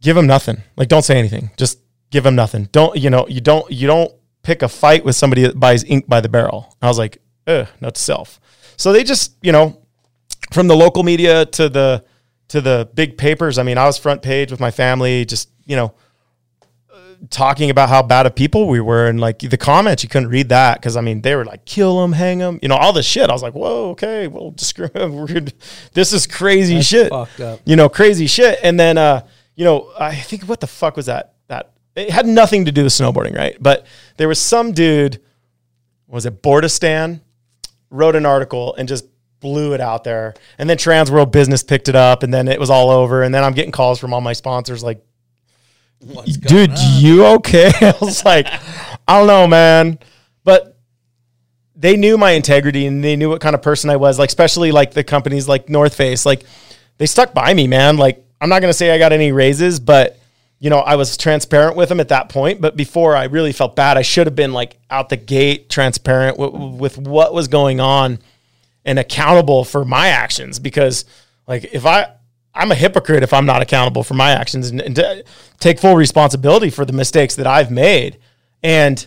[0.00, 0.62] give him nothing.
[0.76, 1.50] Like, don't say anything.
[1.56, 1.80] Just
[2.10, 2.68] give him nothing.
[2.72, 3.26] Don't you know?
[3.28, 6.76] You don't you don't pick a fight with somebody that buys ink by the barrel.
[6.80, 8.40] I was like, ugh, not self.
[8.76, 9.82] So they just you know,
[10.52, 12.04] from the local media to the
[12.48, 13.58] to the big papers.
[13.58, 15.94] I mean, I was front page with my family, just you know
[17.30, 20.48] talking about how bad of people we were and like the comments you couldn't read
[20.50, 23.06] that because i mean they were like kill them hang them you know all this
[23.06, 23.28] shit.
[23.28, 24.52] I was like whoa okay well
[25.94, 27.12] this is crazy That's shit.
[27.64, 28.58] you know crazy shit.
[28.62, 29.26] And then uh
[29.56, 32.84] you know i think what the fuck was that that it had nothing to do
[32.84, 33.56] with snowboarding right?
[33.60, 33.86] But
[34.16, 35.20] there was some dude
[36.06, 37.20] was it Boardistan?
[37.90, 39.06] Wrote an article and just
[39.40, 40.34] blew it out there.
[40.58, 43.22] And then trans world business picked it up and then it was all over.
[43.22, 45.04] And then i'm getting calls from all my sponsors like
[46.00, 47.70] dude, you okay?
[47.80, 48.46] I was like,
[49.06, 49.98] I don't know, man.
[50.44, 50.78] But
[51.76, 54.18] they knew my integrity and they knew what kind of person I was.
[54.18, 56.44] Like, especially like the companies like North Face, like
[56.98, 57.96] they stuck by me, man.
[57.96, 60.18] Like, I'm not gonna say I got any raises, but
[60.60, 62.60] you know, I was transparent with them at that point.
[62.60, 66.36] But before I really felt bad, I should have been like out the gate transparent
[66.36, 68.18] w- with what was going on
[68.84, 71.04] and accountable for my actions because
[71.46, 72.12] like if I
[72.58, 75.22] I'm a hypocrite if I'm not accountable for my actions and, and
[75.60, 78.18] take full responsibility for the mistakes that I've made.
[78.62, 79.06] And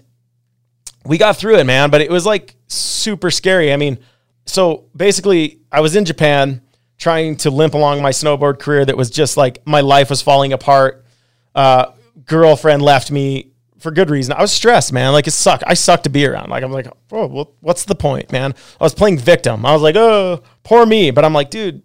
[1.06, 3.73] we got through it, man, but it was like super scary.
[3.73, 3.99] I mean,
[4.45, 6.61] so basically, I was in Japan
[6.98, 10.53] trying to limp along my snowboard career that was just like my life was falling
[10.53, 11.06] apart.
[11.53, 11.91] Uh,
[12.26, 14.34] girlfriend left me for good reason.
[14.34, 15.11] I was stressed, man.
[15.11, 15.64] Like it sucked.
[15.68, 16.49] I sucked to be around.
[16.49, 18.53] Like I'm like, oh, well, what's the point, man?
[18.80, 19.65] I was playing victim.
[19.65, 21.11] I was like, oh, poor me.
[21.11, 21.82] But I'm like, dude,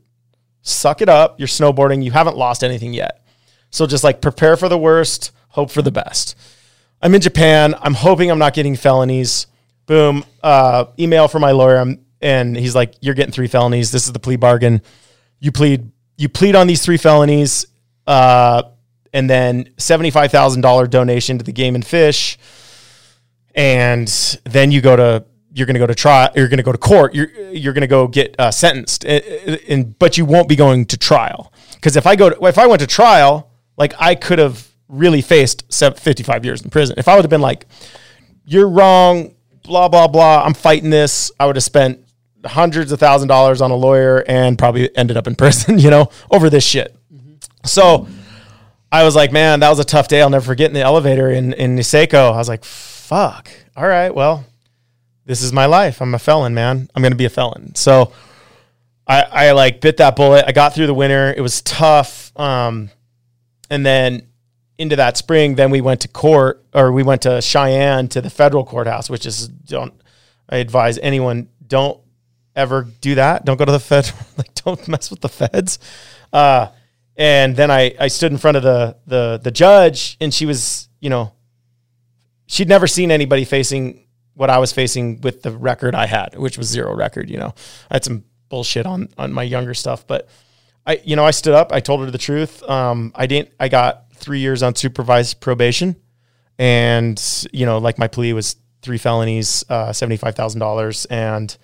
[0.66, 1.38] suck it up.
[1.38, 2.02] You're snowboarding.
[2.04, 3.22] You haven't lost anything yet.
[3.70, 6.36] So just like prepare for the worst, hope for the best.
[7.00, 7.74] I'm in Japan.
[7.80, 9.46] I'm hoping I'm not getting felonies.
[9.86, 10.24] Boom.
[10.42, 11.76] Uh, email from my lawyer.
[11.76, 13.92] I'm, and he's like, you're getting three felonies.
[13.92, 14.82] This is the plea bargain.
[15.38, 17.66] You plead, you plead on these three felonies.
[18.06, 18.62] Uh,
[19.12, 22.38] and then $75,000 donation to the game and fish.
[23.54, 24.08] And
[24.44, 25.24] then you go to
[25.56, 26.28] you're going to go to trial.
[26.36, 27.14] You're going to go to court.
[27.14, 29.24] You're you're going to go get uh, sentenced, and,
[29.68, 32.66] and but you won't be going to trial because if I go to, if I
[32.66, 36.96] went to trial, like I could have really faced 55 years in prison.
[36.98, 37.66] If I would have been like,
[38.44, 40.44] you're wrong, blah blah blah.
[40.44, 41.32] I'm fighting this.
[41.40, 42.04] I would have spent
[42.44, 45.78] hundreds of thousand dollars on a lawyer and probably ended up in prison.
[45.78, 46.94] You know, over this shit.
[47.12, 47.34] Mm-hmm.
[47.64, 48.06] So.
[48.92, 50.22] I was like, man, that was a tough day.
[50.22, 52.32] I'll never forget in the elevator in, in Niseko.
[52.32, 53.50] I was like, fuck.
[53.76, 54.44] All right, well,
[55.26, 56.00] this is my life.
[56.00, 56.88] I'm a felon, man.
[56.94, 57.74] I'm going to be a felon.
[57.74, 58.12] So
[59.06, 60.44] I, I like bit that bullet.
[60.46, 61.34] I got through the winter.
[61.36, 62.32] It was tough.
[62.38, 62.90] Um,
[63.68, 64.28] and then
[64.78, 68.30] into that spring, then we went to court or we went to Cheyenne to the
[68.30, 69.92] federal courthouse, which is don't
[70.48, 72.00] I advise anyone don't
[72.54, 73.44] ever do that.
[73.44, 74.10] Don't go to the fed.
[74.38, 75.78] Like don't mess with the feds.
[76.32, 76.68] Uh,
[77.16, 80.90] and then I, I stood in front of the, the, the judge and she was,
[81.00, 81.32] you know,
[82.46, 84.05] she'd never seen anybody facing
[84.36, 87.54] what I was facing with the record I had, which was zero record, you know,
[87.90, 90.28] I had some bullshit on, on my younger stuff, but
[90.86, 92.62] I, you know, I stood up, I told her the truth.
[92.68, 95.96] Um, I didn't, I got three years on supervised probation
[96.58, 97.20] and,
[97.52, 101.56] you know, like my plea was three felonies, uh, $75,000 and,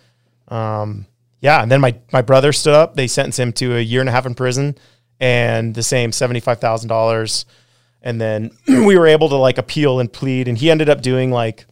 [0.49, 1.07] um,
[1.43, 2.95] yeah, and then my my brother stood up.
[2.95, 4.79] They sentenced him to a year and a half in prison
[5.21, 7.45] and the same seventy five thousand dollars.
[8.01, 11.33] And then we were able to like appeal and plead, and he ended up doing
[11.33, 11.67] like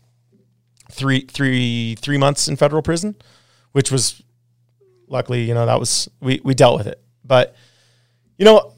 [0.91, 3.15] three three three months in federal prison,
[3.73, 4.23] which was
[5.09, 7.01] luckily you know that was we we dealt with it.
[7.25, 7.55] But
[8.39, 8.73] you know,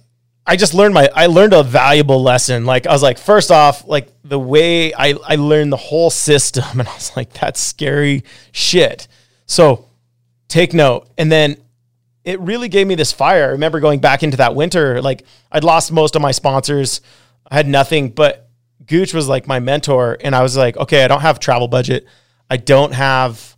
[0.47, 2.67] I just learned my I learned a valuable lesson.
[2.67, 6.65] Like I was like, first off, like the way I I learned the whole system,
[6.81, 9.09] and I was like, that's scary shit.
[9.47, 9.89] So
[10.49, 11.09] take note.
[11.17, 11.57] And then
[12.25, 13.45] it really gave me this fire.
[13.45, 17.01] I remember going back into that winter, like I'd lost most of my sponsors.
[17.51, 18.49] I had nothing, but
[18.87, 20.19] Guch was like my mentor.
[20.21, 22.07] And I was like, okay, I don't have travel budget.
[22.51, 23.57] I don't have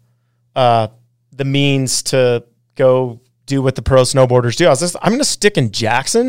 [0.54, 0.88] uh,
[1.32, 2.44] the means to
[2.74, 4.66] go do what the pro snowboarders do.
[4.66, 6.28] I was just, I'm going to stick in Jackson.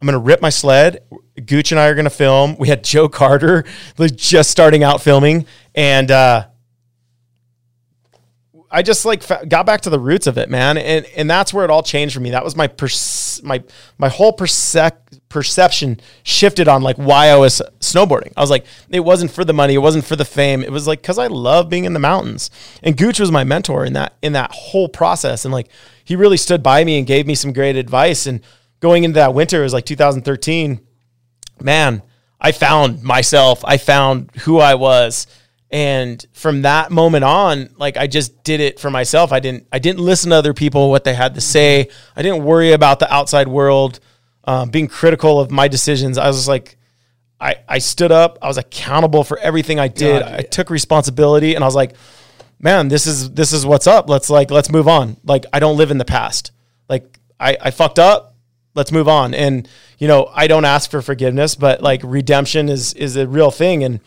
[0.00, 1.00] I'm going to rip my sled.
[1.36, 2.56] Guch and I are going to film.
[2.58, 3.64] We had Joe Carter
[3.98, 5.46] like just starting out filming.
[5.74, 6.46] And, uh,
[8.76, 11.64] I just like got back to the roots of it, man, and and that's where
[11.64, 12.28] it all changed for me.
[12.28, 13.64] That was my perce- my
[13.96, 14.92] my whole perce-
[15.30, 18.34] perception shifted on like why I was snowboarding.
[18.36, 20.62] I was like, it wasn't for the money, it wasn't for the fame.
[20.62, 22.50] It was like because I love being in the mountains.
[22.82, 25.70] And Guch was my mentor in that in that whole process, and like
[26.04, 28.26] he really stood by me and gave me some great advice.
[28.26, 28.42] And
[28.80, 30.80] going into that winter, it was like 2013.
[31.62, 32.02] Man,
[32.38, 33.64] I found myself.
[33.64, 35.26] I found who I was
[35.70, 39.32] and from that moment on like i just did it for myself.
[39.32, 41.88] I didn't i didn't listen to other people what they had to say.
[42.14, 43.98] I didn't worry about the outside world
[44.44, 46.18] um, being critical of my decisions.
[46.18, 46.76] I was like
[47.40, 48.38] i i stood up.
[48.40, 50.22] I was accountable for everything i did.
[50.22, 51.96] God, i took responsibility and i was like
[52.60, 54.08] man this is this is what's up.
[54.08, 55.16] Let's like let's move on.
[55.24, 56.52] Like i don't live in the past.
[56.88, 58.36] Like i i fucked up.
[58.76, 59.34] Let's move on.
[59.34, 59.68] And
[59.98, 63.82] you know i don't ask for forgiveness but like redemption is is a real thing.
[63.82, 63.98] And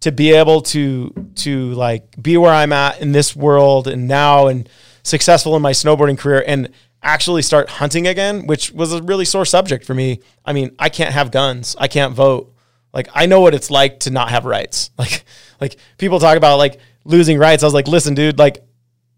[0.00, 4.46] to be able to to like be where I'm at in this world and now
[4.46, 4.68] and
[5.02, 6.70] successful in my snowboarding career and
[7.02, 10.20] actually start hunting again, which was a really sore subject for me.
[10.44, 11.76] I mean, I can't have guns.
[11.78, 12.54] I can't vote.
[12.92, 14.90] Like I know what it's like to not have rights.
[14.98, 15.24] Like
[15.60, 17.62] like people talk about like losing rights.
[17.62, 18.64] I was like, listen, dude, like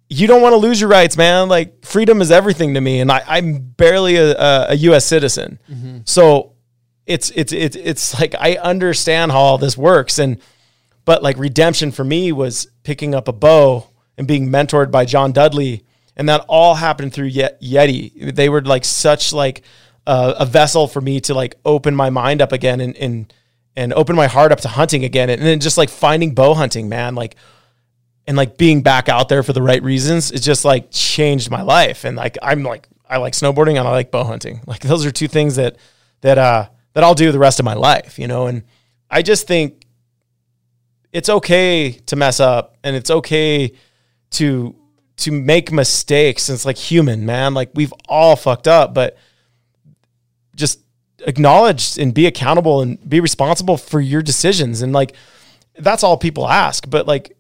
[0.08, 1.48] you don't want to lose your rights, man.
[1.48, 5.06] Like freedom is everything to me, and I, I'm barely a, a, a U.S.
[5.06, 5.58] citizen.
[5.70, 5.98] Mm-hmm.
[6.04, 6.52] So
[7.06, 10.38] it's it's it's it's like I understand how all this works, and
[11.04, 15.32] but like redemption for me was picking up a bow and being mentored by John
[15.32, 15.84] Dudley,
[16.16, 18.34] and that all happened through Ye- Yeti.
[18.34, 19.62] They were like such like
[20.06, 23.32] uh, a vessel for me to like open my mind up again and and
[23.74, 26.88] and open my heart up to hunting again, and then just like finding bow hunting,
[26.88, 27.36] man, like
[28.26, 30.30] and like being back out there for the right reasons.
[30.30, 33.90] It just like changed my life, and like I'm like I like snowboarding and I
[33.90, 34.60] like bow hunting.
[34.66, 35.76] Like those are two things that
[36.20, 38.46] that uh that I'll do the rest of my life, you know.
[38.46, 38.64] And
[39.10, 39.81] I just think
[41.12, 43.72] it's okay to mess up and it's okay
[44.30, 44.74] to
[45.18, 46.48] to make mistakes.
[46.48, 47.54] And it's like human, man.
[47.54, 49.16] Like we've all fucked up, but
[50.56, 50.80] just
[51.20, 54.82] acknowledge and be accountable and be responsible for your decisions.
[54.82, 55.14] And like
[55.78, 56.88] that's all people ask.
[56.88, 57.36] But like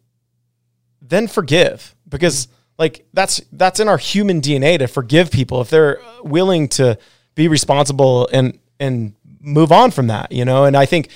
[1.00, 6.00] then forgive because like that's that's in our human DNA to forgive people if they're
[6.22, 6.98] willing to
[7.34, 10.64] be responsible and and move on from that, you know?
[10.64, 11.08] And I think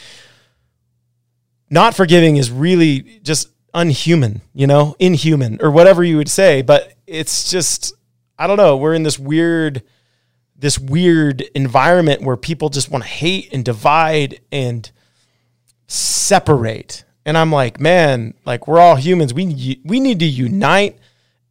[1.70, 6.92] not forgiving is really just unhuman, you know, inhuman or whatever you would say, but
[7.06, 7.94] it's just
[8.38, 9.82] I don't know, we're in this weird
[10.58, 14.90] this weird environment where people just want to hate and divide and
[15.86, 17.04] separate.
[17.26, 19.34] And I'm like, man, like we're all humans.
[19.34, 20.98] We we need to unite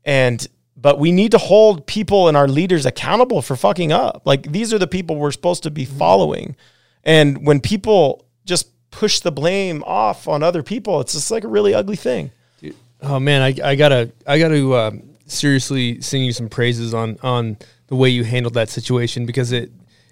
[0.03, 0.45] and
[0.77, 4.21] but we need to hold people and our leaders accountable for fucking up.
[4.25, 6.55] Like these are the people we're supposed to be following.
[7.03, 11.49] And when people just push the blame off on other people, it's just like a
[11.49, 12.31] really ugly thing.
[13.01, 17.57] Oh man, I, I gotta I gotta um, seriously sing you some praises on on
[17.87, 19.69] the way you handled that situation because it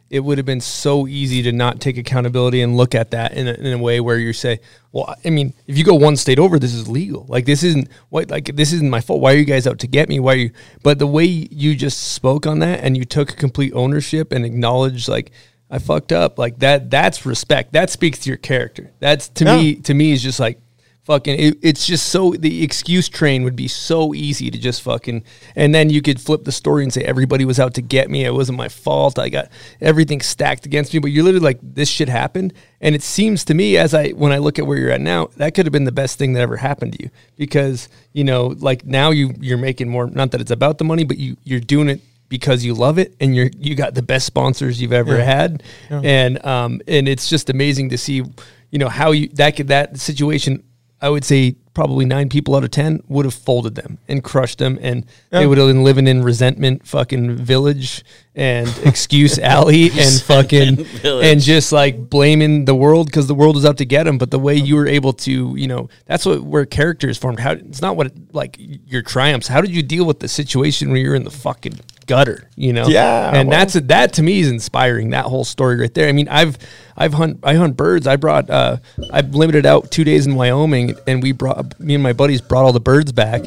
[0.09, 3.47] it would have been so easy to not take accountability and look at that in
[3.47, 4.59] a, in a way where you say,
[4.91, 7.25] well, I mean, if you go one state over, this is legal.
[7.29, 9.21] Like this isn't what like this isn't my fault.
[9.21, 10.19] Why are you guys out to get me?
[10.19, 10.51] Why are you?
[10.83, 15.07] But the way you just spoke on that and you took complete ownership and acknowledged
[15.07, 15.31] like
[15.73, 16.91] I fucked up, like that.
[16.91, 17.73] That's respect.
[17.73, 18.91] That speaks to your character.
[18.99, 19.57] That's to Yeah.
[19.57, 19.75] me.
[19.75, 20.59] To me, is just like
[21.03, 25.21] fucking it, it's just so the excuse train would be so easy to just fucking
[25.53, 28.23] and then you could flip the story and say everybody was out to get me
[28.23, 29.49] it wasn't my fault i got
[29.81, 33.53] everything stacked against me but you're literally like this shit happened and it seems to
[33.53, 35.83] me as i when i look at where you're at now that could have been
[35.83, 39.57] the best thing that ever happened to you because you know like now you you're
[39.57, 42.73] making more not that it's about the money but you you're doing it because you
[42.73, 47.07] love it and you're you got the best sponsors you've ever had and um and
[47.07, 48.23] it's just amazing to see
[48.71, 50.63] you know how you that could that situation
[51.03, 54.57] I would say probably nine people out of ten would have folded them and crushed
[54.57, 58.05] them, and they would have been living in resentment, fucking village
[58.35, 63.65] and excuse alley, and fucking and just like blaming the world because the world was
[63.65, 64.17] out to get them.
[64.17, 67.41] But the way you were able to, you know, that's what where character is formed.
[67.41, 69.49] How it's not what like your triumphs.
[69.49, 72.49] How did you deal with the situation where you're in the fucking gutter?
[72.55, 75.09] You know, Yeah, and well- that's that to me is inspiring.
[75.11, 76.07] That whole story right there.
[76.07, 76.57] I mean, I've
[76.97, 78.07] I've hunt I hunt birds.
[78.07, 78.77] I brought uh
[79.11, 82.65] I've limited out two days in Wyoming, and we brought me and my buddies brought
[82.65, 83.41] all the birds back.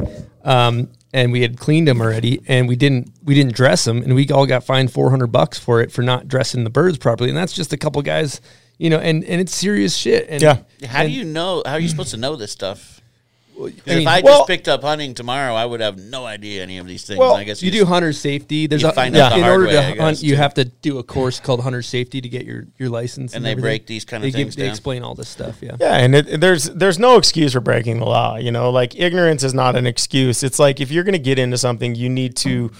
[0.44, 4.14] Um, and we had cleaned them already, and we didn't we didn't dress them, and
[4.14, 7.30] we all got fined four hundred bucks for it for not dressing the birds properly,
[7.30, 8.40] and that's just a couple guys,
[8.78, 10.26] you know, and and it's serious shit.
[10.28, 10.58] And, Yeah.
[10.86, 11.62] How do you know?
[11.64, 12.95] How are you supposed to know this stuff?
[13.56, 16.26] 'Cause I mean, if I well- just picked up hunting tomorrow, I would have no
[16.26, 17.18] idea any of these things.
[17.18, 18.66] Well, I guess You just- do hunter safety.
[18.66, 20.52] There's You a, find out the in hard order way, to guess, hunt, you have
[20.54, 23.62] to do a course called hunter safety to get your your license, And they everything.
[23.68, 24.70] break these kind of they things They down.
[24.72, 25.56] explain all this stuff.
[25.62, 25.76] Yeah.
[25.80, 28.36] Yeah, and it, there's there's no excuse for breaking the law.
[28.36, 30.42] You know, like ignorance is not an excuse.
[30.42, 32.70] It's like if you're going to get into something, you need to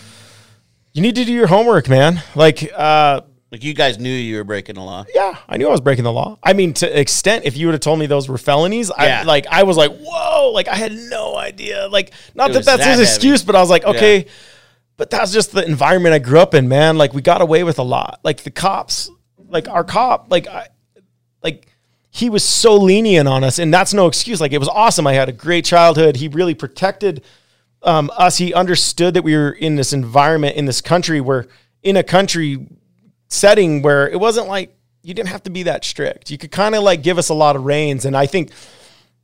[0.92, 2.22] you need to do your homework, man.
[2.34, 3.20] Like, uh,
[3.52, 5.04] like you guys knew you were breaking the law.
[5.14, 6.38] yeah, I knew I was breaking the law.
[6.42, 9.20] I mean, to extent, if you would have told me those were felonies, Yeah.
[9.20, 11.88] I like I was like, whoa, like I had no idea.
[11.88, 13.02] Like, not It that that's that his heavy.
[13.02, 14.18] excuse, but I was like, okay.
[14.18, 14.30] Yeah.
[14.98, 16.96] But that's just the environment I grew up in, man.
[16.96, 18.20] Like we got away with a lot.
[18.24, 19.10] Like the cops,
[19.48, 20.68] like our cop, like I,
[21.42, 21.68] like
[22.10, 24.40] he was so lenient on us, and that's no excuse.
[24.40, 25.06] Like it was awesome.
[25.06, 26.16] I had a great childhood.
[26.16, 27.22] He really protected
[27.82, 28.38] um, us.
[28.38, 31.46] He understood that we were in this environment in this country where
[31.82, 32.66] in a country
[33.28, 36.30] setting where it wasn't like you didn't have to be that strict.
[36.30, 38.50] You could kind of like give us a lot of reins, and I think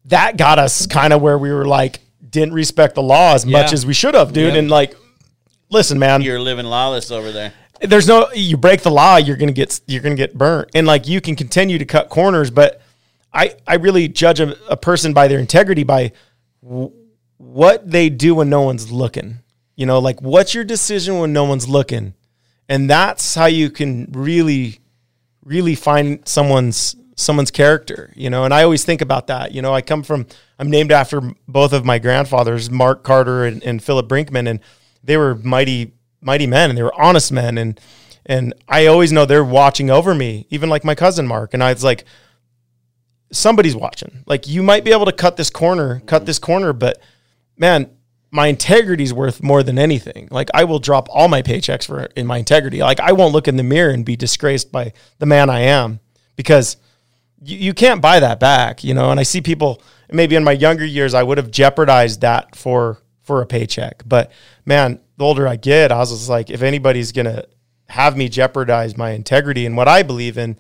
[0.07, 3.73] that got us kind of where we were like didn't respect the law as much
[3.73, 4.49] as we should have, dude.
[4.55, 4.59] Yep.
[4.59, 4.97] And like,
[5.71, 7.53] listen, man, You're living lawless over there.
[7.81, 11.07] there's no you break the law you're gonna get you're gonna get burnt and like
[11.09, 12.81] you can continue to cut corners but
[13.35, 16.13] i i really judge a, a person by their integrity by
[16.63, 16.93] w-
[17.39, 19.39] what they do when no one's looking
[19.75, 22.15] you know like what's your decision when no one's looking
[22.69, 24.81] and that's how you can really
[25.45, 28.45] really find someone's someone's character you know?
[28.45, 29.73] And i always think about that you know?
[29.75, 30.27] I come from
[30.59, 34.61] i'm named after both of my grandfathers mark carter and, and philip brinkman and
[35.05, 37.81] they were mighty mighty men and they were honest men and
[38.27, 41.73] and i always know they're watching over me even like my cousin mark and i
[41.73, 42.05] was like
[43.33, 44.23] somebody's watching.
[44.27, 47.01] Like you might be able to cut this corner cut this corner but
[47.57, 47.91] man
[48.33, 50.27] my integrity is worth more than anything.
[50.31, 52.79] Like I will drop all my paychecks for in my integrity.
[52.79, 56.01] Like I won't look in the mirror and be disgraced by the man I am
[56.35, 56.79] because
[57.43, 59.11] you, you can't buy that back, you know.
[59.11, 62.99] And I see people maybe in my younger years I would have jeopardized that for
[63.23, 64.03] for a paycheck.
[64.07, 64.33] But
[64.65, 67.45] man, the older I get, I was just like, if anybody's gonna
[67.89, 70.57] have me jeopardize my integrity and what I believe in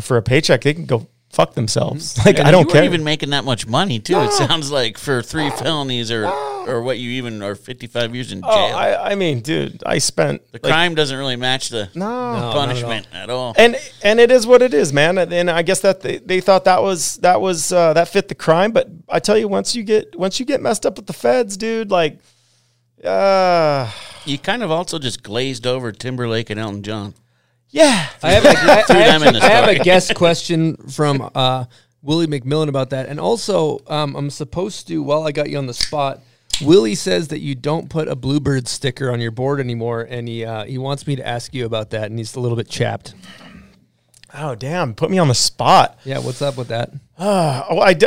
[0.00, 2.16] for a paycheck, they can go fuck themselves.
[2.24, 2.84] Like And I don't you care.
[2.84, 4.18] even making that much money too.
[4.20, 6.26] It sounds like for three felonies or
[6.68, 8.48] or what you even are 55 years in jail.
[8.50, 12.50] oh, I, I mean, dude, I spent the like, crime doesn't really match the no,
[12.54, 13.52] punishment at all.
[13.58, 15.18] and and it is what it is, man.
[15.18, 18.36] And I guess that they, they thought that was that was uh, that fit the
[18.36, 18.70] crime.
[18.70, 21.56] But I tell you, once you get once you get messed up with the feds,
[21.56, 22.20] dude, like,
[23.04, 23.90] uh,
[24.24, 27.14] You kind of also just glazed over Timberlake and Elton John.
[27.72, 30.14] Yeah, I have, a, I, Threw I them in the actually- I have a guest
[30.14, 31.64] question from uh,
[32.02, 35.02] Willie McMillion about that, and also um, I'm supposed to.
[35.02, 36.20] While I got you on the spot,
[36.62, 40.44] Willie says that you don't put a bluebird sticker on your board anymore, and he
[40.44, 43.14] uh, he wants me to ask you about that, and he's a little bit chapped.
[44.34, 45.98] oh damn, put me on the spot.
[46.04, 46.90] Yeah, what's up with that?
[47.18, 48.06] Uh, oh, I d-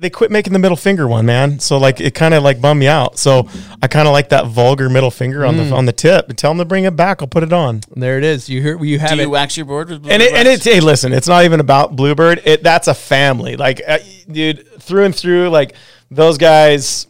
[0.00, 1.58] they quit making the middle finger one, man.
[1.60, 3.18] So like it kind of like bummed me out.
[3.18, 3.48] So
[3.82, 6.28] I kind of like that vulgar middle finger on the on the tip.
[6.30, 7.20] And tell them to bring it back.
[7.20, 7.82] I'll put it on.
[7.94, 8.48] There it is.
[8.48, 8.82] You hear?
[8.82, 9.22] You have Do it.
[9.24, 11.96] you wax your board with and it, and it's hey listen it's not even about
[11.96, 13.98] bluebird it that's a family like uh,
[14.30, 15.74] dude through and through like
[16.10, 17.06] those guys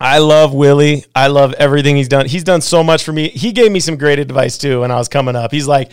[0.00, 3.52] i love willie i love everything he's done he's done so much for me he
[3.52, 5.90] gave me some great advice too when i was coming up he's like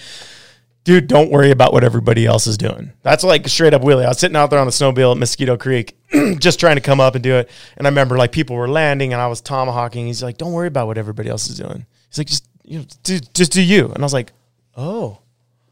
[0.85, 2.93] dude, don't worry about what everybody else is doing.
[3.01, 4.05] That's like straight up Willie.
[4.05, 5.97] I was sitting out there on the snowmobile at Mosquito Creek,
[6.37, 7.49] just trying to come up and do it.
[7.75, 10.07] And I remember like people were landing and I was tomahawking.
[10.07, 11.85] He's like, don't worry about what everybody else is doing.
[12.07, 13.87] He's like, just, you know, do, just do you.
[13.87, 14.31] And I was like,
[14.77, 15.19] oh,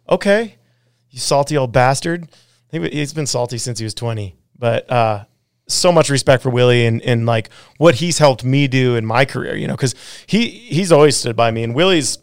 [0.10, 0.56] okay.
[1.10, 2.28] You salty old bastard.
[2.72, 4.36] He, he's been salty since he was 20.
[4.58, 5.26] But, uh,
[5.68, 9.24] so much respect for Willie and, and like what he's helped me do in my
[9.24, 9.96] career, you know, because
[10.28, 11.64] he he's always stood by me.
[11.64, 12.18] And Willie's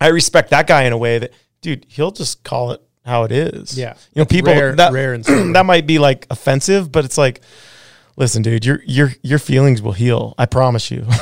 [0.00, 3.32] I respect that guy in a way that, dude, he'll just call it how it
[3.32, 3.76] is.
[3.76, 3.94] Yeah.
[4.14, 5.24] you know, people rare- that rare and
[5.54, 7.40] that might be like offensive, but it's like,
[8.16, 10.34] listen, dude, your your your feelings will heal.
[10.38, 11.06] I promise you.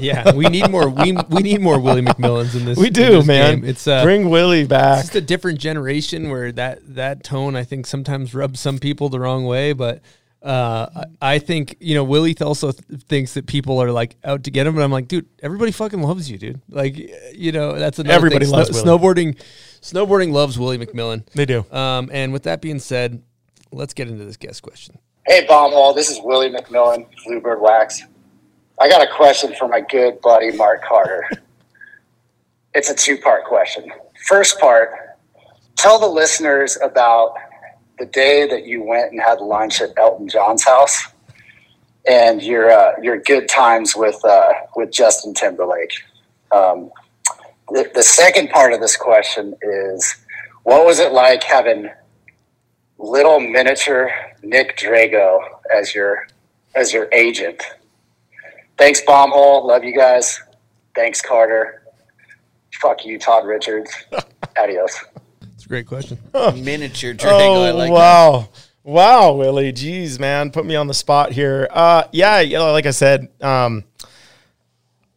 [0.00, 0.88] Yeah, we need more.
[0.88, 2.76] We we need more Willie McMillions in this.
[2.76, 3.60] we do, this man.
[3.60, 3.64] game.
[3.64, 5.02] It's uh, Bring Willie it's back.
[5.04, 9.20] just a different generation where that that tone I think sometimes rubs some people the
[9.20, 10.02] wrong way, but.
[10.44, 14.44] Uh, I I think you know Willie also th- thinks that people are like out
[14.44, 16.60] to get him, and I'm like, dude, everybody fucking loves you, dude.
[16.68, 16.96] Like,
[17.32, 18.54] you know, that's another Everybody thing.
[18.54, 19.40] loves Snow- snowboarding.
[19.80, 21.26] Snowboarding loves Willie McMillion.
[21.32, 21.64] They do.
[21.72, 23.22] Um, and with that being said,
[23.72, 24.98] let's get into this guest question.
[25.26, 28.02] Hey, Bombhole, this is Willie McMillion, Bluebird Wax.
[28.78, 31.28] I got a question for my good buddy, Mark Carter.
[32.74, 33.90] it's a two part question.
[34.26, 34.90] First part
[35.76, 37.34] tell the listeners about
[37.98, 41.08] the day that you went and had lunch at Elton John's house
[42.06, 45.92] and your, uh, your good times with, uh, with Justin Timberlake.
[46.52, 46.90] Um,
[47.70, 50.16] the, the second part of this question is
[50.64, 51.90] what was it like having
[52.98, 54.10] little miniature
[54.42, 55.40] Nick Drago
[55.74, 56.26] as your
[56.74, 57.62] as your agent.
[58.76, 59.64] Thanks, Bombhole.
[59.64, 60.40] Love you guys.
[60.94, 61.82] Thanks, Carter.
[62.80, 63.90] Fuck you, Todd Richards.
[64.58, 65.04] Adios.
[65.64, 66.18] It's a great question.
[66.62, 67.24] Miniature Drago.
[67.24, 67.90] I Oh like that.
[67.90, 68.48] wow,
[68.82, 69.72] wow, Willie.
[69.72, 71.66] Jeez, man, put me on the spot here.
[71.70, 73.82] Uh, yeah, you know, like I said, um,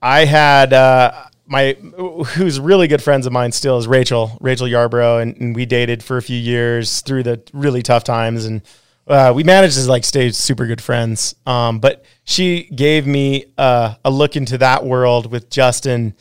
[0.02, 5.22] I had uh, my who's really good friends of mine still is Rachel, Rachel Yarbrough,
[5.22, 8.62] and, and we dated for a few years through the really tough times, and
[9.06, 11.36] uh, we managed to like stay super good friends.
[11.46, 16.16] Um, but she gave me uh, a look into that world with Justin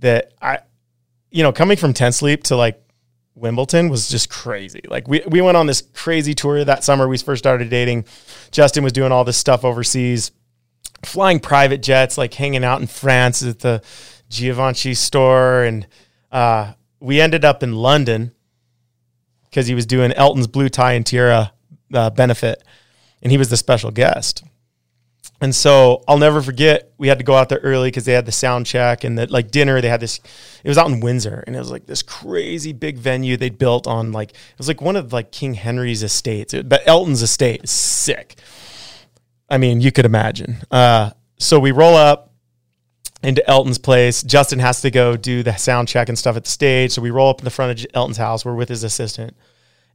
[0.00, 0.58] that I,
[1.30, 2.78] you know, coming from Ten Sleep to like
[3.34, 4.82] Wimbledon was just crazy.
[4.88, 8.04] Like we we went on this crazy tour that summer we first started dating.
[8.50, 10.32] Justin was doing all this stuff overseas,
[11.04, 13.82] flying private jets, like hanging out in France at the
[14.28, 15.86] Givenchy store, and
[16.30, 18.32] uh, we ended up in London
[19.44, 21.52] because he was doing Elton's Blue Tie and Tiara
[21.92, 22.62] uh, benefit,
[23.22, 24.44] and he was the special guest.
[25.42, 26.92] And so I'll never forget.
[26.98, 29.26] We had to go out there early because they had the sound check and the
[29.26, 29.80] like dinner.
[29.80, 30.20] They had this.
[30.62, 33.86] It was out in Windsor, and it was like this crazy big venue they built
[33.86, 36.52] on like it was like one of like King Henry's estates.
[36.52, 38.36] But Elton's estate is sick.
[39.48, 40.58] I mean, you could imagine.
[40.70, 42.34] Uh, so we roll up
[43.22, 44.22] into Elton's place.
[44.22, 46.92] Justin has to go do the sound check and stuff at the stage.
[46.92, 48.44] So we roll up in the front of Elton's house.
[48.44, 49.36] We're with his assistant.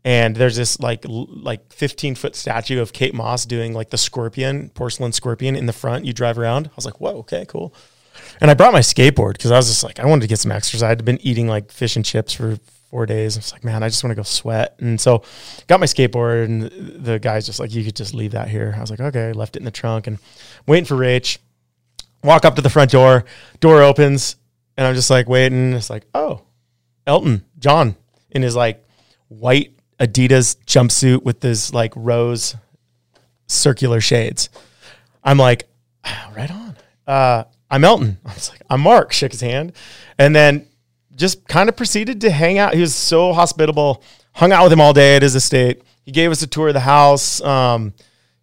[0.05, 4.69] And there's this like like 15 foot statue of Kate Moss doing like the scorpion,
[4.69, 6.05] porcelain scorpion in the front.
[6.05, 6.67] You drive around.
[6.67, 7.73] I was like, whoa, okay, cool.
[8.39, 10.51] And I brought my skateboard because I was just like, I wanted to get some
[10.51, 10.83] exercise.
[10.83, 12.57] I'd been eating like fish and chips for
[12.89, 13.35] four days.
[13.35, 14.75] I was like, man, I just want to go sweat.
[14.79, 15.23] And so
[15.67, 18.73] got my skateboard and the guy's just like, you could just leave that here.
[18.77, 20.19] I was like, okay, left it in the trunk and
[20.67, 21.39] waiting for Rach
[22.25, 23.23] walk up to the front door,
[23.59, 24.35] door opens,
[24.75, 25.73] and I'm just like waiting.
[25.73, 26.41] It's like, oh,
[27.07, 27.95] Elton John
[28.31, 28.85] in his like
[29.29, 32.55] white Adidas jumpsuit with this like rose
[33.47, 34.49] circular shades.
[35.23, 35.67] I'm like,
[36.03, 36.77] "Ah, right on.
[37.07, 38.17] Uh, I'm Elton.
[38.25, 39.11] I was like, I'm Mark.
[39.11, 39.73] Shook his hand,
[40.17, 40.67] and then
[41.15, 42.73] just kind of proceeded to hang out.
[42.73, 44.03] He was so hospitable.
[44.33, 45.81] Hung out with him all day at his estate.
[46.03, 47.41] He gave us a tour of the house.
[47.41, 47.93] Um,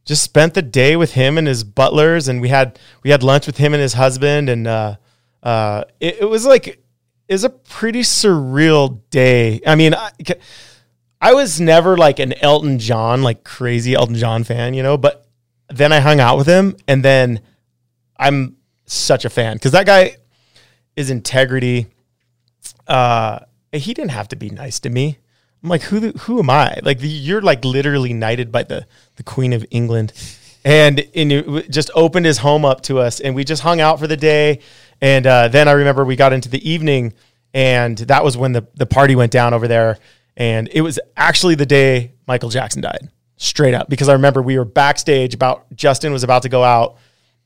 [0.04, 3.46] just spent the day with him and his butlers, and we had we had lunch
[3.46, 4.96] with him and his husband, and uh,
[5.42, 9.60] uh, it, it was like it was a pretty surreal day.
[9.66, 10.10] I mean, I,
[11.22, 15.24] I was never like an Elton John, like crazy Elton John fan, you know, but
[15.68, 17.40] then I hung out with him, and then
[18.18, 20.16] I'm such a fan because that guy
[20.96, 21.86] is integrity.
[22.88, 23.38] Uh,
[23.70, 25.18] he didn't have to be nice to me.
[25.62, 26.78] I'm like, who who am I?
[26.82, 28.84] Like, you're like literally knighted by the
[29.14, 30.12] the Queen of England,
[30.64, 34.08] and and just opened his home up to us, and we just hung out for
[34.08, 34.58] the day.
[35.00, 37.14] And uh, then I remember we got into the evening,
[37.54, 39.98] and that was when the the party went down over there.
[40.36, 44.58] And it was actually the day Michael Jackson died, straight up, because I remember we
[44.58, 46.96] were backstage about Justin was about to go out,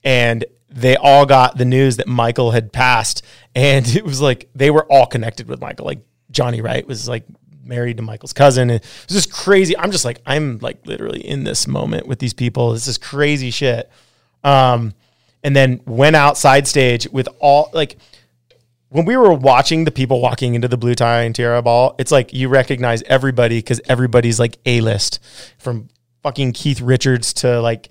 [0.04, 4.70] and they all got the news that Michael had passed, and it was like they
[4.70, 5.86] were all connected with Michael.
[5.86, 6.00] Like
[6.30, 7.24] Johnny Wright was like
[7.66, 8.70] married to Michael's cousin.
[8.70, 9.76] And it was just crazy.
[9.76, 12.72] I'm just like, I'm like literally in this moment with these people.
[12.72, 13.90] This is crazy shit.
[14.44, 14.94] Um,
[15.42, 17.96] and then went outside stage with all like
[18.96, 22.10] when we were watching the people walking into the blue tie and tiara ball, it's
[22.10, 25.22] like you recognize everybody because everybody's like a list
[25.58, 25.88] from
[26.22, 27.90] fucking Keith Richards to like,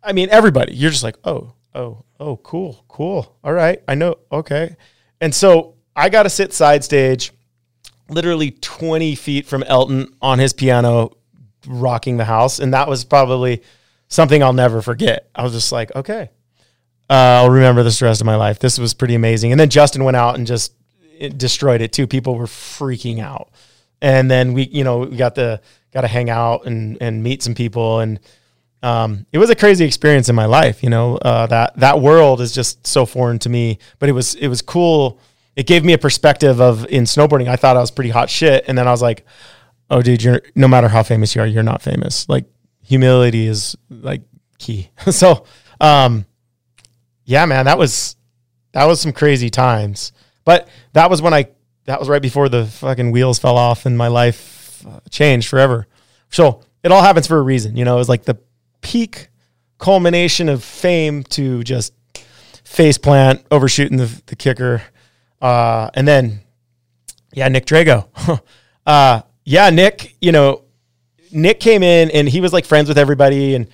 [0.00, 0.72] I mean everybody.
[0.72, 3.36] You're just like, oh, oh, oh, cool, cool.
[3.42, 4.18] All right, I know.
[4.30, 4.76] Okay,
[5.20, 7.32] and so I got to sit side stage,
[8.08, 11.16] literally 20 feet from Elton on his piano,
[11.66, 13.60] rocking the house, and that was probably
[14.06, 15.28] something I'll never forget.
[15.34, 16.30] I was just like, okay,
[17.10, 18.58] uh, I'll remember this the rest of my life.
[18.58, 19.52] This was pretty amazing.
[19.52, 20.72] And then Justin went out and just
[21.18, 22.06] it destroyed it too.
[22.06, 23.50] People were freaking out.
[24.00, 25.60] And then we, you know, we got the
[25.92, 28.20] got to hang out and and meet some people, and
[28.82, 30.82] um, it was a crazy experience in my life.
[30.82, 33.78] You know, uh, that that world is just so foreign to me.
[33.98, 35.20] But it was it was cool.
[35.56, 37.48] It gave me a perspective of in snowboarding.
[37.48, 39.24] I thought I was pretty hot shit, and then I was like,
[39.88, 42.28] oh, dude, you're no matter how famous you are, you're not famous.
[42.28, 42.46] Like
[42.82, 44.22] humility is like
[44.58, 44.90] key.
[45.10, 45.44] so.
[45.80, 46.24] um
[47.24, 48.16] yeah, man, that was
[48.72, 50.12] that was some crazy times.
[50.44, 51.48] But that was when I
[51.84, 55.86] that was right before the fucking wheels fell off and my life uh, changed forever.
[56.30, 57.94] So it all happens for a reason, you know.
[57.94, 58.38] It was like the
[58.80, 59.28] peak
[59.78, 61.94] culmination of fame to just
[62.64, 64.82] face plant, overshooting the the kicker,
[65.40, 66.40] uh, and then
[67.32, 68.08] yeah, Nick Drago.
[68.86, 70.16] uh, yeah, Nick.
[70.20, 70.64] You know,
[71.32, 73.68] Nick came in and he was like friends with everybody and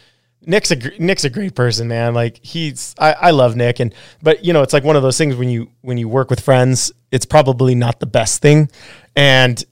[0.47, 2.15] Nick's a Nick's a great person, man.
[2.15, 5.19] Like he's I, I love Nick and but you know it's like one of those
[5.19, 8.71] things when you when you work with friends, it's probably not the best thing.
[9.15, 9.63] And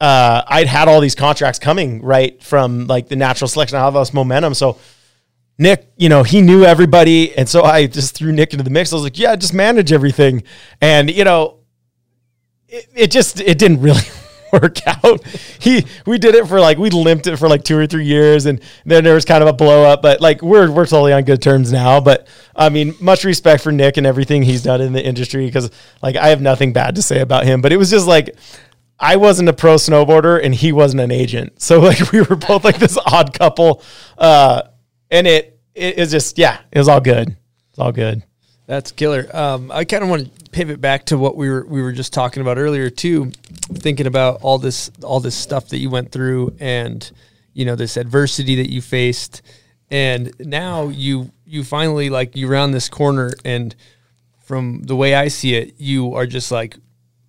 [0.00, 3.78] uh, I'd had all these contracts coming right from like the natural selection.
[3.78, 4.78] I have this momentum, so
[5.58, 8.92] Nick, you know, he knew everybody, and so I just threw Nick into the mix.
[8.92, 10.44] I was like, yeah, just manage everything,
[10.80, 11.58] and you know,
[12.68, 14.02] it, it just it didn't really
[14.52, 15.24] work out.
[15.60, 18.46] He we did it for like we limped it for like two or three years,
[18.46, 20.02] and then there was kind of a blow up.
[20.02, 22.00] But like we're we're totally on good terms now.
[22.00, 25.70] But I mean, much respect for Nick and everything he's done in the industry because
[26.02, 27.60] like I have nothing bad to say about him.
[27.60, 28.36] But it was just like
[28.98, 32.64] I wasn't a pro snowboarder and he wasn't an agent, so like we were both
[32.64, 33.82] like this odd couple,
[34.16, 34.62] uh,
[35.10, 37.36] and it it is just yeah, it was all good.
[37.70, 38.22] It's all good.
[38.68, 39.34] That's killer.
[39.34, 42.12] Um, I kind of want to pivot back to what we were we were just
[42.12, 43.32] talking about earlier too,
[43.72, 47.10] thinking about all this all this stuff that you went through and
[47.54, 49.40] you know this adversity that you faced,
[49.90, 53.74] and now you you finally like you round this corner and
[54.38, 56.76] from the way I see it, you are just like,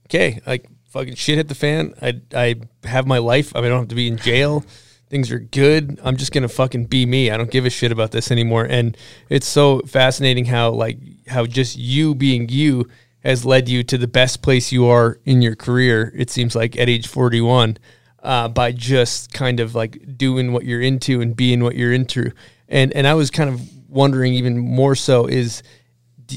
[0.07, 1.94] okay, like fucking shit hit the fan.
[2.02, 3.56] I I have my life.
[3.56, 4.66] I, mean, I don't have to be in jail
[5.10, 5.99] things are good.
[6.03, 7.31] I'm just gonna fucking be me.
[7.31, 8.65] I don't give a shit about this anymore.
[8.65, 8.95] And
[9.30, 12.88] it's so fascinating how like how just you being you
[13.23, 16.14] has led you to the best place you are in your career.
[16.15, 17.77] It seems like at age 41,
[18.23, 22.31] uh, by just kind of like doing what you're into and being what you're into.
[22.68, 25.64] And and I was kind of wondering even more so is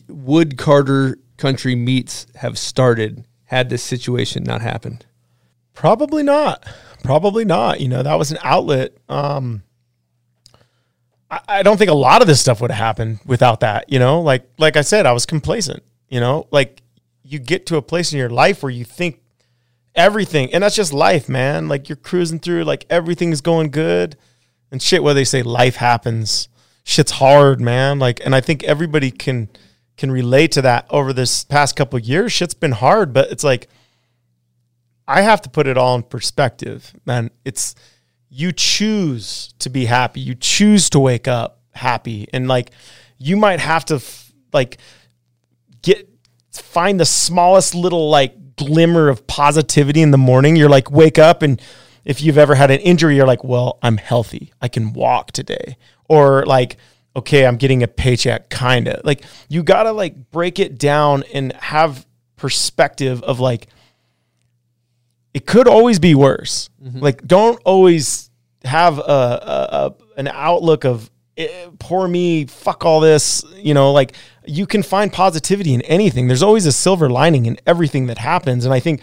[0.09, 5.05] would Carter Country Meats have started had this situation not happened?
[5.75, 6.67] Probably not.
[7.03, 7.81] Probably not.
[7.81, 8.97] You know, that was an outlet.
[9.09, 9.63] Um,
[11.31, 13.91] I, I don't think a lot of this stuff would have happened without that.
[13.91, 15.83] You know, like like I said, I was complacent.
[16.09, 16.83] You know, like
[17.25, 19.21] you get to a place in your life where you think
[19.95, 21.69] everything, and that's just life, man.
[21.69, 24.17] Like you're cruising through, like everything's going good,
[24.71, 25.03] and shit.
[25.03, 26.49] Where they say life happens,
[26.85, 27.99] shit's hard, man.
[27.99, 29.49] Like, and I think everybody can
[29.97, 32.33] can relate to that over this past couple years.
[32.33, 33.69] Shit's been hard, but it's like
[35.13, 37.31] I have to put it all in perspective, man.
[37.45, 37.75] It's
[38.29, 40.21] you choose to be happy.
[40.21, 42.71] You choose to wake up happy, and like
[43.19, 44.79] you might have to f- like
[45.83, 46.09] get
[46.53, 50.57] find the smallest little like glimmer of positivity in the morning.
[50.57, 51.61] You're like wake up and
[52.05, 54.53] if you've ever had an injury, you're like, well, I'm healthy.
[54.61, 55.77] I can walk today.
[56.09, 56.77] Or like,
[57.15, 59.05] okay, I'm getting a paycheck, kind of.
[59.05, 62.07] Like, you got to like break it down and have
[62.37, 63.69] perspective of like,
[65.35, 66.69] it could always be worse.
[66.83, 66.99] Mm-hmm.
[66.99, 68.31] Like, don't always
[68.65, 73.45] have a, a, a an outlook of eh, poor me, fuck all this.
[73.57, 74.15] You know, like
[74.47, 76.29] you can find positivity in anything.
[76.29, 79.03] There's always a silver lining in everything that happens, and I think.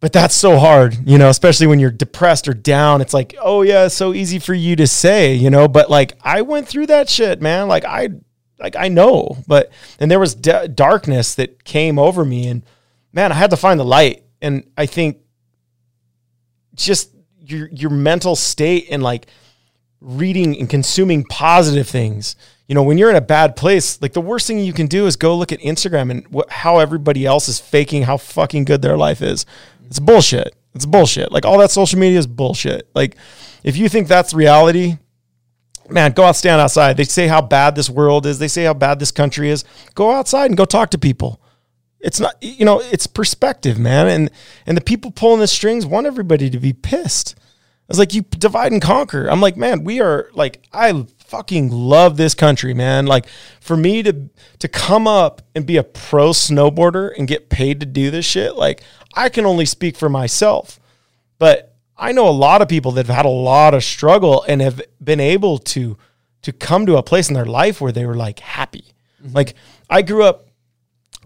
[0.00, 3.00] But that's so hard, you know, especially when you're depressed or down.
[3.00, 5.66] It's like, oh yeah, so easy for you to say, you know.
[5.66, 7.68] But like, I went through that shit, man.
[7.68, 8.10] Like I,
[8.58, 12.64] like I know, but and there was d- darkness that came over me, and
[13.14, 15.18] man, I had to find the light and I think
[16.74, 17.10] just
[17.40, 19.26] your your mental state and like
[20.00, 22.36] reading and consuming positive things.
[22.68, 25.06] You know, when you're in a bad place, like the worst thing you can do
[25.06, 28.82] is go look at Instagram and wh- how everybody else is faking how fucking good
[28.82, 29.46] their life is.
[29.86, 30.54] It's bullshit.
[30.74, 31.32] It's bullshit.
[31.32, 32.88] Like all that social media is bullshit.
[32.94, 33.16] Like
[33.62, 34.98] if you think that's reality,
[35.88, 36.98] man, go out, stand outside.
[36.98, 38.38] They say how bad this world is.
[38.38, 39.64] They say how bad this country is.
[39.94, 41.40] Go outside and go talk to people
[42.04, 44.06] it's not you know it's perspective man.
[44.06, 44.30] And
[44.66, 47.34] and the people pulling the strings want everybody to be pissed.
[47.38, 49.26] I was like you divide and conquer.
[49.26, 53.06] I'm like man we are like i fucking love this country man.
[53.06, 53.26] Like
[53.60, 54.28] for me to
[54.58, 58.54] to come up and be a pro snowboarder and get paid to do this shit
[58.54, 58.82] like
[59.14, 60.78] i can only speak for myself.
[61.38, 64.60] But i know a lot of people that have had a lot of struggle and
[64.60, 65.96] have been able to
[66.42, 68.92] to come to a place in their life where they were like happy.
[69.22, 69.34] Mm-hmm.
[69.34, 69.54] Like
[69.88, 70.48] i grew up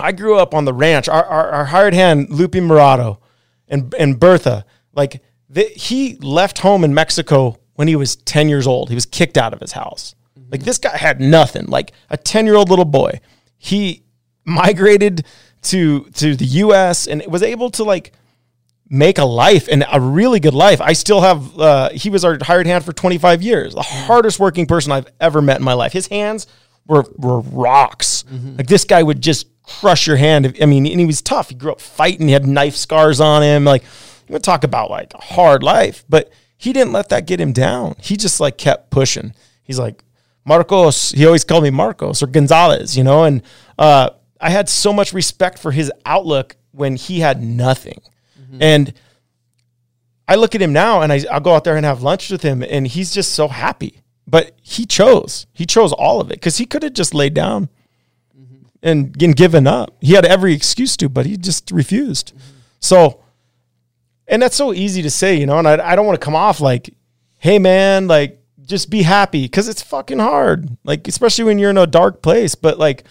[0.01, 1.09] I grew up on the ranch.
[1.09, 3.21] Our, our, our hired hand, Lupe Murado,
[3.69, 4.65] and and Bertha,
[4.95, 8.89] like the, he left home in Mexico when he was ten years old.
[8.89, 10.15] He was kicked out of his house.
[10.39, 10.51] Mm-hmm.
[10.53, 11.67] Like this guy had nothing.
[11.67, 13.21] Like a ten year old little boy,
[13.57, 14.03] he
[14.45, 15.25] migrated
[15.63, 17.07] to to the U.S.
[17.07, 18.13] and was able to like
[18.91, 20.81] make a life and a really good life.
[20.81, 21.59] I still have.
[21.59, 23.75] Uh, he was our hired hand for twenty five years.
[23.75, 24.07] The mm.
[24.07, 25.93] hardest working person I've ever met in my life.
[25.93, 26.47] His hands
[26.87, 28.25] were were rocks.
[28.25, 28.57] Mm-hmm.
[28.57, 30.57] Like this guy would just crush your hand.
[30.61, 31.51] I mean, and he was tough.
[31.51, 32.29] He grew up fighting.
[32.29, 33.65] He had knife scars on him.
[33.65, 33.83] Like
[34.29, 37.53] you would talk about like a hard life, but he didn't let that get him
[37.53, 37.95] down.
[38.01, 39.35] He just like kept pushing.
[39.63, 40.03] He's like
[40.45, 41.13] Marcos.
[41.13, 43.25] He always called me Marcos or Gonzalez, you know.
[43.25, 43.43] And
[43.79, 48.01] uh, I had so much respect for his outlook when he had nothing.
[48.61, 48.95] And
[50.27, 52.43] I look at him now, and I, I'll go out there and have lunch with
[52.43, 54.03] him, and he's just so happy.
[54.27, 55.47] But he chose.
[55.53, 57.69] He chose all of it because he could have just laid down
[58.83, 59.97] and, and given up.
[60.01, 62.33] He had every excuse to, but he just refused.
[62.81, 63.23] So,
[64.27, 66.37] and that's so easy to say, you know, and I, I don't want to come
[66.37, 66.95] off like,
[67.39, 70.77] hey, man, like, just be happy because it's fucking hard.
[70.85, 73.05] Like, especially when you're in a dark place, but like,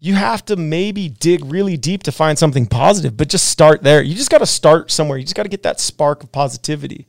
[0.00, 4.02] you have to maybe dig really deep to find something positive, but just start there.
[4.02, 5.16] You just got to start somewhere.
[5.16, 7.06] You just got to get that spark of positivity.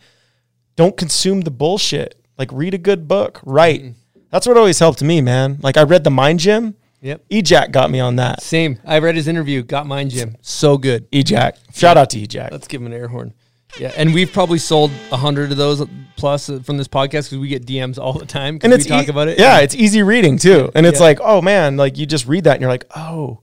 [0.77, 2.21] Don't consume the bullshit.
[2.37, 3.81] Like, read a good book, write.
[3.81, 4.19] Mm-hmm.
[4.29, 5.57] That's what always helped me, man.
[5.61, 6.75] Like, I read The Mind Gym.
[7.05, 7.29] Yep.
[7.29, 8.41] Ejac got me on that.
[8.41, 8.79] Same.
[8.83, 9.61] I read his interview.
[9.61, 10.37] Got mine, Jim.
[10.41, 11.09] So good.
[11.11, 11.57] Ejac.
[11.71, 12.49] Shout out to Ejac.
[12.51, 13.35] Let's give him an air horn.
[13.79, 17.47] Yeah, and we've probably sold a hundred of those plus from this podcast because we
[17.47, 18.57] get DMs all the time.
[18.63, 19.37] and we it's talk ea- about it.
[19.37, 21.05] Yeah, it's easy reading too, and it's Yeah.
[21.05, 23.41] like, oh man, like you just read that and you're like, oh,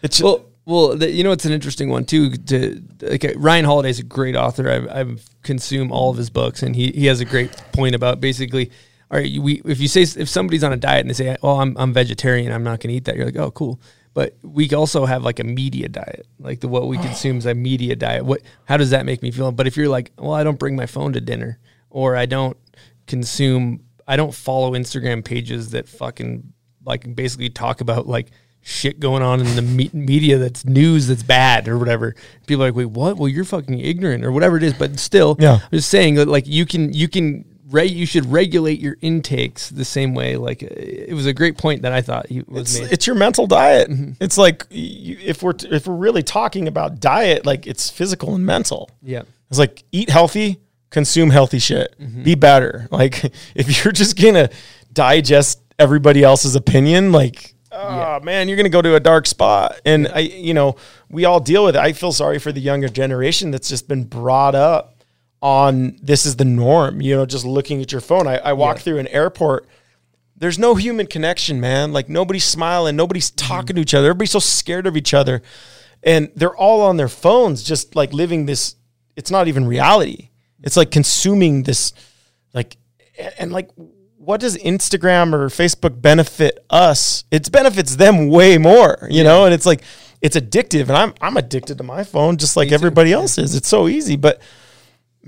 [0.00, 2.30] it's well, well, the, you know, it's an interesting one too.
[2.36, 4.70] To like uh, Ryan Holiday's a great author.
[4.70, 8.20] I've, I've consumed all of his books, and he he has a great point about
[8.20, 8.70] basically.
[9.10, 11.60] All right, we if you say if somebody's on a diet and they say, "Oh,
[11.60, 13.80] I'm I'm vegetarian, I'm not going to eat that," you're like, "Oh, cool."
[14.12, 17.02] But we also have like a media diet, like the what we oh.
[17.02, 18.24] consume is a media diet.
[18.24, 19.50] What how does that make me feel?
[19.52, 21.58] But if you're like, "Well, I don't bring my phone to dinner,"
[21.88, 22.56] or I don't
[23.06, 26.52] consume, I don't follow Instagram pages that fucking
[26.84, 28.30] like basically talk about like
[28.60, 32.14] shit going on in the me- media that's news that's bad or whatever.
[32.46, 33.16] People are like, wait, what?
[33.16, 34.74] Well, you're fucking ignorant or whatever it is.
[34.74, 35.60] But still, Yeah.
[35.62, 39.68] I'm just saying that like you can you can re- you should regulate your intakes
[39.70, 40.36] the same way.
[40.36, 42.92] Like it was a great point that I thought he was it's, made.
[42.92, 43.90] it's your mental diet.
[43.90, 44.12] Mm-hmm.
[44.20, 48.44] It's like you, if we're if we're really talking about diet, like it's physical and
[48.46, 48.90] mental.
[49.02, 49.22] yeah.
[49.50, 52.22] It's like eat healthy, consume healthy shit, Mm-hmm.
[52.22, 52.86] be better.
[52.92, 53.24] Like
[53.54, 54.50] if you're just gonna
[54.92, 59.80] digest everybody else's opinion, like oh man, you're gonna go to a dark spot.
[59.84, 60.76] And I, you know,
[61.10, 61.80] we all deal with it.
[61.80, 64.97] I feel sorry for the younger generation that's just been brought up
[65.40, 67.00] on this is the norm.
[67.00, 68.26] You know, just looking at your phone.
[68.26, 68.82] I, I walk Yeah.
[68.82, 69.66] through an airport.
[70.36, 71.92] There's no human connection, man.
[71.92, 73.48] Like nobody's smiling, nobody's Mm-hmm.
[73.48, 74.08] talking to each other.
[74.08, 75.42] Everybody's so scared of each other.
[76.02, 78.76] And they're all on their phones, just like living this.
[79.16, 80.30] It's not even reality.
[80.62, 81.92] It's like consuming this,
[82.54, 82.76] like,
[83.38, 83.68] and like,
[84.16, 87.24] what does Instagram or Facebook benefit us?
[87.32, 89.44] It benefits them way more, you know.
[89.44, 89.82] And it's like,
[90.20, 93.54] it's addictive, and I'm I'm addicted to my phone just like everybody else is.
[93.54, 94.40] It's so easy, but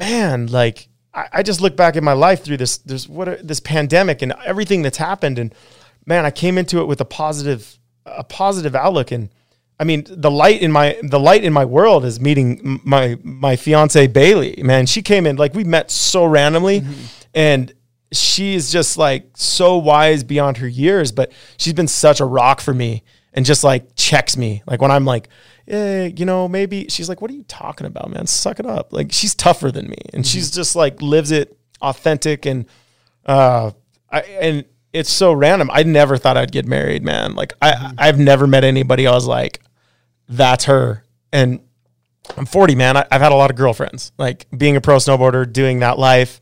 [0.01, 3.39] man, like I, I just look back at my life through this there's what a,
[3.43, 5.55] this pandemic and everything that's happened, and
[6.07, 9.29] man, I came into it with a positive a positive outlook, and
[9.79, 13.55] I mean the light in my the light in my world is meeting my my
[13.55, 14.61] fiance Bailey.
[14.65, 17.05] Man, she came in like we met so randomly, mm-hmm.
[17.35, 17.73] and
[18.13, 22.61] she is just like so wise beyond her years, but she's been such a rock
[22.61, 24.63] for me and just like checks me.
[24.67, 25.29] Like when I'm like,
[25.69, 28.27] eh, you know, maybe she's like, what are you talking about, man?
[28.27, 28.93] Suck it up.
[28.93, 29.99] Like she's tougher than me.
[30.13, 32.67] And she's just like lives it authentic and
[33.27, 33.71] uh
[34.11, 35.71] I and it's so random.
[35.73, 37.35] I never thought I'd get married, man.
[37.35, 39.61] Like I I've never met anybody I was like,
[40.29, 41.05] that's her.
[41.33, 41.61] And
[42.37, 42.97] I'm 40, man.
[42.97, 46.41] I, I've had a lot of girlfriends, like being a pro snowboarder, doing that life.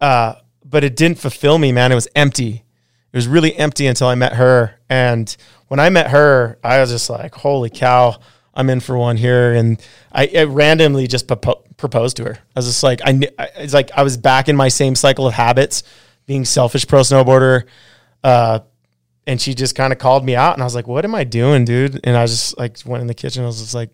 [0.00, 0.34] Uh,
[0.64, 1.92] but it didn't fulfill me, man.
[1.92, 2.64] It was empty.
[3.12, 4.78] It was really empty until I met her.
[4.88, 5.34] And
[5.68, 8.18] when I met her, I was just like, holy cow,
[8.56, 9.54] I'm in for one here.
[9.54, 9.80] And
[10.10, 12.38] I, I randomly just propo- proposed to her.
[12.56, 13.20] I was just like, I,
[13.56, 15.82] it's like I was back in my same cycle of habits,
[16.26, 17.66] being selfish pro snowboarder,
[18.24, 18.60] uh,
[19.26, 21.24] and she just kind of called me out, and I was like, "What am I
[21.24, 23.42] doing, dude?" And I just like went in the kitchen.
[23.42, 23.90] I was just like,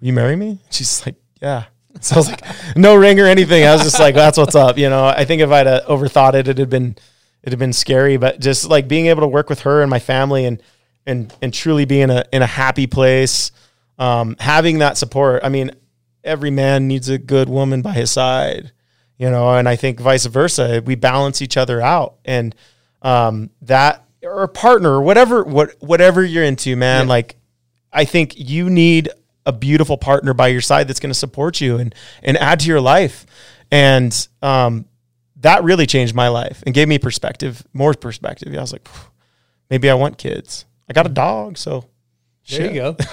[0.00, 1.64] "You marry me?" She's like, "Yeah."
[2.00, 2.42] So I was like,
[2.76, 5.42] "No ring or anything." I was just like, "That's what's up." You know, I think
[5.42, 6.96] if I'd uh, overthought it, it'd have been
[7.42, 8.16] it'd have been scary.
[8.16, 10.62] But just like being able to work with her and my family, and
[11.10, 13.50] and and truly be in a in a happy place,
[13.98, 15.42] um, having that support.
[15.44, 15.72] I mean,
[16.24, 18.72] every man needs a good woman by his side,
[19.18, 20.82] you know, and I think vice versa.
[20.84, 22.54] We balance each other out, and
[23.02, 27.08] um, that or a partner or whatever what whatever you're into, man.
[27.08, 27.36] Like,
[27.92, 29.10] I think you need
[29.44, 32.68] a beautiful partner by your side that's going to support you and and add to
[32.68, 33.26] your life,
[33.70, 34.86] and um,
[35.40, 38.54] that really changed my life and gave me perspective, more perspective.
[38.54, 38.88] I was like,
[39.70, 40.66] maybe I want kids.
[40.90, 41.84] I got a dog, so
[42.48, 42.74] There shit.
[42.74, 42.96] you go.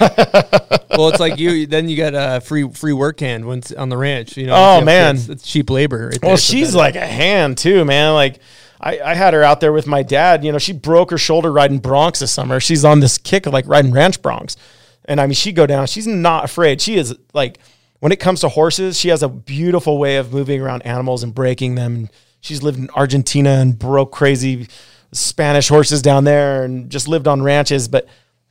[0.98, 1.66] well, it's like you.
[1.68, 4.36] Then you got a free free work hand once on the ranch.
[4.36, 4.54] You know.
[4.56, 5.14] Oh, you man.
[5.14, 6.08] kids, it's cheap labor.
[6.08, 8.14] Right Well, there, she's like a hand too, man.
[8.14, 8.40] Like
[8.80, 10.44] I, I had her out there with my dad.
[10.44, 12.58] You know, she broke her shoulder riding broncs this summer.
[12.58, 14.56] She's on this kick of like riding ranch broncs,
[15.04, 15.86] and I mean, she go down.
[15.86, 16.80] She's not afraid.
[16.80, 17.60] She is like
[18.00, 21.32] when it comes to horses, she has a beautiful way of moving around animals and
[21.32, 22.08] breaking them.
[22.40, 24.66] She's lived in Argentina and broke crazy
[25.12, 28.06] Spanish horses down there, and just lived on ranches, but.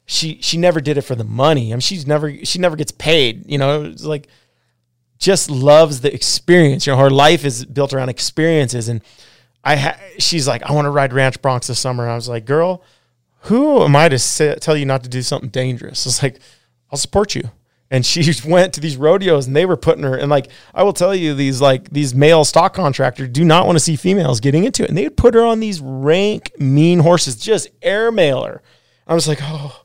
[0.09, 1.73] She, she never did it for the money.
[1.73, 3.43] I mean, she's never she never gets paid.
[3.51, 4.29] You know, it's like
[5.17, 6.85] just loves the experience.
[6.85, 8.89] You know, her life is built around experiences.
[8.89, 9.01] And
[9.63, 12.03] I, ha- she's like, I want to ride ranch broncs this summer.
[12.03, 12.83] And I was like, girl,
[13.41, 16.05] who am I to say, tell you not to do something dangerous?
[16.05, 16.39] It's like,
[16.91, 17.49] I'll support you.
[17.89, 20.93] And she went to these rodeos and they were putting her, and like, I will
[20.93, 24.63] tell you, these like these male stock contractors do not want to see females getting
[24.63, 24.89] into it.
[24.89, 28.61] And they would put her on these rank, mean horses, just airmail her.
[29.07, 29.83] I was like, oh,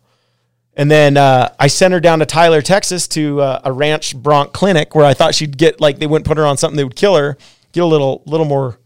[0.75, 4.53] and then uh, I sent her down to Tyler, Texas, to uh, a ranch bronc
[4.53, 6.97] clinic where I thought she'd get like they wouldn't put her on something that would
[6.97, 7.37] kill her,
[7.73, 8.79] get a little little more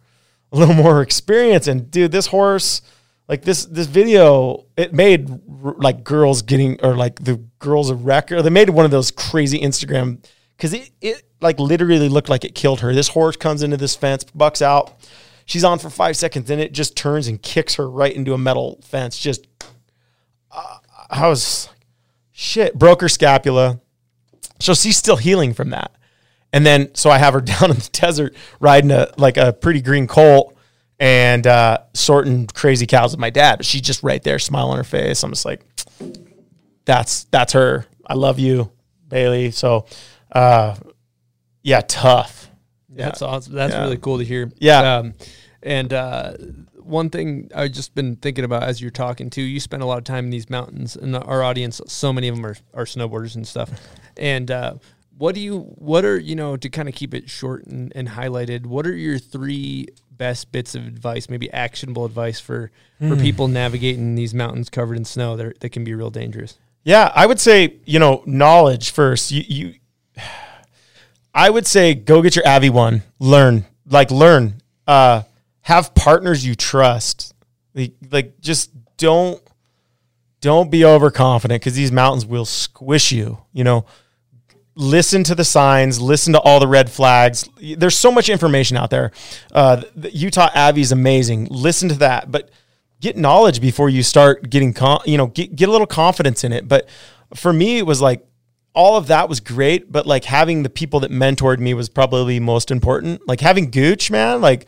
[0.53, 1.69] a little more experience.
[1.69, 2.83] And dude, this horse,
[3.29, 8.31] like this this video, it made like girls getting or like the girls a wreck.
[8.31, 10.25] Or they made one of those crazy Instagram
[10.57, 12.95] because it it like literally looked like it killed her.
[12.95, 14.95] This horse comes into this fence, bucks out.
[15.45, 18.39] She's on for five seconds, then it just turns and kicks her right into a
[18.39, 19.19] metal fence.
[19.19, 19.47] Just
[20.51, 20.79] uh,
[21.11, 21.69] I was
[22.33, 23.81] shit, broke her scapula.
[24.61, 25.93] So she's still healing from that.
[26.53, 29.81] And then, so I have her down in the desert riding a like a pretty
[29.83, 30.56] green colt
[30.99, 33.57] and uh, sorting crazy cows with my dad.
[33.57, 35.23] But she's just right there, smile on her face.
[35.23, 35.65] I'm just like,
[36.85, 37.87] that's that's her.
[38.07, 38.71] I love you,
[39.09, 39.51] Bailey.
[39.51, 39.87] So,
[40.33, 40.77] uh,
[41.63, 42.49] yeah, tough.
[42.95, 43.07] Yeah.
[43.07, 43.55] That's awesome.
[43.55, 43.83] That's Yeah.
[43.83, 44.51] really cool to hear.
[44.59, 44.97] Yeah.
[44.97, 45.15] Um,
[45.63, 46.35] and uh,
[46.77, 49.99] one thing I've just been thinking about as you're talking too, you spend a lot
[49.99, 53.35] of time in these mountains, and our audience, so many of them are, are snowboarders
[53.35, 53.71] and stuff.
[54.17, 54.75] And uh,
[55.19, 58.07] what do you, what are, you know, to kind of keep it short and, and
[58.09, 63.21] highlighted, what are your three best bits of advice, maybe actionable advice for, for Hmm.
[63.21, 66.59] people navigating these mountains covered in snow that, that can be real dangerous?
[66.85, 69.31] Yeah, I would say you know knowledge first.
[69.33, 69.75] You, you
[71.35, 73.03] I would say go get your Avi one.
[73.19, 74.63] Learn, like learn.
[74.87, 75.23] Uh,
[75.63, 77.35] have partners you trust.
[77.75, 79.43] Like, like just don't
[80.41, 83.39] don't be overconfident because these mountains will squish you.
[83.53, 83.87] You know,
[84.77, 87.49] listen to the signs, listen to all the red flags.
[87.61, 89.11] There's so much information out there.
[89.53, 91.49] Uh, the Utah Avi is amazing.
[91.51, 92.51] Listen to that, but
[93.01, 96.53] get knowledge before you start getting, con- you know, get, get a little confidence in
[96.53, 96.69] it.
[96.69, 96.89] But
[97.35, 98.25] for me, it was like
[98.75, 102.39] all of that was great, but like having the people that mentored me was probably
[102.39, 103.27] most important.
[103.27, 104.67] Like having Guch, man, like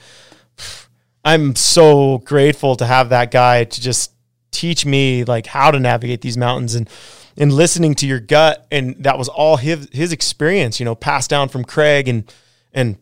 [1.25, 4.13] I'm so grateful to have that guy to just
[4.51, 6.89] teach me like how to navigate these mountains and
[7.39, 11.31] and listening to your gut and that was all his his experience, you know, passed
[11.31, 12.31] down from Craig and
[12.75, 12.99] and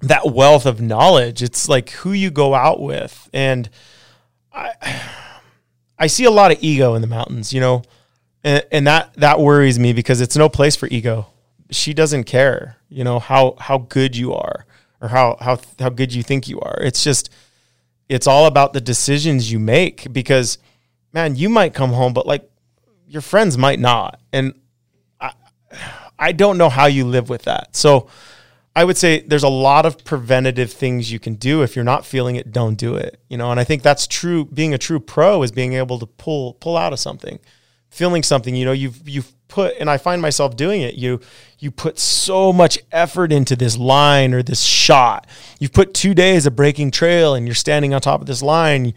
[0.00, 1.42] that wealth of knowledge.
[1.42, 3.68] It's like who you go out with and
[4.52, 4.74] I
[5.98, 7.82] I see a lot of ego in the mountains, you know.
[8.44, 11.28] And, and that that worries me because it's no place for ego.
[11.70, 14.66] She doesn't care, you know, how how good you are
[15.00, 16.78] or how how how good you think you are.
[16.82, 17.30] It's just
[18.08, 20.58] it's all about the decisions you make because
[21.14, 22.51] man, you might come home but like
[23.12, 24.20] your friends might not.
[24.32, 24.54] And
[25.20, 25.32] I
[26.18, 27.76] I don't know how you live with that.
[27.76, 28.08] So
[28.74, 31.62] I would say there's a lot of preventative things you can do.
[31.62, 33.20] If you're not feeling it, don't do it.
[33.28, 34.46] You know, and I think that's true.
[34.46, 37.38] Being a true pro is being able to pull pull out of something,
[37.90, 38.56] feeling something.
[38.56, 40.94] You know, you've you've put, and I find myself doing it.
[40.94, 41.20] You
[41.58, 45.26] you put so much effort into this line or this shot.
[45.60, 48.94] You've put two days of breaking trail, and you're standing on top of this line,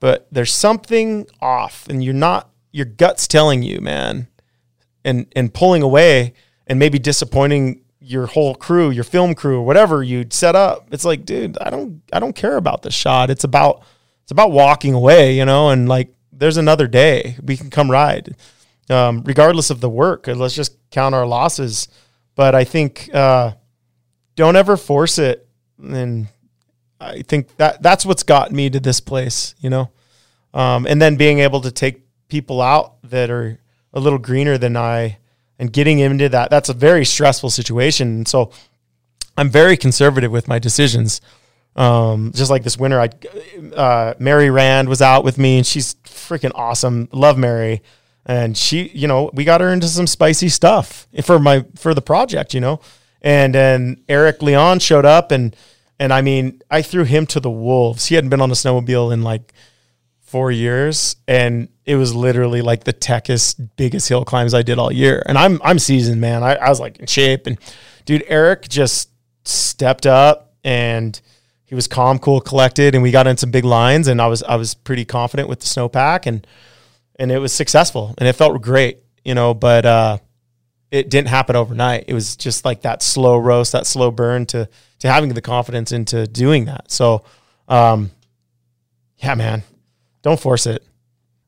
[0.00, 2.48] but there's something off, and you're not.
[2.74, 4.26] Your gut's telling you, man,
[5.04, 6.34] and and pulling away,
[6.66, 10.88] and maybe disappointing your whole crew, your film crew, or whatever you'd set up.
[10.90, 13.30] It's like, dude, I don't I don't care about the shot.
[13.30, 13.84] It's about
[14.24, 18.34] it's about walking away, you know, and like there's another day we can come ride,
[18.90, 20.26] um, regardless of the work.
[20.26, 21.86] Let's just count our losses.
[22.34, 23.52] But I think uh,
[24.34, 25.48] don't ever force it,
[25.80, 26.26] and
[27.00, 29.90] I think that that's what's got me to this place, you know.
[30.52, 33.58] Um, and then being able to take people out that are
[33.92, 35.18] a little greener than I,
[35.58, 38.08] and getting into that that's a very stressful situation.
[38.08, 38.50] And so
[39.36, 41.20] I'm very conservative with my decisions.
[41.76, 43.08] Um, just like this winter, I
[43.74, 47.08] uh, Mary Rand was out with me, and she's freaking awesome.
[47.12, 47.82] Love Mary,
[48.24, 52.02] and she, you know, we got her into some spicy stuff for my for the
[52.02, 52.80] project, you know.
[53.22, 55.56] And then Eric Leon showed up, and
[55.98, 58.06] and I mean, I threw him to the wolves.
[58.06, 59.52] He hadn't been on a snowmobile in like
[60.34, 64.90] four years, and it was literally like the techest, biggest hill climbs I did all
[64.90, 65.22] year.
[65.26, 66.42] And I'm I'm seasoned, man.
[66.42, 67.56] I, I was like in shape, and
[68.04, 69.10] dude, Eric just
[69.44, 71.20] stepped up and
[71.66, 74.42] he was calm, cool, collected, and we got in some big lines, and I was
[74.42, 76.44] I was pretty confident with the snowpack, and
[77.14, 80.18] and it was successful, and it felt great, you know, but uh,
[80.90, 82.06] it didn't happen overnight.
[82.08, 85.92] It was just like that slow roast, that slow burn to to having the confidence
[85.92, 86.90] into doing that.
[86.90, 87.22] So,
[87.68, 88.10] um,
[89.18, 89.62] yeah, man,
[90.24, 90.82] don't force it.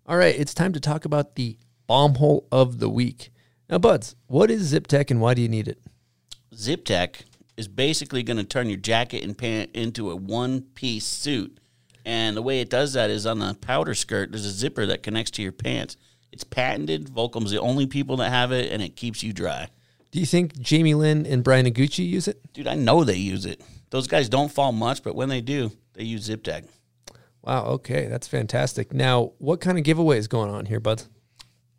[0.06, 3.32] All right, it's time to talk about the bomb hole of the week.
[3.68, 5.80] Now, Buds, what is Zip Tech and why do you need it?
[6.54, 7.24] Zip Tech
[7.56, 11.58] is basically going to turn your jacket and pant into a one piece suit.
[12.04, 15.02] And the way it does that is on the powder skirt, there's a zipper that
[15.02, 15.96] connects to your pants.
[16.30, 17.08] It's patented.
[17.08, 19.68] Volcom's the only people that have it, and it keeps you dry.
[20.10, 22.40] Do you think Jamie Lynn and Bryan Iguchi use it?
[22.52, 23.62] Dude, I know they use it.
[23.90, 26.64] Those guys don't fall much, but when they do, they use Zip Tech.
[27.46, 28.92] Wow, okay, that's fantastic.
[28.92, 31.08] Now, what kind of giveaways going on here, Buds?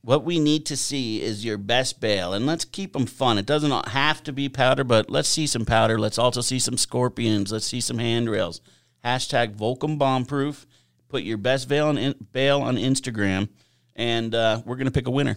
[0.01, 3.37] What we need to see is your best bail, and let's keep them fun.
[3.37, 5.99] It doesn't have to be powder, but let's see some powder.
[5.99, 7.51] Let's also see some scorpions.
[7.51, 8.61] Let's see some handrails.
[9.03, 10.65] Hashtag Volcom Bombproof.
[11.09, 13.49] Put your best bail on, bail on Instagram,
[13.93, 15.35] and uh, we're going to pick a winner.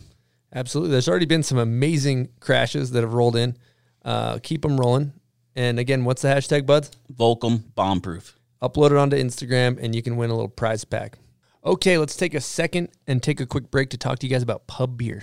[0.55, 0.93] Absolutely.
[0.93, 3.57] There's already been some amazing crashes that have rolled in.
[4.05, 5.13] Uh, keep them rolling.
[5.57, 6.93] And again, what's the hashtag, Buds?
[7.13, 8.35] Volcom Bombproof.
[8.63, 11.19] Upload it onto Instagram, and you can win a little prize pack.
[11.65, 14.43] Okay, let's take a second and take a quick break to talk to you guys
[14.43, 15.23] about pub beer.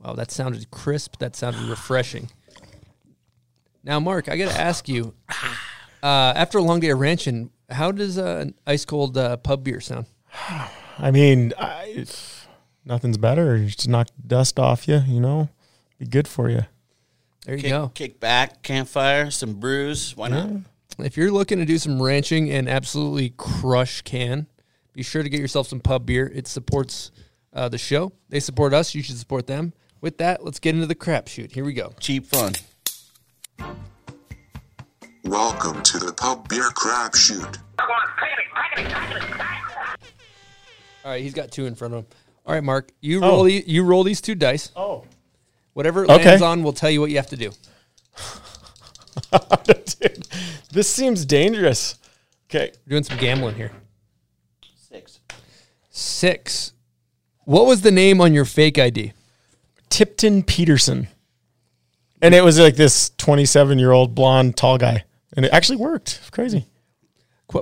[0.00, 1.18] Wow, that sounded crisp.
[1.18, 2.28] That sounded refreshing.
[3.84, 5.14] Now, Mark, I got to ask you
[6.02, 9.64] uh, after a long day of ranching, how does uh, an ice cold uh, pub
[9.64, 10.06] beer sound?
[10.98, 12.04] I mean, I,
[12.84, 13.58] nothing's better.
[13.64, 15.48] Just knock dust off you, you know,
[15.98, 16.62] be good for you.
[17.44, 17.90] There you kick, go.
[17.94, 20.16] Kick back, campfire, some brews.
[20.16, 20.50] Why not?
[20.98, 24.46] If you're looking to do some ranching and absolutely crush can,
[24.92, 26.30] be sure to get yourself some pub beer.
[26.34, 27.10] It supports
[27.52, 28.12] uh, the show.
[28.28, 28.94] They support us.
[28.94, 29.72] You should support them.
[30.00, 31.52] With that, let's get into the crapshoot.
[31.52, 31.92] Here we go.
[31.98, 32.54] Cheap fun.
[35.24, 37.58] Welcome to the Pub Beer Crapshoot.
[41.04, 42.06] All right, he's got two in front of him.
[42.44, 43.44] All right, Mark, you roll oh.
[43.44, 44.72] the, you roll these two dice.
[44.76, 45.04] Oh,
[45.72, 46.24] whatever it okay.
[46.24, 47.52] lands on, will tell you what you have to do.
[49.64, 50.26] Dude,
[50.72, 51.98] this seems dangerous.
[52.50, 53.72] Okay, We're doing some gambling here.
[54.76, 55.20] Six.
[55.90, 56.72] Six.
[57.44, 59.12] What was the name on your fake ID?
[59.88, 61.08] Tipton Peterson.
[62.20, 65.04] And it was like this 27 year old blonde tall guy.
[65.34, 66.30] And it actually worked.
[66.30, 66.66] Crazy.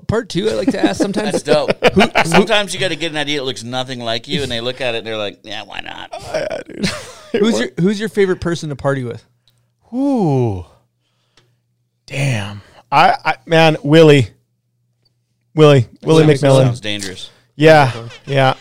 [0.06, 1.32] Part two, I like to ask sometimes.
[1.32, 1.84] That's dope.
[1.94, 4.60] who, sometimes you got to get an idea that looks nothing like you, and they
[4.60, 6.10] look at it and they're like, yeah, why not?
[6.12, 6.86] Oh, yeah, dude.
[7.32, 9.24] who's, your, who's your favorite person to party with?
[9.92, 10.64] Ooh.
[12.10, 12.60] Damn.
[12.90, 14.28] I, I man, Willie.
[15.54, 15.86] Willie.
[16.02, 16.64] Willie McMillion.
[16.64, 17.30] Sounds dangerous.
[17.54, 18.08] Yeah.
[18.26, 18.54] Yeah.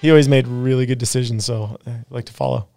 [0.00, 2.68] He always made really good decisions, so I like to follow.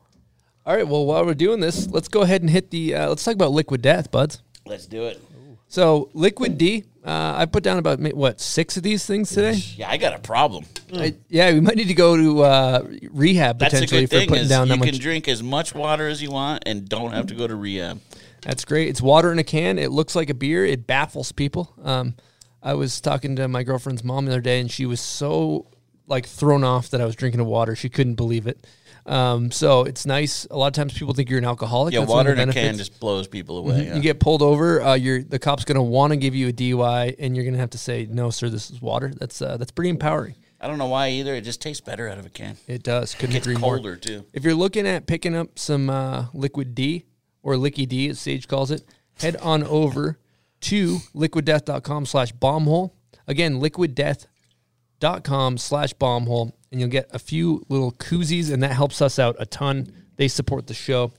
[0.65, 0.87] All right.
[0.87, 2.93] Well, while we're doing this, let's go ahead and hit the.
[2.95, 4.41] Uh, let's talk about liquid death, buds.
[4.65, 5.21] Let's do it.
[5.67, 6.83] So, liquid D.
[7.05, 9.53] Uh, I put down about what six of these things today.
[9.53, 10.65] Yeah, I got a problem.
[10.93, 14.27] I, yeah, we might need to go to uh, rehab That's potentially a good thing
[14.27, 16.89] for putting is down you that can drink as much water as you want and
[16.89, 18.01] don't have to go to rehab.
[18.41, 18.87] That's great.
[18.89, 19.77] It's water in a can.
[19.79, 20.65] It looks like a beer.
[20.65, 21.73] It baffles people.
[21.83, 22.15] Um,
[22.61, 25.67] I was talking to my girlfriend's mom the other day, and she was so
[26.07, 27.75] like thrown off that I was drinking a water.
[27.75, 28.65] She couldn't believe it.
[29.05, 30.45] Um, so it's nice.
[30.51, 31.93] A lot of times people think you're an alcoholic.
[31.93, 33.75] Yeah, That's water in a can just blows people away.
[33.81, 33.85] Mhm.
[33.85, 33.95] yeah.
[33.95, 34.81] You get pulled over.
[34.81, 37.53] Uh, you're the cop's going to want to give you a DUI, and you're going
[37.53, 40.35] to have to say, "No, sir, this is water." That's uh, that's pretty empowering.
[40.61, 41.33] I don't know why either.
[41.35, 42.57] It just tastes better out of a can.
[42.67, 43.15] It does.
[43.15, 43.95] Couldn't It gets agree colder more.
[43.95, 44.25] too.
[44.33, 47.05] If you're looking at picking up some uh, liquid D
[47.41, 48.83] or Licky D, as Sage calls it,
[49.15, 50.19] head on over
[50.61, 52.91] to liquiddeath.com slash bombhole.
[53.27, 59.19] Again, liquiddeath.com slash bombhole, and you'll get a few little koozies, and that helps us
[59.19, 59.91] out a ton.
[60.17, 61.13] They support the show.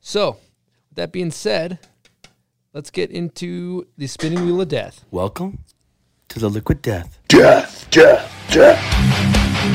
[0.00, 0.38] So,
[0.90, 1.78] with that being said,
[2.72, 5.04] let's get into the spinning wheel of death.
[5.10, 5.60] Welcome
[6.28, 7.18] to the liquid death.
[7.28, 8.80] Death, death, death.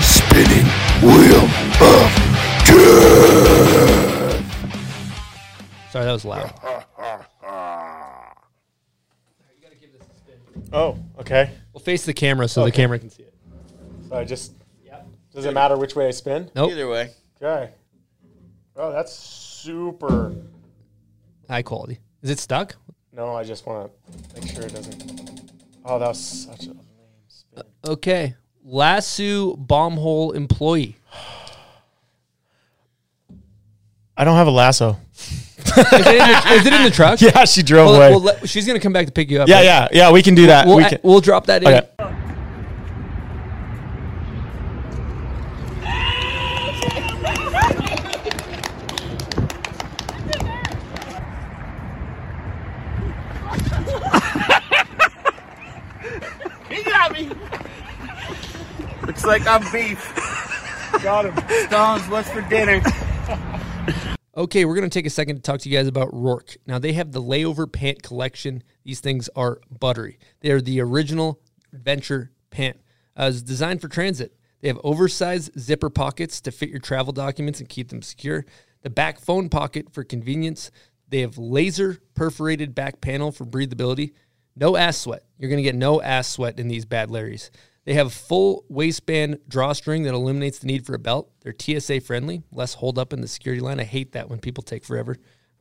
[0.03, 0.65] Spinning
[1.01, 1.43] wheel
[1.79, 2.11] of
[2.65, 4.06] death.
[5.91, 6.53] Sorry, that was loud.
[10.73, 11.51] Oh, okay.
[11.71, 12.75] We'll face the camera so the Okay.
[12.81, 13.33] camera can see it.
[14.09, 14.53] So I just.
[15.33, 16.49] Does it matter which way I spin?
[16.55, 16.71] Nope.
[16.71, 17.11] Either way.
[17.41, 17.71] Okay.
[18.75, 20.35] Oh, that's super.
[21.47, 21.99] High quality.
[22.23, 22.75] Is it stuck?
[23.13, 25.51] No, I just want to make sure it doesn't.
[25.85, 26.79] Oh, that was such a lame
[27.27, 27.63] spin.
[27.85, 28.35] Uh, okay.
[28.65, 30.97] Lasso bomb hole employee.
[34.17, 34.97] I don't have a lasso.
[35.67, 37.19] Is it in the, is it in the truck?
[37.27, 38.09] Yeah, she drove Well, away.
[38.11, 39.47] well, let- she's gonna come back to pick you up.
[39.47, 39.63] yeah, right?
[39.65, 40.11] yeah, yeah.
[40.11, 40.67] We can do that.
[40.67, 40.99] We'll, we can.
[41.03, 41.67] we'll drop that in.
[41.69, 41.87] Okay.
[56.69, 57.29] He got me.
[59.05, 60.13] Looks like I'm beef.
[61.01, 61.35] Got him.
[61.67, 62.81] Stones, what's for dinner?
[64.37, 66.57] Okay, we're going to take a second to talk to you guys about Roark.
[66.67, 68.61] Now, they have the layover pant collection.
[68.83, 70.19] These things are buttery.
[70.41, 71.41] They are the original
[71.73, 72.79] adventure pant.
[73.19, 74.37] Uh, it's designed for transit.
[74.61, 78.45] They have oversized zipper pockets to fit your travel documents and keep them secure.
[78.83, 80.69] The back phone pocket for convenience.
[81.09, 84.13] They have laser perforated back panel for breathability.
[84.55, 85.23] No ass sweat.
[85.39, 87.49] You're going to get no ass sweat in these bad Larrys.
[87.87, 91.31] They have full waistband drawstring that eliminates the need for a belt.
[91.39, 93.79] They're TSA friendly, less hold up in the security line.
[93.79, 95.15] I hate that when people take forever.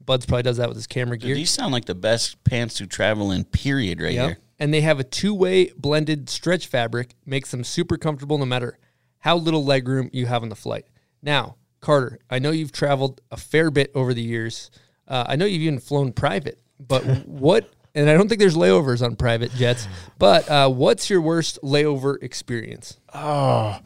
[0.04, 1.28] Buds probably does that with his camera gear.
[1.28, 4.26] Dude, these sound like the best pants to travel in, period, right Yep.
[4.26, 4.38] here.
[4.58, 8.76] And they have a two way blended stretch fabric, makes them super comfortable no matter
[9.20, 10.86] how little leg room you have on the flight.
[11.22, 14.72] Now, Carter, I know you've traveled a fair bit over the years.
[15.06, 19.02] Uh, I know you've even flown private, but what, and I don't think there's layovers
[19.02, 23.00] on private jets, but uh, what's your worst layover experience?
[23.12, 23.78] Oh,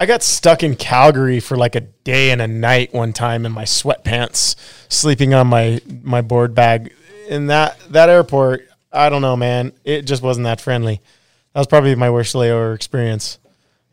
[0.00, 3.52] I got stuck in Calgary for like a day and a night one time in
[3.52, 4.56] my sweatpants,
[4.88, 6.94] sleeping on my my board bag.
[7.28, 9.72] In that that airport, I don't know, man.
[9.84, 11.02] It just wasn't that friendly.
[11.52, 13.38] That was probably my worst layover experience.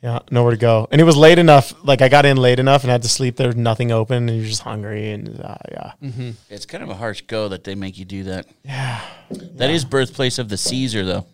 [0.01, 1.73] Yeah, nowhere to go, and it was late enough.
[1.83, 3.37] Like I got in late enough and had to sleep.
[3.37, 6.33] There was nothing open, and you're just hungry, and uh, yeah.
[6.49, 8.45] It's kind of a harsh go that they make you do that.
[8.63, 9.01] Yeah.
[9.31, 11.25] that is birthplace of the Caesar, though.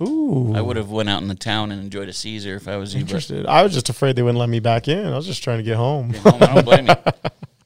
[0.00, 2.76] Ooh, I would have went out in the town and enjoyed a Caesar if I
[2.76, 3.00] was you.
[3.00, 3.46] But interested.
[3.46, 5.06] I was just afraid they wouldn't let me back in.
[5.06, 6.14] I was just trying to get home.
[6.24, 6.94] I don't blame you.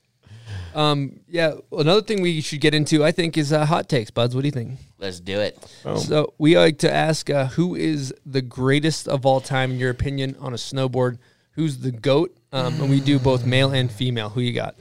[0.74, 4.10] Um, yeah, another thing we should get into, I think, is uh, hot takes.
[4.10, 4.78] Buds, what do you think?
[4.98, 5.58] Let's do it.
[5.96, 9.90] So we like to ask uh, who is the greatest of all time in your
[9.90, 11.18] opinion on a snowboard?
[11.52, 12.36] Who's the goat?
[12.52, 14.28] Um, and we do both male and female.
[14.30, 14.76] Who you got?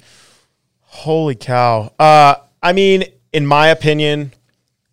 [0.82, 1.94] Holy cow!
[1.98, 4.34] Uh, I mean, in my opinion,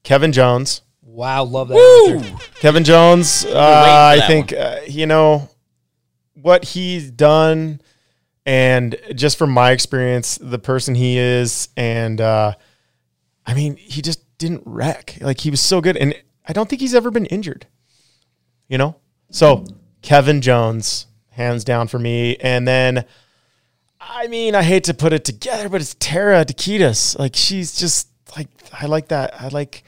[0.03, 0.83] Kevin Jones.
[1.03, 2.37] Wow, love that answer.
[2.61, 5.51] Kevin Jones, uh, I think uh, you know
[6.35, 7.81] what he's done,
[8.49, 12.55] and just from my experience, the person he is, and uh,
[13.45, 15.19] I mean, he just didn't wreck.
[15.21, 16.15] Like he was so good, and
[16.47, 17.67] I don't think he's ever been injured.
[18.67, 18.97] You know,
[19.31, 19.67] so
[20.01, 23.05] Kevin Jones, hands down for me, and then.
[24.01, 27.19] I mean, I hate to put it together, but it's Tara Dakides.
[27.19, 29.39] Like she's just like I like that.
[29.39, 29.83] I like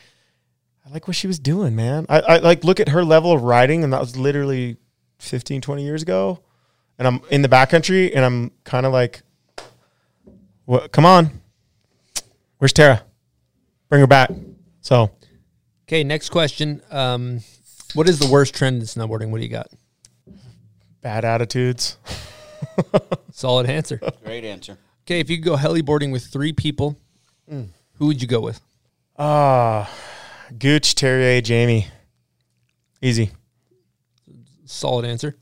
[0.84, 2.04] I like what she was doing, man.
[2.10, 4.76] I, I like look at her level of riding, and that was literally
[5.20, 6.40] 15, 20 years ago.
[7.00, 9.22] And I'm in the backcountry, and I'm kind of like,
[10.66, 11.30] what, come on.
[12.58, 13.02] Where's Tara?
[13.88, 14.30] Bring her back.
[14.82, 15.10] So,
[15.88, 16.82] Okay, next question.
[16.90, 17.40] Um,
[17.94, 19.30] what is the worst trend in snowboarding?
[19.30, 19.68] What do you got?
[21.00, 21.96] bad attitudes.
[23.32, 23.98] Solid answer.
[24.22, 24.76] Great answer.
[25.06, 26.98] Okay, if you could go heliboarding with three people,
[27.48, 28.60] who would you go with?
[29.18, 29.90] Ah,
[30.52, 31.86] Guch, Terje, Jamie.
[33.00, 33.30] Easy.
[34.66, 35.38] Solid answer.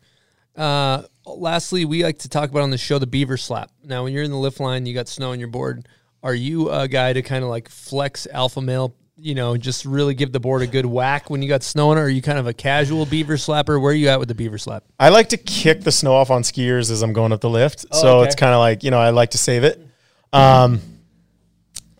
[0.57, 1.03] Uh,
[1.37, 3.71] lastly, we like to talk about on the show the beaver slap.
[3.85, 5.87] Now, when you're in the lift line, you got snow on your board.
[6.23, 8.95] Are you a guy to kind of like flex alpha male?
[9.21, 11.99] You know, just really give the board a good whack when you got snow on
[11.99, 12.01] it.
[12.01, 13.81] Or are you kind of a casual beaver slapper?
[13.81, 14.85] Where are you at with the beaver slap?
[14.99, 17.85] I like to kick the snow off on skiers as I'm going up the lift.
[17.91, 18.27] Oh, so okay.
[18.29, 19.85] it's kind of like, you know, I like to save it.
[20.33, 20.81] Um,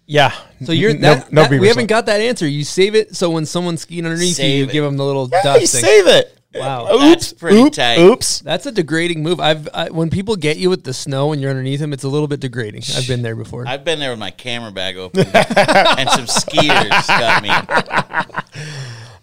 [0.07, 0.33] yeah.
[0.65, 1.89] So you're No- that, no that- beaver we haven't slap.
[1.89, 2.47] got that answer.
[2.47, 4.71] You save it so when someone's skiing underneath you, you it.
[4.71, 5.81] give them the little Yeah, dust you thing.
[5.83, 6.38] save it.
[6.55, 6.95] Wow.
[6.95, 7.03] Oops.
[7.03, 7.99] That's pretty oop, tight.
[7.99, 8.41] Oops.
[8.41, 9.39] That's a degrading move.
[9.39, 12.09] I've I, when people get you with the snow and you're underneath them, it's a
[12.09, 12.83] little bit degrading.
[12.97, 13.67] I've been there before.
[13.67, 17.51] I've been there with my camera bag open, and some skiers got me.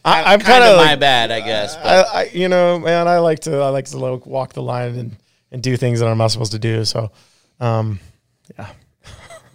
[0.05, 1.75] I, I'm Kind kind of of my like, bad, I guess.
[1.77, 4.95] I, I, you know, man, I like to, I like to like, walk the line
[4.95, 5.15] and,
[5.51, 6.85] and do things that I'm not supposed to do.
[6.85, 7.11] So,
[7.59, 7.99] um,
[8.55, 8.69] yeah.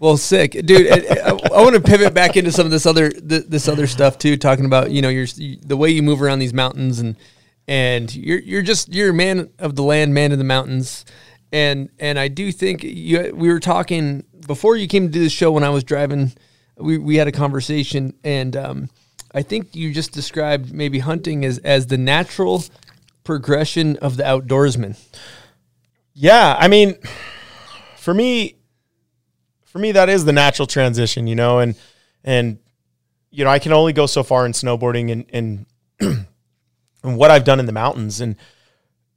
[0.01, 0.91] Well, sick, dude.
[0.91, 3.87] I, I, I want to pivot back into some of this other th- this other
[3.87, 5.27] stuff too, talking about you know your
[5.63, 7.17] the way you move around these mountains and
[7.71, 11.05] and you're you're just you're a man of the land, man of the mountains,
[11.53, 15.31] and and I do think you we were talking before you came to do the
[15.31, 16.33] show when I was driving.
[16.77, 18.91] We we had a conversation and um,
[19.33, 22.65] I think you just described maybe hunting as as the natural
[23.23, 24.99] progression of the outdoorsman.
[26.13, 26.97] Yeah, I mean,
[27.97, 28.57] for me,
[29.65, 31.77] for me, that is the natural transition, you know, and
[32.25, 32.59] and
[33.31, 35.67] you know, I can only go so far in snowboarding and
[36.01, 36.27] and
[37.03, 38.37] and what I've done in the mountains and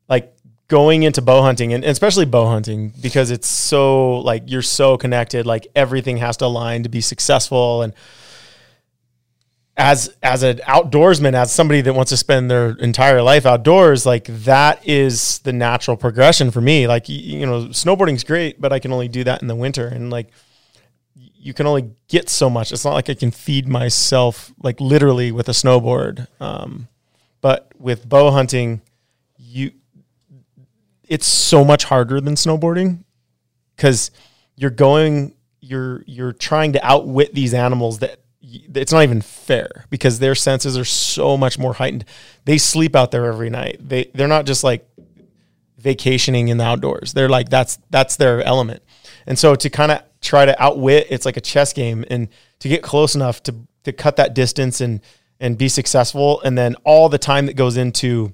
[0.07, 0.35] like
[0.67, 5.45] going into bow hunting and especially bow hunting because it's so like you're so connected,
[5.45, 7.93] like everything has to align to be successful and
[9.75, 14.25] as as an outdoorsman, as somebody that wants to spend their entire life outdoors, like
[14.25, 16.87] that is the natural progression for me.
[16.87, 20.11] Like you know, snowboarding's great, but I can only do that in the winter, and
[20.11, 20.29] like
[21.15, 22.71] you can only get so much.
[22.71, 26.27] It's not like I can feed myself like literally with a snowboard.
[26.39, 26.87] Um,
[27.43, 28.81] but with bow hunting,
[29.37, 29.73] you
[31.09, 33.03] it's so much harder than snowboarding
[33.75, 34.11] because
[34.55, 40.19] you're going you're you're trying to outwit these animals that it's not even fair because
[40.19, 42.05] their senses are so much more heightened.
[42.45, 43.77] They sleep out there every night.
[43.81, 44.87] They they're not just like
[45.77, 47.11] vacationing in the outdoors.
[47.11, 48.83] They're like that's that's their element.
[49.27, 52.69] And so to kind of try to outwit, it's like a chess game and to
[52.69, 55.01] get close enough to to cut that distance and
[55.43, 58.33] and be successful and then all the time that goes into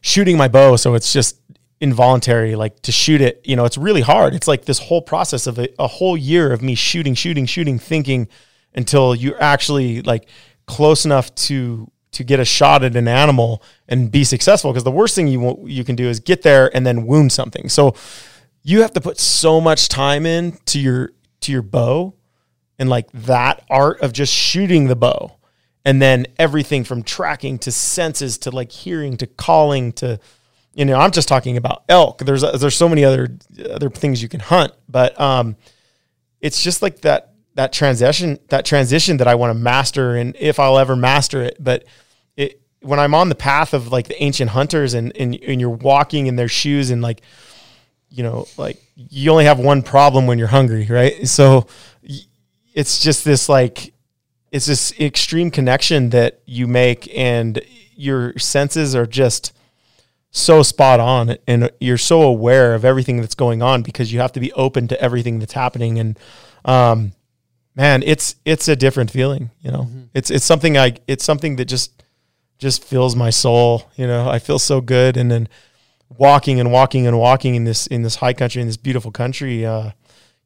[0.00, 1.40] shooting my bow so it's just
[1.80, 5.48] involuntary like to shoot it you know it's really hard it's like this whole process
[5.48, 8.28] of a, a whole year of me shooting shooting shooting thinking
[8.74, 10.28] until you're actually like
[10.66, 14.90] close enough to to get a shot at an animal and be successful because the
[14.90, 17.68] worst thing you you can do is get there and then wound something.
[17.68, 17.94] So
[18.62, 22.14] you have to put so much time in to your to your bow
[22.78, 25.36] and like that art of just shooting the bow
[25.84, 30.18] and then everything from tracking to senses to like hearing to calling to
[30.74, 32.18] you know I'm just talking about elk.
[32.18, 33.36] There's there's so many other
[33.70, 34.72] other things you can hunt.
[34.88, 35.56] But um
[36.40, 40.58] it's just like that that transition that transition that I want to master and if
[40.58, 41.56] I'll ever master it.
[41.60, 41.84] But
[42.36, 45.70] it when I'm on the path of like the ancient hunters and and, and you're
[45.70, 47.22] walking in their shoes and like
[48.08, 51.26] you know like you only have one problem when you're hungry right?
[51.28, 51.66] So
[52.74, 53.92] it's just this like
[54.52, 57.60] it's this extreme connection that you make and
[57.96, 59.52] your senses are just
[60.30, 64.32] so spot on and you're so aware of everything that's going on because you have
[64.32, 66.18] to be open to everything that's happening and
[66.64, 67.12] um,
[67.74, 69.50] man, it's it's a different feeling.
[69.62, 70.02] You know, mm-hmm.
[70.14, 72.02] it's it's something I it's something that just
[72.58, 73.90] just fills my soul.
[73.96, 75.48] You know, I feel so good, and then
[76.08, 79.64] walking and walking and walking in this in this high country in this beautiful country,
[79.64, 79.92] uh,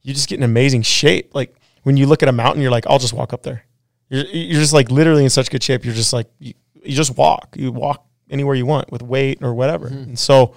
[0.01, 1.33] you just get an amazing shape.
[1.33, 3.63] Like when you look at a mountain, you're like, I'll just walk up there.
[4.09, 5.85] You're, you're just like literally in such good shape.
[5.85, 6.53] You're just like you,
[6.83, 7.55] you just walk.
[7.57, 9.87] You walk anywhere you want with weight or whatever.
[9.89, 10.03] Mm-hmm.
[10.03, 10.55] And so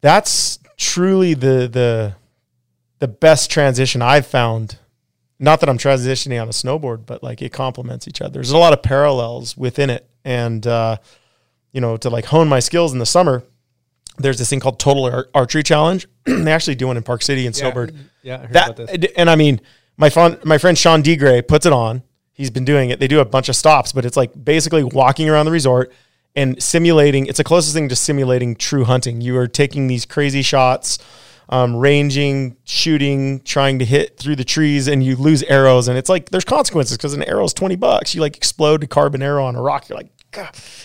[0.00, 2.16] that's truly the the
[2.98, 4.78] the best transition I've found
[5.38, 8.34] not that I'm transitioning on a snowboard, but like it complements each other.
[8.34, 10.08] There's a lot of parallels within it.
[10.24, 10.96] And, uh,
[11.72, 13.44] you know, to like hone my skills in the summer,
[14.18, 16.06] there's this thing called Total Ar- Archery Challenge.
[16.24, 17.96] they actually do one in Park City and yeah, Snowbird.
[18.22, 19.60] Yeah, I that, And I mean,
[19.96, 22.02] my fun, my friend Sean DeGray puts it on.
[22.32, 23.00] He's been doing it.
[23.00, 25.92] They do a bunch of stops, but it's like basically walking around the resort
[26.34, 27.26] and simulating.
[27.26, 29.20] It's the closest thing to simulating true hunting.
[29.22, 30.98] You are taking these crazy shots
[31.48, 35.88] um, ranging, shooting, trying to hit through the trees, and you lose arrows.
[35.88, 38.14] And it's like there's consequences because an arrow is 20 bucks.
[38.14, 39.88] You like explode a carbon arrow on a rock.
[39.88, 40.10] You're like.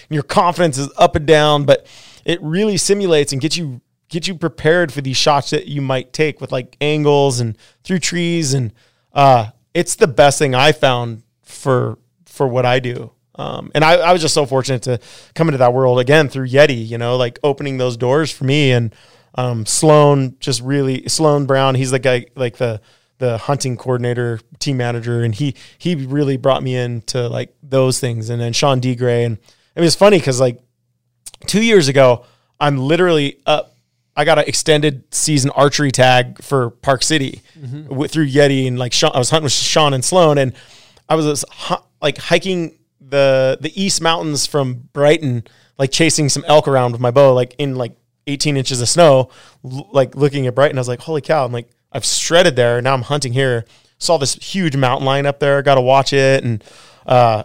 [0.10, 1.88] And your confidence is up and down, but
[2.26, 6.14] it really simulates and gets you get you prepared for these shots that you might
[6.14, 8.54] take with like angles and through trees.
[8.54, 8.72] And
[9.14, 13.12] uh, it's the best thing I found for for what I do.
[13.36, 15.00] Um, and I, I was just so fortunate to
[15.36, 18.72] come into that world again through Yeti, you know, like opening those doors for me
[18.72, 18.94] and
[19.36, 21.76] um, Sloan just really Sloan Brown.
[21.76, 22.82] He's the guy like the
[23.18, 28.30] the hunting coordinator, team manager, and he he really brought me into like those things.
[28.30, 29.38] And then Sean D Gray, and
[29.76, 30.60] it was funny because like
[31.48, 32.26] two years ago,
[32.60, 33.76] I'm literally up.
[34.16, 37.94] I got an extended season archery tag for Park City mm-hmm.
[37.96, 40.54] with, through Yeti, and like Sean, I was hunting with Sean and Sloan, and
[41.08, 41.46] I was
[42.02, 45.44] like hiking the the East Mountains from Brighton,
[45.78, 47.96] like chasing some elk around with my bow, like in like
[48.28, 49.30] 18 inches of snow,
[49.64, 50.78] l- like looking at Brighton.
[50.78, 51.46] I was like, holy cow.
[51.46, 52.82] I'm like, I've shredded there.
[52.82, 53.66] Now I'm hunting here.
[53.98, 55.62] Saw this huge mountain line up there.
[55.62, 56.44] Got to watch it.
[56.44, 56.64] And,
[57.06, 57.44] uh,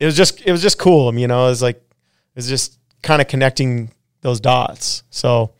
[0.00, 1.08] it was just, it was just cool.
[1.08, 3.90] I mean, you know, it was like, it was just kind of connecting
[4.22, 5.04] those dots.
[5.10, 5.52] So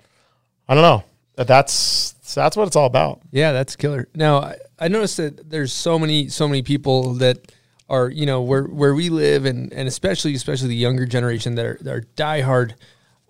[0.68, 1.04] I don't know.
[1.44, 3.20] that's that's what it's all about.
[3.30, 4.08] Yeah, that's killer.
[4.14, 7.52] Now I, I noticed that there's so many so many people that
[7.88, 11.66] are you know where where we live and and especially especially the younger generation that
[11.66, 12.74] are that are diehard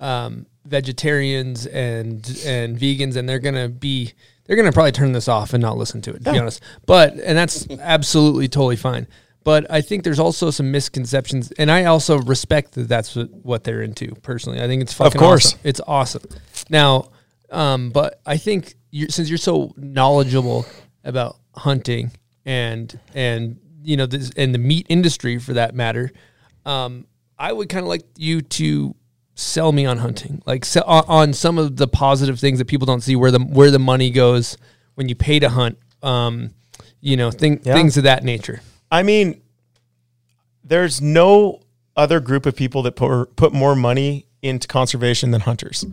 [0.00, 4.12] um, vegetarians and and vegans and they're gonna be
[4.44, 6.62] they're gonna probably turn this off and not listen to it to be honest.
[6.86, 9.06] But and that's absolutely totally fine.
[9.42, 13.64] But I think there's also some misconceptions, and I also respect that that's what, what
[13.64, 14.62] they're into personally.
[14.62, 15.48] I think it's fucking of course.
[15.48, 15.60] awesome.
[15.64, 16.22] It's awesome.
[16.70, 17.10] Now,
[17.54, 20.66] um, but I think you since you're so knowledgeable
[21.04, 22.10] about hunting
[22.44, 26.10] and and you know this and the meat industry for that matter,
[26.66, 27.06] um,
[27.38, 28.94] I would kind of like you to
[29.36, 32.86] sell me on hunting, like sell, on, on some of the positive things that people
[32.86, 34.56] don't see where the where the money goes
[34.94, 35.78] when you pay to hunt.
[36.02, 36.50] Um,
[37.00, 37.74] you know, thing, Yeah.
[37.74, 38.62] things of that nature.
[38.90, 39.42] I mean,
[40.62, 41.60] there's no
[41.96, 45.84] other group of people that put, put more money into conservation than hunters.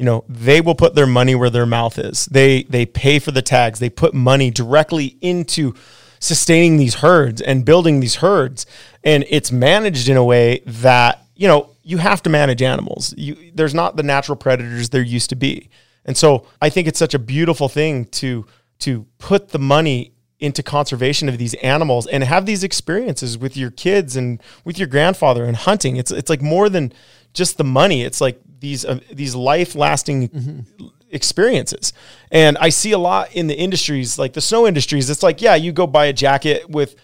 [0.00, 2.24] You know, they will put their money where their mouth is.
[2.24, 3.80] They they pay for the tags.
[3.80, 5.74] They put money directly into
[6.20, 8.64] sustaining these herds and building these herds,
[9.04, 13.12] and it's managed in a way that you know you have to manage animals.
[13.18, 15.68] You, there's not the natural predators there used to be,
[16.06, 18.46] and so I think it's such a beautiful thing to
[18.78, 23.70] to put the money into conservation of these animals and have these experiences with your
[23.70, 25.96] kids and with your grandfather and hunting.
[25.96, 26.90] It's it's like more than
[27.34, 28.02] just the money.
[28.02, 30.64] It's like these uh, these life lasting
[31.10, 31.92] experiences.
[32.30, 35.10] And I see a lot in the industries, like the snow industries.
[35.10, 36.94] It's like, yeah, you go buy a jacket with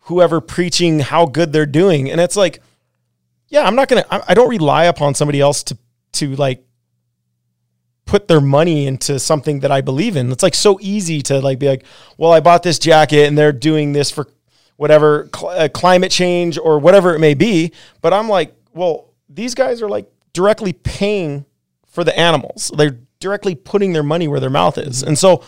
[0.00, 2.62] whoever preaching how good they're doing, and it's like,
[3.48, 4.04] yeah, I'm not gonna.
[4.10, 5.78] I, I don't rely upon somebody else to
[6.12, 6.62] to like
[8.06, 10.30] put their money into something that I believe in.
[10.30, 11.84] It's like so easy to like be like,
[12.16, 14.28] well, I bought this jacket and they're doing this for
[14.76, 17.72] whatever cl- uh, climate change or whatever it may be.
[18.00, 21.46] But I'm like, well, these guys are like directly paying
[21.86, 22.70] for the animals.
[22.76, 25.02] They're directly putting their money where their mouth is.
[25.02, 25.42] And so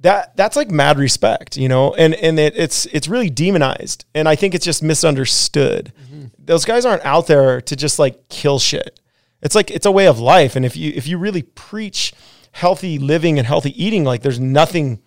[0.00, 4.28] that that's like mad respect, you know, and and it, it's it's really demonized, and
[4.28, 5.92] I think it's just misunderstood.
[6.04, 6.26] Mm-hmm.
[6.38, 9.00] Those guys aren't out there to just like kill shit.
[9.40, 12.12] It's like it's a way of life, and if you if you really preach
[12.52, 15.00] healthy living and healthy eating, like there's nothing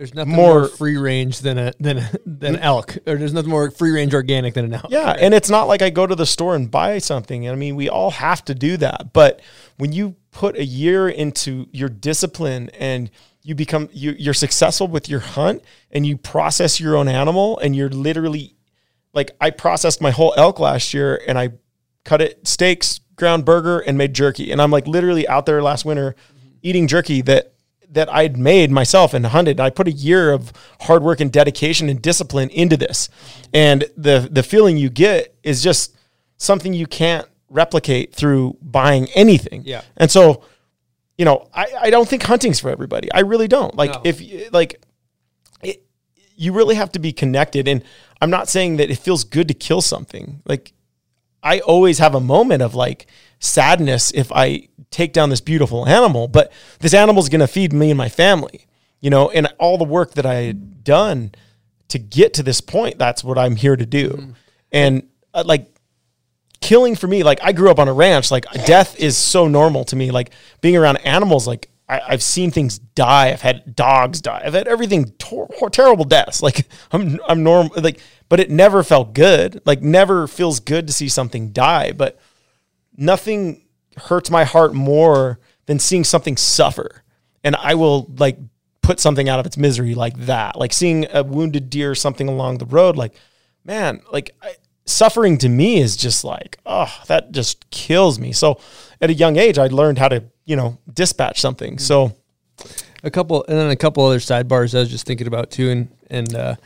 [0.00, 2.62] There's nothing more, more free range than a than a, than mm.
[2.62, 4.86] elk, or there's nothing more free range organic than an elk.
[4.88, 7.46] Yeah, and it's not like I go to the store and buy something.
[7.46, 9.12] I mean, we all have to do that.
[9.12, 9.42] But
[9.76, 13.10] when you put a year into your discipline and
[13.42, 17.76] you become you, you're successful with your hunt and you process your own animal and
[17.76, 18.54] you're literally
[19.12, 21.50] like I processed my whole elk last year and I
[22.06, 24.50] cut it steaks, ground burger, and made jerky.
[24.50, 26.48] And I'm like literally out there last winter mm-hmm.
[26.62, 27.52] eating jerky that
[27.92, 29.58] that I'd made myself and hunted.
[29.60, 30.52] I put a year of
[30.82, 33.08] hard work and dedication and discipline into this.
[33.52, 35.96] And the the feeling you get is just
[36.36, 39.62] something you can't replicate through buying anything.
[39.64, 39.82] Yeah.
[39.96, 40.44] And so,
[41.18, 43.10] you know, I, I don't think hunting's for everybody.
[43.12, 43.74] I really don't.
[43.74, 44.00] Like No.
[44.04, 44.80] if you like
[45.62, 45.82] it,
[46.36, 47.66] you really have to be connected.
[47.66, 47.82] And
[48.20, 50.42] I'm not saying that it feels good to kill something.
[50.46, 50.72] Like
[51.42, 53.06] I always have a moment of like
[53.40, 57.72] sadness if I take down this beautiful animal, but this animal is going to feed
[57.72, 58.66] me and my family,
[59.00, 61.32] you know, and all the work that I had done
[61.88, 64.34] to get to this point, that's what I'm here to do.
[64.70, 65.74] And uh, like
[66.60, 69.84] killing for me, like I grew up on a ranch, like death is so normal
[69.86, 70.10] to me.
[70.10, 73.30] Like being around animals, like I, I've seen things die.
[73.30, 74.42] I've had dogs die.
[74.44, 76.42] I've had everything tor- terrible deaths.
[76.42, 77.72] Like I'm, I'm normal.
[77.80, 79.60] Like, but it never felt good.
[79.64, 81.92] Like never feels good to see something die.
[81.92, 82.18] But
[83.00, 83.62] nothing
[83.96, 87.02] hurts my heart more than seeing something suffer.
[87.42, 88.38] And I will like
[88.82, 90.56] put something out of its misery like that.
[90.56, 92.96] Like seeing a wounded deer or something along the road.
[92.96, 93.14] Like,
[93.64, 94.54] man, like I,
[94.84, 98.32] suffering to me is just like, oh, that just kills me.
[98.32, 98.60] So
[99.00, 101.78] at a young age, I learned how to, you know, dispatch something.
[101.78, 102.14] So
[103.02, 105.88] a couple and then a couple other sidebars I was just thinking about too, and
[106.10, 106.56] and uh,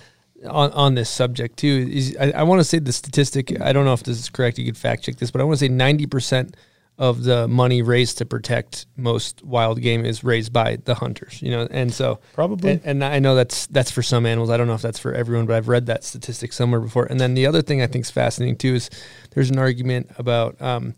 [0.46, 3.60] on on this subject too is I, I want to say the statistic.
[3.60, 4.58] I don't know if this is correct.
[4.58, 6.56] You could fact check this, but I want to say ninety percent
[6.96, 11.42] of the money raised to protect most wild game is raised by the hunters.
[11.42, 12.72] You know, and so Probably.
[12.72, 14.50] and, and I know that's that's for some animals.
[14.50, 17.06] I don't know if that's for everyone, but I've read that statistic somewhere before.
[17.06, 18.90] And then the other thing I think is fascinating too is
[19.30, 20.94] there's an argument about um,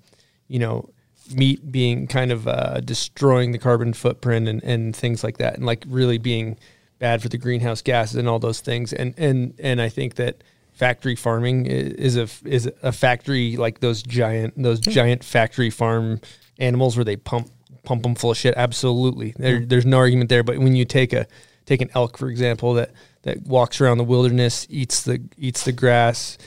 [0.48, 0.90] you know
[1.34, 5.64] meat being kind of uh, destroying the carbon footprint and, and things like that, and
[5.64, 6.58] like really being
[6.98, 8.92] bad for the greenhouse gases and all those things.
[8.92, 10.42] And and and I think that
[10.72, 14.90] factory farming is a is a factory like those giant those hmm.
[14.90, 16.20] giant factory farm
[16.58, 17.50] animals where they pump
[17.84, 18.54] pump them full of shit.
[18.56, 19.66] Absolutely, there, hmm.
[19.66, 20.42] there's no argument there.
[20.42, 21.26] But when you take a
[21.64, 22.90] take an elk for example that
[23.22, 26.38] that walks around the wilderness, eats the eats the grass,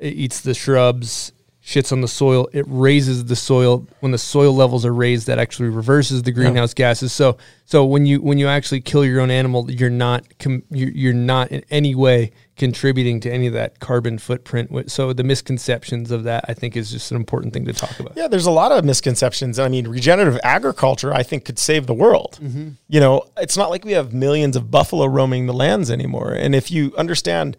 [0.00, 1.32] eats the shrubs,
[1.68, 2.48] shits on the soil.
[2.54, 3.86] It raises the soil.
[4.00, 7.12] When the soil levels are raised, that actually reverses the greenhouse gases.
[7.12, 11.12] So so when you when you actually kill your own animal, you're not com- you're,
[11.12, 14.90] not in any way contributing to any of that carbon footprint.
[14.90, 18.16] So the misconceptions of that, I think, is just an important thing to talk about.
[18.16, 19.58] Yeah, there's a lot of misconceptions.
[19.58, 22.38] I mean, regenerative agriculture, I think, could save the world.
[22.42, 22.76] Mhm.
[22.88, 26.32] You know, it's not like we have millions of buffalo roaming the lands anymore.
[26.32, 27.58] And if you understand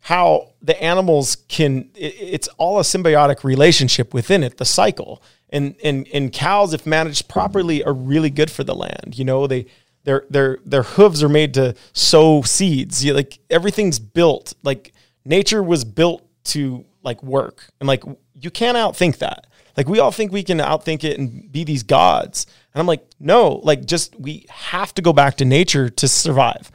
[0.00, 5.22] how the animals can, it, it's all a symbiotic relationship within it, the cycle.
[5.50, 9.18] And, and, and cows, if managed properly, are really good for the land.
[9.18, 9.66] You know, they,
[10.04, 13.04] their, their, their hooves are made to sow seeds.
[13.04, 14.92] You, like everything's built, like
[15.24, 17.68] nature was built to like work.
[17.80, 18.04] And like,
[18.34, 19.46] you can't outthink that.
[19.76, 22.46] Like we all think we can outthink it and be these gods.
[22.74, 26.70] And I'm like, no, like just we have to go back to nature to survive.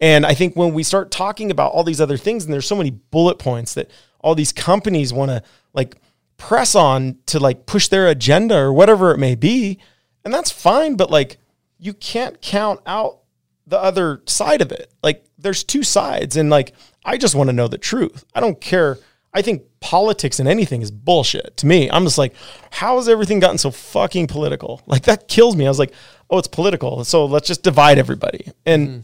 [0.00, 2.76] And I think when we start talking about all these other things, and there's so
[2.76, 5.42] many bullet points that all these companies want to
[5.72, 5.96] like
[6.36, 9.78] press on to like push their agenda or whatever it may be,
[10.24, 11.38] and that's fine, but like
[11.78, 13.20] you can't count out
[13.66, 14.92] the other side of it.
[15.02, 18.24] Like there's two sides, and like I just want to know the truth.
[18.34, 18.98] I don't care.
[19.32, 21.90] I think politics and anything is bullshit to me.
[21.90, 22.34] I'm just like,
[22.70, 24.82] how has everything gotten so fucking political?
[24.86, 25.66] Like that kills me.
[25.66, 25.92] I was like,
[26.30, 28.50] oh, it's political, so let's just divide everybody.
[28.64, 29.02] And mm.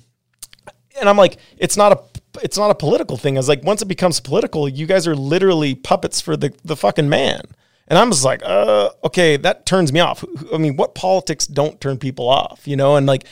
[1.01, 2.01] And I'm like, it's not a
[2.43, 3.37] it's not a political thing.
[3.37, 6.77] I was like, once it becomes political, you guys are literally puppets for the the
[6.77, 7.43] fucking man.
[7.89, 10.25] And I'm just like, uh, okay, that turns me off.
[10.53, 12.97] I mean, what politics don't turn people off, you know?
[12.97, 13.27] And like,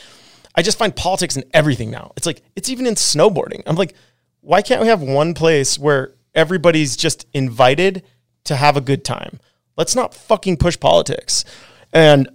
[0.54, 2.12] I just find politics in everything now.
[2.16, 3.62] It's like it's even in snowboarding.
[3.66, 3.94] I'm like,
[4.40, 8.02] why can't we have one place where everybody's just invited
[8.44, 9.38] to have a good time?
[9.76, 11.44] Let's not fucking push politics.
[11.92, 12.28] And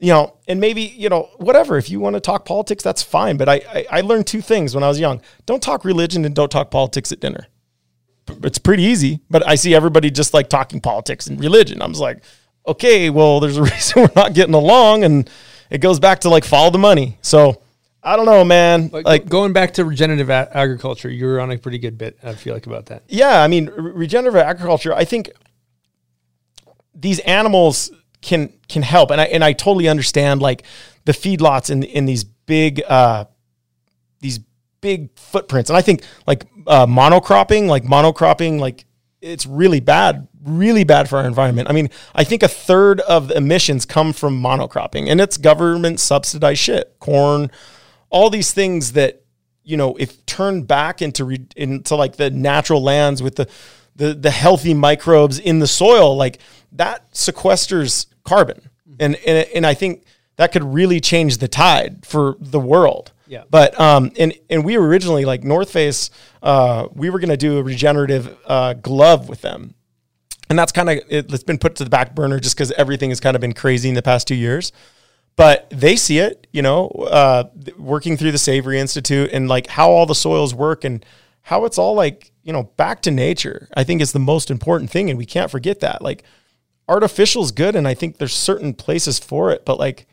[0.00, 1.76] you know, and maybe, you know, whatever.
[1.76, 3.36] If you want to talk politics, that's fine.
[3.36, 5.20] But I, I, I learned two things when I was young.
[5.46, 7.46] Don't talk religion and don't talk politics at dinner.
[8.44, 11.80] It's pretty easy, but I see everybody just like talking politics and religion.
[11.82, 12.22] I'm just like,
[12.66, 15.02] okay, well, there's a reason we're not getting along.
[15.04, 15.28] And
[15.70, 17.18] it goes back to like follow the money.
[17.22, 17.62] So
[18.02, 18.90] I don't know, man.
[18.92, 22.18] Like, Like, going back to regenerative a- agriculture, you were on a pretty good bit.
[22.22, 23.02] I feel like about that.
[23.08, 25.30] yeah, I mean, re- regenerative agriculture, I think
[26.94, 27.90] these animals
[28.20, 30.64] can can help, and I and I totally understand like
[31.04, 33.26] the feedlots in in these big uh
[34.20, 34.40] these
[34.80, 38.84] big footprints, and I think like uh, monocropping, like monocropping, like
[39.20, 41.68] it's really bad, really bad for our environment.
[41.68, 46.00] I mean, I think a third of the emissions come from monocropping, and it's government
[46.00, 47.50] subsidized shit, corn,
[48.10, 49.22] all these things that
[49.68, 53.46] you know, if turned back into re, into like the natural lands with the
[53.98, 56.38] the the healthy microbes in the soil, like
[56.72, 60.04] that sequesters carbon, and and and I think
[60.36, 63.12] that could really change the tide for the world.
[63.26, 63.44] Yeah.
[63.50, 66.10] But um, and and we were originally like North Face,
[66.42, 69.74] uh, we were gonna do a regenerative uh, glove with them,
[70.48, 73.10] and that's kind of it, it's been put to the back burner just because everything
[73.10, 74.72] has kind of been crazy in the past two years
[75.38, 77.44] but they see it, you know, uh,
[77.78, 81.06] working through the Savory Institute and like how all the soils work and
[81.42, 83.68] how it's all like, you know, back to nature.
[83.76, 85.10] I think is the most important thing.
[85.10, 86.02] And we can't forget that.
[86.02, 86.24] Like
[86.88, 87.76] artificial is good.
[87.76, 89.64] And I think there's certain places for it.
[89.64, 90.06] But like,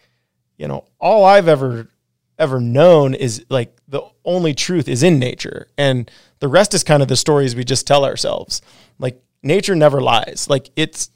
[0.58, 1.90] you know, all I've ever,
[2.38, 5.68] ever known is like the only truth is in nature.
[5.78, 8.62] And the rest is kind of the stories we just tell ourselves.
[9.00, 10.48] Like nature never lies.
[10.50, 11.10] Like its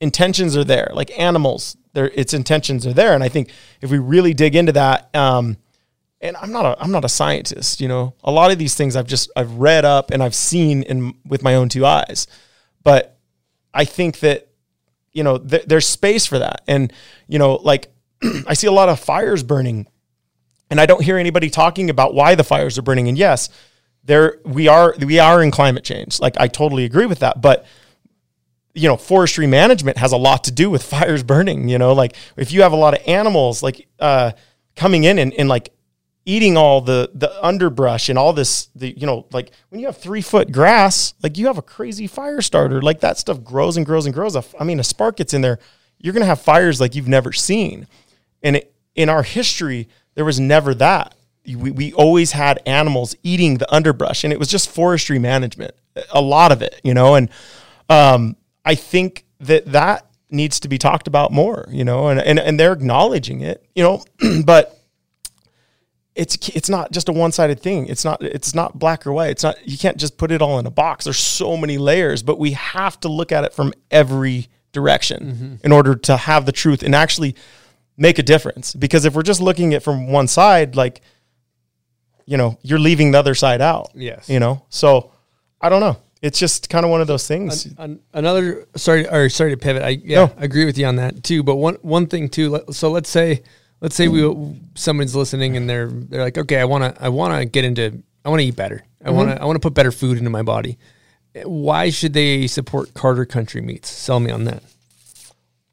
[0.00, 0.90] intentions are there.
[0.94, 3.14] Like animals, their its intentions are there.
[3.14, 3.50] And I think
[3.80, 5.56] if we really dig into that, um,
[6.22, 8.14] and I'm not a I'm not a scientist, you know.
[8.22, 11.42] A lot of these things I've just I've read up and I've seen in with
[11.42, 12.26] my own two eyes,
[12.82, 13.18] but
[13.74, 14.48] I think that
[15.12, 16.62] you know th- there's space for that.
[16.68, 16.92] And
[17.26, 17.92] you know, like
[18.46, 19.88] I see a lot of fires burning,
[20.70, 23.08] and I don't hear anybody talking about why the fires are burning.
[23.08, 23.48] And yes,
[24.04, 26.20] there we are we are in climate change.
[26.20, 27.66] Like I totally agree with that, but
[28.74, 31.68] you know, forestry management has a lot to do with fires burning.
[31.68, 34.32] You know, like if you have a lot of animals like uh,
[34.76, 35.72] coming in and, and like
[36.24, 39.96] eating all the the underbrush and all this, the you know, like when you have
[39.96, 42.80] three foot grass, like you have a crazy fire starter.
[42.80, 44.36] Like that stuff grows and grows and grows.
[44.36, 45.58] I mean, a spark gets in there,
[45.98, 47.86] you're gonna have fires like you've never seen.
[48.42, 51.14] And it, in our history, there was never that.
[51.44, 55.74] We, we always had animals eating the underbrush, and it was just forestry management,
[56.12, 57.16] a lot of it, you know.
[57.16, 57.30] And
[57.88, 62.38] um, I think that that needs to be talked about more, you know, and, and,
[62.38, 64.04] and they're acknowledging it, you know,
[64.44, 64.81] but
[66.14, 67.86] it's, it's not just a one-sided thing.
[67.86, 69.30] It's not, it's not black or white.
[69.30, 71.04] It's not, you can't just put it all in a box.
[71.04, 75.54] There's so many layers, but we have to look at it from every direction mm-hmm.
[75.64, 77.34] in order to have the truth and actually
[77.96, 78.74] make a difference.
[78.74, 81.00] Because if we're just looking at it from one side, like,
[82.26, 83.90] you know, you're leaving the other side out.
[83.94, 84.28] Yes.
[84.28, 85.12] You know, so
[85.60, 85.96] I don't know.
[86.22, 87.66] it's just kind of one of those things.
[87.78, 89.82] An, another sorry or sorry to pivot.
[89.82, 90.34] I yeah, No.
[90.38, 91.42] I agree with you on that too.
[91.42, 92.60] But one one thing too.
[92.70, 93.42] So let's say
[93.82, 97.38] let's say we somebody's listening and they're they're like, okay, I want to I want
[97.38, 98.82] to get into I want to eat better.
[99.04, 100.78] I want to I want to put better food into my body.
[101.44, 103.90] Why should they support Carter Country Meats?
[103.90, 104.62] Sell me on that.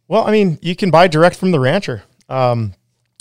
[0.07, 2.03] Well, I mean, you can buy direct from the rancher.
[2.27, 2.73] Um,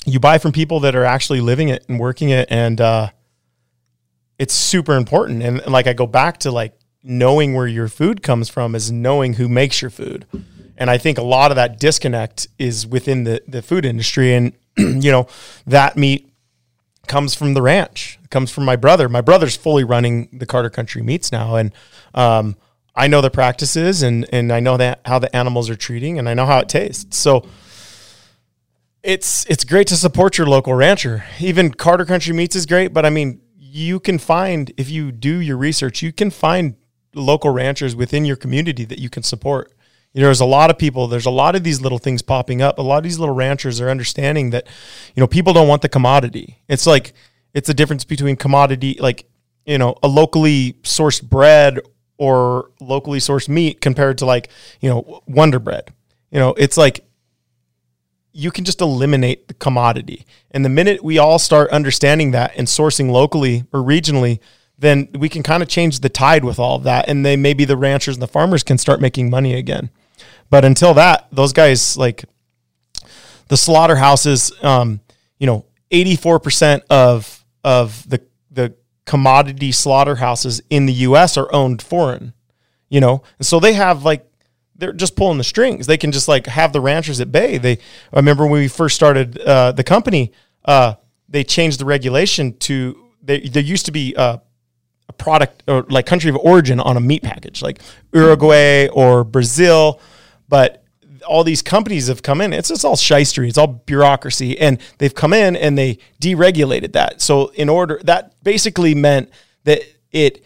[0.07, 3.11] you buy from people that are actually living it and working it, and uh,
[4.39, 5.43] it's super important.
[5.43, 8.91] And, and like I go back to like knowing where your food comes from is
[8.91, 10.27] knowing who makes your food.
[10.79, 14.53] And I think a lot of that disconnect is within the the food industry, and
[15.03, 15.27] you know
[15.67, 16.33] that meat
[17.07, 18.19] comes from the ranch.
[18.23, 19.09] It comes from my brother.
[19.09, 21.73] My brother's fully running the Carter Country Meats now, and
[22.15, 22.57] um,
[22.95, 26.29] I know the practices and and I know that how the animals are treating, and
[26.29, 27.17] I know how it tastes.
[27.17, 27.47] So
[29.03, 31.25] it's it's great to support your local rancher.
[31.41, 35.39] Even Carter Country Meats is great, but I mean, you can find if you do
[35.39, 36.77] your research, you can find
[37.15, 39.73] local ranchers within your community that you can support.
[40.23, 42.79] There's a lot of people, there's a lot of these little things popping up.
[42.79, 44.67] A lot of these little ranchers are understanding that,
[45.15, 46.59] you know, people don't want the commodity.
[46.69, 47.13] It's like
[47.55, 49.27] it's a difference between commodity, like,
[49.65, 51.79] you know, a locally sourced bread
[52.17, 54.49] or locally sourced meat compared to like,
[54.81, 55.93] you know, Wonder Bread.
[56.33, 57.05] You know, it's like
[58.33, 60.27] you can just eliminate the commodity.
[60.51, 64.41] And the minute we all start understanding that and sourcing locally or regionally,
[64.77, 67.09] then we can kind of change the tide with all of that.
[67.09, 69.91] And then maybe the ranchers and the farmers can start making money again.
[70.51, 72.25] But until that, those guys like
[73.49, 75.01] the slaughterhouses, um,
[75.39, 82.35] you know, 84% of of the the commodity slaughterhouses in the US are owned foreign,
[82.89, 83.23] you know.
[83.39, 84.25] And so they have like
[84.77, 85.87] they're just pulling the strings.
[85.87, 87.59] They can just like have the ranchers at bay.
[87.59, 87.73] They
[88.13, 90.33] I remember when we first started uh, the company,
[90.65, 90.95] uh,
[91.29, 94.39] they changed the regulation to they, there used to be uh,
[95.09, 97.81] a product or like country of origin on a meat package, like
[98.13, 100.01] Uruguay or Brazil,
[100.49, 100.85] but
[101.27, 102.53] all these companies have come in.
[102.53, 103.49] It's just all shystery.
[103.49, 107.21] It's all bureaucracy, and they've come in and they deregulated that.
[107.21, 109.31] So in order that basically meant
[109.65, 110.43] that it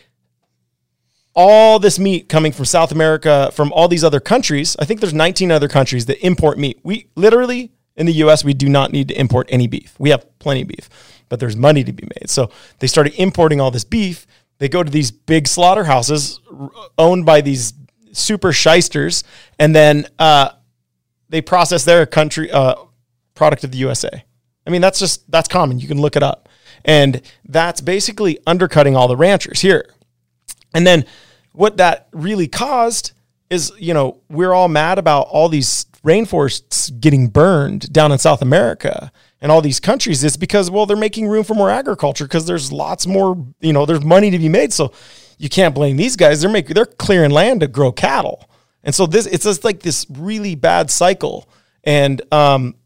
[1.35, 4.77] all this meat coming from South America, from all these other countries.
[4.79, 6.79] I think there's 19 other countries that import meat.
[6.83, 9.95] We literally in the US, we do not need to import any beef.
[9.99, 10.89] We have plenty of beef,
[11.29, 12.31] but there's money to be made.
[12.31, 14.27] So they started importing all this beef.
[14.59, 16.41] They go to these big slaughterhouses
[16.97, 17.73] owned by these
[18.13, 19.25] super shysters,
[19.59, 20.51] and then uh,
[21.29, 22.75] they process their country uh,
[23.35, 24.25] product of the USA.
[24.67, 25.81] I mean, that's just that's common.
[25.81, 26.49] You can look it up,
[26.85, 29.87] and that's basically undercutting all the ranchers here.
[30.75, 31.05] And then
[31.53, 33.13] what that really caused
[33.51, 38.43] is, you know, we're all mad about all these rainforests getting burned down in South
[38.43, 40.25] America and all these countries.
[40.25, 43.85] It's because, well, they're making room for more agriculture because there's lots more, you know,
[43.85, 44.73] there's money to be made.
[44.73, 44.93] So
[45.43, 46.41] you can't blame these guys.
[46.41, 48.49] They're making, they're clearing land to grow cattle.
[48.85, 51.49] And so this, it's just like this really bad cycle.
[51.83, 52.77] And um,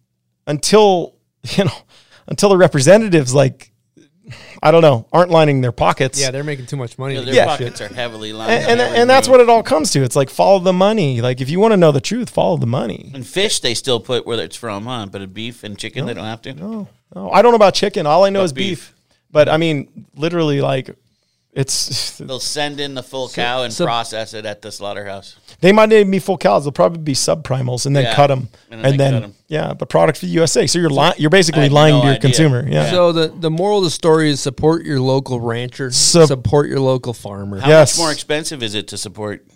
[0.46, 1.78] until, you know,
[2.26, 3.72] until the representatives like,
[4.62, 6.18] I don't know, aren't lining their pockets.
[6.18, 7.14] Yeah, they're making too much money.
[7.14, 8.50] Yeah, their do that pockets are heavily lined.
[8.52, 10.02] and and, and that's what it all comes to.
[10.02, 11.20] It's like follow the money.
[11.20, 13.12] Like if you want to know the truth, follow the money.
[13.14, 15.06] And fish, they still put where it's from, huh?
[15.06, 16.54] But a beef and chicken, they don't have to.
[16.54, 18.06] No, no, I don't know about chicken.
[18.06, 18.94] All I know But is beef.
[19.30, 20.96] But I mean, literally, like
[21.56, 25.36] it's They'll send in the full cow and so- process it at the slaughterhouse.
[25.60, 26.64] they might not even be full cows.
[26.64, 29.24] They'll probably be subprimals and then Yeah, cut them and and then then, they cut
[29.24, 29.34] 'em.
[29.48, 30.66] yeah, but product for the USA.
[30.66, 32.20] So you're li- you're basically lying no to your idea.
[32.20, 32.68] consumer.
[32.68, 32.90] Yeah.
[32.90, 36.80] So the the moral of the story is support your local rancher, Sup- support your
[36.80, 37.58] local farmer.
[37.60, 37.96] How Yes.
[37.96, 39.46] much more expensive is it to support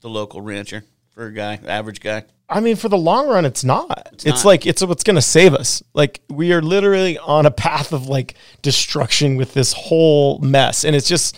[0.00, 2.24] the local rancher for a guy, average guy?
[2.48, 4.08] I mean, for the long run, it's not.
[4.12, 4.44] It's, not.
[4.44, 5.82] like it's what's going to save us.
[5.94, 10.94] Like we are literally on a path of like destruction with this whole mess, and
[10.94, 11.36] it's just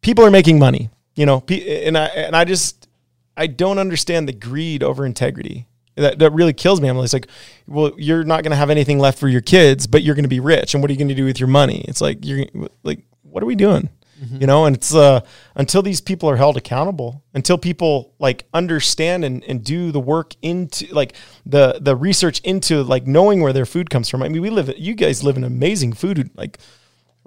[0.00, 1.44] people are making money, you know.
[1.48, 2.88] And I and I just
[3.36, 5.66] I don't understand the greed over integrity.
[5.94, 6.88] That that really kills me.
[6.88, 7.28] I'm just like,
[7.68, 10.28] well, you're not going to have anything left for your kids, but you're going to
[10.28, 11.84] be rich, and what are you going to do with your money?
[11.86, 12.46] It's like you're
[12.82, 13.88] like, what are we doing?
[14.22, 15.20] You know and it's uh
[15.54, 20.34] until these people are held accountable until people like understand and, and do the work
[20.42, 24.22] into like the the research into like knowing where their food comes from.
[24.22, 26.58] I mean we live you guys live in amazing food like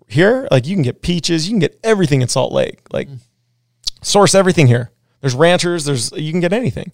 [0.07, 3.09] here like you can get peaches you can get everything in salt lake like
[4.01, 4.91] source everything here.
[5.21, 6.91] There's ranchers there's you can get anything.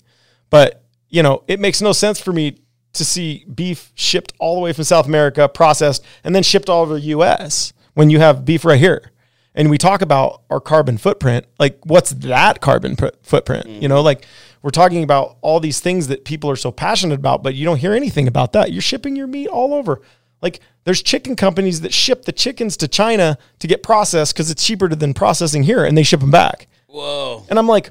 [0.49, 2.57] But you know it makes no sense for me
[2.93, 6.81] to see beef shipped all the way from south america processed and then shipped all
[6.81, 9.11] over the us when you have beef right here
[9.55, 14.01] and we talk about our carbon footprint like what's that carbon pr- footprint you know
[14.01, 14.25] like
[14.61, 17.77] we're talking about all these things that people are so passionate about but you don't
[17.77, 20.01] hear anything about that you're shipping your meat all over
[20.41, 24.63] like there's chicken companies that ship the chickens to china to get processed because it's
[24.65, 27.43] cheaper than processing here and they ship them back Whoa.
[27.49, 27.89] And I'm like,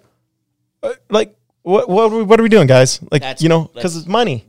[0.80, 3.00] uh, like what what are we, what are we doing, guys?
[3.10, 4.46] Like That's- you know, because it's money,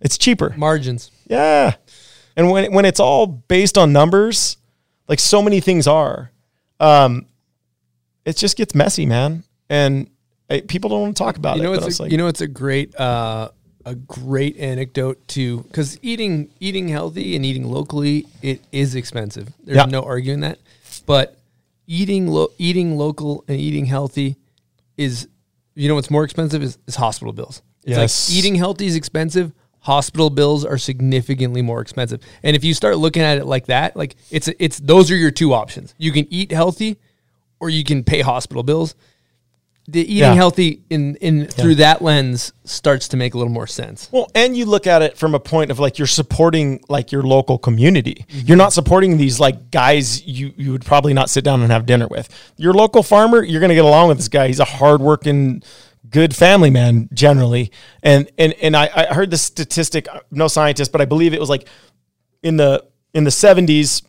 [0.00, 0.54] it's cheaper.
[0.56, 1.10] Margins.
[1.26, 1.74] Yeah,
[2.36, 4.58] and when when it's all based on numbers,
[5.08, 6.30] like so many things are,
[6.80, 7.26] um,
[8.24, 9.44] it just gets messy, man.
[9.68, 10.08] And
[10.50, 11.82] uh, people don't want to talk about you know, it.
[11.82, 13.48] it's a, like, you know, it's a great, uh,
[13.84, 19.52] a great anecdote to because eating eating healthy and eating locally it is expensive.
[19.64, 19.84] There's Yeah.
[19.84, 20.58] no arguing that,
[21.06, 21.38] but
[21.86, 24.34] eating lo- eating local and eating healthy
[24.96, 25.28] is
[25.76, 27.62] you know what's more expensive is, is hospital bills.
[27.84, 28.28] It's Yes.
[28.30, 29.52] like eating healthy is expensive.
[29.86, 32.20] Hospital bills are significantly more expensive.
[32.42, 35.30] And if you start looking at it like that, like it's it's those are your
[35.30, 35.94] two options.
[35.96, 36.96] You can eat healthy
[37.60, 38.96] or you can pay hospital bills.
[39.88, 40.34] The eating Yeah.
[40.34, 44.08] healthy in in through that lens starts to make a little more sense.
[44.10, 47.22] Well, and you look at it from a point of like you're supporting like your
[47.22, 48.26] local community.
[48.28, 48.46] Mm-hmm.
[48.48, 51.86] You're not supporting these like guys you you would probably not sit down and have
[51.86, 52.28] dinner with.
[52.56, 54.48] Your local farmer, you're going to get along with this guy.
[54.48, 55.62] He's a hardworking,
[56.10, 57.70] good family man generally.
[58.02, 60.06] And and and I, I heard this statistic.
[60.30, 61.68] No scientist, but I believe it was like
[62.42, 64.04] in the in the 70s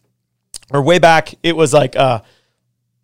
[0.72, 1.34] or way back.
[1.44, 2.22] It was like uh,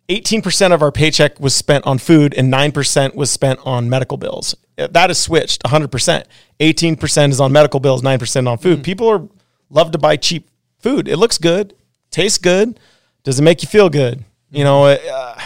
[0.08, 4.54] 18% of our paycheck was spent on food and 9% was spent on medical bills.
[4.76, 6.24] That has switched 100%.
[6.60, 8.84] 18% is on medical bills, 9% on food.
[8.84, 9.26] People are
[9.70, 11.08] love to buy cheap food.
[11.08, 11.74] It looks good,
[12.10, 12.78] tastes good.
[13.22, 14.24] Does it make you feel good?
[14.50, 15.40] You know, uh,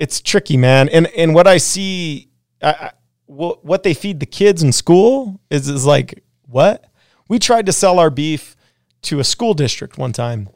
[0.00, 0.88] it's tricky, man.
[0.88, 2.30] And and what I see
[2.60, 2.92] I, I,
[3.28, 6.86] what they feed the kids in school is is like what?
[7.28, 8.56] We tried to sell our beef
[9.02, 10.48] to a school district one time.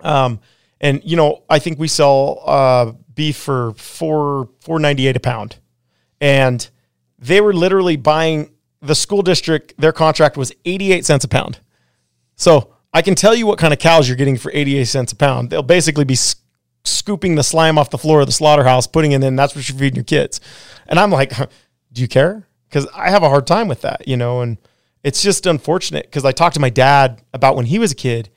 [0.00, 0.40] Um,
[0.80, 5.20] and you know, I think we sell uh, beef for four four ninety eight a
[5.20, 5.58] pound,
[6.20, 6.68] and
[7.18, 9.74] they were literally buying the school district.
[9.78, 11.60] Their contract was eighty eight cents a pound.
[12.36, 15.12] So I can tell you what kind of cows you're getting for eighty eight cents
[15.12, 15.50] a pound.
[15.50, 16.16] They'll basically be
[16.86, 19.36] scooping the slime off the floor of the slaughterhouse, putting it in.
[19.36, 20.40] That's what you're feeding your kids.
[20.86, 21.32] And I'm like,
[21.92, 22.46] do you care?
[22.68, 24.40] Because I have a hard time with that, you know.
[24.40, 24.58] And
[25.02, 28.30] it's just unfortunate because I talked to my dad about when he was a kid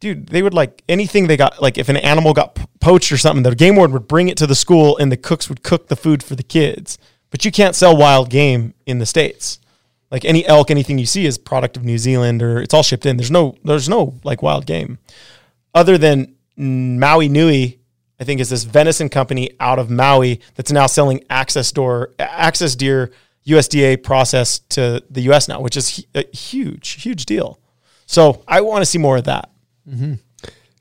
[0.00, 1.62] dude, they would like anything they got.
[1.62, 4.46] Like if an animal got poached or something, the game warden would bring it to
[4.46, 6.98] the school and the cooks would cook the food for the kids.
[7.30, 9.60] But you can't sell wild game in the states.
[10.10, 13.06] Like any elk, anything you see is product of New Zealand or it's all shipped
[13.06, 13.16] in.
[13.16, 14.98] There's no, there's no like wild game,
[15.72, 17.78] other than Maui Nui.
[18.20, 22.76] I think is this venison company out of Maui that's now selling access door, axis
[22.76, 23.10] deer
[23.46, 27.58] USDA process to the US now, which is a huge, huge deal.
[28.04, 29.50] So I want to see more of that.
[29.88, 30.14] Mm-hmm.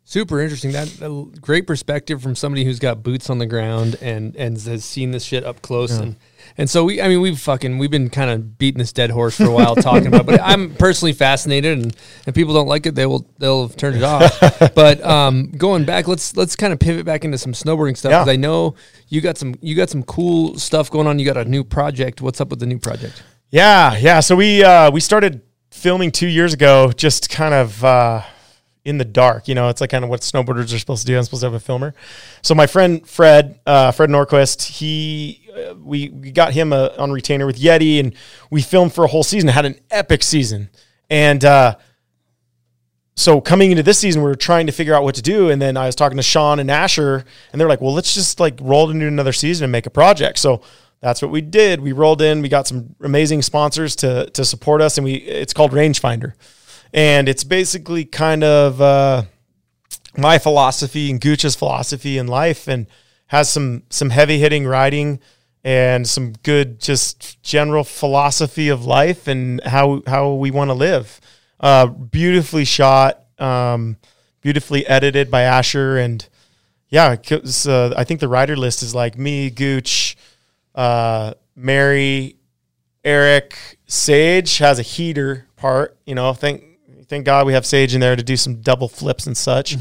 [0.03, 0.71] Super interesting.
[0.71, 5.11] That great perspective from somebody who's got boots on the ground and and has seen
[5.11, 6.03] this shit up close Yeah.
[6.03, 6.15] and
[6.59, 7.01] and so we.
[7.01, 9.75] I mean, we've fucking we've been kind of beating this dead horse for a while
[9.75, 10.21] talking about.
[10.21, 11.95] it, But I'm personally fascinated, and
[12.27, 14.37] if people don't like it, they will they'll have turned it off.
[14.75, 18.27] but um, going back, let's let's kind of pivot back into some snowboarding stuff because
[18.27, 18.33] Yeah.
[18.33, 18.75] I know
[19.07, 21.17] you got some you got some cool stuff going on.
[21.17, 22.21] You got a new project.
[22.21, 23.23] What's up with the new project?
[23.51, 24.19] Yeah, yeah.
[24.19, 28.21] So we uh, we started filming two years ago, just kind of uh,
[28.83, 29.47] in the dark.
[29.47, 31.17] You know, it's like kind of what snowboarders are supposed to do.
[31.17, 31.93] I'm supposed to have a filmer.
[32.41, 37.45] So my friend Fred, uh, Fred Norquist, he we we got him a, on retainer
[37.45, 38.13] with Yeti, and
[38.49, 39.49] we filmed for a whole season.
[39.49, 40.69] Had an epic season,
[41.09, 41.75] and uh,
[43.19, 45.49] so coming into this season, we were trying to figure out what to do.
[45.49, 48.39] And then I was talking to Sean and Asher, and they're like, "Well, let's just
[48.39, 50.61] like roll into another season and make a project." So
[51.01, 51.81] that's what we did.
[51.81, 52.41] We rolled in.
[52.41, 56.33] We got some amazing sponsors to to support us, and we it's called Rangefinder,
[56.93, 59.23] and it's basically kind of uh,
[60.17, 62.87] my philosophy and Guch's philosophy in life, and
[63.27, 65.19] has some some heavy hitting riding
[65.63, 71.19] and some good just general philosophy of life and how how we want to live.
[71.59, 73.97] Uh, beautifully shot, um,
[74.41, 76.27] beautifully edited by Asher, and
[76.87, 80.15] yeah, uh, I think the writer list is like me, Guch,
[80.73, 82.37] uh, Mary,
[83.03, 85.97] Eric, Sage has a heater part.
[86.05, 86.63] You know, thank
[87.07, 89.75] thank God we have Sage in there to do some double flips and such,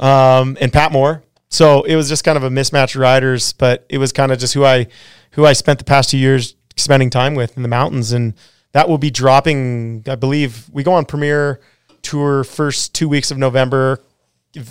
[0.00, 1.22] um, and Pat Moore.
[1.52, 4.54] So it was just kind of a mismatch riders, but it was kind of just
[4.54, 4.86] who I
[5.32, 8.32] who I spent the past two years spending time with in the mountains, and
[8.72, 10.02] that will be dropping.
[10.08, 11.60] I believe we go on premiere
[12.00, 14.02] tour first two weeks of November,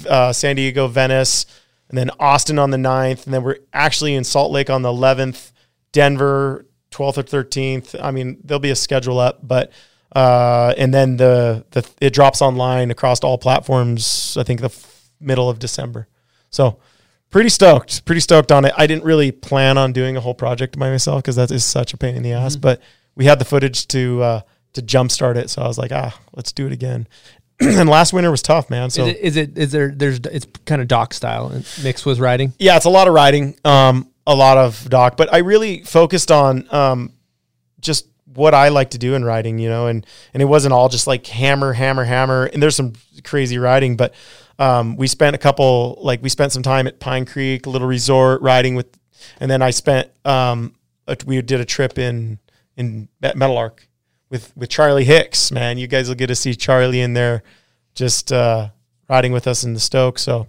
[0.09, 1.45] uh, San Diego, Venice,
[1.87, 3.25] and then Austin on the 9th.
[3.25, 5.51] And then we're actually in Salt Lake on the 11th,
[5.91, 7.95] Denver 12th or 13th.
[8.01, 9.71] I mean, there'll be a schedule up, but,
[10.15, 15.09] uh, and then the, the, it drops online across all platforms, I think the f-
[15.19, 16.07] middle of December.
[16.51, 16.77] So
[17.29, 18.73] pretty stoked, pretty stoked on it.
[18.77, 21.93] I didn't really plan on doing a whole project by myself because that is such
[21.93, 22.81] a pain in the ass, but
[23.15, 24.41] we had the footage to, uh,
[24.73, 25.49] to jumpstart it.
[25.49, 27.07] So I was like, ah, let's do it again.
[27.61, 28.89] and last winter was tough, man.
[28.89, 31.49] So is it, is it is there there's it's kind of doc style
[31.83, 32.53] mixed with riding.
[32.57, 36.31] yeah, it's a lot of riding, um, a lot of doc, but I really focused
[36.31, 37.13] on um,
[37.79, 40.89] just what I like to do in riding, you know, and and it wasn't all
[40.89, 42.45] just like hammer, hammer, hammer.
[42.45, 44.13] And there's some crazy riding, but
[44.61, 47.87] um, we spent a couple like we spent some time at Pine Creek, a little
[47.87, 48.87] resort riding with,
[49.39, 50.75] and then I spent um,
[51.07, 52.37] a, we did a trip in
[52.77, 53.87] in Meadowlark
[54.29, 55.51] with with Charlie Hicks.
[55.51, 57.41] Man, you guys will get to see Charlie in there,
[57.95, 58.69] just uh,
[59.09, 60.19] riding with us in the Stoke.
[60.19, 60.47] So,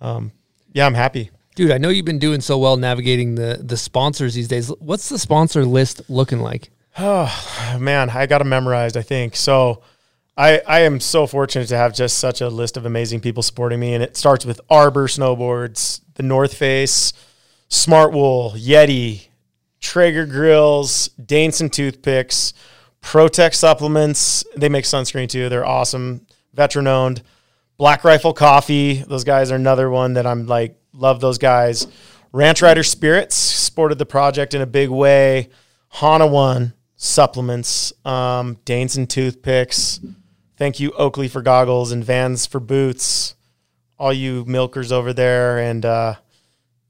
[0.00, 0.32] um,
[0.72, 1.30] yeah, I'm happy.
[1.54, 4.66] Dude, I know you've been doing so well navigating the the sponsors these days.
[4.80, 6.70] What's the sponsor list looking like?
[6.98, 8.96] Oh man, I got them memorized.
[8.96, 9.84] I think so.
[10.36, 13.80] I I am so fortunate to have just such a list of amazing people supporting
[13.80, 17.12] me, and it starts with Arbor Snowboards, the North Face,
[17.68, 19.28] Smart Wool, Yeti,
[19.80, 22.52] Traeger Grills, Daneson Toothpicks,
[23.00, 24.44] Protect Supplements.
[24.56, 25.48] They make sunscreen too.
[25.48, 27.22] They're awesome, veteran owned.
[27.76, 29.02] Black Rifle Coffee.
[29.02, 31.86] Those guys are another one that I'm like love those guys.
[32.32, 35.48] Ranch Rider Spirits supported the project in a big way.
[35.90, 40.00] Hana One supplements, um, and toothpicks.
[40.56, 43.34] Thank you, Oakley, for goggles and Vans for boots.
[43.98, 46.14] All you milkers over there, and uh,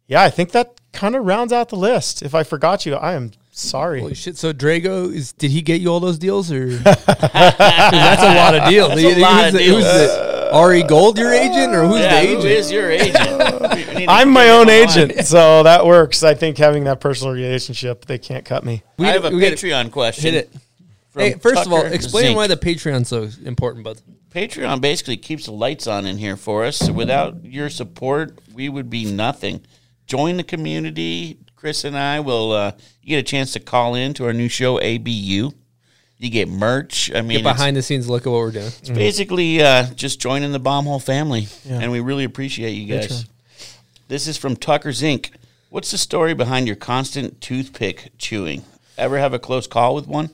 [0.07, 2.23] yeah, I think that kind of rounds out the list.
[2.23, 4.01] If I forgot you, I am sorry.
[4.01, 4.39] Holy shit!
[4.39, 6.67] So Drago is did he get you all those deals or?
[6.83, 8.89] 'Cause that's a lot of deals.
[8.89, 9.85] That's a Who's lot of the- who's deals.
[9.85, 12.45] the- Ari Gold your agent or who's yeah, the agent?
[12.45, 13.17] is your agent?
[13.75, 14.89] We need to I'm my own him on.
[15.11, 16.23] agent, so that works.
[16.23, 18.83] I think having that personal relationship, they can't cut me.
[18.99, 20.33] I have a we Patreon question.
[20.33, 20.51] Hit it.
[21.15, 22.37] From Hey, first of all, explain Zink.
[22.37, 24.03] why the Patreon's so important, bud.
[24.31, 26.91] Patreon basically keeps the lights on in here for us.
[26.91, 29.65] Without your support, we would be nothing.
[30.07, 31.39] Join the community.
[31.57, 32.51] Chris and I will.
[32.53, 35.53] Uh, you get a chance to call in to our new show, ABU.
[36.19, 37.11] You get merch.
[37.15, 38.67] I mean, Get behind the scenes look at what we're doing.
[38.67, 41.79] it's, it's basically uh, just joining the bomb hole family, Yeah.
[41.81, 43.07] and we really appreciate you guys.
[43.25, 43.29] Patreon.
[44.09, 45.31] This is from Tucker Zink.
[45.71, 48.65] What's the story behind your constant toothpick chewing?
[48.99, 50.31] Ever have a close call with one?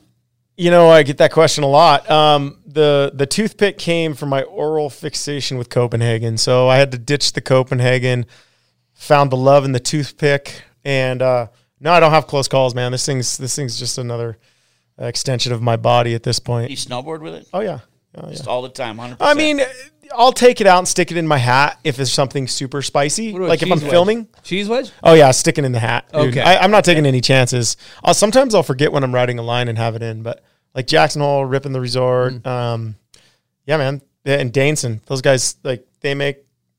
[0.61, 2.11] You know, I get that question a lot.
[2.11, 6.99] Um, the the toothpick came from my oral fixation with Copenhagen, so I had to
[6.99, 8.27] ditch the Copenhagen.
[8.93, 11.47] Found the love in the toothpick, and uh,
[11.81, 12.93] no, I don't have close calls, man.
[12.93, 14.37] This thing's this thing's just another
[14.99, 16.71] extension of my body at this point.
[16.71, 17.49] You snowboard with it?
[17.55, 17.79] Oh yeah,
[18.17, 18.33] oh, yeah.
[18.33, 19.17] Just all the time, 100%.
[19.21, 19.63] I mean,
[20.15, 23.33] I'll take it out and stick it in my hat if it's something super spicy.
[23.33, 23.91] Like if I'm wedge?
[23.91, 24.29] filming.
[24.43, 24.93] cheese wedge.
[25.03, 26.11] Oh yeah, sticking in the hat.
[26.13, 26.29] dude.
[26.29, 26.43] Okay.
[26.43, 27.79] I, I'm not taking any chances.
[28.05, 30.87] I'll, sometimes I'll forget when I'm riding a line and have it in, but like
[30.87, 32.35] Jackson Hole, ripping the resort.
[32.35, 32.47] Mm.
[32.47, 32.97] Um,
[33.67, 36.39] yeah, man, and Daneson, those guys like they make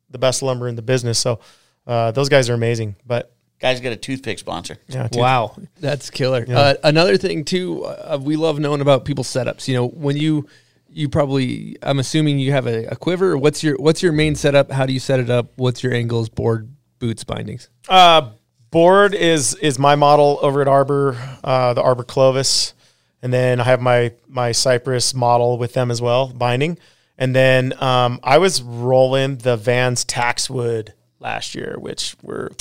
[0.10, 1.20] the best lumber in the business.
[1.20, 1.40] So
[1.88, 2.96] uh, those guys are amazing.
[3.06, 4.78] But guys got a toothpick sponsor.
[4.88, 5.22] yeah, dude.
[5.22, 6.46] Wow, that's killer.
[6.48, 6.60] Yeah.
[6.60, 9.68] Uh, another thing too, uh, we love knowing about people's setups.
[9.68, 10.48] You know, when you
[10.90, 13.38] you probably, I'm assuming you have a, a quiver.
[13.38, 14.72] What's your what's your main setup?
[14.72, 15.52] How do you set it up?
[15.56, 17.70] What's your angles, board, boots, bindings?
[17.88, 18.32] Uh,
[18.72, 22.74] board is is my model over at Arbor, uh, the Arbor Clovis,
[23.22, 26.78] and then I have my my Cypress model with them as well, binding.
[27.18, 32.52] And then um, I was rolling the Vans Taxwood last year, which were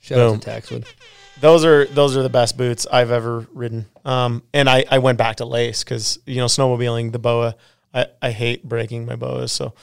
[0.00, 0.86] Shout out to Taxwood.
[1.40, 3.86] those are those are the best boots I've ever ridden.
[4.04, 7.54] Um, and I, I went back to lace because you know snowmobiling the boa.
[7.94, 9.52] I, I hate breaking my boas.
[9.52, 9.74] So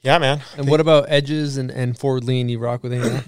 [0.00, 0.40] yeah, man.
[0.56, 2.48] And what about edges and, and forward lean?
[2.48, 3.24] You rock with any that?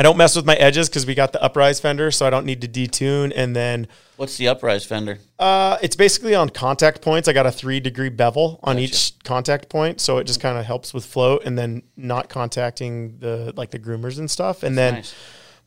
[0.00, 2.46] I don't mess with my edges because we got the uprise fender, so I don't
[2.46, 3.34] need to detune.
[3.36, 5.18] And then What's the uprise fender?
[5.38, 7.28] uh, it's basically on contact points.
[7.28, 10.64] I got a three degree bevel on each contact point, so it just kind of
[10.64, 14.62] helps with float and then not contacting the like the groomers and stuff.
[14.62, 15.14] And then nice.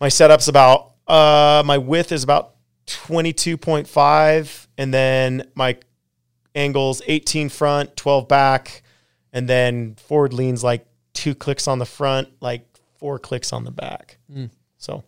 [0.02, 2.56] my setup's about uh, my width is about
[2.88, 5.78] twenty two point five, and then my
[6.56, 8.82] angles eighteen front, twelve back,
[9.32, 12.73] and then forward leans like two clicks on the front, like
[13.04, 14.16] four clicks on the back.
[14.78, 15.04] So,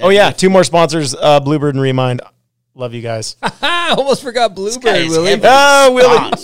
[0.00, 2.22] oh yeah, two more sponsors, uh, Bluebird and Remind.
[2.74, 3.36] Love you guys.
[3.42, 5.38] I almost forgot Bluebird, Willie.
[5.44, 6.32] Oh, Willie.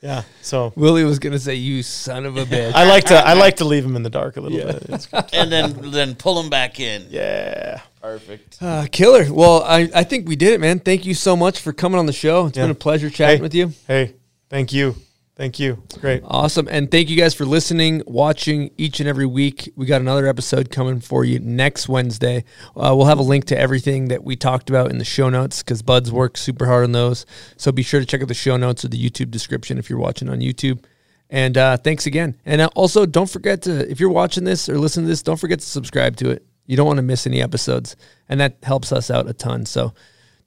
[0.00, 0.22] Yeah.
[0.42, 3.56] So Willie was gonna say, "You son of a bitch." I like to I like
[3.56, 5.08] to leave him in the dark a little bit.
[5.34, 7.06] And then then pull him back in.
[7.10, 7.80] yeah.
[8.00, 8.58] Perfect.
[8.62, 9.26] Uh, killer.
[9.30, 10.78] Well, I, I think we did it, man.
[10.78, 12.46] Thank you so much for coming on the show.
[12.46, 12.62] It's Yeah.
[12.64, 13.42] been a pleasure chatting Hey.
[13.42, 13.72] with you.
[13.88, 14.14] Hey,
[14.48, 14.94] thank you.
[15.38, 15.80] Thank you.
[15.84, 16.22] It's great.
[16.24, 16.66] Awesome.
[16.68, 19.72] And thank you guys for listening, watching each and every week.
[19.76, 22.42] We got another episode coming for you next Wednesday.
[22.76, 25.62] Uh, we'll have a link to everything that we talked about in the show notes
[25.62, 27.24] because Bud's works super hard on those.
[27.56, 30.00] So be sure to check out the show notes or the YouTube description if you're
[30.00, 30.82] watching on YouTube.
[31.30, 32.36] And uh, thanks again.
[32.44, 35.38] And uh, also, don't forget to, if you're watching this or listening to this, don't
[35.38, 36.44] forget to subscribe to it.
[36.66, 37.94] You don't want to miss any episodes.
[38.28, 39.66] And that helps us out a ton.
[39.66, 39.94] So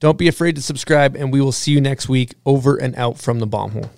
[0.01, 1.15] don't be afraid to subscribe.
[1.15, 3.89] And we will see you next week over and out from the bomb hole.